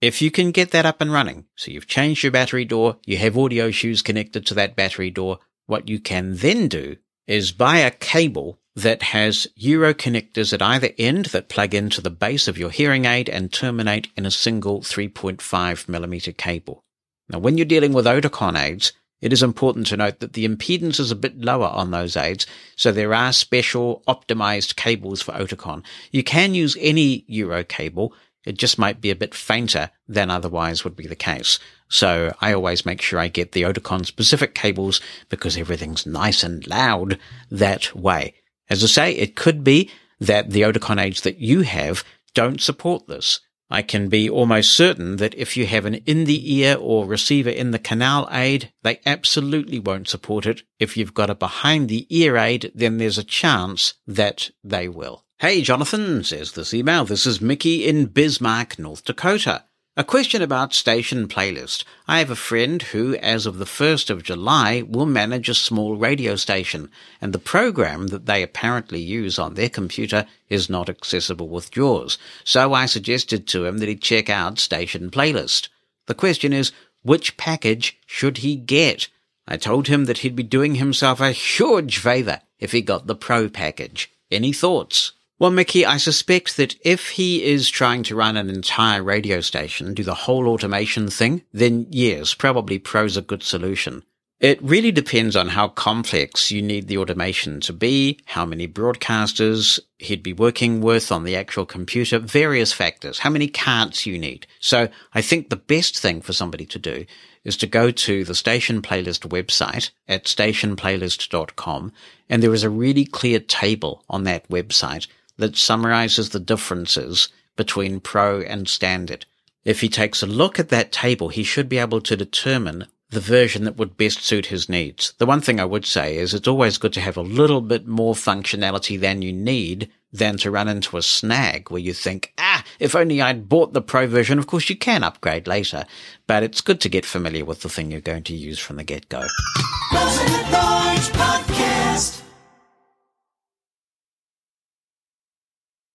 If 0.00 0.20
you 0.20 0.32
can 0.32 0.50
get 0.50 0.72
that 0.72 0.84
up 0.84 1.00
and 1.00 1.12
running, 1.12 1.44
so 1.54 1.70
you've 1.70 1.86
changed 1.86 2.24
your 2.24 2.32
battery 2.32 2.64
door, 2.64 2.96
you 3.06 3.18
have 3.18 3.38
audio 3.38 3.70
shoes 3.70 4.02
connected 4.02 4.44
to 4.46 4.54
that 4.54 4.74
battery 4.74 5.10
door, 5.10 5.38
what 5.66 5.88
you 5.88 6.00
can 6.00 6.34
then 6.38 6.66
do 6.66 6.96
is 7.28 7.52
buy 7.52 7.78
a 7.78 7.90
cable 7.90 8.58
that 8.74 9.02
has 9.02 9.46
Euro 9.56 9.92
connectors 9.92 10.52
at 10.52 10.62
either 10.62 10.90
end 10.98 11.26
that 11.26 11.48
plug 11.48 11.74
into 11.74 12.00
the 12.00 12.10
base 12.10 12.48
of 12.48 12.58
your 12.58 12.70
hearing 12.70 13.04
aid 13.04 13.28
and 13.28 13.52
terminate 13.52 14.08
in 14.16 14.24
a 14.24 14.30
single 14.30 14.80
3.5 14.80 15.88
millimeter 15.88 16.32
cable. 16.32 16.82
Now, 17.28 17.38
when 17.38 17.58
you're 17.58 17.66
dealing 17.66 17.92
with 17.92 18.06
Oticon 18.06 18.58
aids, 18.58 18.92
it 19.20 19.32
is 19.32 19.42
important 19.42 19.88
to 19.88 19.96
note 19.96 20.20
that 20.20 20.32
the 20.32 20.48
impedance 20.48 21.00
is 21.00 21.10
a 21.10 21.16
bit 21.16 21.40
lower 21.40 21.66
on 21.66 21.90
those 21.90 22.16
aids, 22.16 22.46
so 22.76 22.92
there 22.92 23.12
are 23.12 23.32
special 23.32 24.02
optimized 24.06 24.76
cables 24.76 25.20
for 25.20 25.32
Oticon. 25.32 25.82
You 26.12 26.22
can 26.22 26.54
use 26.54 26.76
any 26.80 27.24
Euro 27.26 27.64
cable, 27.64 28.14
it 28.46 28.56
just 28.56 28.78
might 28.78 29.00
be 29.00 29.10
a 29.10 29.16
bit 29.16 29.34
fainter 29.34 29.90
than 30.06 30.30
otherwise 30.30 30.84
would 30.84 30.96
be 30.96 31.06
the 31.06 31.16
case. 31.16 31.58
So 31.88 32.34
I 32.40 32.52
always 32.52 32.84
make 32.84 33.00
sure 33.00 33.18
I 33.18 33.28
get 33.28 33.52
the 33.52 33.62
Oticon 33.62 34.04
specific 34.04 34.54
cables 34.54 35.00
because 35.28 35.56
everything's 35.56 36.06
nice 36.06 36.42
and 36.42 36.66
loud 36.66 37.18
that 37.50 37.94
way. 37.94 38.34
As 38.68 38.84
I 38.84 38.86
say, 38.86 39.12
it 39.12 39.36
could 39.36 39.64
be 39.64 39.90
that 40.20 40.50
the 40.50 40.62
Oticon 40.62 41.02
aids 41.02 41.22
that 41.22 41.38
you 41.38 41.62
have 41.62 42.04
don't 42.34 42.60
support 42.60 43.06
this. 43.06 43.40
I 43.70 43.82
can 43.82 44.08
be 44.08 44.30
almost 44.30 44.72
certain 44.72 45.16
that 45.16 45.34
if 45.34 45.56
you 45.56 45.66
have 45.66 45.84
an 45.84 45.96
in 46.06 46.24
the 46.24 46.54
ear 46.54 46.76
or 46.78 47.04
receiver 47.04 47.50
in 47.50 47.70
the 47.70 47.78
canal 47.78 48.26
aid, 48.32 48.72
they 48.82 49.00
absolutely 49.04 49.78
won't 49.78 50.08
support 50.08 50.46
it. 50.46 50.62
If 50.78 50.96
you've 50.96 51.12
got 51.12 51.28
a 51.28 51.34
behind 51.34 51.88
the 51.88 52.06
ear 52.08 52.38
aid, 52.38 52.72
then 52.74 52.96
there's 52.96 53.18
a 53.18 53.24
chance 53.24 53.94
that 54.06 54.50
they 54.64 54.88
will. 54.88 55.26
Hey, 55.38 55.60
Jonathan, 55.60 56.24
says 56.24 56.52
this 56.52 56.72
email. 56.72 57.04
This 57.04 57.26
is 57.26 57.40
Mickey 57.40 57.86
in 57.86 58.06
Bismarck, 58.06 58.78
North 58.78 59.04
Dakota. 59.04 59.64
A 59.98 60.04
question 60.04 60.42
about 60.42 60.74
station 60.74 61.26
playlist. 61.26 61.82
I 62.06 62.20
have 62.20 62.30
a 62.30 62.36
friend 62.36 62.80
who, 62.80 63.16
as 63.16 63.46
of 63.46 63.58
the 63.58 63.64
1st 63.64 64.10
of 64.10 64.22
July, 64.22 64.82
will 64.82 65.06
manage 65.06 65.48
a 65.48 65.54
small 65.54 65.96
radio 65.96 66.36
station, 66.36 66.92
and 67.20 67.32
the 67.32 67.40
program 67.40 68.06
that 68.06 68.26
they 68.26 68.44
apparently 68.44 69.00
use 69.00 69.40
on 69.40 69.54
their 69.54 69.68
computer 69.68 70.24
is 70.48 70.70
not 70.70 70.88
accessible 70.88 71.48
with 71.48 71.72
JAWS. 71.72 72.16
So 72.44 72.74
I 72.74 72.86
suggested 72.86 73.48
to 73.48 73.64
him 73.64 73.78
that 73.78 73.88
he 73.88 73.96
check 73.96 74.30
out 74.30 74.60
station 74.60 75.10
playlist. 75.10 75.66
The 76.06 76.14
question 76.14 76.52
is, 76.52 76.70
which 77.02 77.36
package 77.36 77.98
should 78.06 78.36
he 78.38 78.54
get? 78.54 79.08
I 79.48 79.56
told 79.56 79.88
him 79.88 80.04
that 80.04 80.18
he'd 80.18 80.36
be 80.36 80.44
doing 80.44 80.76
himself 80.76 81.20
a 81.20 81.32
huge 81.32 81.98
favour 81.98 82.42
if 82.60 82.70
he 82.70 82.82
got 82.82 83.08
the 83.08 83.16
pro 83.16 83.48
package. 83.48 84.12
Any 84.30 84.52
thoughts? 84.52 85.10
Well, 85.40 85.52
Mickey, 85.52 85.86
I 85.86 85.98
suspect 85.98 86.56
that 86.56 86.74
if 86.82 87.10
he 87.10 87.44
is 87.44 87.70
trying 87.70 88.02
to 88.04 88.16
run 88.16 88.36
an 88.36 88.50
entire 88.50 89.04
radio 89.04 89.40
station, 89.40 89.94
do 89.94 90.02
the 90.02 90.14
whole 90.14 90.48
automation 90.48 91.06
thing, 91.06 91.44
then 91.52 91.86
yes, 91.90 92.34
probably 92.34 92.80
Pro's 92.80 93.16
a 93.16 93.22
good 93.22 93.44
solution. 93.44 94.02
It 94.40 94.60
really 94.62 94.90
depends 94.90 95.36
on 95.36 95.48
how 95.48 95.68
complex 95.68 96.50
you 96.50 96.60
need 96.60 96.88
the 96.88 96.98
automation 96.98 97.60
to 97.62 97.72
be, 97.72 98.18
how 98.26 98.44
many 98.44 98.66
broadcasters 98.66 99.78
he'd 99.98 100.24
be 100.24 100.32
working 100.32 100.80
with 100.80 101.12
on 101.12 101.22
the 101.22 101.36
actual 101.36 101.66
computer, 101.66 102.18
various 102.18 102.72
factors, 102.72 103.20
how 103.20 103.30
many 103.30 103.46
cards 103.46 104.06
you 104.06 104.18
need. 104.18 104.46
So 104.58 104.88
I 105.14 105.22
think 105.22 105.50
the 105.50 105.56
best 105.56 105.98
thing 105.98 106.20
for 106.20 106.32
somebody 106.32 106.66
to 106.66 106.78
do 106.80 107.04
is 107.44 107.56
to 107.58 107.66
go 107.66 107.90
to 107.90 108.24
the 108.24 108.34
station 108.34 108.82
playlist 108.82 109.28
website 109.28 109.90
at 110.08 110.24
stationplaylist.com 110.24 111.92
and 112.28 112.42
there 112.42 112.54
is 112.54 112.64
a 112.64 112.70
really 112.70 113.04
clear 113.04 113.40
table 113.40 114.04
on 114.08 114.24
that 114.24 114.48
website 114.48 115.06
that 115.38 115.56
summarizes 115.56 116.30
the 116.30 116.40
differences 116.40 117.28
between 117.56 118.00
pro 118.00 118.40
and 118.42 118.68
standard. 118.68 119.26
If 119.64 119.80
he 119.80 119.88
takes 119.88 120.22
a 120.22 120.26
look 120.26 120.58
at 120.58 120.68
that 120.68 120.92
table, 120.92 121.28
he 121.28 121.42
should 121.42 121.68
be 121.68 121.78
able 121.78 122.00
to 122.02 122.16
determine 122.16 122.86
the 123.10 123.20
version 123.20 123.64
that 123.64 123.76
would 123.76 123.96
best 123.96 124.22
suit 124.22 124.46
his 124.46 124.68
needs. 124.68 125.14
The 125.18 125.26
one 125.26 125.40
thing 125.40 125.58
I 125.58 125.64
would 125.64 125.86
say 125.86 126.16
is 126.16 126.34
it's 126.34 126.48
always 126.48 126.76
good 126.78 126.92
to 126.94 127.00
have 127.00 127.16
a 127.16 127.22
little 127.22 127.62
bit 127.62 127.86
more 127.86 128.14
functionality 128.14 129.00
than 129.00 129.22
you 129.22 129.32
need 129.32 129.90
than 130.12 130.36
to 130.38 130.50
run 130.50 130.68
into 130.68 130.96
a 130.96 131.02
snag 131.02 131.70
where 131.70 131.80
you 131.80 131.92
think, 131.92 132.32
ah, 132.38 132.64
if 132.78 132.94
only 132.94 133.20
I'd 133.20 133.48
bought 133.48 133.72
the 133.72 133.82
pro 133.82 134.06
version. 134.06 134.38
Of 134.38 134.46
course, 134.46 134.68
you 134.68 134.76
can 134.76 135.04
upgrade 135.04 135.46
later, 135.46 135.84
but 136.26 136.42
it's 136.42 136.60
good 136.60 136.80
to 136.82 136.88
get 136.88 137.04
familiar 137.04 137.44
with 137.44 137.62
the 137.62 137.68
thing 137.68 137.90
you're 137.90 138.00
going 138.00 138.24
to 138.24 138.34
use 138.34 138.58
from 138.58 138.76
the 138.76 138.84
get-go. 138.84 139.26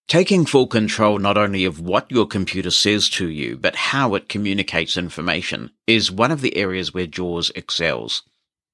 Taking 0.07 0.45
full 0.45 0.67
control 0.67 1.17
not 1.17 1.37
only 1.37 1.65
of 1.65 1.79
what 1.79 2.11
your 2.11 2.27
computer 2.27 2.71
says 2.71 3.09
to 3.11 3.27
you, 3.27 3.57
but 3.57 3.75
how 3.75 4.15
it 4.15 4.29
communicates 4.29 4.97
information 4.97 5.71
is 5.87 6.11
one 6.11 6.31
of 6.31 6.41
the 6.41 6.55
areas 6.57 6.93
where 6.93 7.07
JAWS 7.07 7.51
excels. 7.55 8.23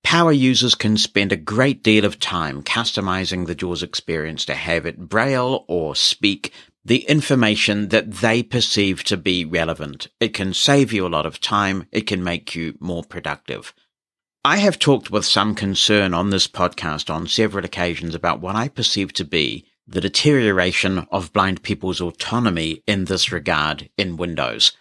Power 0.03 0.31
users 0.31 0.75
can 0.75 0.97
spend 0.97 1.31
a 1.31 1.37
great 1.37 1.83
deal 1.83 2.03
of 2.03 2.19
time 2.19 2.63
customizing 2.63 3.45
the 3.45 3.55
JAWS 3.55 3.83
experience 3.83 4.43
to 4.45 4.55
have 4.55 4.85
it 4.85 5.07
braille 5.07 5.65
or 5.67 5.95
speak 5.95 6.51
the 6.83 7.05
information 7.07 7.89
that 7.89 8.11
they 8.11 8.41
perceive 8.41 9.03
to 9.03 9.17
be 9.17 9.45
relevant. 9.45 10.07
It 10.19 10.33
can 10.33 10.53
save 10.53 10.91
you 10.91 11.05
a 11.05 11.09
lot 11.09 11.25
of 11.25 11.39
time. 11.39 11.85
It 11.91 12.07
can 12.07 12.23
make 12.23 12.55
you 12.55 12.75
more 12.79 13.03
productive. 13.03 13.73
I 14.43 14.57
have 14.57 14.79
talked 14.79 15.11
with 15.11 15.25
some 15.25 15.53
concern 15.53 16.13
on 16.13 16.29
this 16.29 16.47
podcast 16.47 17.13
on 17.13 17.27
several 17.27 17.65
occasions 17.65 18.15
about 18.15 18.39
what 18.39 18.55
I 18.55 18.69
perceive 18.69 19.13
to 19.13 19.25
be 19.25 19.65
the 19.91 20.01
deterioration 20.01 21.07
of 21.11 21.33
blind 21.33 21.63
people's 21.63 21.99
autonomy 21.99 22.83
in 22.85 23.05
this 23.05 23.31
regard 23.31 23.89
in 23.97 24.17
Windows. 24.17 24.71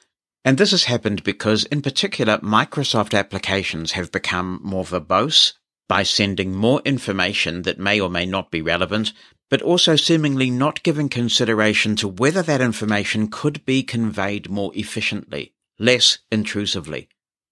And 0.44 0.58
this 0.58 0.70
has 0.72 0.84
happened 0.84 1.24
because, 1.24 1.64
in 1.64 1.82
particular, 1.82 2.38
Microsoft 2.38 3.18
applications 3.18 3.92
have 3.92 4.12
become 4.12 4.60
more 4.62 4.84
verbose 4.84 5.54
by 5.88 6.02
sending 6.02 6.54
more 6.54 6.82
information 6.84 7.62
that 7.62 7.78
may 7.78 7.98
or 7.98 8.10
may 8.10 8.26
not 8.26 8.50
be 8.50 8.60
relevant, 8.60 9.12
but 9.48 9.62
also 9.62 9.96
seemingly 9.96 10.50
not 10.50 10.82
giving 10.82 11.08
consideration 11.08 11.96
to 11.96 12.06
whether 12.06 12.42
that 12.42 12.60
information 12.60 13.28
could 13.28 13.64
be 13.64 13.82
conveyed 13.82 14.50
more 14.50 14.70
efficiently, 14.74 15.54
less 15.78 16.18
intrusively. 16.30 17.08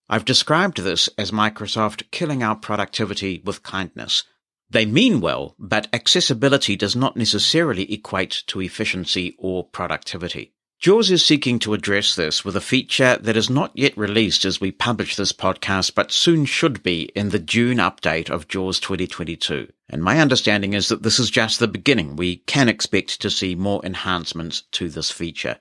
I've 0.08 0.26
described 0.26 0.82
this 0.82 1.08
as 1.16 1.30
Microsoft 1.30 2.10
killing 2.10 2.42
our 2.42 2.54
productivity 2.54 3.42
with 3.44 3.62
kindness. 3.62 4.24
They 4.68 4.84
mean 4.84 5.20
well, 5.20 5.54
but 5.58 5.88
accessibility 5.92 6.74
does 6.74 6.96
not 6.96 7.16
necessarily 7.16 7.92
equate 7.92 8.42
to 8.48 8.60
efficiency 8.60 9.36
or 9.38 9.64
productivity. 9.64 10.54
JAWS 10.78 11.10
is 11.10 11.24
seeking 11.24 11.58
to 11.60 11.72
address 11.72 12.14
this 12.14 12.44
with 12.44 12.54
a 12.54 12.60
feature 12.60 13.16
that 13.16 13.36
is 13.36 13.48
not 13.48 13.72
yet 13.74 13.96
released 13.96 14.44
as 14.44 14.60
we 14.60 14.70
publish 14.70 15.16
this 15.16 15.32
podcast, 15.32 15.94
but 15.94 16.12
soon 16.12 16.44
should 16.44 16.82
be 16.82 17.04
in 17.14 17.30
the 17.30 17.38
June 17.38 17.78
update 17.78 18.28
of 18.28 18.46
JAWS 18.46 18.80
2022. 18.80 19.72
And 19.88 20.02
my 20.02 20.20
understanding 20.20 20.74
is 20.74 20.88
that 20.88 21.02
this 21.02 21.18
is 21.18 21.30
just 21.30 21.60
the 21.60 21.68
beginning. 21.68 22.14
We 22.16 22.36
can 22.36 22.68
expect 22.68 23.22
to 23.22 23.30
see 23.30 23.54
more 23.54 23.80
enhancements 23.86 24.64
to 24.72 24.90
this 24.90 25.10
feature. 25.10 25.60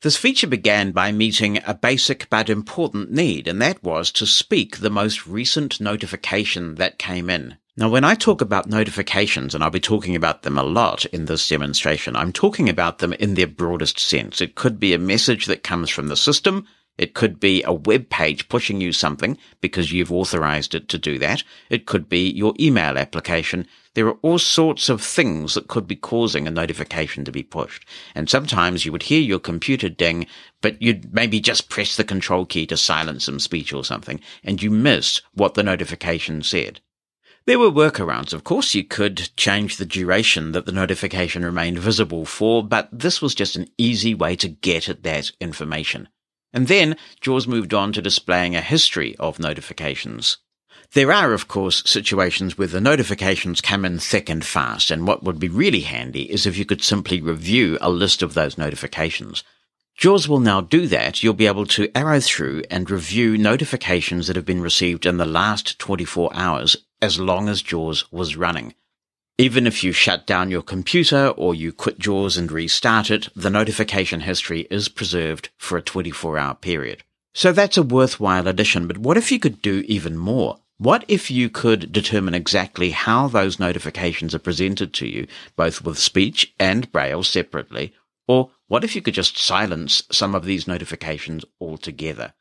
This 0.00 0.16
feature 0.16 0.46
began 0.46 0.92
by 0.92 1.12
meeting 1.12 1.58
a 1.66 1.74
basic 1.74 2.30
but 2.30 2.48
important 2.48 3.10
need, 3.10 3.48
and 3.48 3.60
that 3.60 3.82
was 3.82 4.10
to 4.12 4.26
speak 4.26 4.78
the 4.78 4.90
most 4.90 5.26
recent 5.26 5.78
notification 5.80 6.76
that 6.76 6.98
came 6.98 7.28
in. 7.28 7.58
Now, 7.78 7.88
when 7.88 8.02
I 8.02 8.16
talk 8.16 8.40
about 8.40 8.68
notifications, 8.68 9.54
and 9.54 9.62
I'll 9.62 9.70
be 9.70 9.78
talking 9.78 10.16
about 10.16 10.42
them 10.42 10.58
a 10.58 10.64
lot 10.64 11.04
in 11.04 11.26
this 11.26 11.48
demonstration, 11.48 12.16
I'm 12.16 12.32
talking 12.32 12.68
about 12.68 12.98
them 12.98 13.12
in 13.12 13.34
their 13.34 13.46
broadest 13.46 14.00
sense. 14.00 14.40
It 14.40 14.56
could 14.56 14.80
be 14.80 14.94
a 14.94 14.98
message 14.98 15.46
that 15.46 15.62
comes 15.62 15.88
from 15.88 16.08
the 16.08 16.16
system. 16.16 16.66
It 16.96 17.14
could 17.14 17.38
be 17.38 17.62
a 17.62 17.72
web 17.72 18.10
page 18.10 18.48
pushing 18.48 18.80
you 18.80 18.92
something 18.92 19.38
because 19.60 19.92
you've 19.92 20.10
authorized 20.10 20.74
it 20.74 20.88
to 20.88 20.98
do 20.98 21.20
that. 21.20 21.44
It 21.70 21.86
could 21.86 22.08
be 22.08 22.28
your 22.28 22.52
email 22.58 22.98
application. 22.98 23.68
There 23.94 24.08
are 24.08 24.18
all 24.22 24.40
sorts 24.40 24.88
of 24.88 25.00
things 25.00 25.54
that 25.54 25.68
could 25.68 25.86
be 25.86 25.94
causing 25.94 26.48
a 26.48 26.50
notification 26.50 27.24
to 27.26 27.30
be 27.30 27.44
pushed. 27.44 27.86
And 28.12 28.28
sometimes 28.28 28.86
you 28.86 28.90
would 28.90 29.04
hear 29.04 29.20
your 29.20 29.38
computer 29.38 29.88
ding, 29.88 30.26
but 30.62 30.82
you'd 30.82 31.14
maybe 31.14 31.38
just 31.38 31.68
press 31.68 31.96
the 31.96 32.02
control 32.02 32.44
key 32.44 32.66
to 32.66 32.76
silence 32.76 33.26
some 33.26 33.38
speech 33.38 33.72
or 33.72 33.84
something, 33.84 34.18
and 34.42 34.60
you 34.60 34.72
missed 34.72 35.22
what 35.32 35.54
the 35.54 35.62
notification 35.62 36.42
said. 36.42 36.80
There 37.48 37.58
were 37.58 37.70
workarounds. 37.70 38.34
Of 38.34 38.44
course, 38.44 38.74
you 38.74 38.84
could 38.84 39.30
change 39.34 39.78
the 39.78 39.86
duration 39.86 40.52
that 40.52 40.66
the 40.66 40.70
notification 40.70 41.46
remained 41.46 41.78
visible 41.78 42.26
for, 42.26 42.62
but 42.62 42.90
this 42.92 43.22
was 43.22 43.34
just 43.34 43.56
an 43.56 43.68
easy 43.78 44.14
way 44.14 44.36
to 44.36 44.48
get 44.48 44.86
at 44.90 45.02
that 45.04 45.32
information. 45.40 46.10
And 46.52 46.68
then 46.68 46.94
JAWS 47.22 47.48
moved 47.48 47.72
on 47.72 47.94
to 47.94 48.02
displaying 48.02 48.54
a 48.54 48.60
history 48.60 49.16
of 49.16 49.38
notifications. 49.38 50.36
There 50.92 51.10
are, 51.10 51.32
of 51.32 51.48
course, 51.48 51.82
situations 51.86 52.58
where 52.58 52.68
the 52.68 52.82
notifications 52.82 53.62
come 53.62 53.86
in 53.86 53.98
thick 53.98 54.28
and 54.28 54.44
fast, 54.44 54.90
and 54.90 55.06
what 55.06 55.22
would 55.22 55.38
be 55.38 55.48
really 55.48 55.80
handy 55.80 56.30
is 56.30 56.44
if 56.44 56.58
you 56.58 56.66
could 56.66 56.84
simply 56.84 57.22
review 57.22 57.78
a 57.80 57.88
list 57.88 58.20
of 58.20 58.34
those 58.34 58.58
notifications. 58.58 59.42
JAWS 59.96 60.28
will 60.28 60.40
now 60.40 60.60
do 60.60 60.86
that. 60.88 61.22
You'll 61.22 61.32
be 61.32 61.46
able 61.46 61.64
to 61.68 61.90
arrow 61.96 62.20
through 62.20 62.64
and 62.70 62.90
review 62.90 63.38
notifications 63.38 64.26
that 64.26 64.36
have 64.36 64.44
been 64.44 64.60
received 64.60 65.06
in 65.06 65.16
the 65.16 65.24
last 65.24 65.78
24 65.78 66.30
hours 66.34 66.76
as 67.00 67.20
long 67.20 67.48
as 67.48 67.62
JAWS 67.62 68.10
was 68.12 68.36
running. 68.36 68.74
Even 69.36 69.66
if 69.66 69.84
you 69.84 69.92
shut 69.92 70.26
down 70.26 70.50
your 70.50 70.62
computer 70.62 71.28
or 71.28 71.54
you 71.54 71.72
quit 71.72 71.98
JAWS 71.98 72.36
and 72.36 72.50
restart 72.50 73.10
it, 73.10 73.28
the 73.36 73.50
notification 73.50 74.20
history 74.20 74.66
is 74.70 74.88
preserved 74.88 75.50
for 75.56 75.78
a 75.78 75.82
24 75.82 76.38
hour 76.38 76.54
period. 76.54 77.04
So 77.34 77.52
that's 77.52 77.76
a 77.76 77.84
worthwhile 77.84 78.48
addition, 78.48 78.88
but 78.88 78.98
what 78.98 79.16
if 79.16 79.30
you 79.30 79.38
could 79.38 79.62
do 79.62 79.84
even 79.86 80.18
more? 80.18 80.58
What 80.78 81.04
if 81.08 81.30
you 81.30 81.50
could 81.50 81.92
determine 81.92 82.34
exactly 82.34 82.90
how 82.90 83.28
those 83.28 83.60
notifications 83.60 84.34
are 84.34 84.40
presented 84.40 84.92
to 84.94 85.06
you, 85.06 85.26
both 85.56 85.82
with 85.82 85.98
speech 85.98 86.52
and 86.58 86.90
braille 86.90 87.22
separately? 87.22 87.94
Or 88.26 88.50
what 88.66 88.84
if 88.84 88.94
you 88.94 89.02
could 89.02 89.14
just 89.14 89.38
silence 89.38 90.02
some 90.10 90.34
of 90.34 90.44
these 90.44 90.68
notifications 90.68 91.44
altogether? 91.60 92.32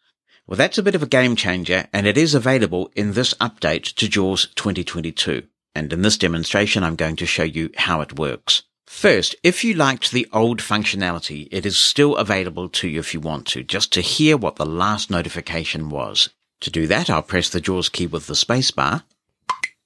Well, 0.47 0.55
that's 0.55 0.77
a 0.77 0.83
bit 0.83 0.95
of 0.95 1.03
a 1.03 1.07
game 1.07 1.35
changer, 1.35 1.87
and 1.91 2.07
it 2.07 2.17
is 2.17 2.33
available 2.33 2.89
in 2.95 3.11
this 3.11 3.33
update 3.33 3.93
to 3.95 4.07
JAWS 4.07 4.47
2022. 4.55 5.43
And 5.75 5.91
in 5.91 6.03
this 6.03 6.17
demonstration, 6.17 6.85
I'm 6.85 6.95
going 6.95 7.17
to 7.17 7.25
show 7.25 7.43
you 7.43 7.69
how 7.75 7.99
it 7.99 8.17
works. 8.17 8.63
First, 8.85 9.35
if 9.43 9.65
you 9.65 9.73
liked 9.73 10.11
the 10.11 10.25
old 10.31 10.61
functionality, 10.61 11.49
it 11.51 11.65
is 11.65 11.77
still 11.77 12.15
available 12.15 12.69
to 12.69 12.87
you 12.87 13.01
if 13.01 13.13
you 13.13 13.19
want 13.19 13.45
to, 13.47 13.61
just 13.61 13.91
to 13.91 14.01
hear 14.01 14.37
what 14.37 14.55
the 14.55 14.65
last 14.65 15.11
notification 15.11 15.89
was. 15.89 16.29
To 16.61 16.71
do 16.71 16.87
that, 16.87 17.09
I'll 17.09 17.23
press 17.23 17.49
the 17.49 17.59
JAWS 17.59 17.89
key 17.89 18.07
with 18.07 18.27
the 18.27 18.33
spacebar, 18.33 19.03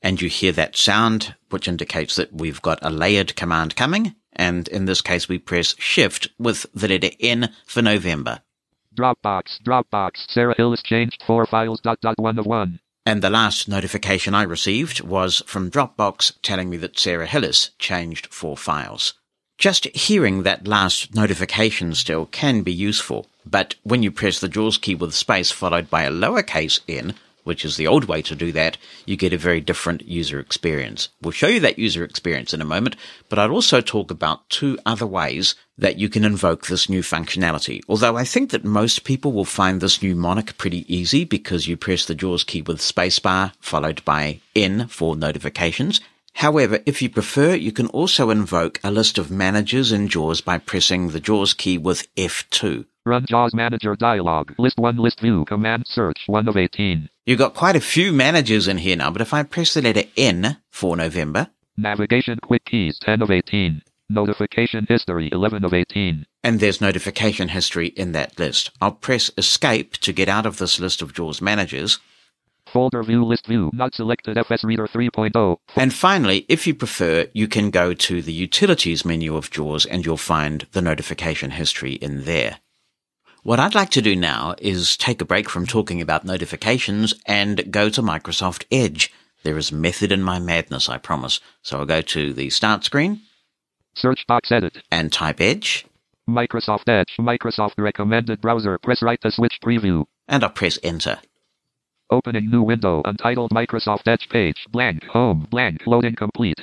and 0.03 0.21
you 0.21 0.29
hear 0.29 0.51
that 0.51 0.77
sound, 0.77 1.33
which 1.49 1.67
indicates 1.67 2.15
that 2.17 2.33
we've 2.33 2.61
got 2.61 2.77
a 2.83 2.91
layered 2.91 3.35
command 3.35 3.75
coming, 3.75 4.13
and 4.33 4.67
in 4.67 4.85
this 4.85 5.01
case 5.01 5.27
we 5.27 5.39
press 5.39 5.75
Shift 5.79 6.29
with 6.37 6.67
the 6.71 6.87
letter 6.87 7.09
N 7.19 7.51
for 7.65 7.81
November. 7.81 8.41
Dropbox, 8.97 9.61
Dropbox, 9.63 10.29
Sarah 10.29 10.55
Hillis 10.57 10.83
changed 10.83 11.23
four 11.25 11.45
files, 11.45 11.79
dot, 11.79 12.01
dot, 12.01 12.19
one 12.19 12.37
of 12.37 12.45
one. 12.45 12.79
And 13.05 13.21
the 13.21 13.29
last 13.29 13.67
notification 13.67 14.35
I 14.35 14.43
received 14.43 15.01
was 15.01 15.41
from 15.47 15.71
Dropbox 15.71 16.33
telling 16.41 16.69
me 16.69 16.77
that 16.77 16.99
Sarah 16.99 17.25
Hillis 17.25 17.71
changed 17.79 18.27
four 18.27 18.55
files. 18.57 19.13
Just 19.57 19.85
hearing 19.95 20.43
that 20.43 20.67
last 20.67 21.15
notification 21.15 21.95
still 21.95 22.25
can 22.25 22.63
be 22.63 22.73
useful, 22.73 23.27
but 23.45 23.75
when 23.83 24.03
you 24.03 24.11
press 24.11 24.39
the 24.39 24.47
JAWS 24.47 24.77
key 24.77 24.95
with 24.95 25.13
space 25.13 25.51
followed 25.51 25.89
by 25.89 26.03
a 26.03 26.11
lowercase 26.11 26.79
n, 26.87 27.13
which 27.43 27.65
is 27.65 27.77
the 27.77 27.87
old 27.87 28.05
way 28.05 28.21
to 28.21 28.35
do 28.35 28.51
that, 28.51 28.77
you 29.05 29.15
get 29.15 29.33
a 29.33 29.37
very 29.37 29.61
different 29.61 30.07
user 30.07 30.39
experience. 30.39 31.09
We'll 31.21 31.31
show 31.31 31.47
you 31.47 31.59
that 31.61 31.79
user 31.79 32.03
experience 32.03 32.53
in 32.53 32.61
a 32.61 32.65
moment, 32.65 32.95
but 33.29 33.39
I'd 33.39 33.49
also 33.49 33.81
talk 33.81 34.11
about 34.11 34.49
two 34.49 34.77
other 34.85 35.07
ways 35.07 35.55
that 35.81 35.97
you 35.97 36.07
can 36.07 36.23
invoke 36.23 36.67
this 36.67 36.87
new 36.87 37.01
functionality. 37.01 37.81
Although 37.89 38.15
I 38.15 38.23
think 38.23 38.51
that 38.51 38.63
most 38.63 39.03
people 39.03 39.33
will 39.33 39.45
find 39.45 39.81
this 39.81 40.01
new 40.01 40.15
mnemonic 40.15 40.57
pretty 40.57 40.85
easy 40.93 41.25
because 41.25 41.67
you 41.67 41.75
press 41.75 42.05
the 42.05 42.15
JAWS 42.15 42.43
key 42.45 42.61
with 42.61 42.77
spacebar 42.77 43.51
followed 43.59 44.05
by 44.05 44.39
N 44.55 44.87
for 44.87 45.15
notifications. 45.15 45.99
However, 46.35 46.79
if 46.85 47.01
you 47.01 47.09
prefer, 47.09 47.55
you 47.55 47.71
can 47.71 47.87
also 47.87 48.29
invoke 48.29 48.79
a 48.83 48.91
list 48.91 49.17
of 49.17 49.31
managers 49.31 49.91
in 49.91 50.07
JAWS 50.07 50.41
by 50.41 50.59
pressing 50.59 51.09
the 51.09 51.19
JAWS 51.19 51.53
key 51.55 51.77
with 51.77 52.07
F2. 52.15 52.85
Run 53.03 53.25
JAWS 53.27 53.55
Manager 53.55 53.95
dialog. 53.95 54.53
List 54.59 54.77
1 54.77 54.97
list 54.97 55.19
view. 55.19 55.43
Command 55.45 55.85
search 55.87 56.19
1 56.27 56.47
of 56.47 56.55
18. 56.55 57.09
You've 57.25 57.39
got 57.39 57.55
quite 57.55 57.75
a 57.75 57.81
few 57.81 58.13
managers 58.13 58.67
in 58.67 58.77
here 58.77 58.95
now, 58.95 59.09
but 59.09 59.21
if 59.21 59.33
I 59.33 59.41
press 59.41 59.73
the 59.73 59.81
letter 59.81 60.03
N 60.15 60.57
for 60.69 60.95
November. 60.95 61.49
Navigation 61.75 62.37
quick 62.43 62.63
keys 62.65 62.99
10 63.01 63.23
of 63.23 63.31
18. 63.31 63.81
Notification 64.13 64.85
history 64.89 65.29
11 65.31 65.63
of 65.63 65.73
18. 65.73 66.25
And 66.43 66.59
there's 66.59 66.81
notification 66.81 67.47
history 67.47 67.87
in 67.87 68.11
that 68.11 68.37
list. 68.37 68.71
I'll 68.81 68.91
press 68.91 69.31
escape 69.37 69.93
to 69.99 70.11
get 70.11 70.27
out 70.27 70.45
of 70.45 70.57
this 70.57 70.81
list 70.81 71.01
of 71.01 71.13
JAWS 71.13 71.41
managers. 71.41 71.99
Folder 72.65 73.03
view 73.03 73.23
list 73.23 73.47
view 73.47 73.69
not 73.73 73.95
selected 73.95 74.37
FS 74.37 74.65
Reader 74.65 74.87
3.0. 74.87 75.57
And 75.77 75.93
finally, 75.93 76.45
if 76.49 76.67
you 76.67 76.75
prefer, 76.75 77.27
you 77.33 77.47
can 77.47 77.69
go 77.69 77.93
to 77.93 78.21
the 78.21 78.33
utilities 78.33 79.05
menu 79.05 79.37
of 79.37 79.49
JAWS 79.49 79.85
and 79.85 80.05
you'll 80.05 80.17
find 80.17 80.67
the 80.73 80.81
notification 80.81 81.51
history 81.51 81.93
in 81.93 82.25
there. 82.25 82.59
What 83.43 83.61
I'd 83.61 83.75
like 83.75 83.91
to 83.91 84.01
do 84.01 84.13
now 84.13 84.55
is 84.57 84.97
take 84.97 85.21
a 85.21 85.25
break 85.25 85.49
from 85.49 85.65
talking 85.65 86.01
about 86.01 86.25
notifications 86.25 87.13
and 87.25 87.71
go 87.71 87.89
to 87.89 88.01
Microsoft 88.01 88.65
Edge. 88.73 89.13
There 89.43 89.57
is 89.57 89.71
method 89.71 90.11
in 90.11 90.21
my 90.21 90.37
madness, 90.37 90.89
I 90.89 90.97
promise. 90.97 91.39
So 91.61 91.79
I'll 91.79 91.85
go 91.85 92.01
to 92.01 92.33
the 92.33 92.49
start 92.49 92.83
screen. 92.83 93.21
Search 93.95 94.25
box 94.27 94.51
edit. 94.51 94.77
And 94.91 95.11
type 95.11 95.41
Edge. 95.41 95.85
Microsoft 96.29 96.87
Edge. 96.87 97.13
Microsoft 97.19 97.73
recommended 97.77 98.41
browser. 98.41 98.77
Press 98.77 99.01
right 99.01 99.19
to 99.21 99.31
switch 99.31 99.59
preview. 99.63 100.05
And 100.27 100.43
I'll 100.43 100.49
press 100.49 100.79
enter. 100.83 101.19
Opening 102.09 102.49
new 102.49 102.63
window. 102.63 103.01
Untitled 103.03 103.51
Microsoft 103.51 104.07
Edge 104.07 104.27
page. 104.29 104.65
Blank. 104.71 105.03
Home. 105.05 105.47
Blank. 105.49 105.81
Loading 105.85 106.15
complete. 106.15 106.59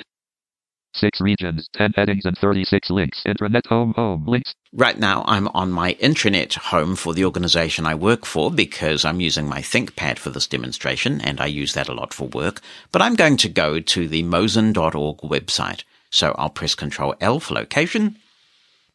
Six 0.95 1.21
regions, 1.21 1.69
10 1.73 1.93
headings, 1.95 2.25
and 2.25 2.35
36 2.35 2.89
links. 2.89 3.21
Intranet 3.25 3.67
home, 3.67 3.93
home, 3.93 4.25
links. 4.25 4.55
Right 4.73 4.97
now, 4.97 5.23
I'm 5.27 5.47
on 5.49 5.71
my 5.71 5.93
intranet 5.95 6.55
home 6.55 6.95
for 6.95 7.13
the 7.13 7.25
organization 7.25 7.85
I 7.85 7.93
work 7.93 8.25
for 8.25 8.49
because 8.49 9.05
I'm 9.05 9.21
using 9.21 9.47
my 9.47 9.59
ThinkPad 9.59 10.17
for 10.17 10.31
this 10.31 10.47
demonstration 10.47 11.21
and 11.21 11.39
I 11.39 11.45
use 11.45 11.75
that 11.75 11.89
a 11.89 11.93
lot 11.93 12.11
for 12.11 12.27
work. 12.27 12.59
But 12.91 13.03
I'm 13.03 13.15
going 13.15 13.37
to 13.37 13.49
go 13.49 13.79
to 13.79 14.07
the 14.07 14.23
mosen.org 14.23 15.17
website. 15.19 15.83
So 16.11 16.35
I'll 16.37 16.49
press 16.49 16.75
Control 16.75 17.15
L 17.21 17.39
for 17.39 17.53
location. 17.53 18.17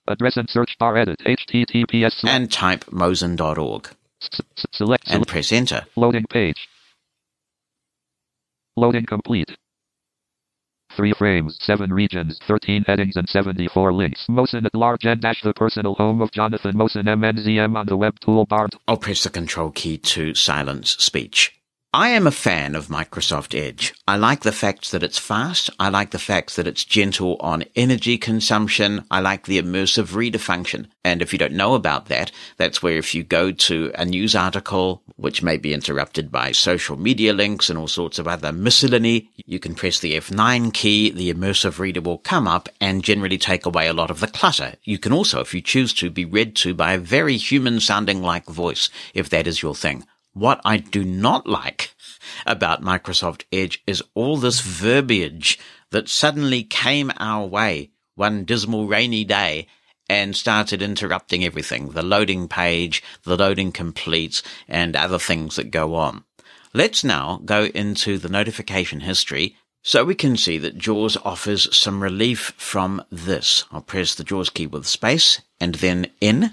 Address 0.07 0.37
and 0.37 0.51
search 0.51 0.77
bar 0.79 0.97
edit 0.97 1.21
https 1.21 2.25
and 2.25 2.53
type 2.53 2.85
mosen.org. 2.91 3.89
Select 4.73 5.05
and 5.09 5.27
press 5.27 5.53
enter. 5.53 5.87
Loading 5.97 6.25
page. 6.29 6.69
Loading 8.77 9.07
complete. 9.07 9.57
Three 10.97 11.13
frames, 11.13 11.59
seven 11.61 11.93
regions, 11.93 12.39
13 12.47 12.85
headings, 12.87 13.17
and 13.17 13.29
74 13.29 13.93
links. 13.93 14.27
Mosen 14.29 14.65
at 14.65 14.75
large 14.75 15.05
and 15.05 15.21
dash 15.21 15.43
the 15.43 15.53
personal 15.53 15.95
home 15.95 16.21
of 16.21 16.31
Jonathan 16.31 16.77
Mosen 16.77 17.07
MNZM 17.07 17.77
on 17.77 17.87
the 17.87 17.97
web 17.97 18.21
toolbar. 18.21 18.69
I'll 18.87 18.97
press 18.97 19.25
the 19.25 19.31
control 19.31 19.71
key 19.71 19.99
to 19.99 20.35
silence 20.35 20.91
speech. 20.91 21.54
I 21.95 22.09
am 22.09 22.27
a 22.27 22.33
fan 22.33 22.75
of 22.75 22.89
Microsoft 22.89 23.57
Edge. 23.57 23.95
I 24.09 24.17
like 24.17 24.41
the 24.41 24.51
fact 24.51 24.91
that 24.91 25.05
it's 25.05 25.17
fast. 25.17 25.71
I 25.79 25.91
like 25.91 26.11
the 26.11 26.19
fact 26.19 26.57
that 26.57 26.67
it's 26.67 26.85
gentle 26.85 27.37
on 27.39 27.63
energy 27.77 28.19
consumption. 28.19 29.05
I 29.13 29.21
like 29.21 29.47
the 29.47 29.63
immersive 29.63 30.13
reader 30.13 30.41
function. 30.41 30.89
And 31.05 31.23
if 31.23 31.33
you 31.33 31.39
don't 31.39 31.53
know 31.53 31.75
about 31.75 32.07
that, 32.07 32.33
that's 32.57 32.83
where 32.83 32.97
if 32.97 33.15
you 33.15 33.23
go 33.23 33.53
to 33.53 33.93
a 33.95 34.05
news 34.05 34.35
article, 34.35 35.05
which 35.15 35.45
may 35.45 35.57
be 35.57 35.73
interrupted 35.73 36.33
by 36.33 36.51
social 36.51 36.97
media 36.97 37.33
links 37.33 37.71
and 37.71 37.79
all 37.79 37.87
sorts 37.87 38.19
of 38.19 38.27
other 38.27 38.51
miscellany, 38.51 39.31
you 39.47 39.61
can 39.61 39.77
press 39.77 40.01
the 40.01 40.17
F9 40.17 40.75
key, 40.75 41.13
the 41.13 41.33
immersive 41.33 41.79
reader 41.79 42.01
will 42.01 42.19
come 42.19 42.49
up 42.49 42.69
and 42.81 43.05
generally 43.05 43.39
take 43.39 43.67
away 43.67 43.87
a 43.87 43.93
lot 43.93 44.11
of 44.11 44.19
the 44.19 44.27
clutter. 44.27 44.75
You 44.83 44.99
can 44.99 45.13
also, 45.13 45.39
if 45.39 45.55
you 45.55 45.61
choose 45.61 45.95
to, 45.95 46.11
be 46.11 46.25
read 46.25 46.57
to 46.57 46.75
by 46.75 46.95
a 46.95 46.99
very 46.99 47.37
human 47.37 47.79
sounding 47.79 48.21
like 48.21 48.47
voice, 48.47 48.91
if 49.15 49.31
that 49.31 49.47
is 49.47 49.63
your 49.63 49.77
thing. 49.77 50.05
What 50.35 50.61
I 50.65 50.79
do 50.79 51.05
not 51.05 51.47
like 51.47 51.95
about 52.45 52.83
Microsoft 52.83 53.45
Edge 53.53 53.83
is 53.87 54.03
all 54.15 54.37
this 54.37 54.61
verbiage 54.61 55.61
that 55.91 56.09
suddenly 56.09 56.65
came 56.65 57.13
our 57.19 57.47
way 57.47 57.91
one 58.17 58.45
dismal 58.45 58.89
rainy 58.89 59.25
day 59.25 59.69
and 60.09 60.35
started 60.35 60.83
interrupting 60.83 61.45
everything. 61.45 61.91
The 61.91 62.03
loading 62.03 62.49
page, 62.49 63.01
the 63.23 63.37
loading 63.37 63.71
completes, 63.71 64.43
and 64.69 64.97
other 64.97 65.21
things 65.21 65.55
that 65.57 65.71
go 65.71 65.95
on. 65.95 66.25
Let's 66.73 67.05
now 67.05 67.41
go 67.45 67.67
into 67.67 68.19
the 68.19 68.29
notification 68.29 69.01
history 69.01 69.57
so 69.83 70.05
we 70.05 70.17
can 70.17 70.37
see 70.37 70.59
that 70.59 70.79
JAWS 70.79 71.17
offers 71.25 71.75
some 71.77 72.03
relief 72.03 72.55
from 72.57 73.05
this. 73.11 73.65
I'll 73.71 73.83
press 73.83 74.15
the 74.15 74.25
JAWS 74.25 74.51
key 74.51 74.67
with 74.67 74.87
space 74.87 75.41
and 75.61 75.77
then 75.77 76.11
in. 76.21 76.53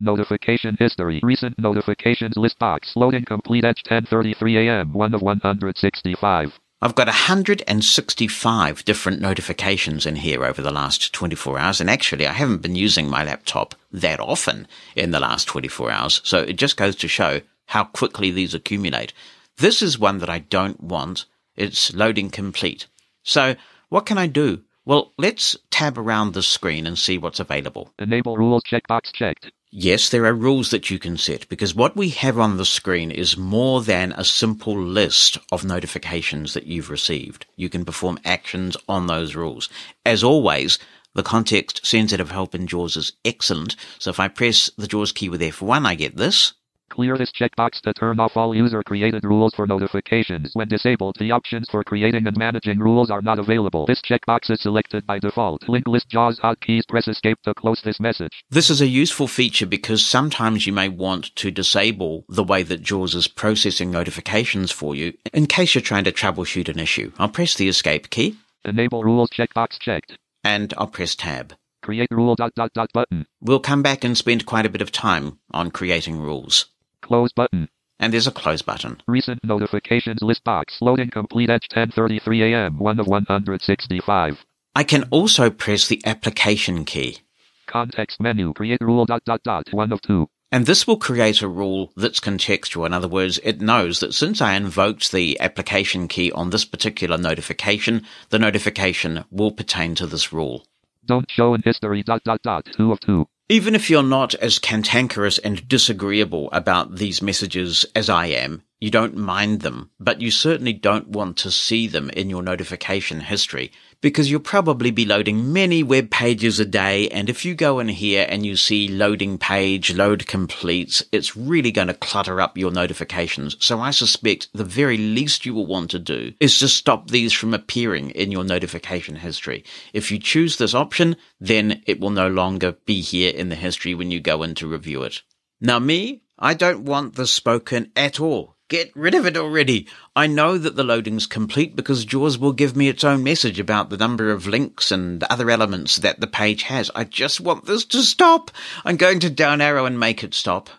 Notification 0.00 0.76
history. 0.78 1.20
Recent 1.22 1.58
notifications 1.58 2.36
list 2.36 2.58
box. 2.58 2.92
Loading 2.96 3.24
complete 3.24 3.64
at 3.64 3.76
10:33 3.84 4.66
a.m. 4.66 4.92
1 4.92 5.14
of 5.14 5.22
165. 5.22 6.58
I've 6.82 6.94
got 6.94 7.06
165 7.06 8.84
different 8.84 9.20
notifications 9.20 10.04
in 10.04 10.16
here 10.16 10.44
over 10.44 10.60
the 10.60 10.72
last 10.72 11.14
24 11.14 11.58
hours, 11.58 11.80
and 11.80 11.88
actually, 11.88 12.26
I 12.26 12.32
haven't 12.32 12.60
been 12.60 12.74
using 12.76 13.08
my 13.08 13.24
laptop 13.24 13.74
that 13.92 14.20
often 14.20 14.66
in 14.94 15.10
the 15.10 15.20
last 15.20 15.46
24 15.46 15.90
hours, 15.90 16.20
so 16.24 16.40
it 16.40 16.54
just 16.56 16.76
goes 16.76 16.96
to 16.96 17.08
show 17.08 17.40
how 17.66 17.84
quickly 17.84 18.30
these 18.30 18.52
accumulate. 18.52 19.12
This 19.56 19.80
is 19.80 19.98
one 19.98 20.18
that 20.18 20.28
I 20.28 20.40
don't 20.40 20.82
want. 20.82 21.24
It's 21.56 21.94
loading 21.94 22.28
complete. 22.28 22.86
So, 23.22 23.54
what 23.88 24.04
can 24.04 24.18
I 24.18 24.26
do? 24.26 24.62
Well, 24.84 25.12
let's 25.16 25.56
tab 25.70 25.96
around 25.96 26.34
the 26.34 26.42
screen 26.42 26.86
and 26.86 26.98
see 26.98 27.16
what's 27.16 27.40
available. 27.40 27.94
Enable 27.98 28.36
rules 28.36 28.62
checkbox 28.64 29.12
checked. 29.12 29.50
Yes, 29.76 30.08
there 30.08 30.24
are 30.26 30.32
rules 30.32 30.70
that 30.70 30.88
you 30.88 31.00
can 31.00 31.16
set 31.16 31.48
because 31.48 31.74
what 31.74 31.96
we 31.96 32.10
have 32.10 32.38
on 32.38 32.58
the 32.58 32.64
screen 32.64 33.10
is 33.10 33.36
more 33.36 33.82
than 33.82 34.12
a 34.12 34.22
simple 34.22 34.80
list 34.80 35.36
of 35.50 35.64
notifications 35.64 36.54
that 36.54 36.68
you've 36.68 36.90
received. 36.90 37.44
You 37.56 37.68
can 37.68 37.84
perform 37.84 38.20
actions 38.24 38.76
on 38.88 39.08
those 39.08 39.34
rules. 39.34 39.68
As 40.06 40.22
always, 40.22 40.78
the 41.14 41.24
context 41.24 41.84
sensitive 41.84 42.30
help 42.30 42.54
in 42.54 42.68
JAWS 42.68 42.96
is 42.96 43.12
excellent. 43.24 43.74
So 43.98 44.10
if 44.10 44.20
I 44.20 44.28
press 44.28 44.70
the 44.78 44.86
JAWS 44.86 45.10
key 45.10 45.28
with 45.28 45.40
F1, 45.40 45.84
I 45.84 45.96
get 45.96 46.16
this. 46.16 46.52
Clear 46.94 47.18
this 47.18 47.32
checkbox 47.32 47.80
to 47.80 47.92
turn 47.92 48.20
off 48.20 48.36
all 48.36 48.54
user-created 48.54 49.24
rules 49.24 49.52
for 49.52 49.66
notifications. 49.66 50.52
When 50.52 50.68
disabled, 50.68 51.16
the 51.18 51.32
options 51.32 51.68
for 51.68 51.82
creating 51.82 52.28
and 52.28 52.36
managing 52.36 52.78
rules 52.78 53.10
are 53.10 53.20
not 53.20 53.40
available. 53.40 53.84
This 53.84 54.00
checkbox 54.00 54.48
is 54.48 54.60
selected 54.60 55.04
by 55.04 55.18
default. 55.18 55.68
Link 55.68 55.88
list 55.88 56.08
JAWS 56.08 56.38
hotkeys. 56.38 56.86
Press 56.88 57.08
escape 57.08 57.38
to 57.42 57.54
close 57.54 57.82
this 57.82 57.98
message. 57.98 58.44
This 58.48 58.70
is 58.70 58.80
a 58.80 58.86
useful 58.86 59.26
feature 59.26 59.66
because 59.66 60.06
sometimes 60.06 60.68
you 60.68 60.72
may 60.72 60.88
want 60.88 61.34
to 61.34 61.50
disable 61.50 62.24
the 62.28 62.44
way 62.44 62.62
that 62.62 62.82
JAWS 62.82 63.16
is 63.16 63.26
processing 63.26 63.90
notifications 63.90 64.70
for 64.70 64.94
you 64.94 65.14
in 65.32 65.46
case 65.46 65.74
you're 65.74 65.82
trying 65.82 66.04
to 66.04 66.12
troubleshoot 66.12 66.68
an 66.68 66.78
issue. 66.78 67.10
I'll 67.18 67.28
press 67.28 67.56
the 67.56 67.68
escape 67.68 68.10
key. 68.10 68.36
Enable 68.64 69.02
rules 69.02 69.30
checkbox 69.30 69.80
checked. 69.80 70.16
And 70.44 70.72
I'll 70.78 70.86
press 70.86 71.16
tab. 71.16 71.54
Create 71.82 72.08
rule 72.12 72.36
dot 72.36 72.52
dot 72.54 72.70
dot 72.72 72.90
button. 72.94 73.26
We'll 73.40 73.58
come 73.58 73.82
back 73.82 74.04
and 74.04 74.16
spend 74.16 74.46
quite 74.46 74.64
a 74.64 74.70
bit 74.70 74.80
of 74.80 74.92
time 74.92 75.40
on 75.50 75.72
creating 75.72 76.20
rules. 76.20 76.66
Close 77.04 77.32
button. 77.34 77.68
And 78.00 78.14
there's 78.14 78.26
a 78.26 78.32
close 78.32 78.62
button. 78.62 79.02
Recent 79.06 79.44
notifications 79.44 80.22
list 80.22 80.42
box. 80.42 80.78
Loading 80.80 81.10
complete 81.10 81.50
at 81.50 81.60
10:33 81.70 82.50
a.m. 82.50 82.78
1 82.78 82.98
of 82.98 83.06
165. 83.06 84.44
I 84.74 84.84
can 84.84 85.04
also 85.10 85.50
press 85.50 85.86
the 85.86 86.00
application 86.06 86.86
key. 86.86 87.18
Context 87.66 88.22
menu. 88.22 88.54
Create 88.54 88.80
rule 88.80 89.04
dot 89.04 89.22
dot 89.26 89.42
dot 89.42 89.66
1 89.70 89.92
of 89.92 90.00
2. 90.00 90.26
And 90.50 90.64
this 90.64 90.86
will 90.86 90.96
create 90.96 91.42
a 91.42 91.48
rule 91.48 91.92
that's 91.94 92.20
contextual. 92.20 92.86
In 92.86 92.94
other 92.94 93.08
words, 93.08 93.38
it 93.44 93.60
knows 93.60 94.00
that 94.00 94.14
since 94.14 94.40
I 94.40 94.54
invoked 94.54 95.12
the 95.12 95.38
application 95.40 96.08
key 96.08 96.32
on 96.32 96.48
this 96.48 96.64
particular 96.64 97.18
notification, 97.18 98.06
the 98.30 98.38
notification 98.38 99.26
will 99.30 99.52
pertain 99.52 99.94
to 99.96 100.06
this 100.06 100.32
rule. 100.32 100.64
Don't 101.04 101.30
show 101.30 101.52
in 101.52 101.60
history 101.60 102.02
dot 102.02 102.24
dot 102.24 102.40
dot 102.42 102.66
2 102.78 102.92
of 102.92 103.00
2. 103.00 103.26
Even 103.50 103.74
if 103.74 103.90
you're 103.90 104.02
not 104.02 104.34
as 104.36 104.58
cantankerous 104.58 105.36
and 105.36 105.68
disagreeable 105.68 106.48
about 106.50 106.96
these 106.96 107.20
messages 107.20 107.84
as 107.94 108.08
I 108.08 108.26
am, 108.26 108.62
you 108.84 108.90
don't 108.90 109.16
mind 109.16 109.62
them, 109.62 109.88
but 109.98 110.20
you 110.20 110.30
certainly 110.30 110.74
don't 110.74 111.08
want 111.08 111.38
to 111.38 111.50
see 111.50 111.86
them 111.86 112.10
in 112.10 112.28
your 112.28 112.42
notification 112.42 113.20
history 113.20 113.72
because 114.02 114.30
you'll 114.30 114.40
probably 114.40 114.90
be 114.90 115.06
loading 115.06 115.54
many 115.54 115.82
web 115.82 116.10
pages 116.10 116.60
a 116.60 116.66
day. 116.66 117.08
And 117.08 117.30
if 117.30 117.46
you 117.46 117.54
go 117.54 117.78
in 117.78 117.88
here 117.88 118.26
and 118.28 118.44
you 118.44 118.56
see 118.56 118.88
loading 118.88 119.38
page, 119.38 119.94
load 119.94 120.26
completes, 120.26 121.02
it's 121.12 121.34
really 121.34 121.72
going 121.72 121.88
to 121.88 121.94
clutter 121.94 122.42
up 122.42 122.58
your 122.58 122.70
notifications. 122.70 123.56
So 123.58 123.80
I 123.80 123.90
suspect 123.90 124.48
the 124.52 124.64
very 124.64 124.98
least 124.98 125.46
you 125.46 125.54
will 125.54 125.64
want 125.64 125.90
to 125.92 125.98
do 125.98 126.34
is 126.38 126.58
to 126.58 126.68
stop 126.68 127.08
these 127.08 127.32
from 127.32 127.54
appearing 127.54 128.10
in 128.10 128.30
your 128.30 128.44
notification 128.44 129.16
history. 129.16 129.64
If 129.94 130.10
you 130.10 130.18
choose 130.18 130.58
this 130.58 130.74
option, 130.74 131.16
then 131.40 131.82
it 131.86 132.00
will 132.00 132.10
no 132.10 132.28
longer 132.28 132.72
be 132.84 133.00
here 133.00 133.32
in 133.32 133.48
the 133.48 133.56
history 133.56 133.94
when 133.94 134.10
you 134.10 134.20
go 134.20 134.42
in 134.42 134.54
to 134.56 134.66
review 134.66 135.04
it. 135.04 135.22
Now 135.58 135.78
me, 135.78 136.24
I 136.38 136.52
don't 136.52 136.84
want 136.84 137.14
this 137.14 137.30
spoken 137.30 137.90
at 137.96 138.20
all. 138.20 138.53
Get 138.68 138.90
rid 138.96 139.14
of 139.14 139.26
it 139.26 139.36
already. 139.36 139.86
I 140.16 140.26
know 140.26 140.56
that 140.56 140.74
the 140.74 140.84
loading's 140.84 141.26
complete 141.26 141.76
because 141.76 142.06
JAWS 142.06 142.38
will 142.38 142.52
give 142.52 142.74
me 142.74 142.88
its 142.88 143.04
own 143.04 143.22
message 143.22 143.60
about 143.60 143.90
the 143.90 143.98
number 143.98 144.30
of 144.30 144.46
links 144.46 144.90
and 144.90 145.22
other 145.24 145.50
elements 145.50 145.96
that 145.96 146.20
the 146.20 146.26
page 146.26 146.62
has. 146.62 146.90
I 146.94 147.04
just 147.04 147.42
want 147.42 147.66
this 147.66 147.84
to 147.86 148.02
stop. 148.02 148.50
I'm 148.84 148.96
going 148.96 149.20
to 149.20 149.28
down 149.28 149.60
arrow 149.60 149.84
and 149.84 150.00
make 150.00 150.24
it 150.24 150.32
stop. 150.32 150.70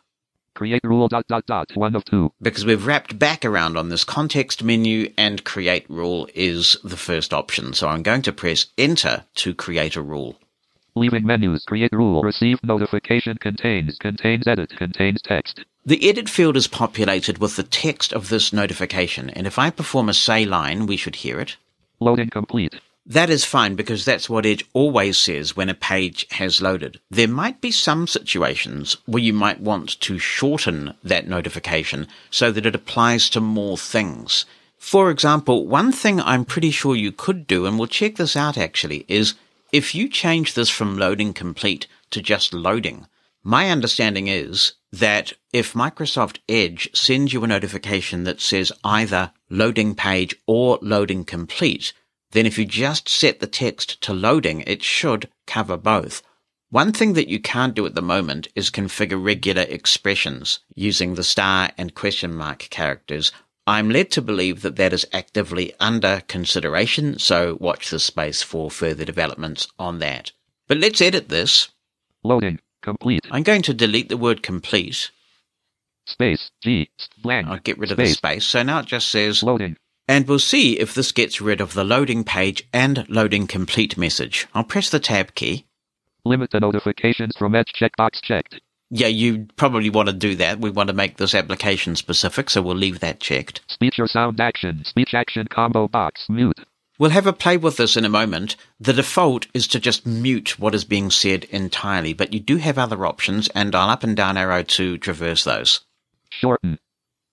Create 0.55 0.81
rule 0.83 1.07
dot 1.07 1.27
dot 1.27 1.45
dot 1.45 1.69
1 1.75 1.95
of 1.95 2.05
2. 2.05 2.31
Because 2.41 2.65
we've 2.65 2.87
wrapped 2.87 3.19
back 3.19 3.45
around 3.45 3.77
on 3.77 3.89
this 3.89 4.03
context 4.03 4.63
menu 4.63 5.13
and 5.15 5.43
create 5.43 5.87
rule 5.87 6.27
is 6.33 6.77
the 6.83 6.97
first 6.97 7.33
option. 7.33 7.73
So 7.73 7.87
I'm 7.87 8.01
going 8.01 8.23
to 8.23 8.33
press 8.33 8.65
enter 8.79 9.25
to 9.35 9.53
create 9.53 9.95
a 9.95 10.01
rule. 10.01 10.39
Leaving 10.95 11.25
menus. 11.25 11.65
Create 11.65 11.91
rule. 11.91 12.23
receive 12.23 12.57
notification 12.63 13.37
contains. 13.37 13.97
Contains 13.99 14.47
edit. 14.47 14.71
Contains 14.77 15.21
text. 15.21 15.65
The 15.87 16.09
edit 16.09 16.29
field 16.29 16.57
is 16.57 16.65
populated 16.65 17.37
with 17.37 17.57
the 17.57 17.63
text 17.63 18.11
of 18.11 18.29
this 18.29 18.51
notification, 18.51 19.29
and 19.29 19.45
if 19.45 19.59
I 19.59 19.69
perform 19.69 20.09
a 20.09 20.15
say 20.15 20.43
line, 20.43 20.87
we 20.87 20.97
should 20.97 21.17
hear 21.17 21.39
it. 21.39 21.57
Loading 21.99 22.31
complete. 22.31 22.73
That 23.05 23.29
is 23.29 23.45
fine 23.45 23.75
because 23.75 24.03
that's 24.03 24.27
what 24.27 24.47
Edge 24.47 24.65
always 24.73 25.15
says 25.15 25.55
when 25.55 25.69
a 25.69 25.75
page 25.75 26.25
has 26.31 26.59
loaded. 26.59 26.99
There 27.11 27.27
might 27.27 27.61
be 27.61 27.69
some 27.69 28.07
situations 28.07 28.97
where 29.05 29.21
you 29.21 29.31
might 29.31 29.61
want 29.61 30.01
to 30.01 30.17
shorten 30.17 30.95
that 31.03 31.27
notification 31.27 32.07
so 32.31 32.51
that 32.51 32.65
it 32.65 32.73
applies 32.73 33.29
to 33.29 33.39
more 33.39 33.77
things. 33.77 34.45
For 34.79 35.11
example, 35.11 35.67
one 35.67 35.91
thing 35.91 36.19
I'm 36.19 36.45
pretty 36.45 36.71
sure 36.71 36.95
you 36.95 37.11
could 37.11 37.45
do, 37.45 37.67
and 37.67 37.77
we'll 37.77 37.87
check 37.87 38.15
this 38.15 38.35
out 38.35 38.57
actually, 38.57 39.05
is 39.07 39.35
if 39.71 39.93
you 39.93 40.09
change 40.09 40.55
this 40.55 40.69
from 40.71 40.97
loading 40.97 41.31
complete 41.31 41.85
to 42.09 42.23
just 42.23 42.55
loading, 42.55 43.05
my 43.47 43.69
understanding 43.69 44.27
is 44.27 44.73
that 44.91 45.33
if 45.53 45.73
Microsoft 45.73 46.39
Edge 46.49 46.89
sends 46.95 47.31
you 47.31 47.43
a 47.43 47.47
notification 47.47 48.23
that 48.23 48.41
says 48.41 48.71
either 48.83 49.33
loading 49.51 49.93
page 49.93 50.35
or 50.47 50.79
loading 50.81 51.23
complete, 51.23 51.93
then 52.31 52.47
if 52.47 52.57
you 52.57 52.65
just 52.65 53.07
set 53.07 53.39
the 53.39 53.47
text 53.47 54.01
to 54.01 54.13
loading, 54.13 54.61
it 54.61 54.81
should 54.81 55.29
cover 55.45 55.77
both. 55.77 56.23
One 56.71 56.91
thing 56.91 57.13
that 57.13 57.29
you 57.29 57.39
can't 57.39 57.75
do 57.75 57.85
at 57.85 57.93
the 57.93 58.01
moment 58.01 58.47
is 58.55 58.71
configure 58.71 59.23
regular 59.23 59.61
expressions 59.61 60.61
using 60.73 61.13
the 61.13 61.23
star 61.23 61.69
and 61.77 61.93
question 61.93 62.33
mark 62.33 62.67
characters. 62.71 63.31
I'm 63.67 63.91
led 63.91 64.09
to 64.11 64.23
believe 64.23 64.63
that 64.63 64.75
that 64.77 64.91
is 64.91 65.05
actively 65.13 65.71
under 65.79 66.23
consideration, 66.27 67.19
so 67.19 67.57
watch 67.61 67.91
this 67.91 68.05
space 68.05 68.41
for 68.41 68.71
further 68.71 69.05
developments 69.05 69.67
on 69.77 69.99
that. 69.99 70.31
But 70.67 70.79
let's 70.79 70.99
edit 70.99 71.29
this. 71.29 71.69
Loading. 72.23 72.59
Complete. 72.85 73.25
I'm 73.31 73.41
going 73.43 73.63
to 73.63 73.73
delete 73.73 74.09
the 74.09 74.15
word 74.15 74.43
complete. 74.43 75.09
Space. 76.05 76.51
G. 76.63 76.87
Blank. 77.23 77.47
I'll 77.47 77.57
get 77.57 77.79
rid 77.79 77.89
of 77.91 77.97
the 77.97 78.05
Space. 78.05 78.17
space. 78.17 78.45
So 78.45 78.61
now 78.61 78.79
it 78.79 78.85
just 78.85 79.09
says 79.09 79.41
Loading. 79.41 79.75
And 80.07 80.27
we'll 80.27 80.37
see 80.37 80.79
if 80.79 80.93
this 80.93 81.11
gets 81.11 81.41
rid 81.41 81.61
of 81.61 81.73
the 81.73 81.83
loading 81.83 82.23
page 82.23 82.67
and 82.71 83.09
loading 83.09 83.47
complete 83.47 83.97
message. 83.97 84.45
I'll 84.53 84.63
press 84.63 84.91
the 84.91 84.99
tab 84.99 85.33
key. 85.33 85.65
Limit 86.23 86.51
the 86.51 86.59
notifications 86.59 87.35
from 87.35 87.55
Edge 87.55 87.73
checkbox 87.73 88.21
checked. 88.21 88.61
Yeah, 88.91 89.07
you 89.07 89.47
probably 89.55 89.89
want 89.89 90.09
to 90.09 90.13
do 90.13 90.35
that. 90.35 90.59
We 90.59 90.69
want 90.69 90.89
to 90.89 90.93
make 90.93 91.17
this 91.17 91.33
application 91.33 91.95
specific, 91.95 92.51
so 92.51 92.61
we'll 92.61 92.75
leave 92.75 92.99
that 92.99 93.19
checked. 93.19 93.61
Speech 93.67 93.97
or 93.97 94.07
sound 94.07 94.39
action. 94.39 94.83
Speech 94.85 95.15
action 95.15 95.47
combo 95.47 95.87
box. 95.87 96.27
Mute. 96.29 96.59
We'll 96.97 97.09
have 97.11 97.27
a 97.27 97.33
play 97.33 97.57
with 97.57 97.75
this 97.75 97.97
in 97.97 98.05
a 98.05 98.09
moment. 98.09 98.55
The 98.79 98.93
default 98.93 99.47
is 99.53 99.67
to 99.67 99.79
just 99.79 100.05
mute 100.05 100.57
what 100.57 100.73
is 100.73 100.85
being 100.85 101.11
said 101.11 101.43
entirely, 101.45 102.13
but 102.13 102.31
you 102.31 102.39
do 102.39 102.55
have 102.57 102.77
other 102.77 103.05
options, 103.05 103.49
and 103.49 103.75
I'll 103.75 103.89
up 103.89 104.03
and 104.03 104.15
down 104.15 104.37
arrow 104.37 104.63
to 104.63 104.97
traverse 104.97 105.43
those. 105.43 105.81
Shorten. 106.29 106.79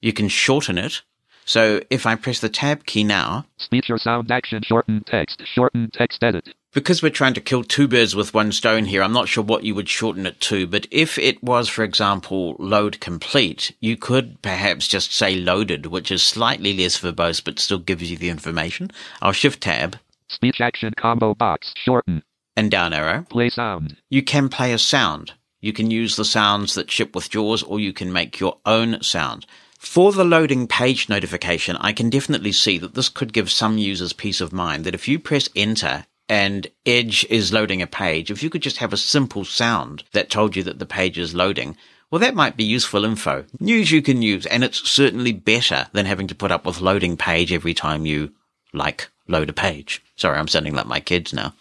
You 0.01 0.13
can 0.13 0.29
shorten 0.29 0.79
it. 0.79 1.03
So 1.45 1.81
if 1.91 2.07
I 2.07 2.17
press 2.17 2.41
the 2.41 2.49
tab 2.49 2.87
key 2.87 3.05
now, 3.05 3.47
Speech 3.57 3.89
or 3.89 3.99
sound 3.99 4.31
action. 4.31 4.63
Shorten 4.65 5.05
text. 5.07 5.43
Shorten 5.45 5.91
text 5.93 6.23
edit. 6.23 6.49
Because 6.73 7.03
we're 7.03 7.11
trying 7.11 7.35
to 7.35 7.41
kill 7.41 7.63
two 7.63 7.87
birds 7.87 8.17
with 8.17 8.35
one 8.35 8.53
stone 8.53 8.87
here, 8.87 9.03
I'm 9.03 9.13
not 9.13 9.29
sure 9.29 9.45
what 9.45 9.65
you 9.65 9.75
would 9.75 9.89
shorten 9.89 10.27
it 10.27 10.41
to, 10.43 10.67
but 10.67 10.87
if 10.91 11.19
it 11.19 11.43
was, 11.43 11.69
for 11.69 11.85
example, 11.85 12.57
load 12.59 13.01
complete, 13.01 13.73
you 13.81 13.97
could 13.97 14.41
perhaps 14.43 14.89
just 14.89 15.13
say 15.13 15.37
loaded, 15.37 15.87
which 15.87 16.11
is 16.11 16.23
slightly 16.23 16.73
less 16.77 16.99
verbose 16.99 17.45
but 17.45 17.59
still 17.59 17.79
gives 17.79 18.11
you 18.11 18.17
the 18.17 18.31
information. 18.31 18.91
I'll 19.21 19.33
shift 19.33 19.63
tab 19.63 19.99
Speech 20.29 20.63
action 20.63 20.95
combo 20.97 21.35
box. 21.35 21.75
Shorten. 21.77 22.23
and 22.57 22.71
down 22.71 22.95
arrow. 22.95 23.27
Play 23.29 23.51
sound. 23.51 23.97
You 24.09 24.23
can 24.23 24.49
play 24.49 24.73
a 24.73 24.79
sound. 24.79 25.35
You 25.61 25.75
can 25.75 25.91
use 25.91 26.17
the 26.17 26.25
sounds 26.25 26.75
that 26.75 26.91
ship 26.91 27.15
with 27.15 27.31
JAWS 27.31 27.63
or 27.63 27.79
you 27.79 27.93
can 27.93 28.13
make 28.13 28.41
your 28.41 28.59
own 28.65 29.03
sound. 29.03 29.47
For 29.79 30.11
the 30.11 30.25
loading 30.25 30.67
page 30.67 31.09
notification, 31.09 31.77
I 31.77 31.93
can 31.93 32.09
definitely 32.09 32.53
see 32.53 32.79
that 32.79 32.95
this 32.95 33.09
could 33.11 33.33
give 33.33 33.51
some 33.51 33.77
users 33.77 34.13
peace 34.13 34.41
of 34.41 34.53
mind 34.53 34.85
that 34.85 34.95
if 34.95 35.07
you 35.07 35.19
press 35.19 35.49
enter 35.55 36.07
and 36.29 36.67
Edge 36.87 37.27
is 37.29 37.53
loading 37.53 37.83
a 37.83 37.87
page, 37.87 38.31
if 38.31 38.43
you 38.43 38.51
could 38.51 38.63
just 38.63 38.79
have 38.79 38.93
a 38.93 38.97
simple 38.97 39.45
sound 39.45 40.05
that 40.13 40.31
told 40.31 40.57
you 40.57 40.63
that 40.63 40.79
the 40.79 40.87
page 40.87 41.19
is 41.19 41.35
loading, 41.35 41.77
well, 42.11 42.19
that 42.19 42.35
might 42.35 42.57
be 42.57 42.65
useful 42.65 43.05
info. 43.05 43.45
News 43.59 43.91
you 43.91 44.03
can 44.03 44.21
use, 44.23 44.45
and 44.47 44.63
it's 44.63 44.89
certainly 44.89 45.33
better 45.33 45.87
than 45.93 46.07
having 46.07 46.29
to 46.29 46.35
put 46.35 46.53
up 46.53 46.67
with 46.67 46.81
loading 46.81 47.17
page 47.17 47.53
every 47.53 47.75
time 47.75 48.05
you, 48.05 48.33
like, 48.75 49.09
load 49.29 49.49
a 49.49 49.55
page. 49.55 50.03
Sorry, 50.17 50.39
I'm 50.39 50.49
sounding 50.49 50.75
like 50.75 50.87
my 50.87 51.01
kids 51.01 51.33
now. 51.33 51.55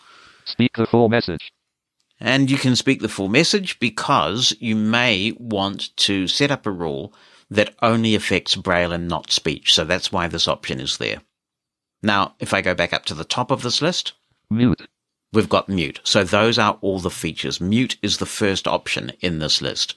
Speak 0.46 0.76
the 0.76 0.86
full 0.86 1.08
message. 1.08 1.52
And 2.20 2.52
you 2.52 2.58
can 2.58 2.76
speak 2.76 3.02
the 3.02 3.10
full 3.10 3.30
message 3.30 3.80
because 3.80 4.54
you 4.60 4.76
may 4.76 5.34
want 5.40 5.96
to 5.98 6.28
set 6.28 6.52
up 6.52 6.66
a 6.66 6.72
rule 6.72 7.14
that 7.50 7.74
only 7.82 8.14
affects 8.14 8.56
Braille 8.56 8.92
and 8.92 9.08
not 9.08 9.32
speech. 9.32 9.74
So 9.74 9.86
that's 9.86 10.12
why 10.12 10.28
this 10.28 10.48
option 10.48 10.80
is 10.80 10.98
there. 10.98 11.22
Now, 12.04 12.36
if 12.40 12.54
I 12.54 12.62
go 12.62 12.74
back 12.74 12.94
up 12.94 13.06
to 13.06 13.14
the 13.14 13.24
top 13.24 13.52
of 13.52 13.62
this 13.62 13.82
list, 13.82 14.14
Mute. 14.52 14.88
we've 15.32 15.48
got 15.48 15.70
mute. 15.70 16.02
So 16.04 16.26
those 16.26 16.60
are 16.60 16.78
all 16.82 17.00
the 17.00 17.10
features. 17.10 17.62
Mute 17.62 17.96
is 18.02 18.18
the 18.18 18.26
first 18.26 18.68
option 18.68 19.14
in 19.22 19.40
this 19.40 19.62
list. 19.62 19.96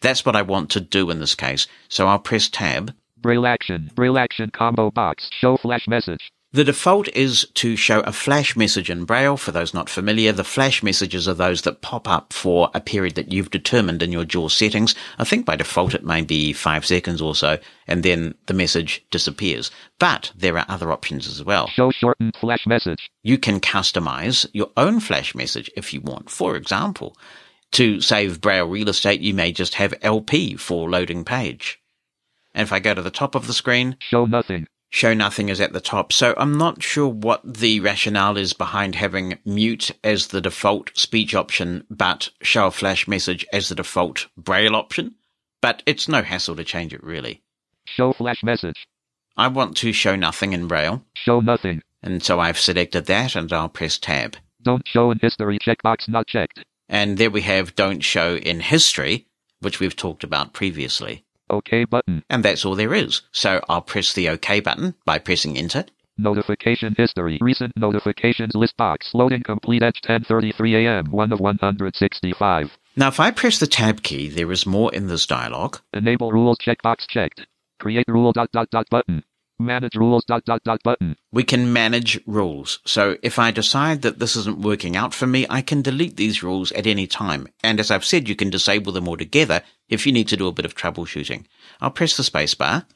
That's 0.00 0.24
what 0.24 0.36
I 0.36 0.42
want 0.42 0.70
to 0.70 0.80
do 0.80 1.10
in 1.10 1.18
this 1.18 1.34
case. 1.34 1.66
So 1.88 2.06
I'll 2.06 2.20
press 2.20 2.48
tab. 2.48 2.94
Braille 3.16 3.46
action. 3.46 3.90
Braille 3.96 4.16
action 4.16 4.50
combo 4.50 4.92
box. 4.92 5.28
Show 5.32 5.56
flash 5.56 5.88
message. 5.88 6.30
The 6.50 6.64
default 6.64 7.08
is 7.08 7.46
to 7.54 7.76
show 7.76 8.00
a 8.00 8.12
flash 8.12 8.56
message 8.56 8.88
in 8.88 9.04
Braille. 9.04 9.36
For 9.36 9.52
those 9.52 9.74
not 9.74 9.90
familiar, 9.90 10.32
the 10.32 10.44
flash 10.44 10.82
messages 10.82 11.28
are 11.28 11.34
those 11.34 11.60
that 11.62 11.82
pop 11.82 12.08
up 12.08 12.32
for 12.32 12.70
a 12.72 12.80
period 12.80 13.16
that 13.16 13.30
you've 13.30 13.50
determined 13.50 14.02
in 14.02 14.12
your 14.12 14.24
JAWS 14.24 14.56
settings. 14.56 14.94
I 15.18 15.24
think 15.24 15.44
by 15.44 15.56
default 15.56 15.92
it 15.92 16.06
may 16.06 16.22
be 16.22 16.54
five 16.54 16.86
seconds 16.86 17.20
or 17.20 17.34
so, 17.34 17.58
and 17.86 18.02
then 18.02 18.34
the 18.46 18.54
message 18.54 19.04
disappears. 19.10 19.70
But 19.98 20.32
there 20.34 20.56
are 20.56 20.64
other 20.68 20.90
options 20.90 21.26
as 21.28 21.44
well. 21.44 21.66
Show 21.68 21.90
shortened 21.90 22.34
flash 22.40 22.66
message. 22.66 23.10
You 23.22 23.36
can 23.36 23.60
customize 23.60 24.46
your 24.54 24.70
own 24.74 25.00
flash 25.00 25.34
message 25.34 25.70
if 25.76 25.92
you 25.92 26.00
want. 26.00 26.30
For 26.30 26.56
example, 26.56 27.14
to 27.72 28.00
save 28.00 28.40
Braille 28.40 28.66
real 28.66 28.88
estate, 28.88 29.20
you 29.20 29.34
may 29.34 29.52
just 29.52 29.74
have 29.74 29.92
LP 30.00 30.56
for 30.56 30.88
loading 30.88 31.26
page. 31.26 31.78
And 32.54 32.62
if 32.62 32.72
I 32.72 32.78
go 32.78 32.94
to 32.94 33.02
the 33.02 33.10
top 33.10 33.34
of 33.34 33.46
the 33.46 33.52
screen, 33.52 33.98
Show 34.00 34.24
nothing. 34.24 34.66
Show 34.90 35.14
nothing 35.14 35.48
is 35.48 35.60
at 35.60 35.72
the 35.72 35.80
top. 35.80 36.12
So 36.12 36.34
I'm 36.36 36.56
not 36.56 36.82
sure 36.82 37.08
what 37.08 37.42
the 37.44 37.80
rationale 37.80 38.36
is 38.36 38.52
behind 38.52 38.94
having 38.94 39.38
mute 39.44 39.90
as 40.02 40.28
the 40.28 40.40
default 40.40 40.96
speech 40.96 41.34
option, 41.34 41.84
but 41.90 42.30
show 42.42 42.66
a 42.66 42.70
flash 42.70 43.06
message 43.06 43.46
as 43.52 43.68
the 43.68 43.74
default 43.74 44.26
braille 44.36 44.76
option. 44.76 45.14
But 45.60 45.82
it's 45.86 46.08
no 46.08 46.22
hassle 46.22 46.56
to 46.56 46.64
change 46.64 46.94
it 46.94 47.02
really. 47.02 47.42
Show 47.86 48.12
flash 48.12 48.42
message. 48.42 48.86
I 49.36 49.48
want 49.48 49.76
to 49.78 49.92
show 49.92 50.16
nothing 50.16 50.52
in 50.52 50.68
braille. 50.68 51.04
Show 51.14 51.40
nothing. 51.40 51.82
And 52.02 52.22
so 52.22 52.40
I've 52.40 52.58
selected 52.58 53.06
that 53.06 53.34
and 53.34 53.52
I'll 53.52 53.68
press 53.68 53.98
tab. 53.98 54.36
Don't 54.62 54.86
show 54.86 55.10
in 55.10 55.18
history 55.20 55.58
checkbox 55.58 56.08
not 56.08 56.26
checked. 56.26 56.64
And 56.88 57.18
there 57.18 57.30
we 57.30 57.42
have 57.42 57.74
don't 57.74 58.00
show 58.00 58.36
in 58.36 58.60
history, 58.60 59.26
which 59.60 59.78
we've 59.80 59.96
talked 59.96 60.24
about 60.24 60.52
previously. 60.52 61.24
OK 61.50 61.84
button. 61.84 62.24
And 62.28 62.44
that's 62.44 62.64
all 62.64 62.74
there 62.74 62.94
is. 62.94 63.22
So 63.32 63.60
I'll 63.68 63.82
press 63.82 64.12
the 64.12 64.28
OK 64.28 64.60
button 64.60 64.94
by 65.04 65.18
pressing 65.18 65.56
enter. 65.56 65.84
Notification 66.16 66.94
history. 66.96 67.38
Recent 67.40 67.76
notifications 67.76 68.54
list 68.54 68.76
box. 68.76 69.10
Loading 69.14 69.42
complete 69.42 69.84
at 69.84 69.94
10:33 70.02 70.84
a.m. 70.84 71.10
1 71.12 71.32
of 71.32 71.38
165. 71.38 72.76
Now, 72.96 73.08
if 73.08 73.20
I 73.20 73.30
press 73.30 73.58
the 73.60 73.68
tab 73.68 74.02
key, 74.02 74.28
there 74.28 74.50
is 74.50 74.66
more 74.66 74.92
in 74.92 75.06
this 75.06 75.26
dialog. 75.26 75.76
Enable 75.92 76.32
rules 76.32 76.58
checkbox 76.58 77.06
checked. 77.08 77.46
Create 77.78 78.08
rule 78.08 78.32
dot 78.32 78.50
dot 78.50 78.68
dot 78.70 78.86
button. 78.90 79.22
Manage 79.60 79.96
rules 79.96 80.24
dot 80.24 80.44
dot 80.44 80.62
dot 80.62 80.80
button. 80.84 81.16
We 81.32 81.42
can 81.42 81.72
manage 81.72 82.20
rules. 82.26 82.78
So 82.84 83.16
if 83.22 83.40
I 83.40 83.50
decide 83.50 84.02
that 84.02 84.20
this 84.20 84.36
isn't 84.36 84.60
working 84.60 84.94
out 84.94 85.12
for 85.12 85.26
me, 85.26 85.46
I 85.50 85.62
can 85.62 85.82
delete 85.82 86.16
these 86.16 86.44
rules 86.44 86.70
at 86.72 86.86
any 86.86 87.08
time. 87.08 87.48
And 87.64 87.80
as 87.80 87.90
I've 87.90 88.04
said, 88.04 88.28
you 88.28 88.36
can 88.36 88.50
disable 88.50 88.92
them 88.92 89.08
altogether 89.08 89.62
if 89.88 90.06
you 90.06 90.12
need 90.12 90.28
to 90.28 90.36
do 90.36 90.46
a 90.46 90.52
bit 90.52 90.64
of 90.64 90.76
troubleshooting. 90.76 91.46
I'll 91.80 91.90
press 91.90 92.16
the 92.16 92.22
spacebar. 92.22 92.86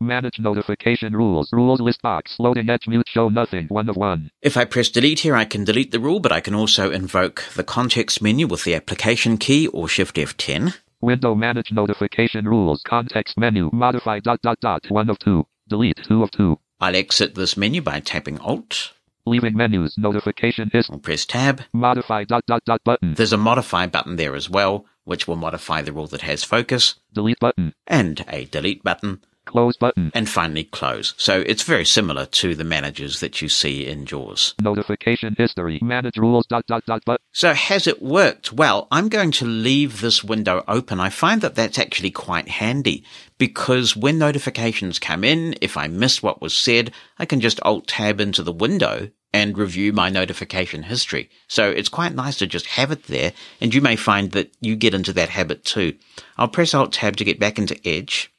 Manage 0.00 0.40
notification 0.40 1.14
rules. 1.14 1.48
Rules 1.52 1.80
list 1.80 2.02
box. 2.02 2.34
Loading 2.40 2.68
edge 2.68 2.88
mute 2.88 3.06
show 3.08 3.28
nothing. 3.28 3.68
1 3.68 3.88
of 3.88 3.96
1. 3.96 4.32
If 4.42 4.56
I 4.56 4.64
press 4.64 4.88
delete 4.88 5.20
here, 5.20 5.36
I 5.36 5.44
can 5.44 5.62
delete 5.62 5.92
the 5.92 6.00
rule, 6.00 6.18
but 6.18 6.32
I 6.32 6.40
can 6.40 6.56
also 6.56 6.90
invoke 6.90 7.44
the 7.54 7.62
context 7.62 8.20
menu 8.20 8.48
with 8.48 8.64
the 8.64 8.74
application 8.74 9.38
key 9.38 9.68
or 9.68 9.86
Shift 9.86 10.16
F10. 10.16 10.74
Window 11.00 11.36
manage 11.36 11.70
notification 11.70 12.46
rules. 12.46 12.82
Context 12.84 13.38
menu. 13.38 13.70
Modify 13.72 14.18
dot 14.18 14.40
dot 14.42 14.58
dot. 14.58 14.84
1 14.88 15.08
of 15.08 15.20
2. 15.20 15.46
Delete 15.72 16.04
2 16.04 16.22
of 16.22 16.30
2. 16.32 16.58
I'll 16.80 16.94
exit 16.94 17.34
this 17.34 17.56
menu 17.56 17.80
by 17.80 18.00
tapping 18.00 18.38
Alt. 18.40 18.92
Leaving 19.24 19.56
menus. 19.56 19.96
Notification 19.96 20.68
history. 20.70 20.92
I'll 20.92 20.98
press 20.98 21.24
Tab. 21.24 21.62
Modify 21.72 22.24
dot 22.24 22.44
dot 22.46 22.62
dot 22.66 22.82
button. 22.84 23.14
There's 23.14 23.32
a 23.32 23.38
modify 23.38 23.86
button 23.86 24.16
there 24.16 24.34
as 24.36 24.50
well, 24.50 24.84
which 25.04 25.26
will 25.26 25.36
modify 25.36 25.80
the 25.80 25.94
rule 25.94 26.06
that 26.08 26.20
has 26.20 26.44
focus. 26.44 26.96
Delete 27.14 27.40
button. 27.40 27.72
And 27.86 28.22
a 28.28 28.44
delete 28.44 28.82
button. 28.82 29.24
Close 29.44 29.76
button. 29.76 30.10
And 30.14 30.28
finally 30.28 30.64
close. 30.64 31.14
So 31.16 31.40
it's 31.40 31.62
very 31.62 31.84
similar 31.84 32.26
to 32.26 32.54
the 32.54 32.64
managers 32.64 33.20
that 33.20 33.42
you 33.42 33.48
see 33.48 33.86
in 33.86 34.06
JAWS. 34.06 34.54
Notification 34.60 35.34
history. 35.36 35.78
Manage 35.82 36.16
rules 36.16 36.46
dot 36.46 36.66
dot 36.66 36.84
dot 36.86 37.02
but. 37.04 37.20
So 37.32 37.52
has 37.52 37.86
it 37.86 38.02
worked? 38.02 38.52
Well, 38.52 38.86
I'm 38.90 39.08
going 39.08 39.32
to 39.32 39.44
leave 39.44 40.00
this 40.00 40.22
window 40.22 40.62
open. 40.68 41.00
I 41.00 41.10
find 41.10 41.40
that 41.40 41.54
that's 41.54 41.78
actually 41.78 42.10
quite 42.10 42.48
handy 42.48 43.04
because 43.38 43.96
when 43.96 44.18
notifications 44.18 44.98
come 44.98 45.24
in, 45.24 45.54
if 45.60 45.76
I 45.76 45.88
missed 45.88 46.22
what 46.22 46.40
was 46.40 46.54
said, 46.54 46.92
I 47.18 47.26
can 47.26 47.40
just 47.40 47.60
alt 47.62 47.88
tab 47.88 48.20
into 48.20 48.42
the 48.42 48.52
window 48.52 49.10
and 49.32 49.56
review 49.56 49.92
my 49.92 50.10
notification 50.10 50.82
history. 50.84 51.30
So 51.48 51.70
it's 51.70 51.88
quite 51.88 52.14
nice 52.14 52.36
to 52.38 52.46
just 52.46 52.66
have 52.66 52.90
it 52.90 53.04
there, 53.04 53.32
and 53.60 53.74
you 53.74 53.80
may 53.80 53.96
find 53.96 54.32
that 54.32 54.52
you 54.60 54.76
get 54.76 54.94
into 54.94 55.12
that 55.14 55.30
habit 55.30 55.64
too. 55.64 55.96
I'll 56.36 56.48
press 56.48 56.74
Alt 56.74 56.92
Tab 56.92 57.16
to 57.16 57.24
get 57.24 57.40
back 57.40 57.58
into 57.58 57.80
Edge. 57.86 58.31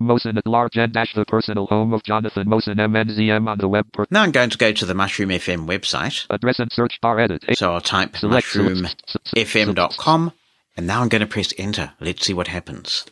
Mosen 0.00 0.38
at 0.38 0.46
large 0.46 0.76
and 0.76 0.92
dash 0.92 1.14
the 1.14 1.24
personal 1.24 1.66
home 1.66 1.92
of 1.92 2.02
Jonathan 2.02 2.48
Mosen 2.48 2.76
MNZM 2.76 3.48
on 3.48 3.58
the 3.58 3.68
web. 3.68 3.86
Per- 3.92 4.06
now 4.10 4.22
I'm 4.22 4.32
going 4.32 4.50
to 4.50 4.58
go 4.58 4.72
to 4.72 4.86
the 4.86 4.94
Mushroom 4.94 5.30
FM 5.30 5.66
website. 5.66 6.26
Address 6.30 6.58
and 6.58 6.72
search 6.72 7.00
bar 7.00 7.20
edit. 7.20 7.44
So 7.52 7.74
I'll 7.74 7.80
type 7.80 8.12
mushroomfm.com 8.12 10.32
and 10.76 10.86
now 10.86 11.02
I'm 11.02 11.08
going 11.08 11.20
to 11.20 11.26
press 11.26 11.52
enter. 11.58 11.92
Let's 12.00 12.24
see 12.24 12.34
what 12.34 12.48
happens. 12.48 13.04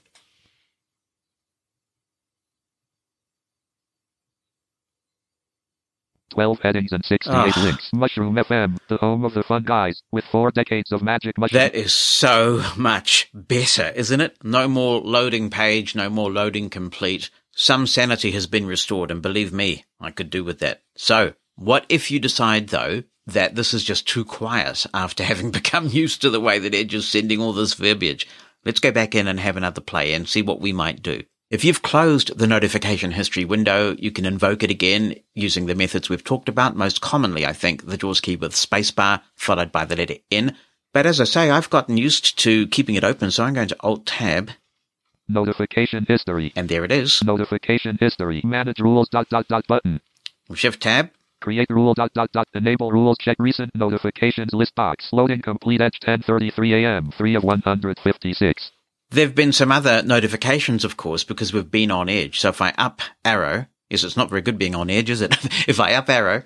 Twelve 6.30 6.59
headings 6.60 6.92
and 6.92 7.05
sixty-eight 7.05 7.34
ah. 7.34 7.52
oh. 7.56 7.64
links. 7.64 7.90
Mushroom 7.92 8.34
FM, 8.34 8.78
the 8.88 8.96
home 8.98 9.24
of 9.24 9.34
the 9.34 9.42
fun 9.42 9.64
guys, 9.64 10.02
with 10.12 10.24
four 10.24 10.50
decades 10.50 10.92
of 10.92 11.02
magic 11.02 11.38
mushroom. 11.38 11.60
That 11.60 11.74
is 11.74 11.92
so 11.92 12.62
much 12.76 13.30
better, 13.32 13.90
isn't 13.94 14.20
it? 14.20 14.36
No 14.44 14.68
more 14.68 15.00
loading 15.00 15.50
page, 15.50 15.94
no 15.94 16.10
more 16.10 16.30
loading 16.30 16.70
complete. 16.70 17.30
Some 17.52 17.86
sanity 17.86 18.30
has 18.32 18.46
been 18.46 18.66
restored, 18.66 19.10
and 19.10 19.20
believe 19.20 19.52
me, 19.52 19.84
I 20.00 20.10
could 20.10 20.30
do 20.30 20.44
with 20.44 20.60
that. 20.60 20.82
So, 20.96 21.34
what 21.56 21.86
if 21.88 22.10
you 22.10 22.20
decide, 22.20 22.68
though, 22.68 23.02
that 23.26 23.56
this 23.56 23.74
is 23.74 23.82
just 23.82 24.06
too 24.06 24.24
quiet 24.24 24.86
after 24.94 25.24
having 25.24 25.50
become 25.50 25.88
used 25.88 26.20
to 26.22 26.30
the 26.30 26.40
way 26.40 26.59
that 26.59 26.74
Edge 26.74 26.94
is 26.94 27.09
sending 27.09 27.40
all 27.40 27.52
this 27.52 27.74
verbiage? 27.74 28.28
Let's 28.64 28.80
go 28.80 28.92
back 28.92 29.14
in 29.14 29.26
and 29.28 29.40
have 29.40 29.56
another 29.56 29.80
play 29.80 30.12
and 30.12 30.28
see 30.28 30.42
what 30.42 30.60
we 30.60 30.72
might 30.72 31.02
do. 31.02 31.22
If 31.50 31.64
you've 31.64 31.80
closed 31.80 32.36
the 32.36 32.46
notification 32.46 33.12
history 33.12 33.46
window, 33.46 33.96
you 33.98 34.10
can 34.10 34.26
invoke 34.26 34.62
it 34.62 34.70
again 34.70 35.14
using 35.34 35.64
the 35.64 35.74
methods 35.74 36.10
we've 36.10 36.22
talked 36.22 36.46
about. 36.46 36.76
Most 36.76 37.00
commonly, 37.00 37.46
I 37.46 37.54
think, 37.54 37.86
the 37.86 37.96
JAWS 37.96 38.20
key 38.20 38.36
with 38.36 38.52
spacebar 38.52 39.22
followed 39.34 39.72
by 39.72 39.86
the 39.86 39.96
letter 39.96 40.16
N. 40.30 40.54
But 40.92 41.06
as 41.06 41.22
I 41.22 41.24
say, 41.24 41.48
I've 41.50 41.70
gotten 41.70 41.96
used 41.96 42.38
to 42.40 42.66
keeping 42.66 42.96
it 42.96 43.04
open, 43.04 43.30
so 43.30 43.44
I'm 43.44 43.54
going 43.54 43.68
to 43.68 43.76
Alt 43.80 44.04
Tab. 44.04 44.50
Notification 45.26 46.04
history. 46.06 46.52
And 46.54 46.68
there 46.68 46.84
it 46.84 46.92
is. 46.92 47.24
Notification 47.24 47.96
history. 47.98 48.42
Manage 48.44 48.78
rules 48.78 49.08
dot 49.08 49.30
dot 49.30 49.48
dot 49.48 49.66
button. 49.66 50.02
Shift 50.52 50.82
Tab. 50.82 51.08
Create 51.40 51.70
rule 51.70 51.94
dot 51.94 52.12
dot 52.12 52.30
dot. 52.30 52.48
Enable 52.52 52.92
rules. 52.92 53.16
Check 53.16 53.36
recent 53.38 53.74
notifications 53.74 54.52
list 54.52 54.74
box. 54.74 55.08
Loading 55.12 55.40
complete 55.40 55.80
at 55.80 55.94
10:33 56.02 56.84
a.m. 56.84 57.10
3 57.16 57.36
of 57.36 57.42
156. 57.42 58.70
There 59.10 59.24
have 59.24 59.35
been 59.35 59.52
some 59.52 59.72
other 59.72 60.02
notifications, 60.02 60.85
of 60.85 60.98
course, 60.98 61.24
because 61.24 61.52
we've 61.52 61.70
been 61.70 61.90
on 61.90 62.10
edge. 62.10 62.40
So 62.40 62.51
if 62.51 62.60
I 62.60 62.74
up 62.76 63.01
arrow, 63.24 63.66
yes, 63.89 64.05
it's 64.05 64.18
not 64.18 64.28
very 64.28 64.43
good 64.43 64.59
being 64.59 64.74
on 64.74 64.90
edge, 64.90 65.09
is 65.09 65.22
it? 65.22 65.35
if 65.68 65.80
I 65.80 65.94
up 65.94 66.10
arrow. 66.10 66.43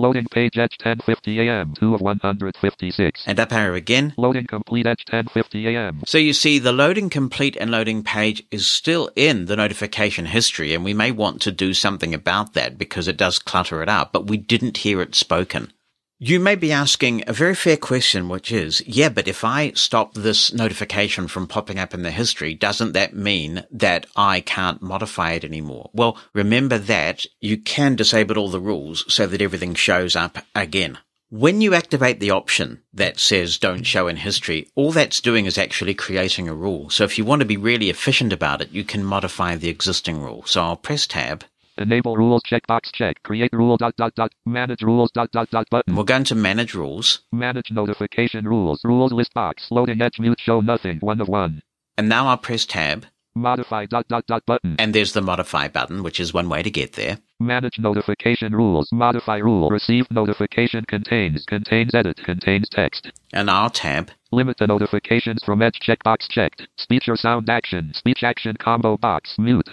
Loading 0.00 0.26
page 0.30 0.56
edge 0.56 0.76
1050 0.80 1.40
AM, 1.40 1.74
2 1.74 1.94
of 1.96 2.00
156. 2.00 3.24
And 3.26 3.40
up 3.40 3.52
arrow 3.52 3.74
again. 3.74 4.14
Loading 4.16 4.46
complete 4.46 4.86
edge 4.86 5.04
1050 5.10 5.66
AM. 5.66 6.02
So 6.06 6.18
you 6.18 6.32
see 6.32 6.60
the 6.60 6.72
loading 6.72 7.10
complete 7.10 7.56
and 7.56 7.72
loading 7.72 8.04
page 8.04 8.44
is 8.52 8.66
still 8.66 9.10
in 9.16 9.46
the 9.46 9.56
notification 9.56 10.26
history 10.26 10.72
and 10.72 10.84
we 10.84 10.94
may 10.94 11.10
want 11.10 11.42
to 11.42 11.52
do 11.52 11.74
something 11.74 12.14
about 12.14 12.54
that 12.54 12.78
because 12.78 13.08
it 13.08 13.16
does 13.16 13.40
clutter 13.40 13.82
it 13.82 13.88
up, 13.88 14.12
but 14.12 14.28
we 14.28 14.36
didn't 14.36 14.78
hear 14.78 15.02
it 15.02 15.16
spoken. 15.16 15.72
You 16.20 16.40
may 16.40 16.56
be 16.56 16.72
asking 16.72 17.22
a 17.28 17.32
very 17.32 17.54
fair 17.54 17.76
question, 17.76 18.28
which 18.28 18.50
is, 18.50 18.82
yeah, 18.84 19.08
but 19.08 19.28
if 19.28 19.44
I 19.44 19.70
stop 19.76 20.14
this 20.14 20.52
notification 20.52 21.28
from 21.28 21.46
popping 21.46 21.78
up 21.78 21.94
in 21.94 22.02
the 22.02 22.10
history, 22.10 22.54
doesn't 22.54 22.90
that 22.94 23.14
mean 23.14 23.64
that 23.70 24.04
I 24.16 24.40
can't 24.40 24.82
modify 24.82 25.34
it 25.34 25.44
anymore? 25.44 25.90
Well, 25.92 26.18
remember 26.32 26.76
that 26.76 27.24
you 27.40 27.56
can 27.56 27.94
disable 27.94 28.36
all 28.36 28.48
the 28.48 28.58
rules 28.58 29.04
so 29.06 29.28
that 29.28 29.40
everything 29.40 29.74
shows 29.74 30.16
up 30.16 30.38
again. 30.56 30.98
When 31.30 31.60
you 31.60 31.72
activate 31.72 32.18
the 32.18 32.32
option 32.32 32.82
that 32.92 33.20
says 33.20 33.56
don't 33.56 33.84
show 33.84 34.08
in 34.08 34.16
history, 34.16 34.72
all 34.74 34.90
that's 34.90 35.20
doing 35.20 35.46
is 35.46 35.56
actually 35.56 35.94
creating 35.94 36.48
a 36.48 36.54
rule. 36.54 36.90
So 36.90 37.04
if 37.04 37.16
you 37.16 37.24
want 37.24 37.42
to 37.42 37.46
be 37.46 37.56
really 37.56 37.90
efficient 37.90 38.32
about 38.32 38.60
it, 38.60 38.72
you 38.72 38.82
can 38.82 39.04
modify 39.04 39.54
the 39.54 39.68
existing 39.68 40.20
rule. 40.20 40.42
So 40.46 40.62
I'll 40.62 40.74
press 40.74 41.06
tab 41.06 41.44
Enable 41.78 42.16
rules 42.16 42.42
checkbox 42.42 42.92
check. 42.92 43.22
Create 43.22 43.52
rule 43.52 43.76
dot 43.76 43.94
dot 43.96 44.14
dot. 44.16 44.32
Manage 44.44 44.82
rules 44.82 45.12
dot 45.12 45.30
dot 45.30 45.48
dot 45.50 45.66
button. 45.70 45.94
We're 45.94 46.02
going 46.02 46.24
to 46.24 46.34
manage 46.34 46.74
rules. 46.74 47.20
Manage 47.32 47.70
notification 47.70 48.48
rules. 48.48 48.80
Rules 48.82 49.12
list 49.12 49.32
box. 49.32 49.68
Loading 49.70 50.02
edge 50.02 50.18
mute 50.18 50.40
show 50.40 50.60
nothing. 50.60 50.98
One 50.98 51.20
of 51.20 51.28
one. 51.28 51.62
And 51.96 52.08
now 52.08 52.26
I'll 52.26 52.36
press 52.36 52.66
tab. 52.66 53.06
Modify 53.36 53.86
dot 53.86 54.08
dot 54.08 54.26
dot 54.26 54.44
button. 54.46 54.74
And 54.80 54.92
there's 54.92 55.12
the 55.12 55.20
modify 55.20 55.68
button, 55.68 56.02
which 56.02 56.18
is 56.18 56.34
one 56.34 56.48
way 56.48 56.64
to 56.64 56.70
get 56.70 56.94
there. 56.94 57.18
Manage 57.38 57.78
notification 57.78 58.52
rules. 58.52 58.90
Modify 58.90 59.36
rule. 59.36 59.68
Receive 59.70 60.10
notification 60.10 60.84
contains. 60.86 61.44
Contains 61.46 61.94
edit. 61.94 62.16
Contains 62.24 62.68
text. 62.68 63.12
And 63.32 63.48
I'll 63.48 63.70
tab. 63.70 64.10
Limit 64.32 64.56
the 64.58 64.66
notifications 64.66 65.44
from 65.44 65.62
edge 65.62 65.78
checkbox 65.80 66.28
checked. 66.28 66.66
Speech 66.76 67.08
or 67.08 67.16
sound 67.16 67.48
action. 67.48 67.92
Speech 67.94 68.24
action 68.24 68.56
combo 68.58 68.96
box. 68.96 69.36
Mute. 69.38 69.68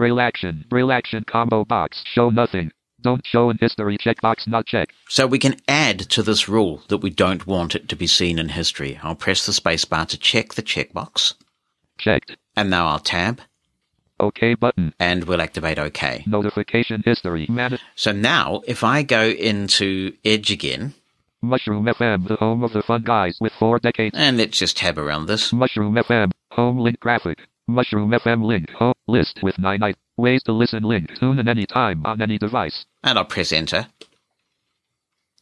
Braille 0.00 0.20
action. 0.20 0.64
Braille 0.70 0.92
action 0.92 1.24
combo 1.30 1.62
box. 1.62 2.02
Show 2.14 2.30
nothing. 2.30 2.72
Don't 3.02 3.20
show 3.26 3.50
in 3.50 3.58
history 3.58 3.98
checkbox 3.98 4.48
not 4.48 4.64
checked. 4.64 4.94
So 5.10 5.26
we 5.26 5.38
can 5.38 5.56
add 5.68 5.98
to 5.98 6.22
this 6.22 6.48
rule 6.48 6.82
that 6.88 7.02
we 7.02 7.10
don't 7.10 7.46
want 7.46 7.74
it 7.74 7.86
to 7.90 7.96
be 7.96 8.06
seen 8.06 8.38
in 8.38 8.48
history. 8.48 8.98
I'll 9.02 9.14
press 9.14 9.44
the 9.44 9.52
spacebar 9.52 10.08
to 10.08 10.16
check 10.16 10.54
the 10.54 10.62
checkbox. 10.62 11.34
Checked. 11.98 12.34
And 12.56 12.70
now 12.70 12.86
I'll 12.86 12.98
tab. 12.98 13.42
OK 14.18 14.54
button. 14.54 14.94
And 14.98 15.24
we'll 15.24 15.42
activate 15.42 15.78
OK. 15.78 16.24
Notification 16.26 17.02
history. 17.04 17.46
Manage. 17.50 17.82
So 17.94 18.12
now 18.12 18.62
if 18.66 18.82
I 18.82 19.02
go 19.02 19.28
into 19.28 20.14
Edge 20.24 20.50
again. 20.50 20.94
Mushroom 21.42 21.84
FM, 21.84 22.26
the 22.26 22.36
home 22.36 22.64
of 22.64 22.72
the 22.72 22.82
fun 22.82 23.02
guys 23.02 23.36
with 23.38 23.52
four 23.58 23.78
decades. 23.78 24.14
And 24.16 24.38
let's 24.38 24.58
just 24.58 24.78
tab 24.78 24.98
around 24.98 25.26
this. 25.26 25.52
Mushroom 25.52 25.94
FM, 25.94 26.30
home 26.52 26.78
link 26.78 27.00
graphic. 27.00 27.38
Mushroom 27.70 28.10
FM 28.10 28.44
link. 28.44 28.70
Home 28.70 28.94
list 29.06 29.40
with 29.42 29.58
9 29.58 29.94
ways 30.16 30.42
to 30.44 30.52
listen 30.52 30.82
link. 30.82 31.10
Tune 31.18 31.38
in 31.38 31.48
any 31.48 31.66
time 31.66 32.04
on 32.04 32.20
any 32.20 32.38
device. 32.38 32.84
And 33.02 33.18
I'll 33.18 33.24
press 33.24 33.52
enter. 33.52 33.86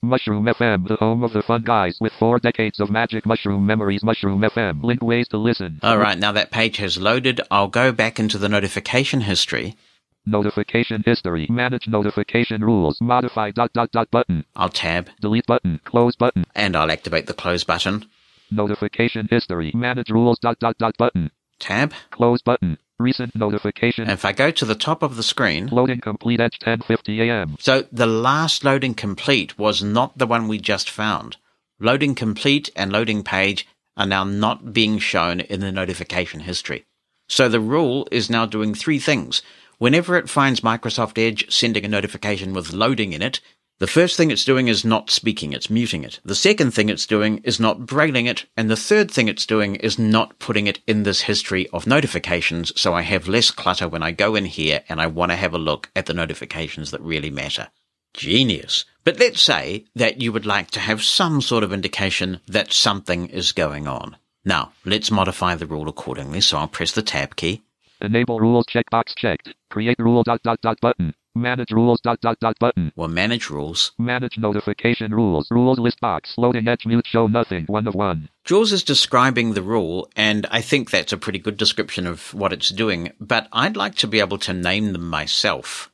Mushroom 0.00 0.44
FM, 0.44 0.86
the 0.86 0.94
home 0.94 1.24
of 1.24 1.32
the 1.32 1.42
fun 1.42 1.64
guys 1.64 1.98
with 2.00 2.12
four 2.12 2.38
decades 2.38 2.78
of 2.78 2.88
magic 2.88 3.26
mushroom 3.26 3.66
memories. 3.66 4.04
Mushroom 4.04 4.40
FM, 4.42 4.84
link 4.84 5.02
ways 5.02 5.26
to 5.28 5.36
listen. 5.36 5.80
All 5.82 5.98
right, 5.98 6.16
now 6.16 6.30
that 6.30 6.52
page 6.52 6.76
has 6.76 6.98
loaded. 6.98 7.40
I'll 7.50 7.66
go 7.66 7.90
back 7.90 8.20
into 8.20 8.38
the 8.38 8.48
notification 8.48 9.22
history. 9.22 9.76
Notification 10.24 11.02
history. 11.04 11.48
Manage 11.50 11.88
notification 11.88 12.62
rules. 12.62 13.00
Modify 13.00 13.50
dot 13.50 13.72
dot 13.72 13.90
dot 13.90 14.08
button. 14.12 14.44
I'll 14.54 14.68
tab. 14.68 15.08
Delete 15.20 15.46
button. 15.46 15.80
Close 15.84 16.14
button. 16.14 16.44
And 16.54 16.76
I'll 16.76 16.92
activate 16.92 17.26
the 17.26 17.34
close 17.34 17.64
button. 17.64 18.04
Notification 18.50 19.26
history. 19.28 19.72
Manage 19.74 20.10
rules 20.10 20.38
dot 20.38 20.58
dot 20.60 20.78
dot 20.78 20.96
button. 20.96 21.30
Tab. 21.58 21.92
Close 22.10 22.42
button. 22.42 22.78
Recent 22.98 23.34
notification. 23.36 24.10
If 24.10 24.24
I 24.24 24.32
go 24.32 24.50
to 24.50 24.64
the 24.64 24.74
top 24.74 25.02
of 25.02 25.16
the 25.16 25.22
screen, 25.22 25.68
Loading 25.68 26.00
complete 26.00 26.40
at 26.40 26.52
10:50 26.60 27.20
a.m. 27.20 27.56
so 27.60 27.84
the 27.92 28.06
last 28.06 28.64
loading 28.64 28.94
complete 28.94 29.56
was 29.56 29.82
not 29.82 30.18
the 30.18 30.26
one 30.26 30.48
we 30.48 30.58
just 30.58 30.90
found. 30.90 31.36
Loading 31.78 32.16
complete 32.16 32.70
and 32.74 32.90
loading 32.90 33.22
page 33.22 33.68
are 33.96 34.06
now 34.06 34.24
not 34.24 34.72
being 34.72 34.98
shown 34.98 35.40
in 35.40 35.60
the 35.60 35.70
notification 35.70 36.40
history. 36.40 36.86
So 37.28 37.48
the 37.48 37.60
rule 37.60 38.08
is 38.10 38.30
now 38.30 38.46
doing 38.46 38.74
three 38.74 38.98
things. 38.98 39.42
Whenever 39.78 40.16
it 40.16 40.28
finds 40.28 40.60
Microsoft 40.60 41.18
Edge 41.18 41.48
sending 41.52 41.84
a 41.84 41.88
notification 41.88 42.52
with 42.52 42.72
loading 42.72 43.12
in 43.12 43.22
it, 43.22 43.40
the 43.80 43.86
first 43.86 44.16
thing 44.16 44.32
it's 44.32 44.44
doing 44.44 44.66
is 44.66 44.84
not 44.84 45.08
speaking, 45.08 45.52
it's 45.52 45.70
muting 45.70 46.02
it. 46.02 46.18
The 46.24 46.34
second 46.34 46.72
thing 46.72 46.88
it's 46.88 47.06
doing 47.06 47.38
is 47.44 47.60
not 47.60 47.86
brailing 47.86 48.26
it. 48.26 48.44
And 48.56 48.68
the 48.68 48.76
third 48.76 49.08
thing 49.08 49.28
it's 49.28 49.46
doing 49.46 49.76
is 49.76 49.98
not 49.98 50.38
putting 50.40 50.66
it 50.66 50.80
in 50.86 51.04
this 51.04 51.20
history 51.22 51.68
of 51.68 51.86
notifications 51.86 52.72
so 52.80 52.92
I 52.92 53.02
have 53.02 53.28
less 53.28 53.52
clutter 53.52 53.88
when 53.88 54.02
I 54.02 54.10
go 54.10 54.34
in 54.34 54.46
here 54.46 54.82
and 54.88 55.00
I 55.00 55.06
want 55.06 55.30
to 55.30 55.36
have 55.36 55.54
a 55.54 55.58
look 55.58 55.90
at 55.94 56.06
the 56.06 56.14
notifications 56.14 56.90
that 56.90 57.00
really 57.02 57.30
matter. 57.30 57.68
Genius. 58.14 58.84
But 59.04 59.20
let's 59.20 59.40
say 59.40 59.84
that 59.94 60.20
you 60.20 60.32
would 60.32 60.46
like 60.46 60.72
to 60.72 60.80
have 60.80 61.04
some 61.04 61.40
sort 61.40 61.62
of 61.62 61.72
indication 61.72 62.40
that 62.48 62.72
something 62.72 63.28
is 63.28 63.52
going 63.52 63.86
on. 63.86 64.16
Now, 64.44 64.72
let's 64.84 65.10
modify 65.10 65.54
the 65.54 65.66
rule 65.66 65.88
accordingly, 65.88 66.40
so 66.40 66.58
I'll 66.58 66.68
press 66.68 66.92
the 66.92 67.02
tab 67.02 67.36
key. 67.36 67.62
Enable 68.00 68.40
rules 68.40 68.66
checkbox 68.66 69.14
checked. 69.16 69.54
Create 69.70 69.98
rule 69.98 70.22
dot 70.22 70.42
dot 70.42 70.60
dot 70.62 70.80
button. 70.80 71.14
Manage 71.34 71.70
rules 71.70 72.00
dot 72.00 72.20
dot 72.20 72.38
dot 72.40 72.58
button. 72.58 72.92
Well, 72.96 73.08
manage 73.08 73.50
rules. 73.50 73.92
Manage 73.98 74.38
notification 74.38 75.14
rules. 75.14 75.48
Rules 75.50 75.78
list 75.78 76.00
box. 76.00 76.34
Loading 76.36 76.66
edge 76.66 76.86
mute 76.86 77.06
show 77.06 77.26
nothing. 77.26 77.66
One 77.66 77.86
of 77.86 77.94
one. 77.94 78.28
JAWS 78.44 78.72
is 78.72 78.82
describing 78.82 79.52
the 79.52 79.62
rule, 79.62 80.08
and 80.16 80.46
I 80.50 80.62
think 80.62 80.90
that's 80.90 81.12
a 81.12 81.18
pretty 81.18 81.38
good 81.38 81.56
description 81.56 82.06
of 82.06 82.34
what 82.34 82.52
it's 82.52 82.70
doing, 82.70 83.12
but 83.20 83.46
I'd 83.52 83.76
like 83.76 83.94
to 83.96 84.06
be 84.06 84.20
able 84.20 84.38
to 84.38 84.52
name 84.52 84.92
them 84.92 85.08
myself. 85.08 85.92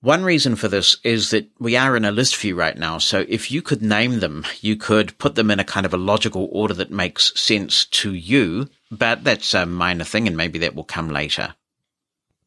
One 0.00 0.22
reason 0.22 0.54
for 0.54 0.68
this 0.68 0.98
is 1.02 1.30
that 1.30 1.48
we 1.58 1.76
are 1.76 1.96
in 1.96 2.04
a 2.04 2.10
list 2.10 2.36
view 2.36 2.54
right 2.56 2.76
now, 2.76 2.98
so 2.98 3.24
if 3.26 3.50
you 3.50 3.62
could 3.62 3.80
name 3.80 4.20
them, 4.20 4.44
you 4.60 4.76
could 4.76 5.16
put 5.16 5.34
them 5.34 5.50
in 5.50 5.60
a 5.60 5.64
kind 5.64 5.86
of 5.86 5.94
a 5.94 5.96
logical 5.96 6.46
order 6.52 6.74
that 6.74 6.90
makes 6.90 7.32
sense 7.40 7.86
to 7.86 8.12
you, 8.12 8.68
but 8.90 9.24
that's 9.24 9.54
a 9.54 9.64
minor 9.64 10.04
thing 10.04 10.26
and 10.26 10.36
maybe 10.36 10.58
that 10.58 10.74
will 10.74 10.84
come 10.84 11.08
later. 11.08 11.54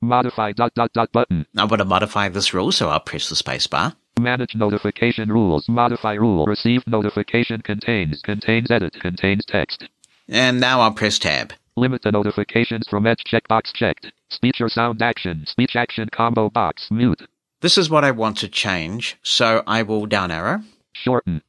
Modify 0.01 0.51
dot 0.51 0.73
dot 0.75 0.93
dot 0.93 1.11
button. 1.11 1.45
I 1.57 1.65
want 1.65 1.79
to 1.79 1.85
modify 1.85 2.29
this 2.29 2.53
rule, 2.53 2.71
so 2.71 2.89
I'll 2.89 2.99
press 2.99 3.29
the 3.29 3.35
spacebar. 3.35 3.95
Manage 4.19 4.55
notification 4.55 5.31
rules. 5.31 5.67
Modify 5.67 6.13
rule. 6.13 6.45
Receive 6.45 6.85
notification 6.87 7.61
contains. 7.61 8.21
Contains 8.21 8.69
edit. 8.69 8.93
Contains 8.99 9.45
text. 9.45 9.87
And 10.27 10.59
now 10.59 10.81
I'll 10.81 10.93
press 10.93 11.17
tab. 11.17 11.53
Limit 11.75 12.01
the 12.01 12.11
notifications 12.11 12.87
from 12.87 13.05
Edge 13.07 13.23
checkbox 13.25 13.73
checked. 13.73 14.11
Speech 14.29 14.61
or 14.61 14.69
sound 14.69 15.01
action. 15.01 15.45
Speech 15.47 15.75
action 15.75 16.09
combo 16.11 16.49
box. 16.49 16.89
Mute. 16.91 17.27
This 17.61 17.77
is 17.77 17.89
what 17.89 18.03
I 18.03 18.11
want 18.11 18.37
to 18.37 18.47
change, 18.47 19.17
so 19.23 19.63
I 19.65 19.81
will 19.83 20.05
down 20.05 20.31
arrow. 20.31 20.61
Shorten. 20.93 21.41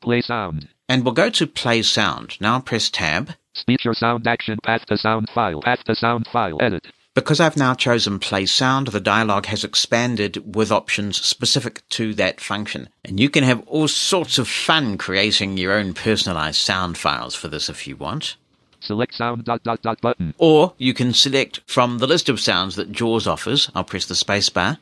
Play 0.00 0.22
sound. 0.22 0.68
And 0.88 1.04
we'll 1.04 1.14
go 1.14 1.30
to 1.30 1.46
play 1.46 1.82
sound. 1.82 2.36
Now 2.40 2.60
press 2.60 2.90
tab. 2.90 3.34
Speech 3.54 3.86
or 3.86 3.94
sound 3.94 4.26
action. 4.26 4.58
Path 4.62 4.86
to 4.86 4.96
sound 4.96 5.28
file. 5.32 5.62
Path 5.62 5.84
to 5.84 5.94
sound 5.94 6.26
file. 6.32 6.58
Edit. 6.60 6.86
Because 7.14 7.40
I've 7.40 7.58
now 7.58 7.74
chosen 7.74 8.18
play 8.18 8.46
sound, 8.46 8.88
the 8.88 9.00
dialog 9.00 9.44
has 9.46 9.64
expanded 9.64 10.54
with 10.56 10.72
options 10.72 11.20
specific 11.20 11.86
to 11.90 12.14
that 12.14 12.40
function. 12.40 12.88
And 13.04 13.20
you 13.20 13.28
can 13.28 13.44
have 13.44 13.62
all 13.66 13.86
sorts 13.86 14.38
of 14.38 14.48
fun 14.48 14.96
creating 14.96 15.58
your 15.58 15.74
own 15.74 15.92
personalized 15.92 16.56
sound 16.56 16.96
files 16.96 17.34
for 17.34 17.48
this 17.48 17.68
if 17.68 17.86
you 17.86 17.96
want. 17.96 18.36
Select 18.80 19.14
sound 19.14 19.44
dot 19.44 19.62
dot 19.62 19.82
dot 19.82 20.00
button. 20.00 20.32
Or 20.38 20.72
you 20.78 20.94
can 20.94 21.12
select 21.12 21.60
from 21.66 21.98
the 21.98 22.06
list 22.06 22.30
of 22.30 22.40
sounds 22.40 22.76
that 22.76 22.92
JAWS 22.92 23.26
offers. 23.26 23.70
I'll 23.74 23.84
press 23.84 24.06
the 24.06 24.14
spacebar. 24.14 24.78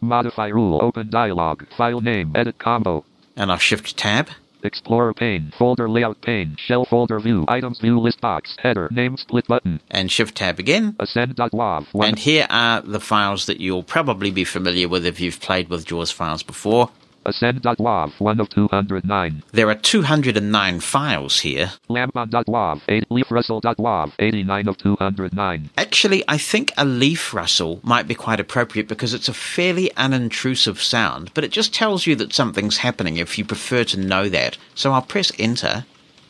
Modify 0.00 0.46
rule. 0.46 0.78
Open 0.80 1.10
dialog. 1.10 1.66
File 1.76 2.00
name. 2.00 2.30
Edit 2.36 2.58
combo. 2.58 3.04
And 3.36 3.50
I'll 3.50 3.58
shift 3.58 3.96
tab. 3.96 4.28
Explorer 4.66 5.14
pane. 5.14 5.52
Folder 5.56 5.88
layout 5.88 6.20
pane. 6.20 6.56
Shell 6.58 6.84
folder 6.84 7.20
view. 7.20 7.44
Items 7.48 7.78
view 7.78 7.98
list 7.98 8.20
box. 8.20 8.56
Header. 8.58 8.88
Name 8.90 9.16
split 9.16 9.46
button. 9.46 9.80
And 9.90 10.10
shift 10.10 10.36
tab 10.36 10.58
again. 10.58 10.96
Ascend.wav. 10.98 11.86
And 11.94 12.18
here 12.18 12.46
are 12.50 12.82
the 12.82 13.00
files 13.00 13.46
that 13.46 13.60
you'll 13.60 13.82
probably 13.82 14.30
be 14.30 14.44
familiar 14.44 14.88
with 14.88 15.06
if 15.06 15.20
you've 15.20 15.40
played 15.40 15.68
with 15.68 15.86
JAWS 15.86 16.10
files 16.10 16.42
before. 16.42 16.90
Ascend.wav. 17.26 18.18
1 18.18 18.40
of 18.40 18.48
209. 18.50 19.42
There 19.52 19.68
are 19.68 19.74
209 19.74 20.80
files 20.80 21.40
here. 21.40 21.72
Lambda.wav. 21.88 22.80
8. 22.88 23.08
LeafRustle.wav. 23.10 24.12
89 24.18 24.68
of 24.68 24.78
209. 24.78 25.70
Actually, 25.76 26.24
I 26.28 26.38
think 26.38 26.72
a 26.76 26.84
leaf 26.84 27.34
rustle 27.34 27.80
might 27.82 28.06
be 28.08 28.14
quite 28.14 28.40
appropriate 28.40 28.88
because 28.88 29.12
it's 29.12 29.28
a 29.28 29.34
fairly 29.34 29.90
unintrusive 29.96 30.78
sound, 30.78 31.30
but 31.34 31.44
it 31.44 31.50
just 31.50 31.74
tells 31.74 32.06
you 32.06 32.14
that 32.16 32.32
something's 32.32 32.78
happening 32.78 33.16
if 33.16 33.36
you 33.38 33.44
prefer 33.44 33.84
to 33.84 34.00
know 34.00 34.28
that. 34.28 34.56
So 34.74 34.92
I'll 34.92 35.02
press 35.02 35.32
enter. 35.38 35.84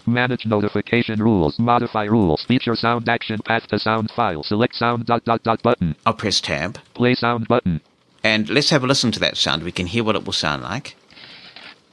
Manage 0.06 0.46
notification 0.46 1.20
rules. 1.20 1.58
Modify 1.58 2.04
rules. 2.04 2.44
Feature 2.44 2.76
sound 2.76 3.08
action. 3.08 3.40
Path 3.44 3.66
to 3.68 3.78
sound 3.78 4.10
file. 4.14 4.44
Select 4.44 4.76
sound 4.76 5.04
dot 5.06 5.24
dot 5.24 5.42
dot 5.42 5.62
button. 5.62 5.96
I'll 6.06 6.14
press 6.14 6.40
tab. 6.40 6.78
Play 6.94 7.14
sound 7.14 7.48
button. 7.48 7.80
And 8.26 8.48
let's 8.50 8.70
have 8.70 8.82
a 8.82 8.88
listen 8.88 9.12
to 9.12 9.20
that 9.20 9.36
sound. 9.36 9.62
We 9.62 9.70
can 9.70 9.86
hear 9.86 10.02
what 10.02 10.16
it 10.16 10.24
will 10.24 10.32
sound 10.32 10.64
like. 10.64 10.96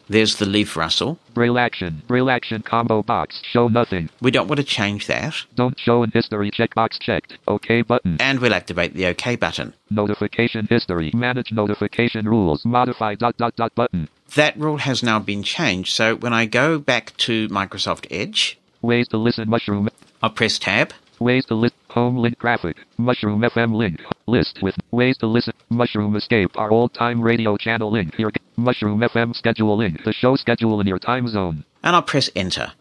There's 0.10 0.38
the 0.38 0.48
leaf 0.48 0.76
rustle. 0.76 1.20
Braille 1.36 1.60
action. 1.60 2.02
Braille 2.08 2.32
action 2.32 2.64
combo 2.64 3.04
box. 3.04 3.40
Show 3.44 3.68
nothing. 3.68 4.10
We 4.20 4.32
don't 4.32 4.48
want 4.48 4.58
to 4.58 4.64
change 4.64 5.06
that. 5.08 5.36
Don't 5.54 5.80
show 5.80 6.02
in 6.02 6.10
history 6.10 6.50
checkbox 6.50 7.00
checked. 7.00 7.38
OK 7.48 7.84
button. 7.84 8.18
And 8.20 8.40
we'll 8.40 8.56
activate 8.56 8.96
the 8.96 9.06
OK 9.06 9.36
button. 9.36 9.76
Notification 9.92 10.66
history. 10.68 11.12
Manage 11.14 11.52
notification 11.52 12.28
rules. 12.28 12.66
Modify 12.66 13.14
dot 13.14 13.38
dot 13.38 13.56
dot 13.56 13.76
button. 13.76 14.10
That 14.34 14.58
rule 14.58 14.78
has 14.78 15.04
now 15.04 15.20
been 15.20 15.44
changed. 15.44 15.94
So 15.94 16.16
when 16.16 16.34
I 16.34 16.48
go 16.48 16.80
back 16.80 17.16
to 17.18 17.48
Microsoft 17.50 18.08
Edge, 18.10 18.58
Ways 18.82 19.08
to 19.10 19.18
listen 19.18 19.50
mushroom. 19.50 19.88
I'll 20.22 20.32
press 20.32 20.58
tab. 20.60 20.94
Ways 21.20 21.46
to 21.46 21.56
list 21.56 21.76
home 21.94 22.18
link 22.18 22.38
graphic. 22.40 22.78
Mushroom 22.98 23.42
FM 23.42 23.76
link. 23.76 24.02
List 24.26 24.60
with 24.62 24.76
ways 24.92 25.16
to 25.18 25.28
listen. 25.28 25.54
Mushroom 25.70 26.16
escape 26.16 26.52
our 26.58 26.72
old 26.72 26.94
time 26.94 27.22
radio 27.22 27.56
channel 27.56 27.92
link 27.92 28.16
here. 28.16 28.32
Mushroom 28.58 29.00
FM 29.00 29.36
schedule 29.36 29.78
link. 29.78 30.04
The 30.04 30.14
show 30.14 30.36
schedule 30.36 30.82
in 30.82 30.88
your 30.88 31.00
time 31.00 31.28
zone. 31.28 31.64
And 31.84 31.96
I'll 31.96 32.02
press 32.02 32.30
enter. 32.36 32.74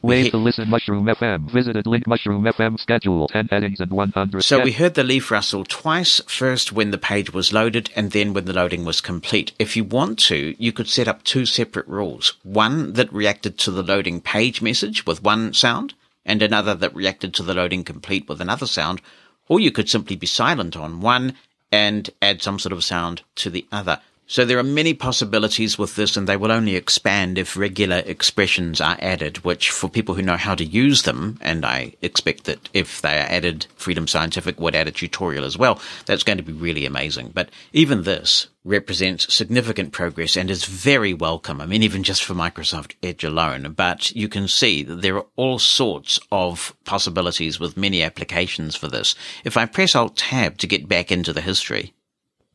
Ways 0.00 0.30
to 0.30 0.36
listen 0.36 0.68
Mushroom 0.68 1.04
FM. 1.04 1.52
Visited 1.52 1.86
link 1.86 2.06
Mushroom 2.06 2.42
FM 2.44 2.80
schedule. 2.80 3.28
10 3.28 3.48
headings 3.48 3.78
and 3.78 3.92
100. 3.92 4.42
So 4.42 4.60
we 4.60 4.72
heard 4.72 4.94
the 4.94 5.04
leaf 5.04 5.30
rustle 5.30 5.64
twice, 5.64 6.20
first 6.26 6.72
when 6.72 6.90
the 6.90 6.98
page 6.98 7.32
was 7.32 7.52
loaded 7.52 7.90
and 7.94 8.10
then 8.10 8.32
when 8.32 8.46
the 8.46 8.52
loading 8.52 8.84
was 8.84 9.00
complete. 9.00 9.52
If 9.60 9.76
you 9.76 9.84
want 9.84 10.18
to, 10.20 10.56
you 10.58 10.72
could 10.72 10.88
set 10.88 11.06
up 11.06 11.22
two 11.22 11.46
separate 11.46 11.86
rules. 11.86 12.34
One 12.42 12.94
that 12.94 13.12
reacted 13.12 13.58
to 13.58 13.70
the 13.70 13.82
loading 13.82 14.20
page 14.20 14.60
message 14.60 15.06
with 15.06 15.22
one 15.22 15.52
sound 15.52 15.94
and 16.24 16.42
another 16.42 16.74
that 16.74 16.94
reacted 16.94 17.34
to 17.34 17.42
the 17.42 17.54
loading 17.54 17.84
complete 17.84 18.28
with 18.28 18.40
another 18.40 18.66
sound. 18.66 19.00
Or 19.48 19.60
you 19.60 19.72
could 19.72 19.88
simply 19.88 20.16
be 20.16 20.26
silent 20.26 20.76
on 20.76 21.00
one 21.00 21.34
and 21.70 22.08
add 22.20 22.42
some 22.42 22.58
sort 22.58 22.72
of 22.72 22.84
sound 22.84 23.22
to 23.36 23.50
the 23.50 23.66
other. 23.72 24.00
So 24.26 24.44
there 24.44 24.58
are 24.58 24.62
many 24.62 24.94
possibilities 24.94 25.78
with 25.78 25.96
this, 25.96 26.16
and 26.16 26.26
they 26.26 26.36
will 26.36 26.52
only 26.52 26.76
expand 26.76 27.36
if 27.36 27.56
regular 27.56 28.02
expressions 28.06 28.80
are 28.80 28.96
added, 29.00 29.38
which 29.44 29.70
for 29.70 29.90
people 29.90 30.14
who 30.14 30.22
know 30.22 30.36
how 30.36 30.54
to 30.54 30.64
use 30.64 31.02
them, 31.02 31.38
and 31.42 31.66
I 31.66 31.94
expect 32.00 32.44
that 32.44 32.68
if 32.72 33.02
they 33.02 33.18
are 33.18 33.28
added, 33.28 33.66
Freedom 33.76 34.06
Scientific 34.06 34.58
would 34.58 34.74
add 34.74 34.88
a 34.88 34.92
tutorial 34.92 35.44
as 35.44 35.58
well, 35.58 35.80
that's 36.06 36.22
going 36.22 36.38
to 36.38 36.44
be 36.44 36.52
really 36.52 36.86
amazing. 36.86 37.32
But 37.34 37.50
even 37.72 38.04
this 38.04 38.46
represents 38.64 39.34
significant 39.34 39.92
progress 39.92 40.36
and 40.36 40.50
is 40.50 40.64
very 40.64 41.12
welcome. 41.12 41.60
I 41.60 41.66
mean, 41.66 41.82
even 41.82 42.04
just 42.04 42.22
for 42.24 42.34
Microsoft 42.34 42.94
Edge 43.02 43.24
alone, 43.24 43.74
but 43.76 44.12
you 44.12 44.28
can 44.28 44.46
see 44.46 44.82
that 44.84 45.02
there 45.02 45.16
are 45.16 45.26
all 45.36 45.58
sorts 45.58 46.20
of 46.30 46.74
possibilities 46.84 47.58
with 47.58 47.76
many 47.76 48.02
applications 48.02 48.76
for 48.76 48.88
this. 48.88 49.16
If 49.44 49.56
I 49.56 49.66
press 49.66 49.94
Alt 49.96 50.16
Tab 50.16 50.58
to 50.58 50.66
get 50.66 50.88
back 50.88 51.10
into 51.10 51.32
the 51.32 51.40
history, 51.40 51.92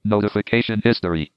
Notification 0.08 0.82
history. 0.84 1.34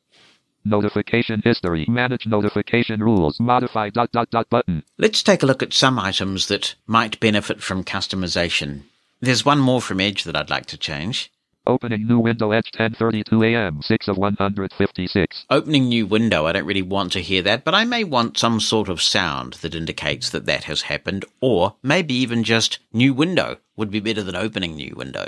Notification 0.71 1.43
history. 1.43 1.85
Manage 1.89 2.29
notification 2.29 3.03
rules. 3.03 3.41
Modify 3.41 3.91
dot 3.91 4.13
dot 4.13 4.31
dot 4.31 4.49
button. 4.49 4.85
Let's 4.99 5.21
take 5.21 5.43
a 5.43 5.47
look 5.47 5.65
at 5.65 5.73
some 5.73 5.99
items 5.99 6.47
that 6.47 6.77
might 6.87 7.19
benefit 7.19 7.61
from 7.61 7.83
customization. 7.83 8.83
There's 9.21 9.45
one 9.45 9.59
more 9.59 9.83
from 9.83 10.01
Edge 10.01 10.23
that 10.23 10.37
I'd 10.37 10.49
like 10.49 10.67
to 10.67 10.79
change. 10.79 11.33
Opening 11.67 12.07
new 12.07 12.21
window 12.21 12.53
Edge 12.53 12.71
1032 12.77 13.43
AM 13.43 13.83
6 13.83 14.09
of 14.09 14.17
156. 14.17 15.45
Opening 15.51 15.89
new 15.89 16.07
window, 16.07 16.47
I 16.47 16.53
don't 16.53 16.65
really 16.65 16.83
want 16.83 17.13
to 17.15 17.21
hear 17.21 17.43
that, 17.43 17.65
but 17.65 17.75
I 17.75 17.85
may 17.85 18.05
want 18.05 18.39
some 18.39 18.61
sort 18.61 18.89
of 18.89 19.03
sound 19.03 19.55
that 19.55 19.75
indicates 19.75 20.31
that 20.31 20.47
that 20.47 20.65
has 20.65 20.83
happened, 20.83 21.25
or 21.41 21.75
maybe 21.83 22.15
even 22.15 22.45
just 22.45 22.79
new 22.93 23.13
window 23.13 23.59
would 23.77 23.91
be 23.91 23.99
better 23.99 24.23
than 24.23 24.37
opening 24.37 24.77
new 24.77 24.95
window. 24.97 25.27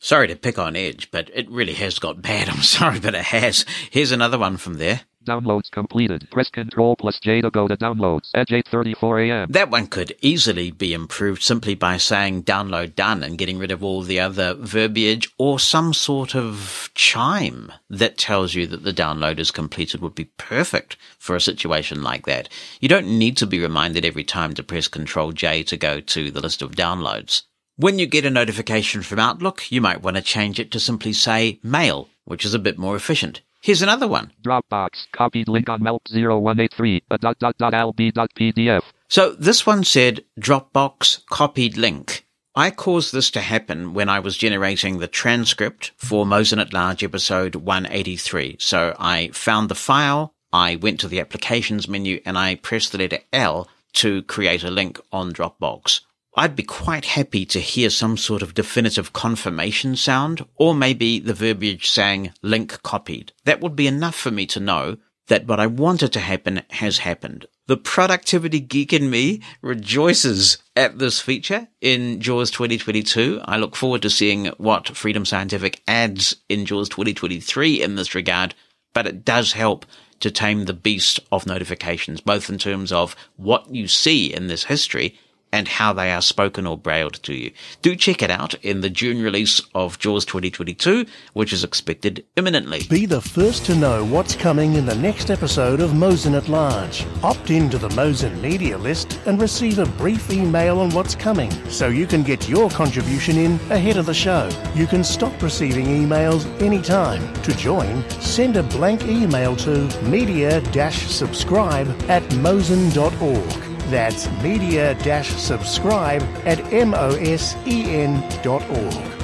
Sorry 0.00 0.28
to 0.28 0.36
pick 0.36 0.60
on 0.60 0.76
Edge, 0.76 1.10
but 1.10 1.28
it 1.34 1.50
really 1.50 1.74
has 1.74 1.98
got 1.98 2.22
bad. 2.22 2.48
I'm 2.48 2.62
sorry, 2.62 3.00
but 3.00 3.16
it 3.16 3.24
has. 3.24 3.66
Here's 3.90 4.12
another 4.12 4.38
one 4.38 4.56
from 4.56 4.74
there. 4.74 5.00
Downloads 5.26 5.70
completed. 5.70 6.28
Press 6.30 6.48
Control 6.48 6.96
plus 6.96 7.18
J 7.20 7.42
to 7.42 7.50
go 7.50 7.68
to 7.68 7.76
downloads. 7.76 8.30
Edge 8.32 8.48
8:34 8.48 9.28
a.m. 9.28 9.48
That 9.50 9.70
one 9.70 9.88
could 9.88 10.16
easily 10.22 10.70
be 10.70 10.94
improved 10.94 11.42
simply 11.42 11.74
by 11.74 11.98
saying 11.98 12.44
download 12.44 12.94
done 12.94 13.22
and 13.22 13.36
getting 13.36 13.58
rid 13.58 13.70
of 13.70 13.84
all 13.84 14.02
the 14.02 14.20
other 14.20 14.54
verbiage 14.54 15.30
or 15.36 15.58
some 15.58 15.92
sort 15.92 16.34
of 16.34 16.90
chime 16.94 17.72
that 17.90 18.16
tells 18.16 18.54
you 18.54 18.66
that 18.68 18.84
the 18.84 18.94
download 18.94 19.38
is 19.38 19.50
completed 19.50 20.00
would 20.00 20.14
be 20.14 20.30
perfect 20.38 20.96
for 21.18 21.36
a 21.36 21.40
situation 21.40 22.02
like 22.02 22.24
that. 22.24 22.48
You 22.80 22.88
don't 22.88 23.18
need 23.18 23.36
to 23.38 23.46
be 23.46 23.60
reminded 23.60 24.06
every 24.06 24.24
time 24.24 24.54
to 24.54 24.62
press 24.62 24.88
Control 24.88 25.32
J 25.32 25.62
to 25.64 25.76
go 25.76 26.00
to 26.00 26.30
the 26.30 26.40
list 26.40 26.62
of 26.62 26.70
downloads. 26.76 27.42
When 27.80 28.00
you 28.00 28.06
get 28.06 28.24
a 28.24 28.30
notification 28.30 29.02
from 29.02 29.20
Outlook, 29.20 29.70
you 29.70 29.80
might 29.80 30.02
want 30.02 30.16
to 30.16 30.22
change 30.22 30.58
it 30.58 30.72
to 30.72 30.80
simply 30.80 31.12
say 31.12 31.60
mail, 31.62 32.08
which 32.24 32.44
is 32.44 32.52
a 32.52 32.58
bit 32.58 32.76
more 32.76 32.96
efficient. 32.96 33.40
Here's 33.60 33.82
another 33.82 34.08
one. 34.08 34.32
Dropbox. 34.42 35.06
Copied 35.12 35.46
link 35.46 35.68
on 35.68 35.80
MELP 35.80 36.02
0183. 36.10 37.04
A 37.08 37.14
uh, 37.14 37.16
dot 37.18 37.38
dot 37.38 37.56
dot 37.56 37.72
lb 37.74 38.12
dot 38.12 38.30
pdf. 38.34 38.82
So 39.06 39.32
this 39.34 39.64
one 39.64 39.84
said 39.84 40.24
Dropbox 40.40 41.24
copied 41.26 41.76
link. 41.76 42.26
I 42.56 42.72
caused 42.72 43.12
this 43.12 43.30
to 43.30 43.40
happen 43.40 43.94
when 43.94 44.08
I 44.08 44.18
was 44.18 44.36
generating 44.36 44.98
the 44.98 45.06
transcript 45.06 45.92
for 45.96 46.26
Mosen 46.26 46.58
at 46.58 46.72
Large 46.72 47.04
episode 47.04 47.54
183. 47.54 48.56
So 48.58 48.96
I 48.98 49.28
found 49.28 49.68
the 49.68 49.76
file, 49.76 50.34
I 50.52 50.74
went 50.74 50.98
to 50.98 51.08
the 51.08 51.20
applications 51.20 51.86
menu 51.86 52.20
and 52.24 52.36
I 52.36 52.56
pressed 52.56 52.90
the 52.90 52.98
letter 52.98 53.20
L 53.32 53.68
to 53.92 54.24
create 54.24 54.64
a 54.64 54.70
link 54.72 55.00
on 55.12 55.32
Dropbox. 55.32 56.00
I'd 56.38 56.54
be 56.54 56.62
quite 56.62 57.04
happy 57.04 57.44
to 57.46 57.58
hear 57.58 57.90
some 57.90 58.16
sort 58.16 58.42
of 58.42 58.54
definitive 58.54 59.12
confirmation 59.12 59.96
sound, 59.96 60.46
or 60.54 60.72
maybe 60.72 61.18
the 61.18 61.34
verbiage 61.34 61.88
saying 61.88 62.30
link 62.42 62.80
copied. 62.84 63.32
That 63.44 63.60
would 63.60 63.74
be 63.74 63.88
enough 63.88 64.14
for 64.14 64.30
me 64.30 64.46
to 64.46 64.60
know 64.60 64.98
that 65.26 65.48
what 65.48 65.58
I 65.58 65.66
wanted 65.66 66.12
to 66.12 66.20
happen 66.20 66.62
has 66.70 66.98
happened. 66.98 67.46
The 67.66 67.76
productivity 67.76 68.60
geek 68.60 68.92
in 68.92 69.10
me 69.10 69.42
rejoices 69.62 70.58
at 70.76 71.00
this 71.00 71.20
feature 71.20 71.66
in 71.80 72.20
JAWS 72.20 72.52
2022. 72.52 73.40
I 73.44 73.56
look 73.56 73.74
forward 73.74 74.02
to 74.02 74.10
seeing 74.10 74.46
what 74.58 74.96
Freedom 74.96 75.24
Scientific 75.24 75.82
adds 75.88 76.36
in 76.48 76.66
JAWS 76.66 76.88
2023 76.88 77.82
in 77.82 77.96
this 77.96 78.14
regard, 78.14 78.54
but 78.94 79.08
it 79.08 79.24
does 79.24 79.54
help 79.54 79.86
to 80.20 80.30
tame 80.30 80.66
the 80.66 80.72
beast 80.72 81.18
of 81.32 81.48
notifications, 81.48 82.20
both 82.20 82.48
in 82.48 82.58
terms 82.58 82.92
of 82.92 83.16
what 83.34 83.74
you 83.74 83.88
see 83.88 84.32
in 84.32 84.46
this 84.46 84.62
history 84.64 85.18
and 85.52 85.68
how 85.68 85.92
they 85.92 86.12
are 86.12 86.20
spoken 86.20 86.66
or 86.66 86.76
brailled 86.76 87.22
to 87.22 87.34
you. 87.34 87.52
Do 87.82 87.96
check 87.96 88.22
it 88.22 88.30
out 88.30 88.54
in 88.64 88.80
the 88.80 88.90
June 88.90 89.22
release 89.22 89.60
of 89.74 89.98
JAWS 89.98 90.24
2022, 90.24 91.06
which 91.32 91.52
is 91.52 91.64
expected 91.64 92.24
imminently. 92.36 92.82
Be 92.88 93.06
the 93.06 93.20
first 93.20 93.64
to 93.66 93.74
know 93.74 94.04
what's 94.04 94.36
coming 94.36 94.74
in 94.74 94.86
the 94.86 94.94
next 94.94 95.30
episode 95.30 95.80
of 95.80 95.94
Mosen 95.94 96.34
at 96.34 96.48
Large. 96.48 97.06
Opt 97.22 97.50
into 97.50 97.78
the 97.78 97.88
Mosen 97.90 98.40
media 98.40 98.76
list 98.76 99.18
and 99.26 99.40
receive 99.40 99.78
a 99.78 99.86
brief 99.86 100.30
email 100.30 100.80
on 100.80 100.90
what's 100.90 101.14
coming 101.14 101.50
so 101.68 101.88
you 101.88 102.06
can 102.06 102.22
get 102.22 102.48
your 102.48 102.70
contribution 102.70 103.36
in 103.36 103.54
ahead 103.70 103.96
of 103.96 104.06
the 104.06 104.14
show. 104.14 104.48
You 104.74 104.86
can 104.86 105.02
stop 105.04 105.42
receiving 105.42 105.86
emails 105.86 106.46
anytime. 106.60 107.32
To 107.42 107.54
join, 107.56 108.08
send 108.20 108.56
a 108.56 108.62
blank 108.62 109.04
email 109.04 109.56
to 109.56 109.88
media-subscribe 110.02 111.88
at 112.08 112.22
mosen.org. 112.34 113.77
That's 113.90 114.30
media-subscribe 114.42 116.22
at 116.44 116.58
mosen.org. 116.58 117.48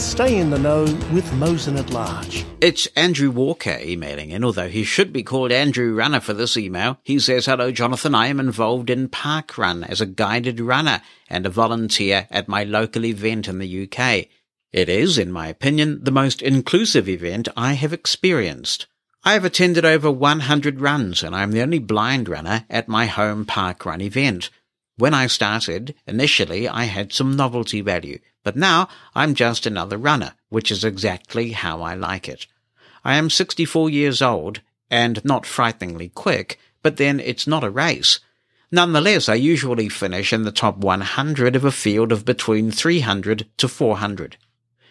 Stay 0.00 0.38
in 0.38 0.48
the 0.48 0.58
know 0.58 0.84
with 1.12 1.30
Mosen 1.34 1.76
at 1.76 1.90
Large. 1.90 2.46
It's 2.62 2.86
Andrew 2.96 3.30
Walker 3.30 3.78
emailing 3.82 4.30
in, 4.30 4.42
although 4.42 4.68
he 4.68 4.84
should 4.84 5.12
be 5.12 5.22
called 5.22 5.52
Andrew 5.52 5.94
Runner 5.94 6.20
for 6.20 6.32
this 6.32 6.56
email. 6.56 6.98
He 7.02 7.18
says, 7.18 7.44
Hello, 7.44 7.70
Jonathan. 7.70 8.14
I 8.14 8.28
am 8.28 8.40
involved 8.40 8.88
in 8.88 9.10
Park 9.10 9.58
Run 9.58 9.84
as 9.84 10.00
a 10.00 10.06
guided 10.06 10.58
runner 10.60 11.02
and 11.28 11.44
a 11.44 11.50
volunteer 11.50 12.26
at 12.30 12.48
my 12.48 12.64
local 12.64 13.04
event 13.04 13.48
in 13.48 13.58
the 13.58 13.82
UK. 13.84 14.28
It 14.72 14.88
is, 14.88 15.18
in 15.18 15.30
my 15.30 15.48
opinion, 15.48 16.02
the 16.02 16.10
most 16.10 16.40
inclusive 16.40 17.06
event 17.06 17.48
I 17.54 17.74
have 17.74 17.92
experienced. 17.92 18.86
I 19.26 19.32
have 19.32 19.46
attended 19.46 19.86
over 19.86 20.10
100 20.10 20.82
runs 20.82 21.22
and 21.22 21.34
I'm 21.34 21.52
the 21.52 21.62
only 21.62 21.78
blind 21.78 22.28
runner 22.28 22.66
at 22.68 22.88
my 22.88 23.06
home 23.06 23.46
park 23.46 23.86
run 23.86 24.02
event. 24.02 24.50
When 24.98 25.14
I 25.14 25.28
started, 25.28 25.94
initially 26.06 26.68
I 26.68 26.84
had 26.84 27.10
some 27.10 27.34
novelty 27.34 27.80
value, 27.80 28.18
but 28.42 28.54
now 28.54 28.86
I'm 29.14 29.34
just 29.34 29.64
another 29.64 29.96
runner, 29.96 30.34
which 30.50 30.70
is 30.70 30.84
exactly 30.84 31.52
how 31.52 31.80
I 31.80 31.94
like 31.94 32.28
it. 32.28 32.46
I 33.02 33.16
am 33.16 33.30
64 33.30 33.88
years 33.88 34.20
old 34.20 34.60
and 34.90 35.24
not 35.24 35.46
frighteningly 35.46 36.10
quick, 36.10 36.58
but 36.82 36.98
then 36.98 37.18
it's 37.18 37.46
not 37.46 37.64
a 37.64 37.70
race. 37.70 38.20
Nonetheless, 38.70 39.30
I 39.30 39.36
usually 39.36 39.88
finish 39.88 40.34
in 40.34 40.42
the 40.42 40.52
top 40.52 40.76
100 40.76 41.56
of 41.56 41.64
a 41.64 41.72
field 41.72 42.12
of 42.12 42.26
between 42.26 42.70
300 42.70 43.46
to 43.56 43.68
400. 43.68 44.36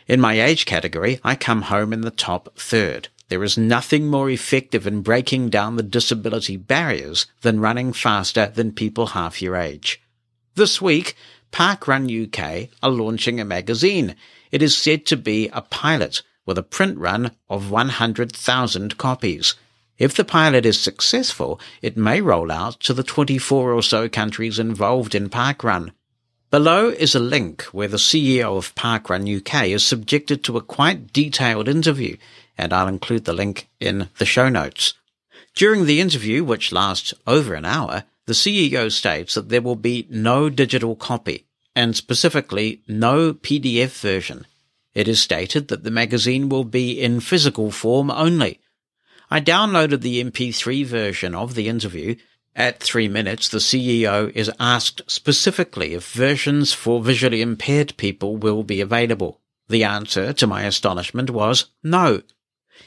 In 0.08 0.20
my 0.20 0.42
age 0.42 0.66
category, 0.66 1.20
I 1.24 1.36
come 1.36 1.64
home 1.64 1.94
in 1.94 2.02
the 2.02 2.10
top 2.10 2.58
third. 2.58 3.10
There 3.34 3.44
is 3.44 3.58
nothing 3.58 4.10
more 4.10 4.30
effective 4.30 4.86
in 4.86 5.02
breaking 5.02 5.50
down 5.50 5.76
the 5.76 5.82
disability 5.82 6.56
barriers 6.56 7.26
than 7.42 7.60
running 7.60 7.92
faster 7.92 8.46
than 8.46 8.74
people 8.74 9.08
half 9.08 9.42
your 9.42 9.56
age. 9.56 10.00
This 10.54 10.80
week, 10.80 11.16
Parkrun 11.52 12.06
UK 12.06 12.70
are 12.84 12.92
launching 12.92 13.40
a 13.40 13.44
magazine. 13.44 14.16
It 14.52 14.62
is 14.62 14.78
said 14.78 15.08
to 15.08 15.18
be 15.18 15.50
a 15.50 15.64
pilot 15.64 16.22
with 16.46 16.60
a 16.60 16.62
print 16.62 17.00
run 17.00 17.32
of 17.50 17.72
100,000 17.72 19.00
copies. 19.00 19.56
If 19.98 20.14
the 20.14 20.24
pilot 20.24 20.64
is 20.64 20.80
successful, 20.80 21.60
it 21.82 21.98
may 21.98 22.22
roll 22.22 22.52
out 22.52 22.82
to 22.82 22.94
the 22.94 23.02
24 23.02 23.74
or 23.74 23.82
so 23.82 24.08
countries 24.08 24.60
involved 24.60 25.16
in 25.16 25.32
Parkrun. 25.32 25.92
Below 26.52 26.90
is 26.90 27.16
a 27.16 27.20
link 27.20 27.64
where 27.72 27.88
the 27.88 27.98
CEO 27.98 28.56
of 28.56 28.76
Parkrun 28.76 29.26
UK 29.28 29.70
is 29.70 29.84
subjected 29.84 30.44
to 30.44 30.56
a 30.56 30.62
quite 30.62 31.12
detailed 31.12 31.68
interview 31.68 32.16
and 32.58 32.74
I'll 32.74 32.88
include 32.88 33.26
the 33.26 33.34
link 33.34 33.68
in 33.80 34.10
the 34.18 34.26
show 34.26 34.50
notes. 34.50 34.94
During 35.56 35.86
the 35.86 36.00
interview, 36.00 36.44
which 36.44 36.72
lasts 36.72 37.14
over 37.28 37.54
an 37.54 37.66
hour, 37.66 38.04
the 38.26 38.34
CEO 38.34 38.92
states 38.92 39.34
that 39.34 39.50
there 39.50 39.62
will 39.62 39.76
be 39.76 40.08
no 40.10 40.50
digital 40.50 40.96
copy, 40.96 41.46
and 41.76 41.96
specifically 41.96 42.82
no 42.88 43.34
PDF 43.34 44.00
version. 44.00 44.46
It 44.94 45.08
is 45.08 45.22
stated 45.22 45.68
that 45.68 45.84
the 45.84 45.92
magazine 45.92 46.50
will 46.50 46.64
be 46.64 47.02
in 47.02 47.20
physical 47.20 47.72
form 47.72 48.12
only. 48.12 48.60
I 49.30 49.42
downloaded 49.42 50.02
the 50.02 50.24
MP3 50.24 50.86
version 50.86 51.34
of 51.34 51.56
the 51.56 51.68
interview. 51.68 52.16
At 52.56 52.80
three 52.80 53.08
minutes, 53.08 53.50
the 53.50 53.58
CEO 53.58 54.32
is 54.36 54.52
asked 54.60 55.02
specifically 55.08 55.96
if 55.96 56.14
versions 56.14 56.72
for 56.72 57.02
visually 57.02 57.42
impaired 57.42 57.98
people 57.98 58.38
will 58.38 58.64
be 58.64 58.80
available. 58.80 59.42
The 59.68 59.84
answer, 59.84 60.34
to 60.34 60.46
my 60.46 60.64
astonishment, 60.64 61.32
was 61.32 61.66
no. 61.82 62.22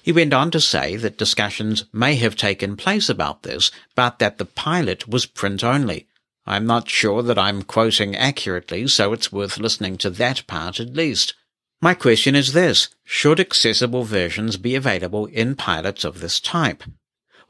He 0.03 0.13
went 0.13 0.33
on 0.33 0.51
to 0.51 0.61
say 0.61 0.97
that 0.97 1.19
discussions 1.19 1.85
may 1.93 2.15
have 2.17 2.37
taken 2.37 2.77
place 2.77 3.09
about 3.09 3.43
this, 3.43 3.71
but 3.95 4.19
that 4.19 4.39
the 4.39 4.45
pilot 4.45 5.09
was 5.09 5.27
print 5.27 5.65
only. 5.65 6.07
I'm 6.47 6.67
not 6.67 6.89
sure 6.89 7.23
that 7.23 7.39
I'm 7.39 7.63
quoting 7.63 8.15
accurately, 8.15 8.87
so 8.89 9.13
it's 9.13 9.33
worth 9.33 9.59
listening 9.59 9.97
to 9.99 10.11
that 10.11 10.47
part 10.47 10.79
at 10.79 10.95
least. 10.95 11.35
My 11.81 11.93
question 11.93 12.35
is 12.35 12.53
this. 12.53 12.89
Should 13.05 13.41
accessible 13.41 14.05
versions 14.05 14.57
be 14.57 14.75
available 14.75 15.27
in 15.27 15.57
pilots 15.57 16.05
of 16.05 16.21
this 16.21 16.41
type? 16.41 16.85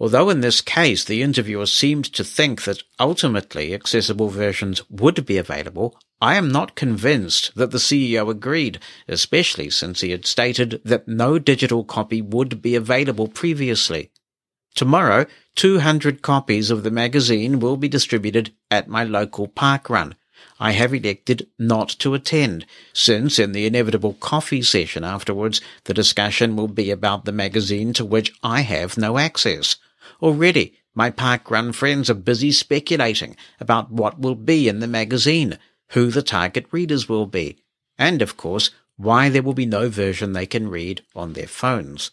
Although 0.01 0.31
in 0.31 0.41
this 0.41 0.61
case 0.61 1.05
the 1.05 1.23
interviewer 1.23 1.67
seemed 1.67 2.07
to 2.15 2.25
think 2.25 2.65
that 2.65 2.83
ultimately 2.99 3.73
accessible 3.73 4.29
versions 4.29 4.83
would 4.91 5.25
be 5.25 5.39
available, 5.39 5.99
I 6.21 6.37
am 6.37 6.51
not 6.51 6.77
convinced 6.77 7.55
that 7.57 7.73
the 7.73 7.79
CEO 7.79 8.31
agreed, 8.31 8.79
especially 9.07 9.69
since 9.69 10.01
he 10.01 10.13
had 10.13 10.25
stated 10.25 10.81
that 10.83 11.07
no 11.07 11.39
digital 11.39 11.85
copy 11.85 12.23
would 12.23 12.63
be 12.63 12.75
available 12.75 13.29
previously. 13.29 14.11
Tomorrow, 14.75 15.27
200 15.57 16.23
copies 16.23 16.71
of 16.71 16.83
the 16.85 16.91
magazine 16.91 17.61
will 17.61 17.77
be 17.77 17.89
distributed 17.89 18.53
at 18.71 18.89
my 18.89 19.05
local 19.05 19.47
park 19.47 19.91
run. 19.91 20.15
I 20.59 20.73
have 20.73 20.95
elected 20.95 21.49
not 21.59 21.91
to 22.01 22.15
attend, 22.15 22.65
since 22.95 23.39
in 23.39 23.53
the 23.53 23.67
inevitable 23.67 24.15
coffee 24.15 24.63
session 24.63 25.05
afterwards, 25.05 25.61
the 25.85 25.95
discussion 25.95 26.57
will 26.57 26.69
be 26.69 26.91
about 26.91 27.27
the 27.27 27.33
magazine 27.33 27.93
to 27.93 28.07
which 28.07 28.33
I 28.43 28.63
have 28.63 28.97
no 28.97 29.19
access. 29.19 29.77
Already, 30.23 30.79
my 30.95 31.11
park 31.11 31.51
run 31.51 31.73
friends 31.73 32.09
are 32.09 32.15
busy 32.15 32.53
speculating 32.53 33.37
about 33.61 33.91
what 33.91 34.19
will 34.19 34.35
be 34.35 34.67
in 34.67 34.81
the 34.81 34.87
magazine, 34.87 35.59
who 35.89 36.11
the 36.11 36.23
target 36.23 36.67
readers 36.71 37.09
will 37.09 37.27
be, 37.27 37.59
and 37.99 38.23
of 38.23 38.37
course, 38.37 38.71
why 38.97 39.29
there 39.29 39.43
will 39.43 39.55
be 39.55 39.67
no 39.67 39.89
version 39.89 40.33
they 40.33 40.47
can 40.47 40.69
read 40.69 41.03
on 41.15 41.33
their 41.33 41.47
phones. 41.47 42.11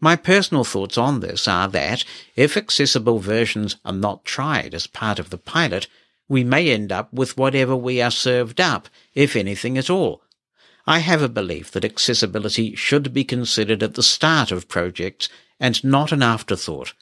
My 0.00 0.16
personal 0.16 0.64
thoughts 0.64 0.96
on 0.96 1.20
this 1.20 1.46
are 1.46 1.68
that 1.68 2.04
if 2.34 2.56
accessible 2.56 3.18
versions 3.18 3.76
are 3.84 3.92
not 3.92 4.24
tried 4.24 4.74
as 4.74 4.86
part 4.86 5.18
of 5.18 5.30
the 5.30 5.38
pilot, 5.38 5.88
we 6.28 6.42
may 6.42 6.70
end 6.70 6.90
up 6.90 7.12
with 7.12 7.36
whatever 7.36 7.76
we 7.76 8.00
are 8.00 8.10
served 8.10 8.60
up, 8.60 8.88
if 9.14 9.36
anything 9.36 9.76
at 9.76 9.90
all. 9.90 10.22
I 10.86 11.00
have 11.00 11.22
a 11.22 11.28
belief 11.28 11.70
that 11.72 11.84
accessibility 11.84 12.74
should 12.74 13.12
be 13.12 13.24
considered 13.24 13.82
at 13.82 13.94
the 13.94 14.02
start 14.02 14.50
of 14.50 14.68
projects 14.68 15.28
and 15.58 15.84
not 15.84 16.12
an 16.12 16.22
afterthought. 16.22 16.94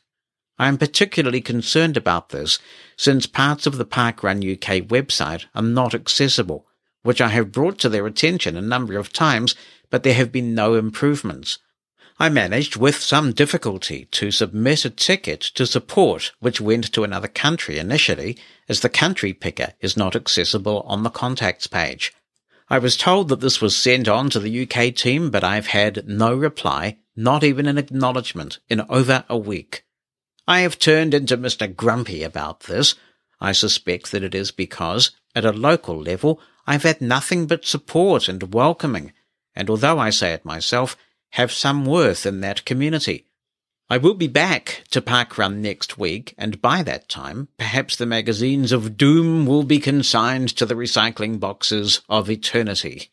I 0.59 0.67
am 0.67 0.77
particularly 0.77 1.41
concerned 1.41 1.97
about 1.97 2.31
this 2.31 2.59
since 2.97 3.27
parts 3.27 3.67
of 3.67 3.77
the 3.79 3.85
Parkrun 3.85 4.39
UK 4.39 4.87
website 4.89 5.47
are 5.55 5.63
not 5.63 5.95
accessible, 5.95 6.67
which 7.03 7.21
I 7.21 7.29
have 7.29 7.53
brought 7.53 7.79
to 7.79 7.89
their 7.89 8.07
attention 8.07 8.57
a 8.57 8.61
number 8.61 8.99
of 8.99 9.13
times, 9.13 9.55
but 9.89 10.03
there 10.03 10.15
have 10.15 10.33
been 10.33 10.55
no 10.55 10.75
improvements. 10.75 11.59
I 12.19 12.29
managed 12.29 12.75
with 12.75 12.97
some 12.97 13.33
difficulty 13.33 14.07
to 14.11 14.33
submit 14.33 14.85
a 14.85 14.91
ticket 14.91 15.41
to 15.41 15.65
support 15.65 16.33
which 16.41 16.61
went 16.61 16.93
to 16.93 17.05
another 17.05 17.29
country 17.29 17.79
initially, 17.79 18.37
as 18.69 18.81
the 18.81 18.89
country 18.89 19.33
picker 19.33 19.75
is 19.81 19.97
not 19.97 20.17
accessible 20.17 20.81
on 20.81 21.05
the 21.05 21.11
contacts 21.11 21.69
page. 21.69 22.13
I 22.69 22.79
was 22.79 22.97
told 22.97 23.29
that 23.29 23.41
this 23.41 23.61
was 23.61 23.77
sent 23.77 24.09
on 24.09 24.29
to 24.31 24.41
the 24.41 24.63
UK 24.69 24.93
team, 24.97 25.31
but 25.31 25.45
I've 25.45 25.69
had 25.69 26.09
no 26.09 26.35
reply, 26.35 26.99
not 27.15 27.45
even 27.45 27.67
an 27.67 27.79
acknowledgement, 27.79 28.59
in 28.69 28.81
over 28.89 29.25
a 29.29 29.39
week. 29.39 29.85
I 30.49 30.61
have 30.61 30.79
turned 30.79 31.13
into 31.13 31.37
Mr. 31.37 31.77
Grumpy 31.77 32.23
about 32.23 32.61
this. 32.61 32.95
I 33.39 33.53
suspect 33.53 34.11
that 34.13 34.23
it 34.23 34.35
is 34.35 34.51
because, 34.51 35.11
at 35.35 35.45
a 35.45 35.53
local 35.53 36.01
level, 36.01 36.41
I've 36.67 36.85
had 36.85 37.03
nothing 37.03 37.47
but 37.47 37.67
support 37.67 38.31
and 38.31 38.55
welcoming, 38.55 39.13
and 39.55 39.69
although 39.69 39.99
I 39.99 40.09
say 40.09 40.33
it 40.33 40.47
myself, 40.47 40.97
have 41.33 41.53
some 41.53 41.85
worth 41.85 42.25
in 42.25 42.41
that 42.41 42.65
community. 42.65 43.27
I 43.91 43.99
will 43.99 44.15
be 44.15 44.27
back 44.27 44.85
to 44.91 45.03
Parkrun 45.03 45.57
next 45.57 45.99
week, 45.99 46.35
and 46.39 46.63
by 46.63 46.83
that 46.83 47.11
time, 47.11 47.49
perhaps 47.59 47.97
the 47.97 48.07
magazines 48.07 48.73
of 48.73 48.97
doom 48.97 49.45
will 49.45 49.65
be 49.65 49.79
consigned 49.79 50.49
to 50.57 50.65
the 50.65 50.75
recycling 50.75 51.39
boxes 51.39 52.01
of 52.09 52.31
eternity. 52.31 53.11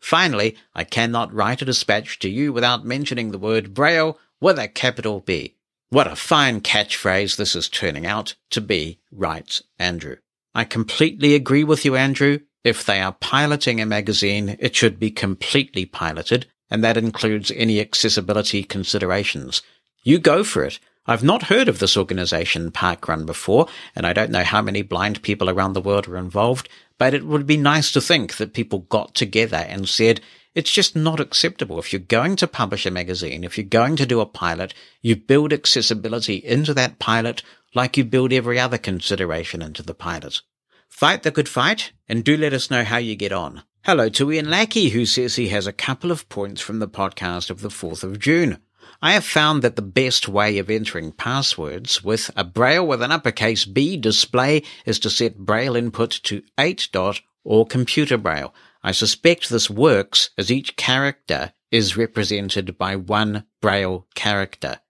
Finally, 0.00 0.56
I 0.74 0.82
cannot 0.82 1.32
write 1.32 1.62
a 1.62 1.66
dispatch 1.66 2.18
to 2.18 2.28
you 2.28 2.52
without 2.52 2.84
mentioning 2.84 3.30
the 3.30 3.38
word 3.38 3.74
Braille 3.74 4.18
with 4.40 4.58
a 4.58 4.66
capital 4.66 5.20
B. 5.20 5.53
What 5.94 6.08
a 6.08 6.16
fine 6.16 6.60
catchphrase 6.60 7.36
this 7.36 7.54
is 7.54 7.68
turning 7.68 8.04
out 8.04 8.34
to 8.50 8.60
be, 8.60 8.98
writes 9.12 9.62
Andrew. 9.78 10.16
I 10.52 10.64
completely 10.64 11.36
agree 11.36 11.62
with 11.62 11.84
you, 11.84 11.94
Andrew. 11.94 12.40
If 12.64 12.84
they 12.84 13.00
are 13.00 13.12
piloting 13.12 13.80
a 13.80 13.86
magazine, 13.86 14.56
it 14.58 14.74
should 14.74 14.98
be 14.98 15.12
completely 15.12 15.86
piloted, 15.86 16.46
and 16.68 16.82
that 16.82 16.96
includes 16.96 17.52
any 17.52 17.80
accessibility 17.80 18.64
considerations. 18.64 19.62
You 20.02 20.18
go 20.18 20.42
for 20.42 20.64
it. 20.64 20.80
I've 21.06 21.22
not 21.22 21.44
heard 21.44 21.68
of 21.68 21.78
this 21.78 21.96
organization, 21.96 22.72
Parkrun, 22.72 23.24
before, 23.24 23.68
and 23.94 24.04
I 24.04 24.12
don't 24.12 24.32
know 24.32 24.42
how 24.42 24.62
many 24.62 24.82
blind 24.82 25.22
people 25.22 25.48
around 25.48 25.74
the 25.74 25.80
world 25.80 26.08
are 26.08 26.16
involved, 26.16 26.68
but 26.98 27.14
it 27.14 27.24
would 27.24 27.46
be 27.46 27.56
nice 27.56 27.92
to 27.92 28.00
think 28.00 28.38
that 28.38 28.52
people 28.52 28.80
got 28.80 29.14
together 29.14 29.64
and 29.68 29.88
said, 29.88 30.20
it's 30.54 30.70
just 30.70 30.94
not 30.94 31.20
acceptable. 31.20 31.78
If 31.78 31.92
you're 31.92 32.00
going 32.00 32.36
to 32.36 32.46
publish 32.46 32.86
a 32.86 32.90
magazine, 32.90 33.44
if 33.44 33.58
you're 33.58 33.66
going 33.66 33.96
to 33.96 34.06
do 34.06 34.20
a 34.20 34.26
pilot, 34.26 34.72
you 35.02 35.16
build 35.16 35.52
accessibility 35.52 36.36
into 36.36 36.72
that 36.74 36.98
pilot 36.98 37.42
like 37.74 37.96
you 37.96 38.04
build 38.04 38.32
every 38.32 38.58
other 38.58 38.78
consideration 38.78 39.60
into 39.62 39.82
the 39.82 39.94
pilot. 39.94 40.40
Fight 40.88 41.24
the 41.24 41.32
good 41.32 41.48
fight, 41.48 41.92
and 42.08 42.22
do 42.22 42.36
let 42.36 42.52
us 42.52 42.70
know 42.70 42.84
how 42.84 42.98
you 42.98 43.16
get 43.16 43.32
on. 43.32 43.64
Hello 43.84 44.08
to 44.10 44.30
Ian 44.30 44.48
Lackey, 44.48 44.90
who 44.90 45.04
says 45.04 45.34
he 45.34 45.48
has 45.48 45.66
a 45.66 45.72
couple 45.72 46.12
of 46.12 46.28
points 46.28 46.60
from 46.60 46.78
the 46.78 46.88
podcast 46.88 47.50
of 47.50 47.60
the 47.60 47.68
4th 47.68 48.04
of 48.04 48.20
June. 48.20 48.58
I 49.02 49.12
have 49.12 49.24
found 49.24 49.62
that 49.62 49.76
the 49.76 49.82
best 49.82 50.28
way 50.28 50.58
of 50.58 50.70
entering 50.70 51.10
passwords 51.10 52.04
with 52.04 52.30
a 52.36 52.44
Braille 52.44 52.86
with 52.86 53.02
an 53.02 53.10
uppercase 53.10 53.64
B 53.64 53.96
display 53.96 54.62
is 54.86 55.00
to 55.00 55.10
set 55.10 55.36
Braille 55.36 55.76
input 55.76 56.12
to 56.24 56.42
8 56.58 56.88
dot 56.92 57.20
or 57.42 57.66
computer 57.66 58.16
Braille. 58.16 58.54
I 58.86 58.92
suspect 58.92 59.48
this 59.48 59.70
works 59.70 60.28
as 60.36 60.52
each 60.52 60.76
character 60.76 61.54
is 61.70 61.96
represented 61.96 62.76
by 62.76 62.96
one 62.96 63.46
Braille 63.62 64.06
character. 64.14 64.80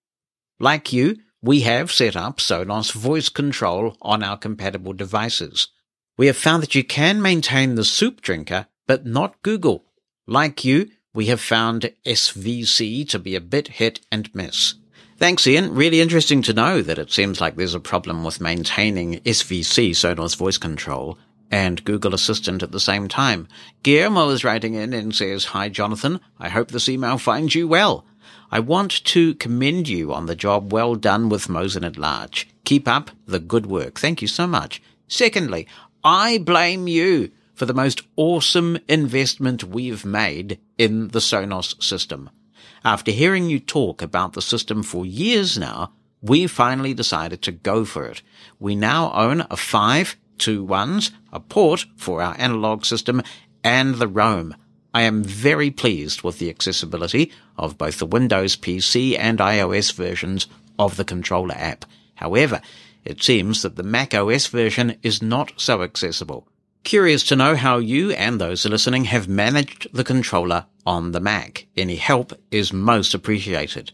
Like 0.58 0.92
you, 0.92 1.18
we 1.40 1.60
have 1.60 1.92
set 1.92 2.16
up 2.16 2.38
Sonos 2.38 2.92
voice 2.92 3.28
control 3.28 3.96
on 4.02 4.24
our 4.24 4.36
compatible 4.36 4.94
devices. 4.94 5.68
We 6.18 6.26
have 6.26 6.36
found 6.36 6.64
that 6.64 6.74
you 6.74 6.82
can 6.82 7.22
maintain 7.22 7.76
the 7.76 7.84
soup 7.84 8.20
drinker, 8.20 8.66
but 8.88 9.06
not 9.06 9.40
Google. 9.42 9.84
Like 10.26 10.64
you, 10.64 10.90
we 11.14 11.26
have 11.26 11.40
found 11.40 11.92
SVC 12.04 13.08
to 13.10 13.18
be 13.20 13.36
a 13.36 13.40
bit 13.40 13.68
hit 13.68 14.00
and 14.10 14.34
miss. 14.34 14.74
Thanks, 15.18 15.46
Ian. 15.46 15.72
Really 15.72 16.00
interesting 16.00 16.42
to 16.42 16.52
know 16.52 16.82
that 16.82 16.98
it 16.98 17.12
seems 17.12 17.40
like 17.40 17.54
there's 17.54 17.74
a 17.74 17.80
problem 17.80 18.24
with 18.24 18.40
maintaining 18.40 19.20
SVC, 19.20 19.90
Sonos 19.90 20.36
voice 20.36 20.58
control, 20.58 21.16
and 21.50 21.84
Google 21.84 22.14
Assistant 22.14 22.62
at 22.62 22.72
the 22.72 22.80
same 22.80 23.08
time. 23.08 23.48
Guillermo 23.82 24.28
is 24.30 24.44
writing 24.44 24.74
in 24.74 24.92
and 24.92 25.14
says, 25.14 25.46
Hi, 25.46 25.68
Jonathan. 25.68 26.20
I 26.38 26.48
hope 26.48 26.70
this 26.70 26.88
email 26.88 27.18
finds 27.18 27.54
you 27.54 27.68
well. 27.68 28.04
I 28.50 28.60
want 28.60 29.04
to 29.06 29.34
commend 29.34 29.88
you 29.88 30.12
on 30.12 30.26
the 30.26 30.36
job 30.36 30.72
well 30.72 30.94
done 30.94 31.28
with 31.28 31.48
Mosen 31.48 31.84
at 31.84 31.98
large. 31.98 32.48
Keep 32.64 32.86
up 32.88 33.10
the 33.26 33.40
good 33.40 33.66
work. 33.66 33.98
Thank 33.98 34.22
you 34.22 34.28
so 34.28 34.46
much. 34.46 34.82
Secondly, 35.08 35.66
I 36.02 36.38
blame 36.38 36.88
you 36.88 37.30
for 37.54 37.66
the 37.66 37.74
most 37.74 38.02
awesome 38.16 38.78
investment 38.88 39.64
we've 39.64 40.04
made 40.04 40.58
in 40.76 41.08
the 41.08 41.20
Sonos 41.20 41.82
system. 41.82 42.30
After 42.84 43.10
hearing 43.10 43.48
you 43.48 43.60
talk 43.60 44.02
about 44.02 44.34
the 44.34 44.42
system 44.42 44.82
for 44.82 45.06
years 45.06 45.58
now, 45.58 45.92
we 46.20 46.46
finally 46.46 46.94
decided 46.94 47.42
to 47.42 47.52
go 47.52 47.84
for 47.84 48.06
it. 48.06 48.22
We 48.58 48.74
now 48.74 49.12
own 49.12 49.46
a 49.50 49.56
five 49.56 50.16
two 50.38 50.64
ones, 50.64 51.10
a 51.32 51.40
port 51.40 51.86
for 51.96 52.22
our 52.22 52.34
analog 52.38 52.84
system, 52.84 53.22
and 53.62 53.96
the 53.96 54.08
Roam. 54.08 54.54
I 54.92 55.02
am 55.02 55.24
very 55.24 55.70
pleased 55.70 56.22
with 56.22 56.38
the 56.38 56.50
accessibility 56.50 57.32
of 57.56 57.78
both 57.78 57.98
the 57.98 58.06
Windows 58.06 58.56
PC 58.56 59.18
and 59.18 59.38
iOS 59.38 59.92
versions 59.92 60.46
of 60.78 60.96
the 60.96 61.04
controller 61.04 61.54
app. 61.56 61.84
However, 62.14 62.60
it 63.04 63.22
seems 63.22 63.62
that 63.62 63.76
the 63.76 63.82
Mac 63.82 64.14
OS 64.14 64.46
version 64.46 64.96
is 65.02 65.20
not 65.20 65.52
so 65.56 65.82
accessible. 65.82 66.46
Curious 66.84 67.24
to 67.24 67.36
know 67.36 67.56
how 67.56 67.78
you 67.78 68.12
and 68.12 68.40
those 68.40 68.64
listening 68.66 69.04
have 69.06 69.26
managed 69.26 69.88
the 69.92 70.04
controller 70.04 70.66
on 70.86 71.12
the 71.12 71.20
Mac. 71.20 71.66
Any 71.76 71.96
help 71.96 72.32
is 72.50 72.72
most 72.72 73.14
appreciated. 73.14 73.92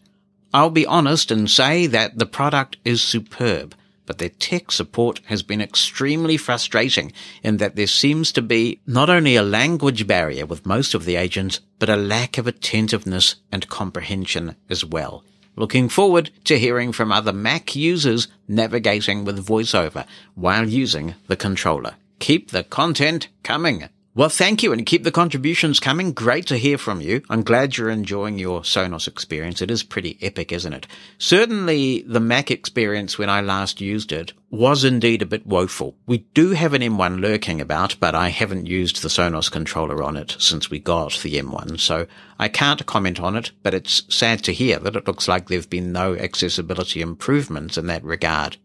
I'll 0.53 0.71
be 0.71 0.87
honest 0.87 1.31
and 1.31 1.49
say 1.49 1.87
that 1.87 2.19
the 2.19 2.27
product 2.27 2.77
is 2.85 3.01
superb 3.01 3.75
but 4.11 4.19
their 4.19 4.29
tech 4.29 4.73
support 4.73 5.21
has 5.27 5.45
been 5.45 5.61
extremely 5.61 6.37
frustrating 6.37 7.13
in 7.45 7.59
that 7.59 7.77
there 7.77 7.87
seems 7.87 8.33
to 8.33 8.43
be 8.43 8.81
not 8.85 9.09
only 9.09 9.37
a 9.37 9.43
language 9.45 10.05
barrier 10.05 10.45
with 10.45 10.67
most 10.67 10.95
of 10.95 11.05
the 11.05 11.15
agents, 11.15 11.61
but 11.79 11.89
a 11.89 11.95
lack 11.95 12.37
of 12.37 12.49
attentiveness 12.49 13.37
and 13.53 13.69
comprehension 13.69 14.57
as 14.69 14.85
well. 14.85 15.23
Looking 15.55 15.89
forward 15.89 16.33
to 16.43 16.59
hearing 16.59 16.91
from 16.91 17.13
other 17.13 17.33
Mac 17.33 17.77
users 17.77 18.27
navigating 18.49 19.25
with 19.25 19.47
VoiceOver 19.47 20.05
while 20.35 20.69
using 20.69 21.15
the 21.29 21.37
controller. 21.37 21.95
Keep 22.19 22.51
the 22.51 22.65
content 22.65 23.29
coming. 23.45 23.89
Well, 24.21 24.29
thank 24.29 24.63
you 24.63 24.75
and 24.75 24.85
keep 24.85 25.03
the 25.03 25.11
contributions 25.11 25.81
coming. 25.81 26.13
Great 26.13 26.45
to 26.49 26.59
hear 26.59 26.77
from 26.77 27.01
you. 27.01 27.23
I'm 27.31 27.43
glad 27.43 27.79
you're 27.79 27.89
enjoying 27.89 28.39
your 28.39 28.61
Sonos 28.61 29.09
experience. 29.09 29.63
It 29.63 29.71
is 29.71 29.83
pretty 29.83 30.19
epic, 30.21 30.53
isn't 30.53 30.75
it? 30.75 30.87
Certainly 31.17 32.03
the 32.03 32.21
Mac 32.21 32.51
experience 32.51 33.17
when 33.17 33.31
I 33.31 33.41
last 33.41 33.81
used 33.81 34.13
it 34.13 34.35
was 34.51 34.85
indeed 34.85 35.23
a 35.23 35.25
bit 35.25 35.47
woeful. 35.47 35.97
We 36.07 36.19
do 36.35 36.51
have 36.51 36.75
an 36.75 36.83
M1 36.83 37.23
lurking 37.23 37.63
about, 37.63 37.97
but 37.99 38.15
I 38.15 38.29
haven't 38.29 38.67
used 38.67 39.01
the 39.01 39.09
Sonos 39.09 39.51
controller 39.51 40.03
on 40.03 40.19
it 40.19 40.37
since 40.39 40.69
we 40.69 40.81
got 40.81 41.19
the 41.23 41.41
M1, 41.41 41.81
so 41.81 42.07
I 42.39 42.49
can't 42.49 42.85
comment 42.85 43.21
on 43.21 43.37
it, 43.37 43.53
but 43.63 43.73
it's 43.73 44.03
sad 44.15 44.45
to 44.45 44.53
hear 44.53 44.79
that 44.81 44.97
it 44.97 45.07
looks 45.07 45.29
like 45.29 45.49
there've 45.49 45.71
been 45.71 45.93
no 45.93 46.15
accessibility 46.15 47.01
improvements 47.01 47.79
in 47.79 47.87
that 47.87 48.05
regard. 48.05 48.59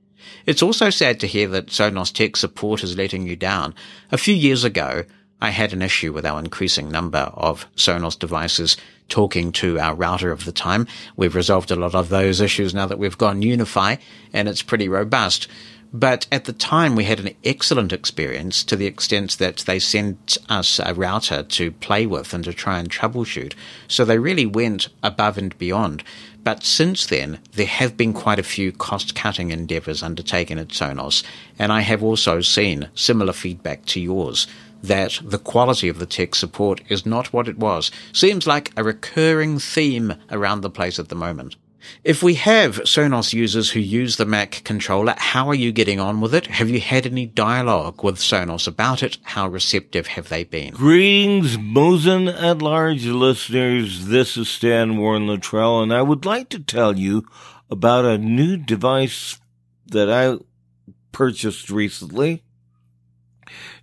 It's 0.45 0.64
also 0.64 0.90
sad 0.90 1.19
to 1.22 1.27
hear 1.27 1.48
that 1.49 1.68
Sonos 1.68 2.11
tech 2.11 2.36
support 2.36 2.84
is 2.84 2.98
letting 2.98 3.26
you 3.27 3.36
down. 3.36 3.73
A 4.11 4.18
few 4.18 4.34
years 4.34 4.64
ago, 4.64 5.06
I 5.41 5.49
had 5.49 5.74
an 5.74 5.82
issue 5.82 6.14
with 6.14 6.26
our 6.26 6.40
increasing 6.40 6.90
number 6.90 7.32
of 7.34 7.68
Sonos 7.76 8.18
devices 8.18 8.78
talking 9.10 9.52
to 9.53 9.80
our 9.80 9.94
router 9.94 10.32
of 10.32 10.45
the 10.45 10.52
time. 10.52 10.88
We've 11.16 11.36
resolved 11.36 11.72
a 11.72 11.76
lot 11.76 11.94
of 11.94 12.10
those 12.10 12.41
issues 12.41 12.74
now 12.74 12.88
that 12.88 12.99
we've 12.99 13.18
gone 13.18 13.41
UniFi 13.41 13.99
and 14.34 14.48
it's 14.48 14.62
pretty 14.62 14.88
robust. 14.88 15.48
But 15.94 16.28
at 16.30 16.44
the 16.44 16.52
time, 16.52 16.95
we 16.95 17.06
had 17.06 17.22
an 17.22 17.36
excellent 17.45 17.94
experience 17.94 18.66
to 18.66 18.76
the 18.76 18.86
extent 18.86 19.38
that 19.38 19.57
they 19.60 19.80
sent 19.80 20.38
us 20.49 20.80
a 20.80 20.94
router 20.94 21.44
to 21.44 21.72
play 21.72 22.06
with 22.06 22.34
and 22.34 22.44
to 22.44 22.53
try 22.53 22.80
and 22.80 22.90
troubleshoot. 22.90 23.53
So 23.88 24.03
they 24.03 24.20
really 24.20 24.45
went 24.45 24.90
above 25.03 25.38
and 25.38 25.57
beyond. 25.57 26.03
But 26.44 26.64
since 26.64 27.06
then, 27.06 27.40
there 27.53 27.66
have 27.66 27.95
been 27.95 28.12
quite 28.14 28.40
a 28.40 28.44
few 28.44 28.72
cost 28.72 29.16
cutting 29.16 29.52
endeavors 29.52 30.03
undertaken 30.03 30.60
at 30.60 30.68
Sonos, 30.68 31.24
and 31.57 31.72
I 31.72 31.82
have 31.82 32.03
also 32.03 32.41
seen 32.41 32.90
similar 32.94 33.34
feedback 33.34 33.86
to 33.86 34.02
yours 34.02 34.48
that 34.84 35.19
the 35.23 35.39
quality 35.39 35.89
of 35.89 35.99
the 35.99 36.06
tech 36.06 36.35
support 36.35 36.81
is 36.89 37.06
not 37.06 37.34
what 37.34 37.47
it 37.47 37.57
was. 37.57 37.91
Seems 38.14 38.45
like 38.45 38.72
a 38.77 38.84
recurring 38.84 39.60
theme 39.60 40.15
around 40.30 40.61
the 40.61 40.69
place 40.69 40.99
at 40.99 41.10
the 41.10 41.15
moment. 41.15 41.56
If 42.03 42.23
we 42.23 42.35
have 42.35 42.77
Sonos 42.84 43.34
users 43.34 43.72
who 43.72 43.80
use 43.80 44.18
the 44.18 44.26
Mac 44.26 44.61
controller, 44.64 45.14
how 45.18 45.47
are 45.47 45.56
you 45.56 45.72
getting 45.72 45.99
on 45.99 46.22
with 46.22 46.34
it? 46.34 46.47
Have 46.47 46.69
you 46.69 46.80
had 46.80 47.06
any 47.06 47.26
dialogue 47.26 48.03
with 48.03 48.18
Sonos 48.18 48.68
about 48.68 49.03
it? 49.03 49.18
How 49.23 49.47
receptive 49.47 50.07
have 50.07 50.30
they 50.30 50.43
been? 50.43 50.73
Greetings, 50.73 51.57
Mosen 51.57 52.27
at 52.27 52.61
large 52.61 53.06
listeners. 53.06 54.07
This 54.07 54.38
is 54.38 54.49
Stan 54.49 54.97
Warren 54.97 55.27
Luttrell, 55.27 55.81
and 55.81 55.93
I 55.93 56.02
would 56.02 56.26
like 56.26 56.49
to 56.49 56.60
tell 56.60 56.97
you 56.97 57.26
about 57.69 58.06
a 58.06 58.18
new 58.18 58.57
device 58.57 59.39
that 59.88 60.10
I 60.10 60.39
purchased 61.11 61.69
recently. 61.69 62.43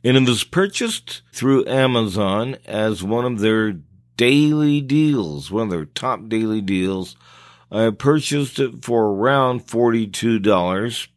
And 0.05 0.17
it 0.17 0.29
was 0.29 0.45
purchased 0.45 1.23
through 1.33 1.67
Amazon 1.67 2.57
as 2.67 3.03
one 3.03 3.25
of 3.25 3.39
their 3.41 3.77
daily 4.17 4.81
deals, 4.81 5.51
one 5.51 5.65
of 5.65 5.71
their 5.71 5.85
top 5.85 6.29
daily 6.29 6.61
deals. 6.61 7.17
I 7.71 7.91
purchased 7.91 8.59
it 8.59 8.85
for 8.85 9.07
around 9.07 9.67
$42. 9.67 11.09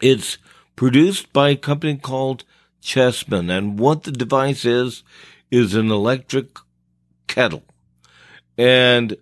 It's 0.00 0.38
produced 0.76 1.32
by 1.32 1.50
a 1.50 1.56
company 1.56 1.96
called 1.96 2.44
Chefman, 2.82 3.50
and 3.50 3.78
what 3.78 4.04
the 4.04 4.12
device 4.12 4.64
is, 4.64 5.02
is 5.50 5.74
an 5.74 5.90
electric 5.90 6.56
kettle. 7.26 7.64
And 8.56 9.16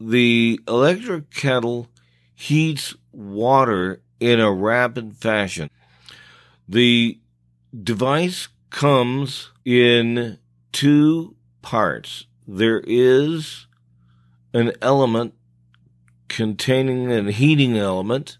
the 0.00 0.60
electric 0.68 1.30
kettle 1.30 1.88
heats 2.34 2.94
water 3.12 4.02
in 4.20 4.40
a 4.40 4.52
rapid 4.52 5.16
fashion. 5.16 5.70
The 6.68 7.18
device 7.72 8.48
comes 8.70 9.52
in 9.64 10.38
two 10.72 11.36
parts. 11.62 12.26
There 12.46 12.82
is 12.86 13.66
an 14.52 14.72
element 14.80 15.34
containing 16.28 17.10
a 17.10 17.30
heating 17.30 17.76
element, 17.76 18.38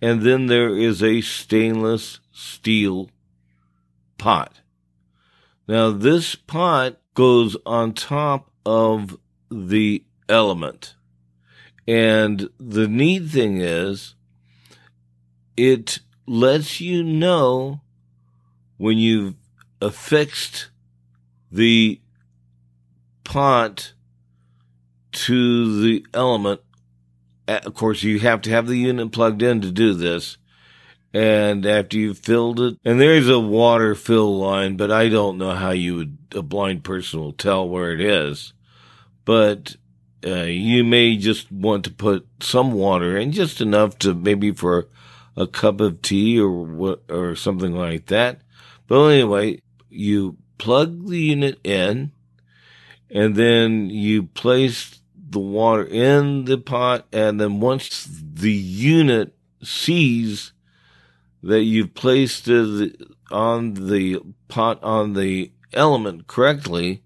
and 0.00 0.22
then 0.22 0.46
there 0.46 0.76
is 0.76 1.02
a 1.02 1.20
stainless 1.20 2.20
steel 2.32 3.10
pot. 4.18 4.60
Now, 5.68 5.90
this 5.90 6.34
pot 6.34 6.98
goes 7.14 7.56
on 7.66 7.92
top 7.92 8.50
of 8.64 9.18
the 9.50 10.04
element. 10.28 10.94
And 11.88 12.48
the 12.58 12.88
neat 12.88 13.26
thing 13.26 13.60
is, 13.60 14.14
it 15.56 16.00
lets 16.26 16.80
you 16.80 17.02
know 17.02 17.80
when 18.76 18.98
you've 18.98 19.34
affixed 19.80 20.68
the 21.50 22.00
pot 23.24 23.92
to 25.12 25.80
the 25.82 26.06
element. 26.12 26.60
Of 27.48 27.74
course, 27.74 28.02
you 28.02 28.18
have 28.20 28.42
to 28.42 28.50
have 28.50 28.66
the 28.66 28.76
unit 28.76 29.12
plugged 29.12 29.42
in 29.42 29.60
to 29.60 29.70
do 29.70 29.94
this. 29.94 30.36
And 31.14 31.64
after 31.64 31.96
you've 31.96 32.18
filled 32.18 32.60
it, 32.60 32.78
and 32.84 33.00
there's 33.00 33.28
a 33.28 33.40
water 33.40 33.94
fill 33.94 34.38
line, 34.38 34.76
but 34.76 34.90
I 34.90 35.08
don't 35.08 35.38
know 35.38 35.52
how 35.52 35.70
you 35.70 35.96
would, 35.96 36.18
a 36.34 36.42
blind 36.42 36.84
person 36.84 37.20
will 37.20 37.32
tell 37.32 37.66
where 37.66 37.92
it 37.92 38.00
is. 38.00 38.52
But 39.24 39.76
uh, 40.26 40.42
you 40.42 40.84
may 40.84 41.16
just 41.16 41.50
want 41.50 41.84
to 41.84 41.90
put 41.90 42.26
some 42.40 42.72
water 42.72 43.16
in, 43.16 43.32
just 43.32 43.60
enough 43.60 43.98
to 44.00 44.12
maybe 44.12 44.50
for 44.50 44.88
a 45.36 45.46
cup 45.46 45.80
of 45.80 46.02
tea 46.02 46.40
or 46.40 46.98
or 47.08 47.36
something 47.36 47.72
like 47.72 48.06
that. 48.06 48.40
But 48.86 49.08
anyway, 49.08 49.60
you 49.88 50.36
plug 50.58 51.08
the 51.08 51.18
unit 51.18 51.58
in 51.64 52.12
and 53.10 53.36
then 53.36 53.90
you 53.90 54.24
place 54.24 55.00
the 55.28 55.38
water 55.38 55.84
in 55.84 56.44
the 56.44 56.58
pot. 56.58 57.06
And 57.12 57.40
then 57.40 57.60
once 57.60 58.06
the 58.10 58.52
unit 58.52 59.34
sees 59.62 60.52
that 61.42 61.62
you've 61.62 61.94
placed 61.94 62.48
it 62.48 63.00
on 63.30 63.74
the 63.74 64.20
pot 64.48 64.82
on 64.82 65.14
the 65.14 65.52
element 65.72 66.26
correctly, 66.26 67.02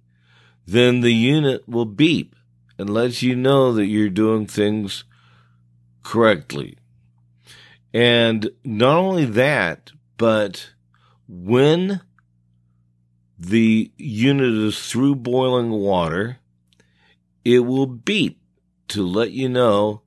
then 0.66 1.00
the 1.00 1.12
unit 1.12 1.68
will 1.68 1.86
beep 1.86 2.34
and 2.78 2.88
lets 2.88 3.22
you 3.22 3.36
know 3.36 3.72
that 3.72 3.86
you're 3.86 4.08
doing 4.08 4.46
things 4.46 5.04
correctly. 6.02 6.78
And 7.92 8.50
not 8.64 8.96
only 8.96 9.24
that, 9.24 9.92
but 10.16 10.70
when 11.30 12.00
the 13.38 13.92
unit 13.96 14.52
is 14.52 14.90
through 14.90 15.14
boiling 15.14 15.70
water, 15.70 16.38
it 17.44 17.60
will 17.60 17.86
beep 17.86 18.40
to 18.88 19.06
let 19.06 19.30
you 19.30 19.48
know 19.48 20.02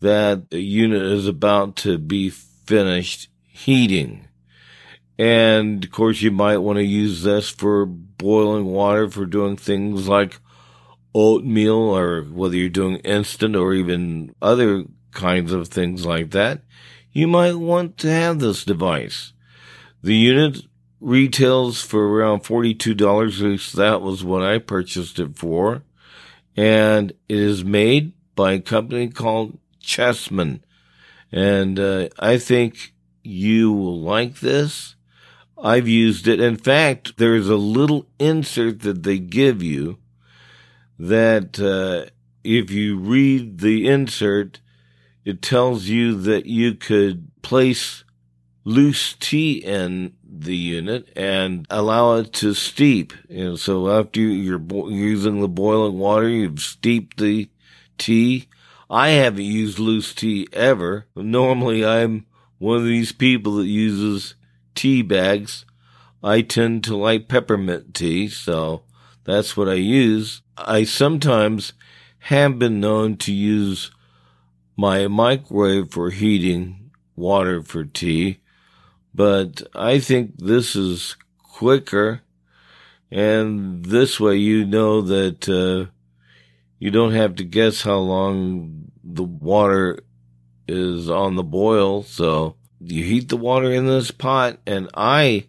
that 0.00 0.50
the 0.50 0.60
unit 0.60 1.00
is 1.00 1.28
about 1.28 1.76
to 1.76 1.96
be 1.96 2.28
finished 2.28 3.28
heating. 3.46 4.26
And 5.16 5.84
of 5.84 5.92
course, 5.92 6.22
you 6.22 6.32
might 6.32 6.58
want 6.58 6.78
to 6.78 6.84
use 6.84 7.22
this 7.22 7.48
for 7.48 7.86
boiling 7.86 8.66
water 8.66 9.08
for 9.08 9.26
doing 9.26 9.56
things 9.56 10.08
like 10.08 10.40
oatmeal 11.14 11.76
or 11.76 12.22
whether 12.22 12.56
you're 12.56 12.68
doing 12.68 12.96
instant 12.96 13.54
or 13.54 13.74
even 13.74 14.34
other 14.42 14.84
kinds 15.12 15.52
of 15.52 15.68
things 15.68 16.04
like 16.04 16.32
that. 16.32 16.62
You 17.12 17.28
might 17.28 17.54
want 17.54 17.96
to 17.98 18.10
have 18.10 18.40
this 18.40 18.64
device. 18.64 19.32
The 20.02 20.14
unit 20.14 20.62
retails 21.00 21.82
for 21.82 22.08
around 22.08 22.44
$42. 22.44 23.40
At 23.40 23.44
least 23.44 23.76
that 23.76 24.00
was 24.00 24.24
what 24.24 24.42
I 24.42 24.58
purchased 24.58 25.18
it 25.18 25.36
for. 25.36 25.82
And 26.56 27.10
it 27.28 27.38
is 27.38 27.64
made 27.64 28.12
by 28.34 28.52
a 28.52 28.60
company 28.60 29.08
called 29.08 29.58
Chefman. 29.82 30.60
And 31.30 31.78
uh, 31.78 32.08
I 32.18 32.38
think 32.38 32.94
you 33.22 33.72
will 33.72 34.00
like 34.00 34.40
this. 34.40 34.96
I've 35.60 35.88
used 35.88 36.28
it. 36.28 36.40
In 36.40 36.56
fact, 36.56 37.16
there's 37.16 37.48
a 37.48 37.56
little 37.56 38.06
insert 38.18 38.80
that 38.80 39.02
they 39.02 39.18
give 39.18 39.62
you 39.62 39.98
that 40.98 41.58
uh, 41.60 42.10
if 42.44 42.70
you 42.70 42.98
read 42.98 43.58
the 43.58 43.88
insert, 43.88 44.60
it 45.24 45.42
tells 45.42 45.86
you 45.86 46.14
that 46.22 46.46
you 46.46 46.74
could 46.74 47.30
place 47.42 48.04
loose 48.68 49.14
tea 49.14 49.52
in 49.64 50.12
the 50.22 50.54
unit 50.54 51.08
and 51.16 51.66
allow 51.70 52.16
it 52.16 52.30
to 52.34 52.52
steep. 52.52 53.14
And 53.30 53.58
so 53.58 53.88
after 53.88 54.20
you're 54.20 54.60
using 54.90 55.40
the 55.40 55.48
boiling 55.48 55.98
water, 55.98 56.28
you've 56.28 56.60
steeped 56.60 57.16
the 57.16 57.48
tea. 57.96 58.46
I 58.90 59.10
haven't 59.10 59.44
used 59.44 59.78
loose 59.78 60.14
tea 60.14 60.48
ever. 60.52 61.06
Normally, 61.16 61.82
I'm 61.82 62.26
one 62.58 62.76
of 62.76 62.84
these 62.84 63.10
people 63.10 63.56
that 63.56 63.66
uses 63.66 64.34
tea 64.74 65.00
bags. 65.00 65.64
I 66.22 66.42
tend 66.42 66.84
to 66.84 66.96
like 66.96 67.26
peppermint 67.26 67.94
tea, 67.94 68.28
so 68.28 68.82
that's 69.24 69.56
what 69.56 69.70
I 69.70 69.74
use. 69.74 70.42
I 70.58 70.84
sometimes 70.84 71.72
have 72.18 72.58
been 72.58 72.80
known 72.80 73.16
to 73.18 73.32
use 73.32 73.90
my 74.76 75.08
microwave 75.08 75.90
for 75.90 76.10
heating 76.10 76.90
water 77.16 77.62
for 77.62 77.84
tea, 77.84 78.40
but 79.14 79.62
I 79.74 79.98
think 79.98 80.38
this 80.38 80.76
is 80.76 81.16
quicker. 81.42 82.22
And 83.10 83.84
this 83.84 84.20
way 84.20 84.36
you 84.36 84.64
know 84.66 85.00
that, 85.02 85.48
uh, 85.48 85.90
you 86.78 86.90
don't 86.90 87.12
have 87.12 87.36
to 87.36 87.44
guess 87.44 87.82
how 87.82 87.98
long 87.98 88.90
the 89.02 89.24
water 89.24 90.00
is 90.68 91.10
on 91.10 91.34
the 91.36 91.42
boil. 91.42 92.02
So 92.02 92.56
you 92.80 93.04
heat 93.04 93.28
the 93.28 93.36
water 93.36 93.72
in 93.72 93.86
this 93.86 94.10
pot 94.10 94.58
and 94.66 94.88
I 94.94 95.48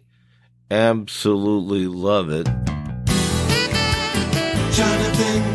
absolutely 0.70 1.86
love 1.86 2.30
it. 2.30 2.46
Jonathan 4.72 5.54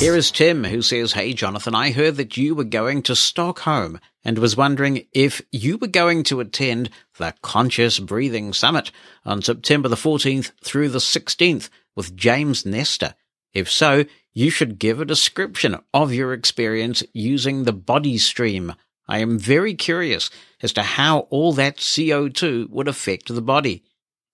Here 0.00 0.16
is 0.16 0.30
Tim 0.30 0.64
who 0.64 0.80
says, 0.80 1.12
Hey 1.12 1.34
Jonathan, 1.34 1.74
I 1.74 1.90
heard 1.90 2.16
that 2.16 2.38
you 2.38 2.54
were 2.54 2.64
going 2.64 3.02
to 3.02 3.14
Stockholm 3.14 4.00
and 4.24 4.38
was 4.38 4.56
wondering 4.56 5.04
if 5.12 5.42
you 5.52 5.76
were 5.76 5.88
going 5.88 6.22
to 6.24 6.40
attend 6.40 6.88
the 7.18 7.34
Conscious 7.42 7.98
Breathing 7.98 8.54
Summit 8.54 8.92
on 9.26 9.42
September 9.42 9.88
the 9.88 9.96
14th 9.96 10.52
through 10.64 10.88
the 10.88 11.00
16th 11.00 11.68
with 11.94 12.16
James 12.16 12.64
Nestor. 12.64 13.14
If 13.52 13.70
so, 13.70 14.06
you 14.32 14.48
should 14.48 14.78
give 14.78 15.02
a 15.02 15.04
description 15.04 15.76
of 15.92 16.14
your 16.14 16.32
experience 16.32 17.02
using 17.12 17.64
the 17.64 17.74
body 17.74 18.16
stream. 18.16 18.72
I 19.06 19.18
am 19.18 19.38
very 19.38 19.74
curious 19.74 20.30
as 20.62 20.72
to 20.72 20.82
how 20.82 21.28
all 21.28 21.52
that 21.52 21.76
CO2 21.76 22.70
would 22.70 22.88
affect 22.88 23.28
the 23.28 23.42
body. 23.42 23.84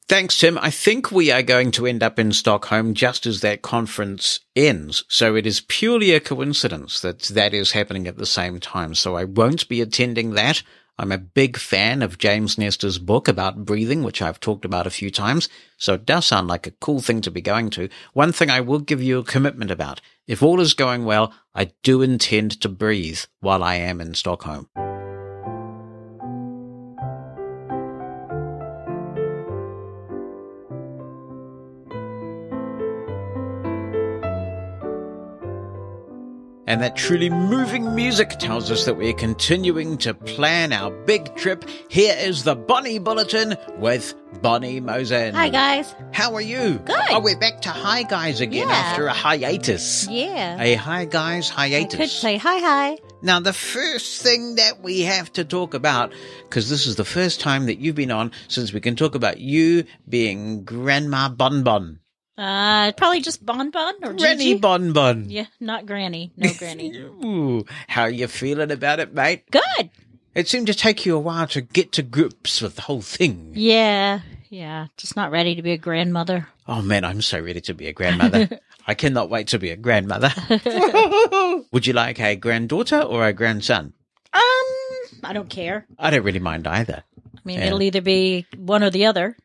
Thanks, 0.08 0.38
Tim. 0.38 0.56
I 0.58 0.70
think 0.70 1.10
we 1.10 1.32
are 1.32 1.42
going 1.42 1.72
to 1.72 1.86
end 1.86 2.00
up 2.00 2.16
in 2.20 2.32
Stockholm 2.32 2.94
just 2.94 3.26
as 3.26 3.40
that 3.40 3.62
conference 3.62 4.38
ends. 4.54 5.04
So 5.08 5.34
it 5.34 5.48
is 5.48 5.64
purely 5.66 6.12
a 6.12 6.20
coincidence 6.20 7.00
that 7.00 7.22
that 7.22 7.52
is 7.52 7.72
happening 7.72 8.06
at 8.06 8.16
the 8.16 8.24
same 8.24 8.60
time. 8.60 8.94
So 8.94 9.16
I 9.16 9.24
won't 9.24 9.68
be 9.68 9.80
attending 9.80 10.34
that. 10.34 10.62
I'm 10.96 11.10
a 11.10 11.18
big 11.18 11.56
fan 11.56 12.02
of 12.02 12.18
James 12.18 12.56
Nestor's 12.56 12.98
book 12.98 13.26
about 13.26 13.64
breathing, 13.64 14.04
which 14.04 14.22
I've 14.22 14.38
talked 14.38 14.64
about 14.64 14.86
a 14.86 14.90
few 14.90 15.10
times. 15.10 15.48
So 15.76 15.94
it 15.94 16.06
does 16.06 16.24
sound 16.24 16.46
like 16.46 16.68
a 16.68 16.70
cool 16.70 17.00
thing 17.00 17.20
to 17.22 17.30
be 17.32 17.42
going 17.42 17.68
to. 17.70 17.88
One 18.12 18.30
thing 18.30 18.48
I 18.48 18.60
will 18.60 18.78
give 18.78 19.02
you 19.02 19.18
a 19.18 19.24
commitment 19.24 19.72
about. 19.72 20.00
If 20.28 20.40
all 20.40 20.60
is 20.60 20.72
going 20.72 21.04
well, 21.04 21.34
I 21.52 21.72
do 21.82 22.00
intend 22.00 22.60
to 22.60 22.68
breathe 22.68 23.20
while 23.40 23.64
I 23.64 23.74
am 23.74 24.00
in 24.00 24.14
Stockholm. 24.14 24.68
And 36.68 36.82
that 36.82 36.96
truly 36.96 37.30
moving 37.30 37.94
music 37.94 38.30
tells 38.40 38.72
us 38.72 38.86
that 38.86 38.94
we're 38.94 39.12
continuing 39.12 39.98
to 39.98 40.14
plan 40.14 40.72
our 40.72 40.90
big 40.90 41.36
trip. 41.36 41.64
Here 41.88 42.16
is 42.18 42.42
the 42.42 42.56
Bonnie 42.56 42.98
Bulletin 42.98 43.56
with 43.78 44.14
Bonnie 44.42 44.80
Mosen. 44.80 45.32
Hi, 45.34 45.48
guys. 45.48 45.94
How 46.12 46.34
are 46.34 46.40
you? 46.40 46.80
Good. 46.84 46.96
Oh, 47.10 47.20
we're 47.20 47.38
back 47.38 47.62
to 47.62 47.68
Hi 47.70 48.02
Guys 48.02 48.40
again 48.40 48.66
Yeah. 48.68 48.74
after 48.74 49.06
a 49.06 49.12
hiatus. 49.12 50.08
Yeah. 50.10 50.60
A 50.60 50.74
Hi 50.74 51.04
Guys 51.04 51.52
I 51.52 51.68
hiatus. 51.68 51.96
could 52.00 52.10
say 52.10 52.36
hi, 52.36 52.58
hi. 52.58 52.98
Now, 53.22 53.38
the 53.38 53.52
first 53.52 54.22
thing 54.22 54.56
that 54.56 54.82
we 54.82 55.02
have 55.02 55.32
to 55.34 55.44
talk 55.44 55.72
about, 55.74 56.12
because 56.42 56.68
this 56.68 56.86
is 56.88 56.96
the 56.96 57.04
first 57.04 57.40
time 57.40 57.66
that 57.66 57.78
you've 57.78 57.94
been 57.94 58.10
on 58.10 58.32
since 58.48 58.72
we 58.72 58.80
can 58.80 58.96
talk 58.96 59.14
about 59.14 59.38
you 59.38 59.84
being 60.08 60.64
Grandma 60.64 61.28
Bon 61.28 61.62
Bon. 61.62 62.00
Uh, 62.38 62.92
probably 62.92 63.20
just 63.22 63.44
Bon 63.46 63.70
Bon 63.70 63.94
or 64.02 64.12
Granny 64.12 64.44
Gigi. 64.44 64.54
Bon 64.58 64.92
Bon. 64.92 65.24
Yeah, 65.28 65.46
not 65.60 65.86
Granny. 65.86 66.32
No 66.36 66.50
Granny. 66.58 66.96
Ooh, 67.24 67.64
how 67.88 68.04
you 68.06 68.26
feeling 68.28 68.70
about 68.70 69.00
it, 69.00 69.14
mate? 69.14 69.50
Good. 69.50 69.90
It 70.34 70.46
seemed 70.48 70.66
to 70.66 70.74
take 70.74 71.06
you 71.06 71.16
a 71.16 71.20
while 71.20 71.46
to 71.48 71.62
get 71.62 71.92
to 71.92 72.02
grips 72.02 72.60
with 72.60 72.76
the 72.76 72.82
whole 72.82 73.00
thing. 73.00 73.52
Yeah, 73.54 74.20
yeah. 74.50 74.88
Just 74.98 75.16
not 75.16 75.30
ready 75.30 75.54
to 75.54 75.62
be 75.62 75.72
a 75.72 75.78
grandmother. 75.78 76.48
Oh 76.68 76.82
man, 76.82 77.04
I'm 77.04 77.22
so 77.22 77.40
ready 77.40 77.62
to 77.62 77.74
be 77.74 77.86
a 77.86 77.92
grandmother. 77.94 78.60
I 78.86 78.92
cannot 78.94 79.30
wait 79.30 79.48
to 79.48 79.58
be 79.58 79.70
a 79.70 79.76
grandmother. 79.76 80.30
Would 81.72 81.86
you 81.86 81.92
like 81.94 82.20
a 82.20 82.36
granddaughter 82.36 83.00
or 83.00 83.26
a 83.26 83.32
grandson? 83.32 83.94
Um, 84.34 84.42
I 85.24 85.32
don't 85.32 85.48
care. 85.48 85.86
I 85.98 86.10
don't 86.10 86.22
really 86.22 86.38
mind 86.38 86.66
either. 86.68 87.02
I 87.34 87.40
mean, 87.44 87.58
Yeah. 87.60 87.66
it'll 87.66 87.82
either 87.82 88.00
be 88.02 88.46
one 88.56 88.82
or 88.84 88.90
the 88.90 89.06
other, 89.06 89.36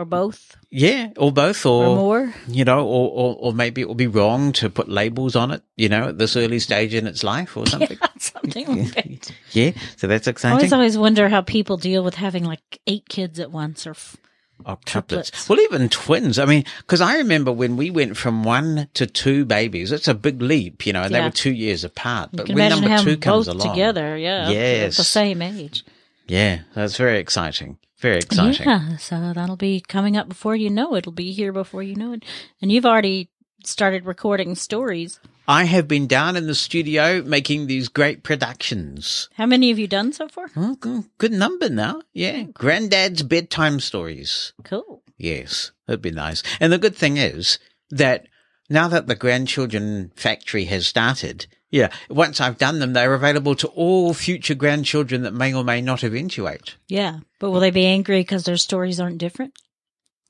or 0.00 0.04
both, 0.04 0.56
Yeah, 0.70 1.08
or 1.16 1.30
both, 1.30 1.64
or, 1.66 1.84
or 1.86 1.96
more. 1.96 2.34
you 2.48 2.64
know, 2.64 2.80
or, 2.86 3.10
or 3.10 3.36
or 3.38 3.52
maybe 3.52 3.80
it 3.82 3.88
will 3.88 3.94
be 3.94 4.06
wrong 4.06 4.52
to 4.52 4.70
put 4.70 4.88
labels 4.88 5.36
on 5.36 5.50
it, 5.50 5.62
you 5.76 5.88
know, 5.88 6.08
at 6.08 6.18
this 6.18 6.36
early 6.36 6.58
stage 6.58 6.94
in 6.94 7.06
its 7.06 7.22
life 7.22 7.56
or 7.56 7.66
something. 7.66 7.98
Yeah, 8.02 8.08
something 8.18 8.66
like 8.66 8.94
that. 8.94 9.32
yeah, 9.52 9.70
so 9.96 10.06
that's 10.06 10.26
exciting. 10.26 10.52
I 10.54 10.58
always, 10.58 10.72
always 10.72 10.98
wonder 10.98 11.28
how 11.28 11.40
people 11.42 11.76
deal 11.76 12.02
with 12.04 12.14
having 12.16 12.44
like 12.44 12.80
eight 12.86 13.08
kids 13.08 13.38
at 13.40 13.50
once, 13.50 13.86
or 13.86 13.90
f- 13.90 14.16
Octuplets. 14.64 14.84
triplets. 14.84 15.48
Well, 15.48 15.58
even 15.60 15.88
twins. 15.88 16.38
I 16.38 16.44
mean, 16.44 16.64
because 16.78 17.00
I 17.00 17.16
remember 17.16 17.50
when 17.50 17.78
we 17.78 17.90
went 17.90 18.16
from 18.18 18.44
one 18.44 18.88
to 18.94 19.06
two 19.06 19.46
babies, 19.46 19.90
it's 19.90 20.06
a 20.08 20.12
big 20.14 20.42
leap, 20.42 20.84
you 20.86 20.92
know, 20.92 21.02
and 21.02 21.14
they 21.14 21.20
were 21.22 21.30
two 21.30 21.52
years 21.52 21.82
apart. 21.82 22.28
But 22.32 22.48
when 22.50 22.68
number 22.68 22.98
two 22.98 23.16
comes 23.16 23.48
along, 23.48 23.70
together. 23.70 24.18
Yeah, 24.18 24.48
at 24.48 24.52
Yes. 24.52 24.96
the 24.98 25.04
same 25.04 25.40
age. 25.40 25.82
yeah, 26.26 26.60
that's 26.74 26.96
very 26.98 27.18
exciting. 27.18 27.78
Very 28.00 28.18
exciting. 28.18 28.66
Yeah, 28.66 28.96
so 28.96 29.32
that'll 29.34 29.56
be 29.56 29.80
coming 29.80 30.16
up 30.16 30.28
before 30.28 30.56
you 30.56 30.70
know 30.70 30.94
it. 30.94 31.00
It'll 31.00 31.12
be 31.12 31.32
here 31.32 31.52
before 31.52 31.82
you 31.82 31.94
know 31.94 32.14
it. 32.14 32.24
And 32.62 32.72
you've 32.72 32.86
already 32.86 33.28
started 33.64 34.06
recording 34.06 34.54
stories. 34.54 35.20
I 35.46 35.64
have 35.64 35.88
been 35.88 36.06
down 36.06 36.36
in 36.36 36.46
the 36.46 36.54
studio 36.54 37.22
making 37.22 37.66
these 37.66 37.88
great 37.88 38.22
productions. 38.22 39.28
How 39.34 39.46
many 39.46 39.68
have 39.68 39.78
you 39.78 39.88
done 39.88 40.12
so 40.12 40.28
far? 40.28 40.50
Oh, 40.56 40.76
good, 40.76 41.04
good 41.18 41.32
number 41.32 41.68
now. 41.68 42.02
Yeah. 42.12 42.44
Oh. 42.46 42.52
Granddad's 42.52 43.22
bedtime 43.22 43.80
stories. 43.80 44.52
Cool. 44.64 45.02
Yes, 45.18 45.72
that'd 45.86 46.00
be 46.00 46.10
nice. 46.10 46.42
And 46.60 46.72
the 46.72 46.78
good 46.78 46.96
thing 46.96 47.16
is 47.16 47.58
that 47.90 48.28
now 48.70 48.88
that 48.88 49.08
the 49.08 49.14
grandchildren 49.16 50.12
factory 50.14 50.64
has 50.66 50.86
started, 50.86 51.46
yeah, 51.70 51.90
once 52.08 52.40
I've 52.40 52.58
done 52.58 52.80
them, 52.80 52.92
they're 52.92 53.14
available 53.14 53.54
to 53.56 53.68
all 53.68 54.12
future 54.12 54.54
grandchildren 54.54 55.22
that 55.22 55.34
may 55.34 55.54
or 55.54 55.64
may 55.64 55.80
not 55.80 56.02
eventuate. 56.02 56.76
Yeah, 56.88 57.20
but 57.38 57.50
will 57.50 57.60
they 57.60 57.70
be 57.70 57.86
angry 57.86 58.20
because 58.20 58.44
their 58.44 58.56
stories 58.56 58.98
aren't 58.98 59.18
different? 59.18 59.54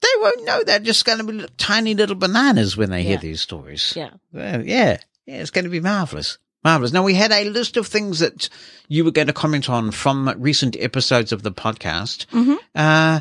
They 0.03 0.09
won't 0.21 0.45
know. 0.45 0.63
They're 0.65 0.79
just 0.79 1.05
going 1.05 1.19
to 1.19 1.25
be 1.25 1.47
tiny 1.57 1.95
little 1.95 2.17
bananas 2.17 2.77
when 2.77 2.91
they 2.91 3.03
hear 3.03 3.19
these 3.19 3.41
stories. 3.41 3.93
Yeah. 3.97 4.11
Well, 4.33 4.65
yeah. 4.65 4.99
Yeah, 5.27 5.41
it's 5.41 5.51
going 5.51 5.65
to 5.65 5.71
be 5.71 5.81
marvelous. 5.81 6.39
Marvelous. 6.65 6.93
Now, 6.93 7.03
we 7.03 7.15
had 7.15 7.33
a 7.33 7.49
list 7.49 7.77
of 7.77 7.87
things 7.87 8.19
that 8.21 8.49
you 8.89 9.05
were 9.05 9.11
going 9.11 9.27
to 9.27 9.33
comment 9.33 9.69
on 9.69 9.91
from 9.91 10.33
recent 10.39 10.77
episodes 10.79 11.33
of 11.33 11.43
the 11.43 11.53
podcast. 11.53 12.27
Mm-hmm. 12.27 12.55
Uh, 12.75 13.21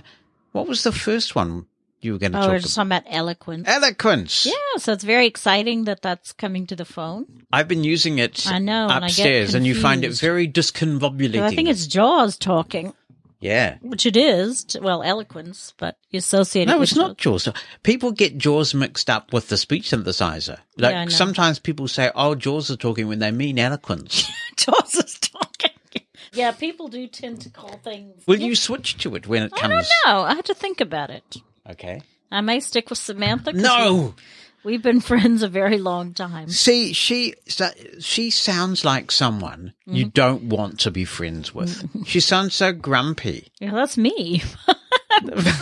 what 0.52 0.68
was 0.68 0.84
the 0.84 0.92
first 0.92 1.36
one 1.36 1.66
you 2.02 2.14
were 2.14 2.18
going 2.20 2.32
to 2.34 2.38
Oh, 2.38 2.42
talk 2.42 2.50
we're 2.50 2.56
about? 2.56 2.62
just 2.64 2.76
talking 2.76 2.88
about 2.92 3.04
eloquence. 3.08 3.68
Eloquence. 3.68 4.46
Yeah, 4.46 4.54
so 4.78 4.94
it's 4.94 5.04
very 5.04 5.26
exciting 5.28 5.84
that 5.86 6.02
that's 6.02 6.32
coming 6.34 6.66
to 6.68 6.76
the 6.76 6.86
phone. 6.86 7.26
I've 7.52 7.68
been 7.68 7.84
using 7.84 8.20
it 8.20 8.46
I 8.48 8.60
know, 8.60 8.88
and 8.90 9.04
I 9.04 9.08
upstairs, 9.08 9.54
and, 9.54 9.66
you 9.66 9.76
find 9.76 10.04
it 10.04 10.14
very 10.14 10.46
very 10.46 10.48
'Cause 10.48 10.72
discombobulating. 10.72 11.42
I 11.42 11.50
think 11.56 11.68
it's 11.70 11.88
Jaws 11.88 12.38
talking, 12.38 12.94
yeah. 13.40 13.78
which 13.82 14.06
it 14.06 14.16
is. 14.18 14.66
Well, 14.82 15.02
eloquence, 15.04 15.74
but 15.78 15.98
you 16.12 16.20
associate 16.20 16.64
it 16.64 16.68
No, 16.72 16.80
with 16.80 16.90
it's 16.90 16.98
not 16.98 17.18
Jaws. 17.18 17.48
People 17.84 18.12
get 18.12 18.38
Jaws 18.38 18.74
mixed 18.74 19.10
up 19.10 19.34
with 19.34 19.50
the 19.50 19.58
speech 19.58 19.90
synthesizer. 19.90 20.60
Like 20.78 20.94
Yeah, 20.94 21.00
I 21.02 21.04
know. 21.06 21.10
sometimes 21.10 21.58
people 21.60 21.88
say, 21.88 22.12
"Oh, 22.16 22.36
Jaws 22.36 22.70
are 22.72 22.76
talking" 22.78 23.08
when 23.08 23.20
they 23.20 23.32
mean 23.32 23.58
eloquence. 23.60 24.30
Jaws 24.58 24.96
is 24.96 25.20
talking. 25.20 25.72
Yeah, 26.32 26.52
people 26.52 26.90
do 26.90 27.08
tend 27.08 27.42
to 27.42 27.50
call 27.50 27.80
things. 27.84 28.22
Will 28.28 28.40
you 28.40 28.56
switch 28.56 28.98
to 29.00 29.16
it 29.16 29.26
when 29.28 29.42
it 29.44 29.52
comes? 29.52 29.64
I 29.64 29.68
comes? 29.76 29.90
don't 30.06 30.14
know. 30.14 30.22
I 30.22 30.36
have 30.36 30.46
to 30.46 30.54
think 30.54 30.80
about 30.80 31.10
it. 31.10 31.38
Okay. 31.70 32.02
I 32.32 32.42
may 32.42 32.60
stick 32.60 32.90
with 32.90 33.00
Samantha. 33.00 33.54
No. 33.54 34.14
we- 34.16 34.24
We've 34.62 34.82
been 34.84 35.00
friends 35.12 35.42
a 35.42 35.48
very 35.48 35.78
long 35.78 36.14
time. 36.14 36.50
See, 36.50 36.92
she 36.92 37.34
she 38.00 38.30
sounds 38.30 38.84
like 38.84 39.10
someone 39.10 39.74
you 39.86 40.04
Mm-hmm. 40.06 40.10
don't 40.10 40.44
want 40.44 40.82
to 40.82 40.92
be 40.92 41.06
friends 41.06 41.56
with. 41.56 41.90
she 42.06 42.20
sounds 42.20 42.56
so 42.56 42.74
grumpy. 42.74 43.48
Yeah, 43.62 43.72
that's 43.72 43.98
me. 43.98 44.44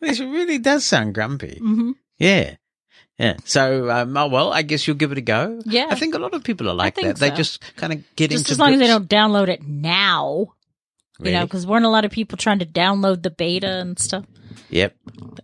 This 0.00 0.18
really 0.18 0.58
does 0.58 0.84
sound 0.84 1.14
grumpy. 1.14 1.60
Mhm. 1.62 1.92
Yeah. 2.18 2.56
Yeah. 3.18 3.36
So, 3.44 3.88
um, 3.88 4.16
oh, 4.16 4.26
well, 4.26 4.52
I 4.52 4.62
guess 4.62 4.86
you'll 4.86 4.96
give 4.96 5.12
it 5.12 5.18
a 5.18 5.22
go. 5.22 5.60
Yeah. 5.64 5.86
I 5.90 5.94
think 5.94 6.14
a 6.16 6.18
lot 6.18 6.34
of 6.34 6.42
people 6.42 6.68
are 6.68 6.74
like 6.74 6.96
that. 6.96 7.16
They 7.18 7.30
just 7.30 7.62
kind 7.76 7.92
of 7.92 8.16
get 8.16 8.30
Just 8.32 8.44
into 8.46 8.52
as 8.52 8.58
long 8.58 8.72
as 8.74 8.80
they 8.80 8.88
don't 8.88 9.08
download 9.08 9.48
it 9.48 9.62
now. 9.62 10.54
You 11.20 11.30
know, 11.30 11.44
because 11.44 11.64
weren't 11.68 11.84
a 11.84 11.88
lot 11.88 12.04
of 12.04 12.10
people 12.10 12.36
trying 12.36 12.58
to 12.58 12.66
download 12.66 13.22
the 13.22 13.30
beta 13.30 13.68
and 13.68 13.96
stuff. 13.96 14.24
Yep. 14.70 14.96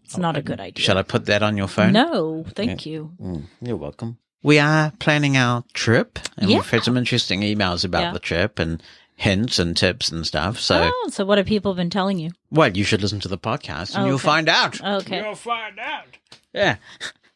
It's 0.04 0.16
not 0.18 0.36
a 0.36 0.42
good 0.42 0.60
idea. 0.60 0.82
Shall 0.84 0.98
I 0.98 1.02
put 1.02 1.26
that 1.26 1.42
on 1.42 1.56
your 1.56 1.68
phone? 1.68 1.92
No, 1.92 2.44
thank 2.54 2.84
Yeah. 2.86 2.92
you. 2.92 3.12
Mm, 3.20 3.42
you're 3.62 3.76
welcome. 3.76 4.18
We 4.42 4.58
are 4.58 4.92
planning 4.98 5.36
our 5.36 5.64
trip, 5.74 6.18
and 6.36 6.48
Yeah. 6.50 6.58
we've 6.58 6.70
had 6.70 6.84
some 6.84 6.96
interesting 6.96 7.40
emails 7.40 7.84
about 7.84 8.02
Yeah. 8.02 8.12
the 8.12 8.18
trip 8.20 8.58
and 8.58 8.82
hints 9.16 9.58
and 9.58 9.76
tips 9.76 10.10
and 10.10 10.24
stuff. 10.26 10.60
So, 10.60 10.90
oh, 10.94 11.08
so 11.10 11.24
what 11.24 11.38
have 11.38 11.46
people 11.46 11.74
been 11.74 11.90
telling 11.90 12.18
you? 12.18 12.30
well, 12.50 12.68
you 12.76 12.84
should 12.84 13.02
listen 13.02 13.18
to 13.20 13.28
the 13.28 13.38
podcast 13.38 13.96
and 13.96 14.06
you'll 14.06 14.18
find 14.18 14.48
out. 14.48 14.80
Okay. 14.80 15.22
You'll 15.24 15.34
find 15.34 15.78
out. 15.80 16.16
Yeah. 16.54 16.76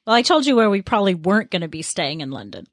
Well, 0.06 0.14
I 0.16 0.22
told 0.22 0.46
you 0.46 0.54
where 0.56 0.70
we 0.70 0.80
probably 0.82 1.14
weren't 1.14 1.50
going 1.50 1.62
to 1.62 1.68
be 1.68 1.82
staying 1.82 2.20
in 2.22 2.30
London. 2.30 2.66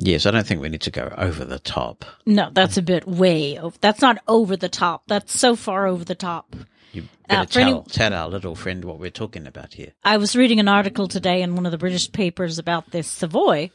Yes, 0.00 0.24
I 0.26 0.30
don't 0.30 0.46
think 0.46 0.60
we 0.62 0.68
need 0.68 0.80
to 0.82 0.90
go 0.90 1.12
over 1.18 1.44
the 1.44 1.58
top. 1.58 2.04
No, 2.24 2.48
that's 2.52 2.76
a 2.76 2.82
bit 2.82 3.06
way 3.06 3.58
over. 3.58 3.76
That's 3.80 4.00
not 4.00 4.18
over 4.28 4.56
the 4.56 4.68
top. 4.68 5.02
That's 5.08 5.38
so 5.38 5.56
far 5.56 5.86
over 5.86 6.04
the 6.04 6.14
top. 6.14 6.54
You 6.92 7.02
Uh, 7.28 7.44
better 7.44 7.60
any- 7.60 7.70
tell, 7.72 7.82
tell 7.84 8.14
our 8.14 8.28
little 8.28 8.54
friend 8.54 8.84
what 8.84 8.98
we're 8.98 9.10
talking 9.10 9.46
about 9.46 9.74
here. 9.74 9.92
I 10.04 10.16
was 10.16 10.34
reading 10.34 10.58
an 10.60 10.68
article 10.68 11.08
today 11.08 11.42
in 11.42 11.54
one 11.54 11.66
of 11.66 11.72
the 11.72 11.78
British 11.78 12.10
papers 12.10 12.58
about 12.58 12.90
this 12.90 13.06
Savoy, 13.08 13.70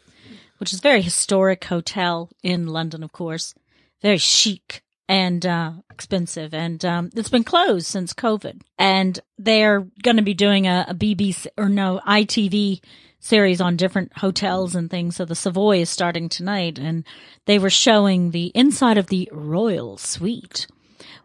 which 0.57 0.73
is 0.73 0.79
a 0.79 0.81
very 0.81 1.01
historic 1.01 1.63
hotel 1.65 2.29
in 2.41 2.67
London, 2.67 3.03
of 3.03 3.11
course, 3.11 3.53
very 4.01 4.17
chic 4.17 4.81
and 5.07 5.45
uh, 5.45 5.73
expensive, 5.91 6.53
and 6.53 6.83
um, 6.85 7.09
it's 7.15 7.29
been 7.29 7.43
closed 7.43 7.85
since 7.87 8.13
COVID. 8.13 8.61
And 8.79 9.19
they're 9.37 9.81
going 10.01 10.15
to 10.17 10.23
be 10.23 10.33
doing 10.33 10.65
a, 10.65 10.85
a 10.87 10.95
BBC 10.95 11.47
or 11.57 11.69
no 11.69 11.99
ITV 12.07 12.81
series 13.19 13.61
on 13.61 13.77
different 13.77 14.17
hotels 14.17 14.75
and 14.75 14.89
things. 14.89 15.17
So 15.17 15.25
the 15.25 15.35
Savoy 15.35 15.79
is 15.81 15.89
starting 15.89 16.29
tonight, 16.29 16.79
and 16.79 17.03
they 17.45 17.59
were 17.59 17.69
showing 17.69 18.31
the 18.31 18.47
inside 18.55 18.97
of 18.97 19.07
the 19.07 19.29
Royal 19.31 19.97
Suite. 19.97 20.67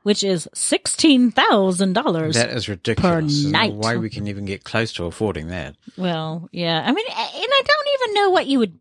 Which 0.03 0.25
is 0.25 0.49
sixteen 0.55 1.31
thousand 1.31 1.93
dollars. 1.93 2.35
That 2.35 2.51
is 2.51 2.69
ridiculous. 2.69 3.43
Don't 3.43 3.53
night. 3.53 3.75
Why 3.75 3.97
we 3.97 4.11
can 4.11 4.27
even 4.27 4.45
get 4.45 4.65
close 4.65 4.93
to 4.95 5.05
affording 5.05 5.49
that? 5.49 5.77
Well, 5.97 6.49
yeah. 6.53 6.83
I 6.85 6.93
mean, 6.93 7.07
and 7.09 7.17
I 7.17 7.63
don't 7.67 7.89
even 8.01 8.15
know 8.15 8.31
what 8.31 8.47
you 8.47 8.59
would. 8.61 8.79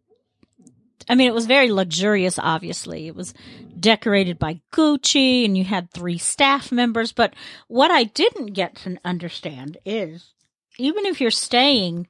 I 1.09 1.15
mean, 1.15 1.27
it 1.27 1.33
was 1.33 1.45
very 1.45 1.71
luxurious, 1.71 2.37
obviously. 2.37 3.07
It 3.07 3.15
was 3.15 3.33
decorated 3.79 4.37
by 4.37 4.59
Gucci 4.73 5.45
and 5.45 5.57
you 5.57 5.63
had 5.63 5.91
three 5.91 6.17
staff 6.17 6.71
members. 6.71 7.11
But 7.11 7.33
what 7.67 7.91
I 7.91 8.03
didn't 8.03 8.47
get 8.47 8.75
to 8.77 8.97
understand 9.05 9.77
is 9.85 10.33
even 10.77 11.05
if 11.05 11.21
you're 11.21 11.31
staying 11.31 12.07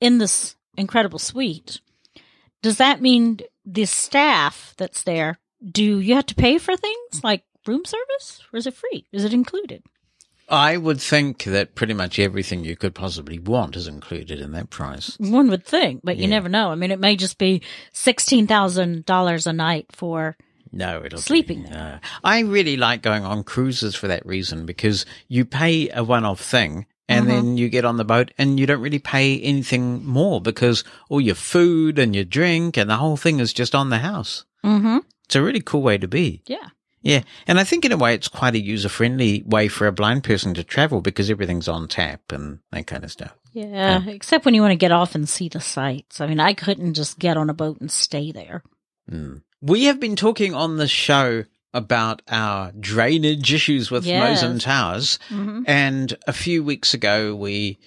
in 0.00 0.18
this 0.18 0.56
incredible 0.76 1.18
suite, 1.18 1.80
does 2.62 2.78
that 2.78 3.00
mean 3.00 3.40
the 3.64 3.84
staff 3.84 4.74
that's 4.76 5.02
there, 5.02 5.38
do 5.68 6.00
you 6.00 6.14
have 6.14 6.26
to 6.26 6.34
pay 6.34 6.58
for 6.58 6.76
things 6.76 7.24
like 7.24 7.42
room 7.68 7.84
service 7.84 8.42
or 8.52 8.58
is 8.58 8.66
it 8.66 8.74
free? 8.74 9.06
Is 9.12 9.24
it 9.24 9.32
included? 9.32 9.82
I 10.48 10.76
would 10.76 11.00
think 11.00 11.42
that 11.44 11.74
pretty 11.74 11.92
much 11.94 12.20
everything 12.20 12.62
you 12.64 12.76
could 12.76 12.94
possibly 12.94 13.38
want 13.40 13.74
is 13.74 13.88
included 13.88 14.38
in 14.40 14.52
that 14.52 14.70
price. 14.70 15.16
One 15.18 15.48
would 15.50 15.64
think, 15.64 16.02
but 16.04 16.16
you 16.18 16.22
Yeah. 16.24 16.28
never 16.30 16.48
know. 16.48 16.70
I 16.70 16.76
mean, 16.76 16.92
it 16.92 17.00
may 17.00 17.16
just 17.16 17.36
be 17.38 17.62
sixteen 17.92 18.46
thousand 18.46 19.04
dollars 19.06 19.46
a 19.48 19.52
night 19.52 19.86
for 19.90 20.36
No, 20.72 21.02
it'll 21.04 21.18
sleeping 21.20 21.62
Be, 21.64 21.68
there. 21.70 22.00
no. 22.02 22.08
I 22.22 22.40
really 22.40 22.76
like 22.76 23.02
going 23.02 23.24
on 23.24 23.42
cruises 23.44 23.94
for 23.96 24.06
that 24.08 24.24
reason 24.26 24.66
because 24.66 25.04
you 25.26 25.44
pay 25.44 25.88
a 25.90 26.04
one-off 26.04 26.40
thing, 26.40 26.86
and 27.08 27.24
Mhm. 27.26 27.28
then 27.28 27.56
you 27.56 27.68
get 27.68 27.84
on 27.84 27.96
the 27.96 28.04
boat 28.04 28.30
and 28.38 28.60
you 28.60 28.66
don't 28.66 28.80
really 28.80 28.98
pay 29.00 29.40
anything 29.40 30.04
more 30.04 30.40
because 30.40 30.84
all 31.08 31.20
your 31.20 31.34
food 31.36 31.98
and 31.98 32.14
your 32.14 32.24
drink 32.24 32.76
and 32.76 32.88
the 32.90 32.96
whole 32.96 33.16
thing 33.16 33.40
is 33.40 33.52
just 33.52 33.74
on 33.74 33.90
the 33.90 33.98
house. 33.98 34.44
Mm-hmm. 34.64 34.98
It's 35.24 35.34
a 35.36 35.42
really 35.42 35.60
cool 35.60 35.82
way 35.82 35.98
to 35.98 36.06
be. 36.08 36.42
Yeah. 36.46 36.68
Yeah. 37.06 37.22
And 37.46 37.58
I 37.60 37.64
think 37.64 37.84
in 37.84 37.92
a 37.92 37.96
way 37.96 38.14
it's 38.14 38.26
quite 38.28 38.54
a 38.54 38.60
user 38.60 38.88
friendly 38.88 39.42
way 39.46 39.68
for 39.68 39.86
a 39.86 39.92
blind 39.92 40.24
person 40.24 40.54
to 40.54 40.64
travel 40.64 41.00
because 41.00 41.30
everything's 41.30 41.68
on 41.68 41.86
tap 41.86 42.32
and 42.32 42.58
that 42.72 42.86
kind 42.88 43.04
of 43.04 43.12
stuff. 43.12 43.34
Yeah, 43.52 44.02
except 44.08 44.44
when 44.44 44.54
you 44.54 44.60
want 44.60 44.72
to 44.72 44.76
get 44.76 44.92
off 44.92 45.14
and 45.14 45.28
see 45.28 45.48
the 45.48 45.60
sights. 45.60 46.20
I 46.20 46.26
mean, 46.26 46.40
I 46.40 46.52
couldn't 46.52 46.94
just 46.94 47.18
get 47.18 47.36
on 47.36 47.48
a 47.48 47.54
boat 47.54 47.80
and 47.80 47.90
stay 47.90 48.32
there. 48.32 48.62
Mm. 49.10 49.42
We 49.62 49.84
have 49.84 49.98
been 50.00 50.16
talking 50.16 50.52
on 50.54 50.76
the 50.76 50.88
show 50.88 51.44
about 51.72 52.22
our 52.28 52.72
drainage 52.72 53.52
issues 53.54 53.90
with 53.90 54.04
Yes. 54.04 54.42
Mosen 54.42 54.58
Towers. 54.58 55.18
Mhm. 55.30 55.64
And 55.66 56.16
a 56.26 56.32
few 56.32 56.64
weeks 56.64 56.92
ago, 56.92 57.34
we 57.36 57.78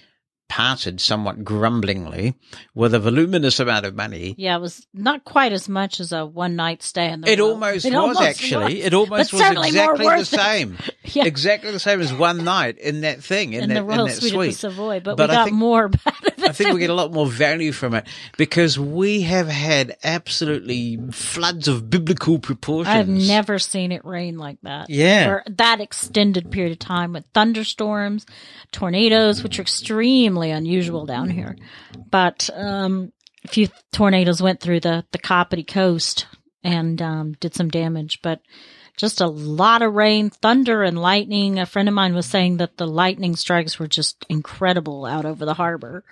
parted 0.50 1.00
somewhat 1.00 1.44
grumblingly 1.44 2.34
with 2.74 2.92
a 2.92 2.98
voluminous 2.98 3.60
amount 3.60 3.86
of 3.86 3.94
money. 3.94 4.34
Yeah, 4.36 4.56
it 4.56 4.60
was 4.60 4.84
not 4.92 5.24
quite 5.24 5.52
as 5.52 5.68
much 5.68 6.00
as 6.00 6.10
a 6.12 6.26
one 6.26 6.56
night 6.56 6.82
stay 6.82 7.08
in 7.12 7.20
the 7.20 7.30
It 7.30 7.38
row. 7.38 7.50
almost 7.50 7.84
It 7.86 7.90
was 7.90 7.96
almost 7.96 8.20
actually. 8.20 8.74
was. 8.78 8.84
It 8.86 8.92
almost 8.94 9.30
But 9.30 9.38
was 9.38 9.66
exactly 9.68 10.06
the 10.08 10.24
same. 10.24 10.78
Yeah. 11.12 11.24
Exactly 11.24 11.72
the 11.72 11.80
same 11.80 12.00
as 12.00 12.12
one 12.12 12.44
night 12.44 12.78
in 12.78 13.00
that 13.00 13.20
thing 13.24 13.52
in, 13.52 13.64
in 13.64 13.68
that, 13.70 13.74
the 13.74 13.82
Royal 13.84 14.02
in 14.04 14.10
that 14.12 14.16
Suite, 14.20 14.32
suite. 14.32 14.54
Savoy, 14.54 15.00
but, 15.00 15.16
But 15.16 15.28
we 15.30 15.34
I 15.34 15.38
got 15.38 15.44
think- 15.46 15.56
more 15.56 15.84
out 16.06 16.26
of 16.26 16.34
it. 16.38 16.40
I 16.44 16.52
think 16.52 16.72
we 16.72 16.78
get 16.80 16.90
a 16.90 16.94
lot 16.94 17.12
more 17.12 17.26
value 17.26 17.72
from 17.72 17.94
it 17.94 18.06
because 18.36 18.78
we 18.78 19.22
have 19.22 19.48
had 19.48 19.96
absolutely 20.04 20.98
floods 21.10 21.66
of 21.66 21.90
biblical 21.90 22.38
proportions. 22.38 22.94
I've 22.94 23.08
never 23.08 23.58
seen 23.58 23.90
it 23.90 24.04
rain 24.04 24.38
like 24.38 24.58
that. 24.62 24.88
Yeah. 24.88 25.24
For 25.26 25.42
that 25.56 25.80
extended 25.80 26.52
period 26.52 26.72
of 26.72 26.78
time 26.78 27.12
with 27.12 27.24
thunderstorms, 27.34 28.24
tornadoes, 28.70 29.42
which 29.42 29.58
are 29.58 29.62
extremely 29.62 30.39
unusual 30.48 31.04
down 31.04 31.28
here. 31.28 31.56
But 32.10 32.48
um, 32.54 33.12
a 33.44 33.48
few 33.48 33.68
tornadoes 33.92 34.40
went 34.40 34.60
through 34.60 34.80
the, 34.80 35.04
the 35.12 35.18
Kapiti 35.18 35.64
coast 35.64 36.26
and 36.64 37.00
um, 37.02 37.32
did 37.40 37.54
some 37.54 37.68
damage. 37.68 38.20
But 38.22 38.40
just 38.96 39.20
a 39.20 39.26
lot 39.26 39.82
of 39.82 39.94
rain, 39.94 40.30
thunder, 40.30 40.82
and 40.82 41.00
lightning. 41.00 41.58
A 41.58 41.66
friend 41.66 41.88
of 41.88 41.94
mine 41.94 42.14
was 42.14 42.26
saying 42.26 42.58
that 42.58 42.76
the 42.76 42.86
lightning 42.86 43.36
strikes 43.36 43.78
were 43.78 43.88
just 43.88 44.24
incredible 44.28 45.06
out 45.06 45.24
over 45.24 45.44
the 45.44 45.54
harbor. 45.54 46.04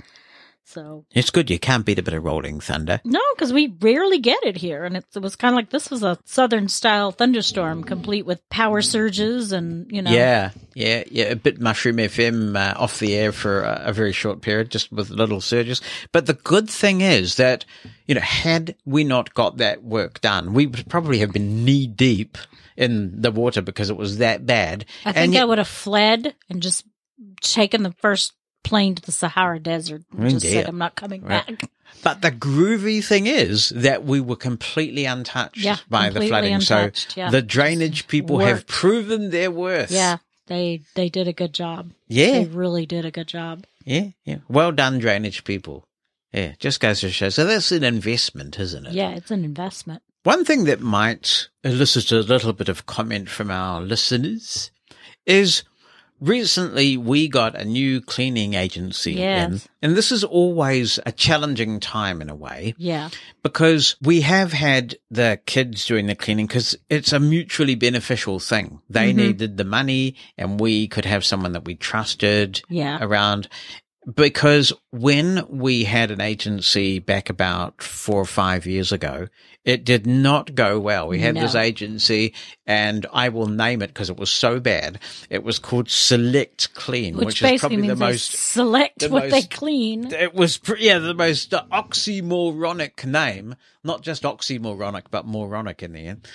So 0.68 1.06
It's 1.12 1.30
good. 1.30 1.48
You 1.48 1.58
can't 1.58 1.86
beat 1.86 1.98
a 1.98 2.02
bit 2.02 2.12
of 2.12 2.22
rolling 2.22 2.60
thunder. 2.60 3.00
no, 3.02 3.22
because 3.34 3.54
we 3.54 3.74
rarely 3.80 4.18
get 4.18 4.44
it 4.44 4.58
here, 4.58 4.84
and 4.84 4.98
it, 4.98 5.04
it 5.14 5.20
was 5.20 5.34
kind 5.34 5.54
of 5.54 5.56
like 5.56 5.70
this 5.70 5.90
was 5.90 6.02
a 6.02 6.18
southern 6.26 6.68
style 6.68 7.10
thunderstorm, 7.10 7.82
complete 7.84 8.26
with 8.26 8.46
power 8.50 8.82
surges 8.82 9.52
and 9.52 9.90
you 9.90 10.02
know. 10.02 10.10
Yeah, 10.10 10.50
yeah, 10.74 11.04
yeah. 11.10 11.24
A 11.24 11.36
bit 11.36 11.58
Mushroom 11.58 11.96
FM 11.96 12.54
uh, 12.54 12.78
off 12.78 12.98
the 12.98 13.14
air 13.14 13.32
for 13.32 13.62
a, 13.62 13.84
a 13.86 13.92
very 13.94 14.12
short 14.12 14.42
period, 14.42 14.70
just 14.70 14.92
with 14.92 15.08
little 15.08 15.40
surges. 15.40 15.80
But 16.12 16.26
the 16.26 16.34
good 16.34 16.68
thing 16.68 17.00
is 17.00 17.36
that, 17.36 17.64
you 18.06 18.14
know, 18.14 18.20
had 18.20 18.76
we 18.84 19.04
not 19.04 19.32
got 19.32 19.56
that 19.56 19.82
work 19.82 20.20
done, 20.20 20.52
we 20.52 20.66
would 20.66 20.88
probably 20.90 21.20
have 21.20 21.32
been 21.32 21.64
knee 21.64 21.86
deep 21.86 22.36
in 22.76 23.22
the 23.22 23.32
water 23.32 23.62
because 23.62 23.88
it 23.88 23.96
was 23.96 24.18
that 24.18 24.44
bad. 24.44 24.84
I 25.06 25.12
think 25.12 25.34
And 25.34 25.38
I 25.38 25.44
would 25.46 25.58
have 25.58 25.66
fled 25.66 26.34
and 26.50 26.60
just 26.60 26.84
taken 27.40 27.82
the 27.82 27.94
first 28.00 28.34
plane 28.68 28.94
to 28.94 29.02
the 29.02 29.12
Sahara 29.12 29.58
Desert. 29.58 30.02
And 30.16 30.26
Oh, 30.26 30.30
just 30.30 30.42
dear. 30.42 30.52
said 30.52 30.68
I'm 30.68 30.78
not 30.78 30.94
coming 30.94 31.22
Right. 31.22 31.46
back. 31.46 31.70
But 32.02 32.22
the 32.22 32.30
groovy 32.30 33.02
thing 33.04 33.26
is 33.26 33.70
that 33.70 34.04
we 34.04 34.20
were 34.20 34.36
completely 34.36 35.04
untouched 35.06 35.56
Yeah, 35.58 35.78
by 35.88 36.10
the 36.10 36.20
flooding. 36.20 36.54
untouched, 36.54 37.12
so 37.12 37.20
yeah. 37.20 37.30
the 37.30 37.42
drainage 37.42 38.06
people 38.06 38.38
have 38.40 38.66
proven 38.66 39.30
their 39.30 39.50
worth. 39.50 39.90
Yeah, 39.90 40.18
they 40.46 40.82
they 40.94 41.08
did 41.08 41.26
a 41.28 41.32
good 41.32 41.52
job. 41.54 41.92
Yeah. 42.06 42.32
they 42.32 42.44
really 42.44 42.86
did 42.86 43.04
a 43.04 43.10
good 43.10 43.26
job. 43.28 43.64
Yeah, 43.84 44.08
yeah. 44.24 44.38
Well 44.48 44.70
done, 44.72 44.98
drainage 44.98 45.44
people. 45.44 45.86
Yeah, 46.32 46.52
just 46.58 46.78
goes 46.80 47.00
to 47.00 47.10
show. 47.10 47.30
So 47.30 47.46
that's 47.46 47.72
an 47.72 47.82
investment, 47.84 48.60
isn't 48.60 48.86
it? 48.86 48.92
Yeah, 48.92 49.10
it's 49.12 49.30
an 49.30 49.44
investment. 49.44 50.02
One 50.24 50.44
thing 50.44 50.64
that 50.64 50.80
might 50.82 51.48
elicit 51.64 52.12
a 52.12 52.20
little 52.20 52.52
bit 52.52 52.68
of 52.68 52.84
comment 52.84 53.30
from 53.30 53.50
our 53.50 53.80
listeners 53.80 54.70
is 55.24 55.62
recently 56.20 56.96
we 56.96 57.28
got 57.28 57.54
a 57.54 57.64
new 57.64 58.00
cleaning 58.00 58.54
agency 58.54 59.22
in. 59.22 59.60
And 59.82 59.96
this 59.96 60.10
is 60.12 60.24
always 60.24 60.98
a 61.06 61.12
challenging 61.12 61.80
time 61.80 62.20
in 62.20 62.28
a 62.30 62.34
way 62.34 62.74
Yeah, 62.78 63.10
because 63.42 63.96
we 64.02 64.22
have 64.22 64.52
had 64.52 64.96
the 65.10 65.40
kids 65.46 65.86
doing 65.86 66.06
the 66.06 66.14
cleaning 66.14 66.46
because 66.46 66.76
it's 66.90 67.12
a 67.12 67.20
mutually 67.20 67.74
beneficial 67.76 68.38
thing. 68.40 68.80
They 68.90 69.12
Mhm. 69.12 69.16
needed 69.16 69.56
the 69.56 69.64
money 69.64 70.16
and 70.36 70.58
we 70.60 70.88
could 70.88 71.04
have 71.04 71.24
someone 71.24 71.52
that 71.52 71.64
we 71.64 71.74
trusted 71.76 72.62
Yeah. 72.68 72.98
around. 73.00 73.48
Because 74.14 74.72
when 74.90 75.44
we 75.50 75.84
had 75.84 76.10
an 76.10 76.20
agency 76.20 76.98
back 76.98 77.28
about 77.28 77.82
four 77.82 78.20
or 78.20 78.26
five 78.26 78.64
years 78.64 78.90
ago, 78.90 79.28
it 79.64 79.84
did 79.84 80.06
not 80.06 80.54
go 80.54 80.80
well. 80.80 81.08
We 81.08 81.20
had 81.20 81.36
this 81.36 81.54
agency 81.54 82.32
and 82.66 83.04
I 83.12 83.28
will 83.28 83.48
name 83.48 83.82
it 83.82 83.88
because 83.88 84.08
it 84.08 84.16
was 84.16 84.30
so 84.30 84.60
bad. 84.60 84.98
It 85.28 85.44
was 85.44 85.58
called 85.58 85.90
Select 85.90 86.72
Clean, 86.72 87.14
which, 87.14 87.26
which, 87.26 87.42
is 87.42 87.60
probably 87.60 87.76
means 87.76 87.98
the 87.98 88.06
most 88.06 88.32
select 88.32 89.00
the 89.00 89.10
what 89.10 89.30
they 89.30 89.42
clean. 89.42 90.10
it 90.10 90.32
was, 90.32 90.58
yeah, 90.78 90.98
the 90.98 91.12
most 91.12 91.50
oxymoronic 91.50 93.04
name, 93.04 93.56
not 93.84 94.00
just 94.00 94.22
oxymoronic, 94.22 95.04
but 95.10 95.26
moronic 95.26 95.82
in 95.82 95.92
the 95.92 96.06
end. 96.06 96.26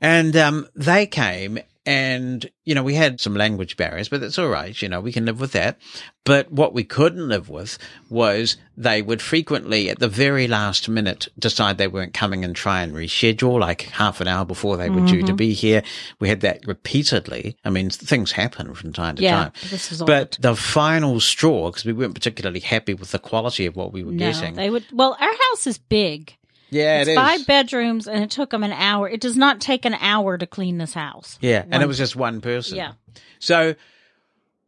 And 0.00 0.36
um, 0.36 0.68
they 0.76 1.06
came 1.06 1.58
and, 1.88 2.50
you 2.66 2.74
know, 2.74 2.82
we 2.82 2.94
had 2.94 3.18
some 3.18 3.34
language 3.34 3.78
barriers, 3.78 4.10
but 4.10 4.20
that's 4.20 4.38
all 4.38 4.48
right. 4.48 4.80
You 4.82 4.88
know, 4.90 5.00
we 5.00 5.10
can 5.10 5.24
live 5.24 5.40
with 5.40 5.52
that. 5.52 5.78
But 6.24 6.52
what 6.52 6.74
we 6.74 6.84
couldn't 6.84 7.26
live 7.26 7.48
with 7.48 7.78
was 8.10 8.58
they 8.76 9.00
would 9.00 9.22
frequently, 9.22 9.88
at 9.88 9.98
the 9.98 10.08
very 10.08 10.46
last 10.46 10.86
minute, 10.88 11.28
decide 11.38 11.78
they 11.78 11.88
weren't 11.88 12.12
coming 12.12 12.44
and 12.44 12.54
try 12.54 12.82
and 12.82 12.92
reschedule, 12.92 13.58
like 13.58 13.82
half 13.82 14.20
an 14.20 14.28
hour 14.28 14.44
before 14.44 14.76
they 14.76 14.90
were 14.90 15.00
due 15.00 15.22
to 15.22 15.32
Mhm. 15.32 15.36
be 15.36 15.52
here. 15.54 15.82
We 16.20 16.28
had 16.28 16.40
that 16.42 16.60
repeatedly. 16.66 17.56
I 17.64 17.70
mean, 17.70 17.88
things 17.88 18.32
happen 18.32 18.74
from 18.74 18.92
time 18.92 19.16
to 19.16 19.22
Yeah, 19.22 19.44
time. 19.44 19.52
this 19.70 19.88
was 19.88 20.02
all 20.02 20.06
But 20.06 20.36
the 20.40 20.54
final 20.56 21.20
straw, 21.20 21.70
because 21.70 21.86
we 21.86 21.94
weren't 21.94 22.14
particularly 22.14 22.60
happy 22.60 22.92
with 22.92 23.12
the 23.12 23.18
quality 23.18 23.64
of 23.64 23.76
what 23.76 23.92
we 23.94 24.02
were 24.02 24.12
No, 24.12 24.18
getting. 24.30 24.54
they 24.56 24.68
would. 24.68 24.84
Well, 24.92 25.16
our 25.18 25.32
house 25.50 25.66
is 25.66 25.78
big. 25.78 26.34
Yeah, 26.70 27.00
it's 27.00 27.08
it 27.08 27.12
is. 27.12 27.16
five 27.16 27.46
bedrooms, 27.46 28.06
and 28.06 28.22
it 28.22 28.30
took 28.30 28.50
them 28.50 28.62
an 28.62 28.72
hour. 28.72 29.08
It 29.08 29.20
does 29.20 29.36
not 29.36 29.60
take 29.60 29.84
an 29.84 29.94
hour 29.94 30.38
to 30.38 30.46
clean 30.46 30.78
this 30.78 30.94
house. 30.94 31.38
Yeah, 31.40 31.64
and 31.70 31.82
it 31.82 31.86
was 31.86 31.98
just 31.98 32.16
one 32.16 32.40
person. 32.40 32.76
Yeah. 32.76 32.92
So 33.38 33.74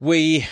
we 0.01 0.47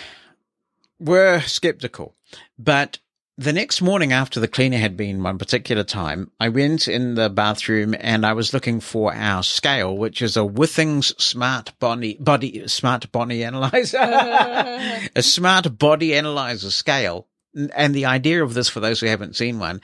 were 0.99 1.39
skeptical. 1.41 2.15
But 2.57 2.99
the 3.37 3.53
next 3.53 3.81
morning 3.81 4.11
after 4.11 4.39
the 4.39 4.47
cleaner 4.49 4.77
had 4.77 4.97
been 4.97 5.23
one 5.23 5.37
particular 5.37 5.83
time, 5.83 6.29
I 6.39 6.49
went 6.49 6.87
in 6.87 7.15
the 7.15 7.29
bathroom 7.29 7.95
and 7.97 8.25
I 8.25 8.33
was 8.33 8.53
looking 8.53 8.81
for 8.81 9.13
our 9.13 9.43
scale, 9.43 9.95
which 9.95 10.21
is 10.21 10.35
a 10.35 10.41
Withings 10.41 11.19
smart 11.19 11.71
body, 11.79 12.17
body, 12.19 12.67
smart 12.67 13.11
body 13.11 13.43
analyzer, 13.43 13.97
a 15.15 15.21
smart 15.21 15.77
body 15.77 16.13
analyzer 16.15 16.69
scale. 16.69 17.27
And 17.73 17.95
the 17.95 18.05
idea 18.05 18.43
of 18.43 18.53
this, 18.53 18.69
for 18.69 18.79
those 18.79 18.99
who 18.99 19.07
haven't 19.07 19.35
seen 19.35 19.57
one, 19.57 19.81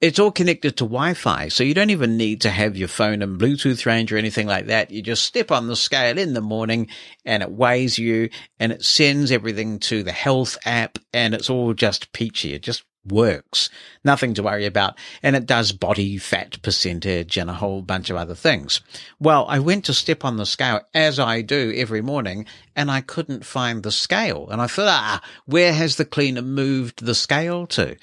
it's 0.00 0.18
all 0.18 0.30
connected 0.30 0.76
to 0.76 0.84
Wi-Fi, 0.84 1.48
so 1.48 1.64
you 1.64 1.72
don't 1.72 1.90
even 1.90 2.18
need 2.18 2.42
to 2.42 2.50
have 2.50 2.76
your 2.76 2.88
phone 2.88 3.22
in 3.22 3.38
Bluetooth 3.38 3.86
range 3.86 4.12
or 4.12 4.18
anything 4.18 4.46
like 4.46 4.66
that. 4.66 4.90
You 4.90 5.00
just 5.00 5.24
step 5.24 5.50
on 5.50 5.68
the 5.68 5.76
scale 5.76 6.18
in 6.18 6.34
the 6.34 6.42
morning 6.42 6.88
and 7.24 7.42
it 7.42 7.50
weighs 7.50 7.98
you 7.98 8.28
and 8.60 8.72
it 8.72 8.84
sends 8.84 9.32
everything 9.32 9.78
to 9.80 10.02
the 10.02 10.12
health 10.12 10.58
app 10.66 10.98
and 11.14 11.34
it's 11.34 11.48
all 11.48 11.72
just 11.72 12.12
peachy. 12.12 12.52
It 12.52 12.62
just 12.62 12.84
works. 13.06 13.70
Nothing 14.04 14.34
to 14.34 14.42
worry 14.42 14.66
about. 14.66 14.98
And 15.22 15.34
it 15.34 15.46
does 15.46 15.72
body 15.72 16.18
fat 16.18 16.60
percentage 16.60 17.38
and 17.38 17.48
a 17.48 17.54
whole 17.54 17.80
bunch 17.80 18.10
of 18.10 18.16
other 18.16 18.34
things. 18.34 18.82
Well, 19.18 19.46
I 19.48 19.60
went 19.60 19.86
to 19.86 19.94
step 19.94 20.24
on 20.24 20.36
the 20.36 20.46
scale 20.46 20.82
as 20.92 21.18
I 21.18 21.40
do 21.40 21.72
every 21.74 22.02
morning 22.02 22.46
and 22.74 22.90
I 22.90 23.00
couldn't 23.00 23.46
find 23.46 23.82
the 23.82 23.92
scale. 23.92 24.48
And 24.50 24.60
I 24.60 24.66
thought, 24.66 24.88
ah, 24.88 25.22
where 25.46 25.72
has 25.72 25.96
the 25.96 26.04
cleaner 26.04 26.42
moved 26.42 27.04
the 27.04 27.14
scale 27.14 27.66
to? 27.68 27.96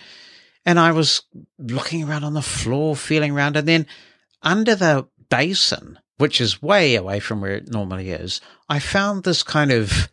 And 0.65 0.79
I 0.79 0.91
was 0.91 1.23
looking 1.59 2.03
around 2.03 2.23
on 2.23 2.33
the 2.33 2.41
floor, 2.41 2.95
feeling 2.95 3.31
around, 3.31 3.57
and 3.57 3.67
then 3.67 3.87
under 4.41 4.75
the 4.75 5.07
basin, 5.29 5.99
which 6.17 6.39
is 6.39 6.61
way 6.61 6.95
away 6.95 7.19
from 7.19 7.41
where 7.41 7.55
it 7.55 7.71
normally 7.71 8.11
is, 8.11 8.39
I 8.69 8.79
found 8.79 9.23
this 9.23 9.43
kind 9.43 9.71
of 9.71 10.09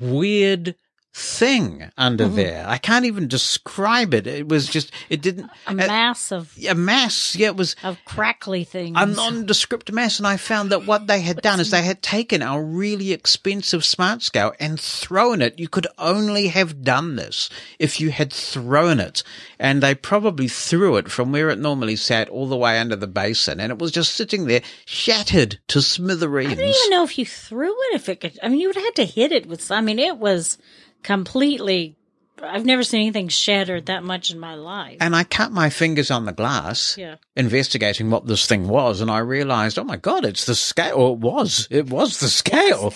weird 0.00 0.76
thing 1.14 1.90
under 1.98 2.24
Mhm. 2.26 2.36
there. 2.36 2.64
I 2.66 2.78
can't 2.78 3.04
even 3.04 3.28
describe 3.28 4.14
it. 4.14 4.26
It 4.26 4.48
was 4.48 4.66
just, 4.66 4.90
it 5.10 5.20
didn't, 5.20 5.50
A 5.66 5.74
mass 5.74 6.32
of 6.32 6.52
a 6.66 6.74
mass. 6.74 7.36
Yeah, 7.36 7.48
it 7.48 7.56
was 7.56 7.76
of 7.84 7.98
crackly 8.06 8.64
things. 8.64 8.96
a 8.98 9.04
nondescript 9.04 9.92
mass. 9.92 10.18
And 10.18 10.26
I 10.26 10.38
found 10.38 10.70
that 10.70 10.86
what 10.86 11.06
they 11.08 11.20
had 11.20 11.42
done 11.42 11.60
is 11.60 11.70
they 11.70 11.82
had 11.82 12.02
taken 12.02 12.40
our 12.40 12.62
really 12.62 13.12
expensive 13.12 13.84
smart 13.84 14.22
scale 14.22 14.52
and 14.58 14.80
thrown 14.80 15.42
it. 15.42 15.58
You 15.58 15.68
could 15.68 15.86
only 15.98 16.48
have 16.48 16.82
done 16.82 17.16
this 17.16 17.50
if 17.78 18.00
you 18.00 18.10
had 18.10 18.32
thrown 18.32 18.98
it. 18.98 19.22
And 19.58 19.82
they 19.82 19.94
probably 19.94 20.48
threw 20.48 20.96
it 20.96 21.10
from 21.10 21.30
where 21.30 21.50
it 21.50 21.58
normally 21.58 21.96
sat 21.96 22.30
all 22.30 22.48
the 22.48 22.56
way 22.56 22.78
under 22.78 22.96
the 22.96 23.06
basin. 23.06 23.60
And 23.60 23.70
it 23.70 23.78
was 23.78 23.92
just 23.92 24.14
sitting 24.14 24.46
there 24.46 24.62
shattered 24.86 25.58
to 25.68 25.82
smithereens. 25.82 26.52
I 26.52 26.54
don't 26.56 26.68
even 26.68 26.90
know 26.90 27.04
if 27.04 27.18
you 27.18 27.26
threw 27.26 27.70
it. 27.70 27.94
If 27.96 28.08
it 28.08 28.20
could, 28.20 28.38
I 28.42 28.48
mean, 28.48 28.60
you 28.60 28.68
would 28.68 28.76
have 28.76 28.84
had 28.84 28.94
to 28.96 29.04
hit 29.04 29.30
it 29.32 29.46
with. 29.46 29.70
I 29.70 29.80
mean, 29.82 29.98
it 29.98 30.16
was 30.16 30.56
completely. 31.02 31.96
I've 32.44 32.64
never 32.64 32.82
seen 32.82 33.02
anything 33.02 33.28
shattered 33.28 33.86
that 33.86 34.02
much 34.02 34.32
in 34.32 34.40
my 34.40 34.56
life. 34.56 34.96
And 35.00 35.14
I 35.14 35.22
cut 35.22 35.52
my 35.52 35.70
fingers 35.70 36.10
on 36.10 36.24
the 36.24 36.32
glass, 36.32 36.96
Yeah. 36.98 37.16
investigating 37.36 38.10
what 38.10 38.26
this 38.26 38.46
thing 38.46 38.66
was, 38.66 39.00
and 39.00 39.12
I 39.12 39.18
realized, 39.18 39.78
oh 39.78 39.84
my 39.84 39.96
god, 39.96 40.24
it's 40.24 40.44
the 40.46 40.56
scale. 40.56 40.96
Or 40.96 41.12
it 41.12 41.18
was, 41.20 41.68
it 41.70 41.88
was 41.88 42.18
the 42.18 42.26
scale. 42.28 42.94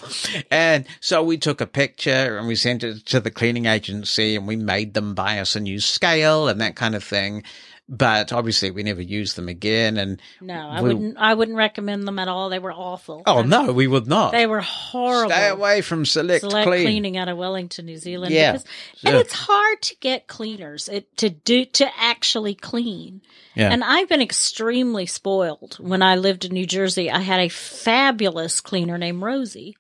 and 0.51 0.85
so 1.01 1.23
we 1.23 1.39
took 1.39 1.61
a 1.61 1.67
picture 1.67 2.37
and 2.39 2.49
we 2.49 2.57
sent 2.57 2.83
it 2.83 3.07
to 3.07 3.21
the 3.21 3.31
cleaning 3.31 3.67
agency, 3.67 4.35
and 4.35 4.49
we 4.49 4.57
made 4.57 4.95
them 4.95 5.15
buy 5.15 5.39
us 5.39 5.55
a 5.55 5.61
new 5.61 5.79
scale 5.79 6.49
and 6.49 6.61
that 6.61 6.75
kind 6.75 6.97
of 6.97 7.05
thing. 7.05 7.45
But 7.89 8.33
obviously, 8.33 8.73
we 8.73 8.83
never 8.83 9.01
used 9.01 9.37
them 9.37 9.49
again. 9.49 9.97
And 9.97 10.21
No, 10.41 10.55
I 10.69 10.83
we- 10.83 10.93
wouldn't. 10.93 11.17
I 11.19 11.35
wouldn't 11.35 11.57
recommend 11.57 12.07
them 12.09 12.19
at 12.19 12.27
all. 12.27 12.49
They 12.51 12.59
were 12.59 12.73
awful. 12.73 13.23
Oh 13.27 13.43
no, 13.43 13.73
we 13.73 13.87
would 13.87 14.09
not. 14.09 14.33
They 14.33 14.47
were 14.47 14.61
horrible. 14.61 15.31
Stay 15.31 15.49
away 15.49 15.83
from 15.83 16.05
select, 16.05 16.41
Select 16.41 16.67
clean. 16.67 16.85
cleaning 16.85 17.17
out 17.17 17.29
of 17.29 17.39
Wellington, 17.39 17.87
New 17.87 17.97
Zealand. 17.97 18.35
Yeah. 18.35 18.53
Because, 18.53 18.67
and 19.05 19.15
it's 19.17 19.33
hard 19.33 19.83
to 19.83 19.97
get 20.01 20.27
cleaners 20.27 20.89
it, 20.89 21.17
to 21.19 21.31
do 21.31 21.65
to 21.65 21.89
actually 21.97 22.55
clean. 22.57 23.21
Yeah. 23.55 23.71
And 23.71 23.85
I've 23.85 24.09
been 24.09 24.21
extremely 24.21 25.07
spoiled. 25.07 25.77
When 25.81 26.03
I 26.03 26.17
lived 26.17 26.45
in 26.45 26.53
New 26.53 26.67
Jersey, 26.67 27.09
I 27.09 27.21
had 27.21 27.39
a 27.39 27.49
fabulous 27.49 28.61
cleaner 28.61 28.99
named 28.99 29.23
Rosie, 29.23 29.77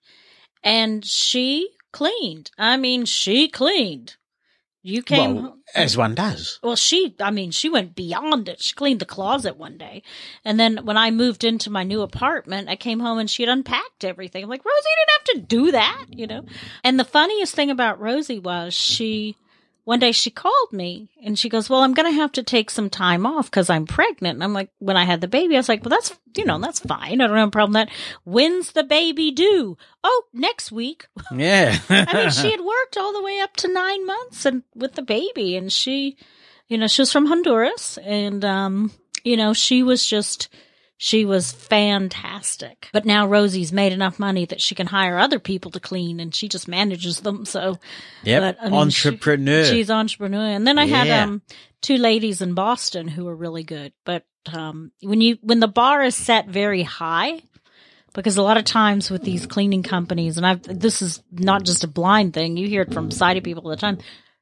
and 0.63 1.05
she 1.05 1.71
cleaned. 1.93 2.53
I 2.57 2.77
mean, 2.77 3.05
she 3.05 3.49
cleaned. 3.49 4.15
You 4.89 5.03
came. 5.03 5.35
Well, 5.35 5.59
as 5.75 5.97
one 5.97 6.15
does. 6.15 6.61
Well, 6.63 6.77
she, 6.77 7.17
I 7.19 7.33
mean, 7.33 7.51
she 7.51 7.69
went 7.69 7.97
beyond 7.97 8.49
it. 8.49 8.63
She 8.63 8.73
cleaned 8.73 9.01
the 9.01 9.05
closet 9.05 9.57
one 9.57 9.77
day. 9.77 10.05
And 10.45 10.61
then 10.61 10.85
when 10.85 10.97
I 10.97 11.11
moved 11.11 11.43
into 11.43 11.71
my 11.71 11.83
new 11.83 12.03
apartment, 12.03 12.69
I 12.69 12.77
came 12.77 13.01
home 13.01 13.19
and 13.19 13.29
she 13.29 13.43
had 13.43 13.51
unpacked 13.51 14.05
everything. 14.05 14.45
I'm 14.45 14.49
like, 14.49 14.65
Rosie, 14.65 14.89
you 14.89 14.97
didn't 15.01 15.11
have 15.11 15.49
to 15.49 15.57
do 15.57 15.73
that, 15.73 16.07
you 16.11 16.29
know? 16.29 16.45
And 16.85 17.01
the 17.01 17.05
funniest 17.05 17.53
thing 17.53 17.69
about 17.69 18.01
Rosie 18.01 18.39
was 18.39 18.75
she, 18.75 19.37
one 19.87 20.01
day 20.01 20.11
she 20.11 20.31
called 20.31 20.73
me 20.73 21.09
and 21.23 21.39
she 21.39 21.49
goes, 21.49 21.71
well, 21.71 21.83
I'm 21.83 21.95
going 21.95 22.11
to 22.11 22.21
have 22.21 22.33
to 22.33 22.43
take 22.43 22.71
some 22.71 22.91
time 22.91 23.25
off 23.25 23.49
because 23.49 23.71
I'm 23.71 23.87
pregnant. 23.87 24.35
And 24.35 24.43
I'm 24.43 24.53
like, 24.53 24.69
when 24.81 24.97
I 24.97 25.05
had 25.05 25.21
the 25.21 25.29
baby, 25.29 25.55
I 25.55 25.61
was 25.61 25.69
like, 25.69 25.85
well, 25.85 25.91
that's, 25.91 26.13
you 26.37 26.45
know, 26.45 26.59
that's 26.59 26.81
fine. 26.81 27.21
I 27.21 27.27
don't 27.29 27.37
have 27.37 27.49
a 27.49 27.51
problem 27.53 27.75
with 27.75 27.89
that. 27.89 27.97
When's 28.25 28.73
the 28.73 28.83
baby 28.83 29.31
due? 29.31 29.79
Oh, 30.03 30.25
next 30.33 30.73
week. 30.73 31.07
Yeah. 31.33 31.79
I 31.89 32.15
mean, 32.15 32.31
she 32.31 32.51
had 32.51 32.63
worked 32.63 32.97
all 32.97 33.13
the 33.13 33.23
way 33.23 33.39
up 33.39 33.55
to 33.59 33.73
nine 33.73 34.05
months 34.05 34.45
and 34.45 34.65
with 34.75 34.95
the 34.95 35.03
baby, 35.03 35.57
and 35.57 35.73
she, 35.73 36.17
you 36.67 36.79
know, 36.79 36.89
she 36.89 37.03
was 37.03 37.13
from 37.13 37.27
Honduras, 37.27 37.97
and 37.99 38.45
um, 38.45 38.91
you 39.23 39.37
know, 39.37 39.53
she 39.53 39.85
was 39.85 40.05
just, 40.05 40.49
she 40.99 41.25
was 41.25 41.53
fantastic. 41.53 42.89
But 42.93 43.05
now 43.05 43.27
Rosie's 43.27 43.73
made 43.73 43.93
enough 43.93 44.19
money 44.19 44.45
that 44.47 44.61
she 44.61 44.75
can 44.75 44.87
hire 44.87 45.19
other 45.19 45.39
people 45.39 45.71
to 45.73 45.81
clean, 45.81 46.21
and 46.21 46.35
she 46.35 46.49
just 46.49 46.69
manages 46.69 47.21
them. 47.21 47.45
So, 47.45 47.79
Yep. 48.25 48.43
but, 48.43 48.65
I 48.67 48.71
mean, 48.71 48.91
she- 48.91 49.09
Entrepreneur. 49.09 49.65
she's 49.65 49.91
entrepreneur, 49.91 50.47
and 50.55 50.67
then 50.67 50.79
I 50.79 50.87
had 50.87 51.09
um 51.11 51.43
two 51.83 51.97
ladies 51.97 52.41
in 52.43 52.55
Boston 52.55 53.09
who 53.09 53.25
were 53.25 53.37
really 53.37 53.63
good. 53.65 53.93
But 54.05 54.25
um, 54.53 54.93
when 55.03 55.21
you 55.21 55.39
when 55.43 55.61
the 55.61 55.69
bar 55.69 56.03
is 56.03 56.15
set 56.15 56.49
very 56.49 56.83
high, 56.83 57.41
because 58.15 58.37
a 58.39 58.43
lot 58.43 58.57
of 58.57 58.65
times 58.65 59.11
with 59.11 59.23
these 59.23 59.47
cleaning 59.47 59.83
companies, 59.83 60.37
and 60.37 60.47
I've 60.47 60.63
this 60.63 61.03
is 61.03 61.23
not 61.31 61.65
just 61.65 61.85
a 61.85 61.89
blind 61.89 62.33
thing. 62.33 62.57
You 62.57 62.69
hear 62.69 62.83
it 62.83 62.93
from 62.95 63.11
sighted 63.11 63.45
people 63.45 63.65
all 63.65 63.71
the 63.71 63.77
time. 63.77 63.99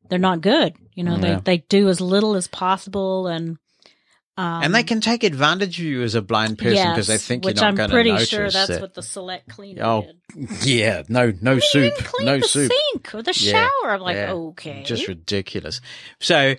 They're 0.08 0.18
not 0.18 0.40
good. 0.42 0.74
You 0.94 1.02
know, 1.04 1.16
Yeah. 1.16 1.40
they 1.40 1.56
they 1.56 1.64
do 1.68 1.88
as 1.88 2.00
little 2.00 2.34
as 2.36 2.46
possible, 2.46 3.26
and 3.26 3.56
um, 4.36 4.62
and 4.64 4.74
they 4.74 4.82
can 4.82 5.00
take 5.00 5.22
advantage 5.24 5.78
of 5.78 5.84
you 5.84 6.02
as 6.02 6.14
a 6.14 6.22
blind 6.22 6.58
person 6.58 6.90
because 6.90 7.06
they 7.06 7.18
think 7.18 7.44
you're 7.44 7.54
not 7.54 7.76
going 7.76 7.90
to 7.90 7.96
notice. 7.96 8.04
Which 8.04 8.12
I'm 8.12 8.16
pretty 8.18 8.24
sure 8.26 8.50
that's 8.50 8.68
that- 8.68 8.80
what 8.80 8.94
the 8.94 9.02
select 9.02 9.48
cleaner 9.48 9.82
Oh, 9.84 10.06
did. 10.34 10.66
yeah, 10.66 11.02
no, 11.08 11.32
no 11.40 11.58
soup, 11.60 11.94
no 12.20 12.38
the 12.40 12.46
soup. 12.48 12.72
sink 12.92 13.14
or 13.14 13.22
the 13.22 13.32
Yeah, 13.36 13.52
shower. 13.82 13.90
I'm 13.92 14.00
like, 14.00 14.16
yeah. 14.16 14.32
okay, 14.32 14.82
just 14.84 15.06
ridiculous. 15.08 15.80
So 16.20 16.56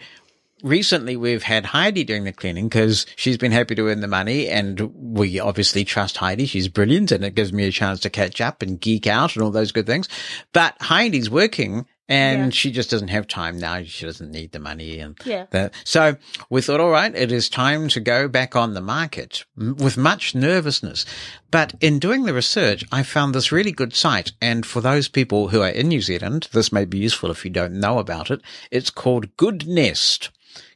recently 0.64 1.15
we've 1.18 1.43
had 1.43 1.65
Heidi 1.65 2.03
doing 2.03 2.23
the 2.23 2.31
cleaning 2.31 2.68
because 2.69 3.06
she's 3.15 3.38
been 3.38 3.52
happy 3.52 3.76
to 3.76 3.88
earn 3.89 3.99
the 3.99 4.07
money 4.07 4.47
and 4.47 4.80
we 4.95 5.39
obviously 5.39 5.84
trust 5.84 6.18
Heidi. 6.18 6.45
She's 6.45 6.68
brilliant 6.69 7.11
and 7.11 7.23
it 7.26 7.35
gives 7.35 7.52
me 7.53 7.65
a 7.68 7.72
chance 7.72 7.99
to 8.02 8.10
catch 8.10 8.39
up 8.41 8.61
and 8.61 8.80
geek 8.80 9.06
out 9.06 9.35
and 9.35 9.43
all 9.43 9.52
those 9.52 9.72
good 9.72 9.85
things. 9.85 10.07
But 10.53 10.76
Heidi's 10.81 11.30
working 11.30 11.85
and 12.07 12.53
she 12.53 12.72
just 12.72 12.90
doesn't 12.91 13.07
have 13.07 13.27
time 13.27 13.57
now. 13.57 13.82
She 13.84 14.06
doesn't 14.06 14.32
need 14.32 14.52
the 14.52 14.60
money 14.60 14.99
and 14.99 15.18
Yeah. 15.26 15.45
that. 15.52 15.73
So 15.84 16.18
we 16.49 16.61
thought, 16.61 16.80
all 16.80 16.91
right, 16.91 17.14
it 17.15 17.32
is 17.32 17.49
time 17.49 17.88
to 17.90 17.99
go 17.99 18.27
back 18.27 18.56
on 18.56 18.73
the 18.76 18.82
market 18.82 19.44
m- 19.60 19.76
with 19.77 19.98
much 19.98 20.36
nervousness. 20.36 21.06
But 21.49 21.73
in 21.82 21.98
doing 21.99 22.23
the 22.26 22.34
research, 22.34 22.84
I 22.91 23.02
found 23.03 23.34
this 23.34 23.52
really 23.52 23.72
good 23.72 23.95
site. 23.95 24.34
And 24.41 24.65
for 24.65 24.82
those 24.82 25.07
people 25.07 25.48
who 25.49 25.61
are 25.61 25.69
in 25.69 25.88
New 25.88 26.02
Zealand, 26.02 26.48
this 26.53 26.72
may 26.72 26.86
be 26.86 26.98
useful 26.99 27.32
if 27.32 27.44
you 27.44 27.52
don't 27.52 27.80
know 27.80 27.98
about 27.98 28.30
it. 28.30 28.41
It's 28.69 28.90
called 28.91 29.36
Good 29.38 29.68
Nest. 29.68 30.30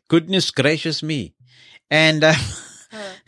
Goodness 0.07 0.49
gracious 0.49 1.03
me. 1.03 1.35
And, 1.91 2.23
uh, 2.23 2.33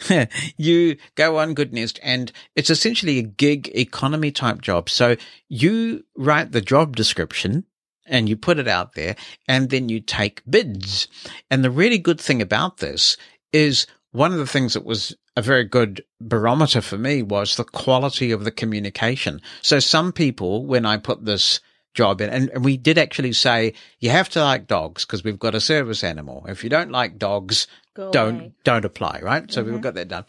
you 0.57 0.97
go 1.15 1.37
on 1.37 1.53
Good 1.53 1.73
Nest 1.73 1.99
and 2.01 2.31
it's 2.55 2.69
essentially 2.69 3.19
a 3.19 3.23
gig 3.23 3.69
economy 3.75 4.31
type 4.31 4.61
job. 4.61 4.89
So 4.89 5.15
you 5.47 6.03
write 6.15 6.51
the 6.51 6.61
job 6.61 6.95
description 6.95 7.65
and 8.11 8.29
you 8.29 8.37
put 8.37 8.59
it 8.59 8.67
out 8.67 8.93
there 8.93 9.15
and 9.47 9.69
then 9.71 9.89
you 9.89 9.99
take 10.01 10.43
bids. 10.47 11.07
And 11.49 11.63
the 11.63 11.71
really 11.71 11.97
good 11.97 12.21
thing 12.21 12.41
about 12.41 12.77
this 12.77 13.17
is 13.51 13.87
one 14.11 14.31
of 14.33 14.37
the 14.37 14.45
things 14.45 14.73
that 14.73 14.85
was 14.85 15.15
a 15.37 15.41
very 15.41 15.63
good 15.63 16.03
barometer 16.19 16.81
for 16.81 16.97
me 16.97 17.23
was 17.23 17.55
the 17.55 17.63
quality 17.63 18.31
of 18.31 18.43
the 18.43 18.51
communication. 18.51 19.41
So 19.61 19.79
some 19.79 20.11
people, 20.11 20.65
when 20.65 20.85
I 20.85 20.97
put 20.97 21.23
this 21.25 21.61
job 21.93 22.21
in, 22.21 22.29
and, 22.29 22.49
and 22.49 22.63
we 22.65 22.77
did 22.77 22.97
actually 22.97 23.33
say, 23.33 23.73
you 23.99 24.09
have 24.09 24.29
to 24.29 24.41
like 24.43 24.67
dogs 24.67 25.05
because 25.05 25.23
we've 25.23 25.39
got 25.39 25.55
a 25.55 25.61
service 25.61 26.03
animal. 26.03 26.45
If 26.47 26.63
you 26.63 26.69
don't 26.69 26.91
like 26.91 27.17
dogs, 27.17 27.67
Go 27.93 28.11
don't, 28.11 28.39
away. 28.39 28.51
don't 28.65 28.85
apply, 28.85 29.19
right? 29.23 29.51
So 29.51 29.63
we've 29.63 29.73
Mhm. 29.75 29.81
got 29.81 29.93
that 29.95 30.07
done. 30.09 30.25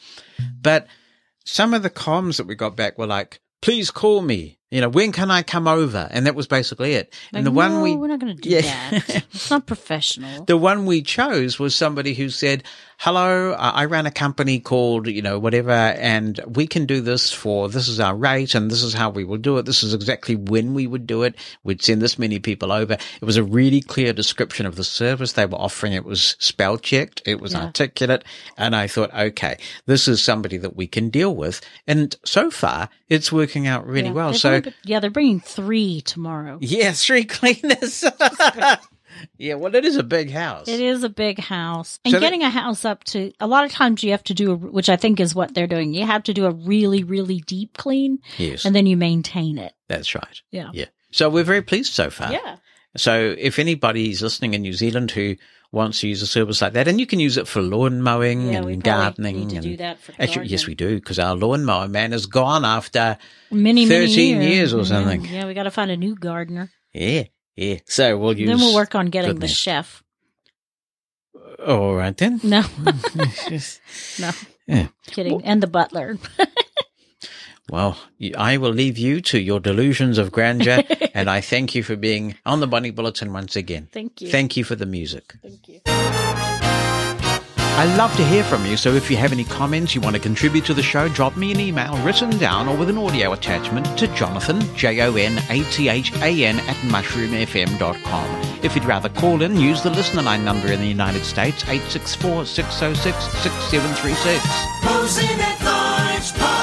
But 0.60 0.86
some 1.44 1.74
of 1.74 1.82
the 1.82 1.90
comms 1.90 2.36
that 2.36 2.46
we 2.46 2.54
got 2.54 2.76
back 2.76 2.98
were 2.98 3.06
like, 3.06 3.40
please 3.60 3.90
call 3.90 4.22
me. 4.22 4.58
You 4.72 4.80
know, 4.80 4.88
when 4.88 5.12
can 5.12 5.30
I 5.30 5.42
come 5.42 5.68
over? 5.68 6.08
And 6.10 6.26
that 6.26 6.34
was 6.34 6.46
basically 6.46 6.94
it. 6.94 7.12
Like, 7.32 7.40
and 7.40 7.46
the 7.46 7.50
one 7.52 7.82
we, 7.82 7.94
we're 7.94 8.08
not 8.08 8.20
going 8.20 8.34
to 8.34 8.40
do 8.42 8.48
Yeah. 8.48 8.62
that. 8.62 9.24
It's 9.32 9.50
not 9.50 9.66
professional. 9.66 10.44
the 10.46 10.56
one 10.56 10.86
we 10.86 11.02
chose 11.02 11.58
was 11.58 11.74
somebody 11.74 12.14
who 12.14 12.30
said, 12.30 12.64
hello, 12.98 13.52
I 13.52 13.84
ran 13.86 14.06
a 14.06 14.10
company 14.10 14.60
called, 14.60 15.08
you 15.08 15.20
know, 15.22 15.38
whatever, 15.38 15.72
and 15.72 16.40
we 16.46 16.66
can 16.68 16.86
do 16.86 17.00
this 17.00 17.32
for, 17.32 17.68
this 17.68 17.88
is 17.88 17.98
our 18.00 18.14
rate 18.14 18.54
and 18.54 18.70
this 18.70 18.82
is 18.84 18.94
how 18.94 19.10
we 19.10 19.24
will 19.24 19.38
do 19.38 19.58
it. 19.58 19.66
This 19.66 19.82
is 19.82 19.92
exactly 19.92 20.36
when 20.36 20.72
we 20.72 20.86
would 20.86 21.06
do 21.06 21.24
it. 21.24 21.34
We'd 21.64 21.82
send 21.82 22.00
this 22.00 22.18
many 22.18 22.38
people 22.38 22.70
over. 22.72 22.94
It 22.94 23.24
was 23.24 23.36
a 23.36 23.42
really 23.42 23.80
clear 23.82 24.12
description 24.12 24.64
of 24.66 24.76
the 24.76 24.84
service 24.84 25.32
they 25.32 25.46
were 25.46 25.58
offering. 25.58 25.92
It 25.94 26.04
was 26.04 26.36
spell 26.38 26.78
checked. 26.78 27.20
It 27.26 27.40
was 27.40 27.52
Yeah. 27.52 27.62
articulate. 27.64 28.24
And 28.56 28.74
I 28.74 28.86
thought, 28.86 29.12
okay, 29.12 29.58
this 29.86 30.08
is 30.08 30.22
somebody 30.22 30.56
that 30.58 30.76
we 30.76 30.86
can 30.86 31.10
deal 31.10 31.34
with. 31.34 31.60
And 31.86 32.16
so 32.24 32.50
far 32.50 32.88
it's 33.08 33.30
working 33.32 33.66
out 33.66 33.86
really 33.86 34.08
Yeah, 34.08 34.12
well. 34.14 34.30
they've 34.30 34.40
So 34.40 34.61
only 34.62 34.70
got- 34.70 34.74
yeah, 34.84 35.00
they're 35.00 35.10
bringing 35.10 35.40
three 35.40 36.00
tomorrow. 36.00 36.58
yeah, 36.60 36.92
three 36.92 37.24
cleaners. 37.36 38.04
yeah, 39.38 39.54
well, 39.54 39.74
it 39.74 39.84
is 39.84 39.96
a 39.96 40.02
big 40.02 40.30
house. 40.30 40.68
It 40.68 40.80
is 40.80 41.02
a 41.04 41.08
big 41.08 41.38
house. 41.38 41.98
And 42.04 42.12
So 42.12 42.18
they- 42.18 42.26
getting 42.26 42.42
a 42.42 42.50
house 42.50 42.84
up 42.84 43.04
to, 43.04 43.32
a 43.40 43.46
lot 43.46 43.64
of 43.64 43.70
times 43.72 44.02
you 44.02 44.10
have 44.12 44.24
to 44.24 44.34
do, 44.34 44.52
a, 44.52 44.56
which 44.56 44.88
I 44.88 44.96
think 44.96 45.20
is 45.20 45.34
what 45.34 45.54
they're 45.54 45.66
doing. 45.66 45.92
You 45.94 46.06
have 46.06 46.22
to 46.24 46.34
do 46.34 46.46
a 46.46 46.50
really, 46.50 47.04
really 47.04 47.40
deep 47.40 47.76
clean. 47.76 48.18
Yes. 48.38 48.64
And 48.64 48.74
then 48.74 48.86
you 48.86 48.96
maintain 48.96 49.58
it. 49.58 49.72
That's 49.88 50.14
right. 50.14 50.40
Yeah. 50.50 50.70
Yeah. 50.72 50.86
So 51.10 51.28
we're 51.28 51.44
very 51.44 51.62
pleased 51.62 51.92
so 51.92 52.08
far. 52.10 52.32
Yeah. 52.32 52.56
So 52.96 53.34
if 53.38 53.58
anybody's 53.58 54.22
listening 54.22 54.54
in 54.54 54.62
New 54.62 54.72
Zealand 54.74 55.10
who 55.10 55.36
wants 55.72 56.00
to 56.00 56.08
use 56.08 56.22
a 56.22 56.26
service 56.26 56.60
like 56.62 56.74
that, 56.74 56.86
and 56.86 57.00
you 57.00 57.06
can 57.06 57.18
use 57.18 57.36
it 57.36 57.48
for 57.48 57.60
lawn 57.62 58.02
mowing 58.02 58.52
Yeah, 58.52 58.62
and 58.62 58.82
gardening. 58.82 59.52
and 59.52 59.62
do 59.62 59.76
that 59.78 59.98
for 59.98 60.14
actually, 60.18 60.46
yes, 60.46 60.66
we 60.66 60.74
do 60.74 60.96
because 60.96 61.18
our 61.18 61.34
lawn 61.34 61.64
mower 61.64 61.88
man 61.88 62.12
is 62.12 62.26
gone 62.26 62.64
after 62.64 63.16
Many, 63.50 63.86
many 63.86 64.06
years, 64.12 64.16
years 64.16 64.74
or 64.74 64.78
mm-hmm. 64.78 64.86
something. 64.86 65.24
Yeah, 65.24 65.46
we 65.46 65.54
got 65.54 65.64
to 65.64 65.70
find 65.70 65.90
a 65.90 65.96
new 65.96 66.14
gardener. 66.14 66.70
Yeah. 66.92 67.24
Yeah. 67.56 67.78
So 67.86 68.16
we'll 68.18 68.38
use. 68.38 68.48
then 68.48 68.58
we'll 68.58 68.74
work 68.74 68.94
on 68.94 69.06
getting 69.06 69.30
the 69.30 69.34
goodness. 69.34 69.56
chef. 69.56 70.02
All 71.66 71.94
right 71.94 72.16
then. 72.16 72.40
No. 72.42 72.62
no. 74.18 74.30
Yeah. 74.66 74.88
Kidding. 75.06 75.44
and 75.44 75.62
the 75.62 75.66
butler. 75.66 76.18
Well, 77.72 77.96
I 78.36 78.58
will 78.58 78.70
leave 78.70 78.98
you 78.98 79.22
to 79.22 79.40
your 79.40 79.58
delusions 79.58 80.18
of 80.18 80.30
grandeur, 80.30 80.82
and 81.14 81.30
I 81.30 81.40
thank 81.40 81.74
you 81.74 81.82
for 81.82 81.96
being 81.96 82.34
on 82.44 82.60
the 82.60 82.66
Bonnie 82.66 82.90
Bulletin 82.90 83.32
once 83.32 83.56
again. 83.56 83.88
Thank 83.90 84.20
you. 84.20 84.28
Thank 84.28 84.58
you 84.58 84.64
for 84.64 84.74
the 84.74 84.84
music. 84.84 85.36
Thank 85.40 85.66
you. 85.68 85.80
I 85.86 87.86
love 87.96 88.14
to 88.16 88.24
hear 88.26 88.44
from 88.44 88.66
you, 88.66 88.76
so 88.76 88.92
if 88.92 89.10
you 89.10 89.16
have 89.16 89.32
any 89.32 89.44
comments 89.44 89.94
you 89.94 90.02
want 90.02 90.14
to 90.14 90.20
contribute 90.20 90.66
to 90.66 90.74
the 90.74 90.82
show, 90.82 91.08
drop 91.08 91.38
me 91.38 91.50
an 91.50 91.60
email 91.60 91.96
written 92.04 92.28
down 92.36 92.68
or 92.68 92.76
with 92.76 92.90
an 92.90 92.98
audio 92.98 93.32
attachment 93.32 93.86
to 93.96 94.06
Jonathan, 94.08 94.60
J-O-N-A-T-H-A-N 94.76 96.60
at 96.60 96.76
mushroomfm.com. 96.76 98.42
If 98.62 98.74
you'd 98.74 98.84
rather 98.84 99.08
call 99.08 99.40
in, 99.40 99.56
use 99.56 99.82
the 99.82 99.88
listener 99.88 100.20
line 100.20 100.44
number 100.44 100.70
in 100.70 100.80
the 100.80 100.86
United 100.86 101.24
States, 101.24 101.64
864-606-6736. 101.64 104.42
Mosen 104.84 105.40
at 105.40 105.58
Large 105.64 106.32
Podcast. 106.32 106.61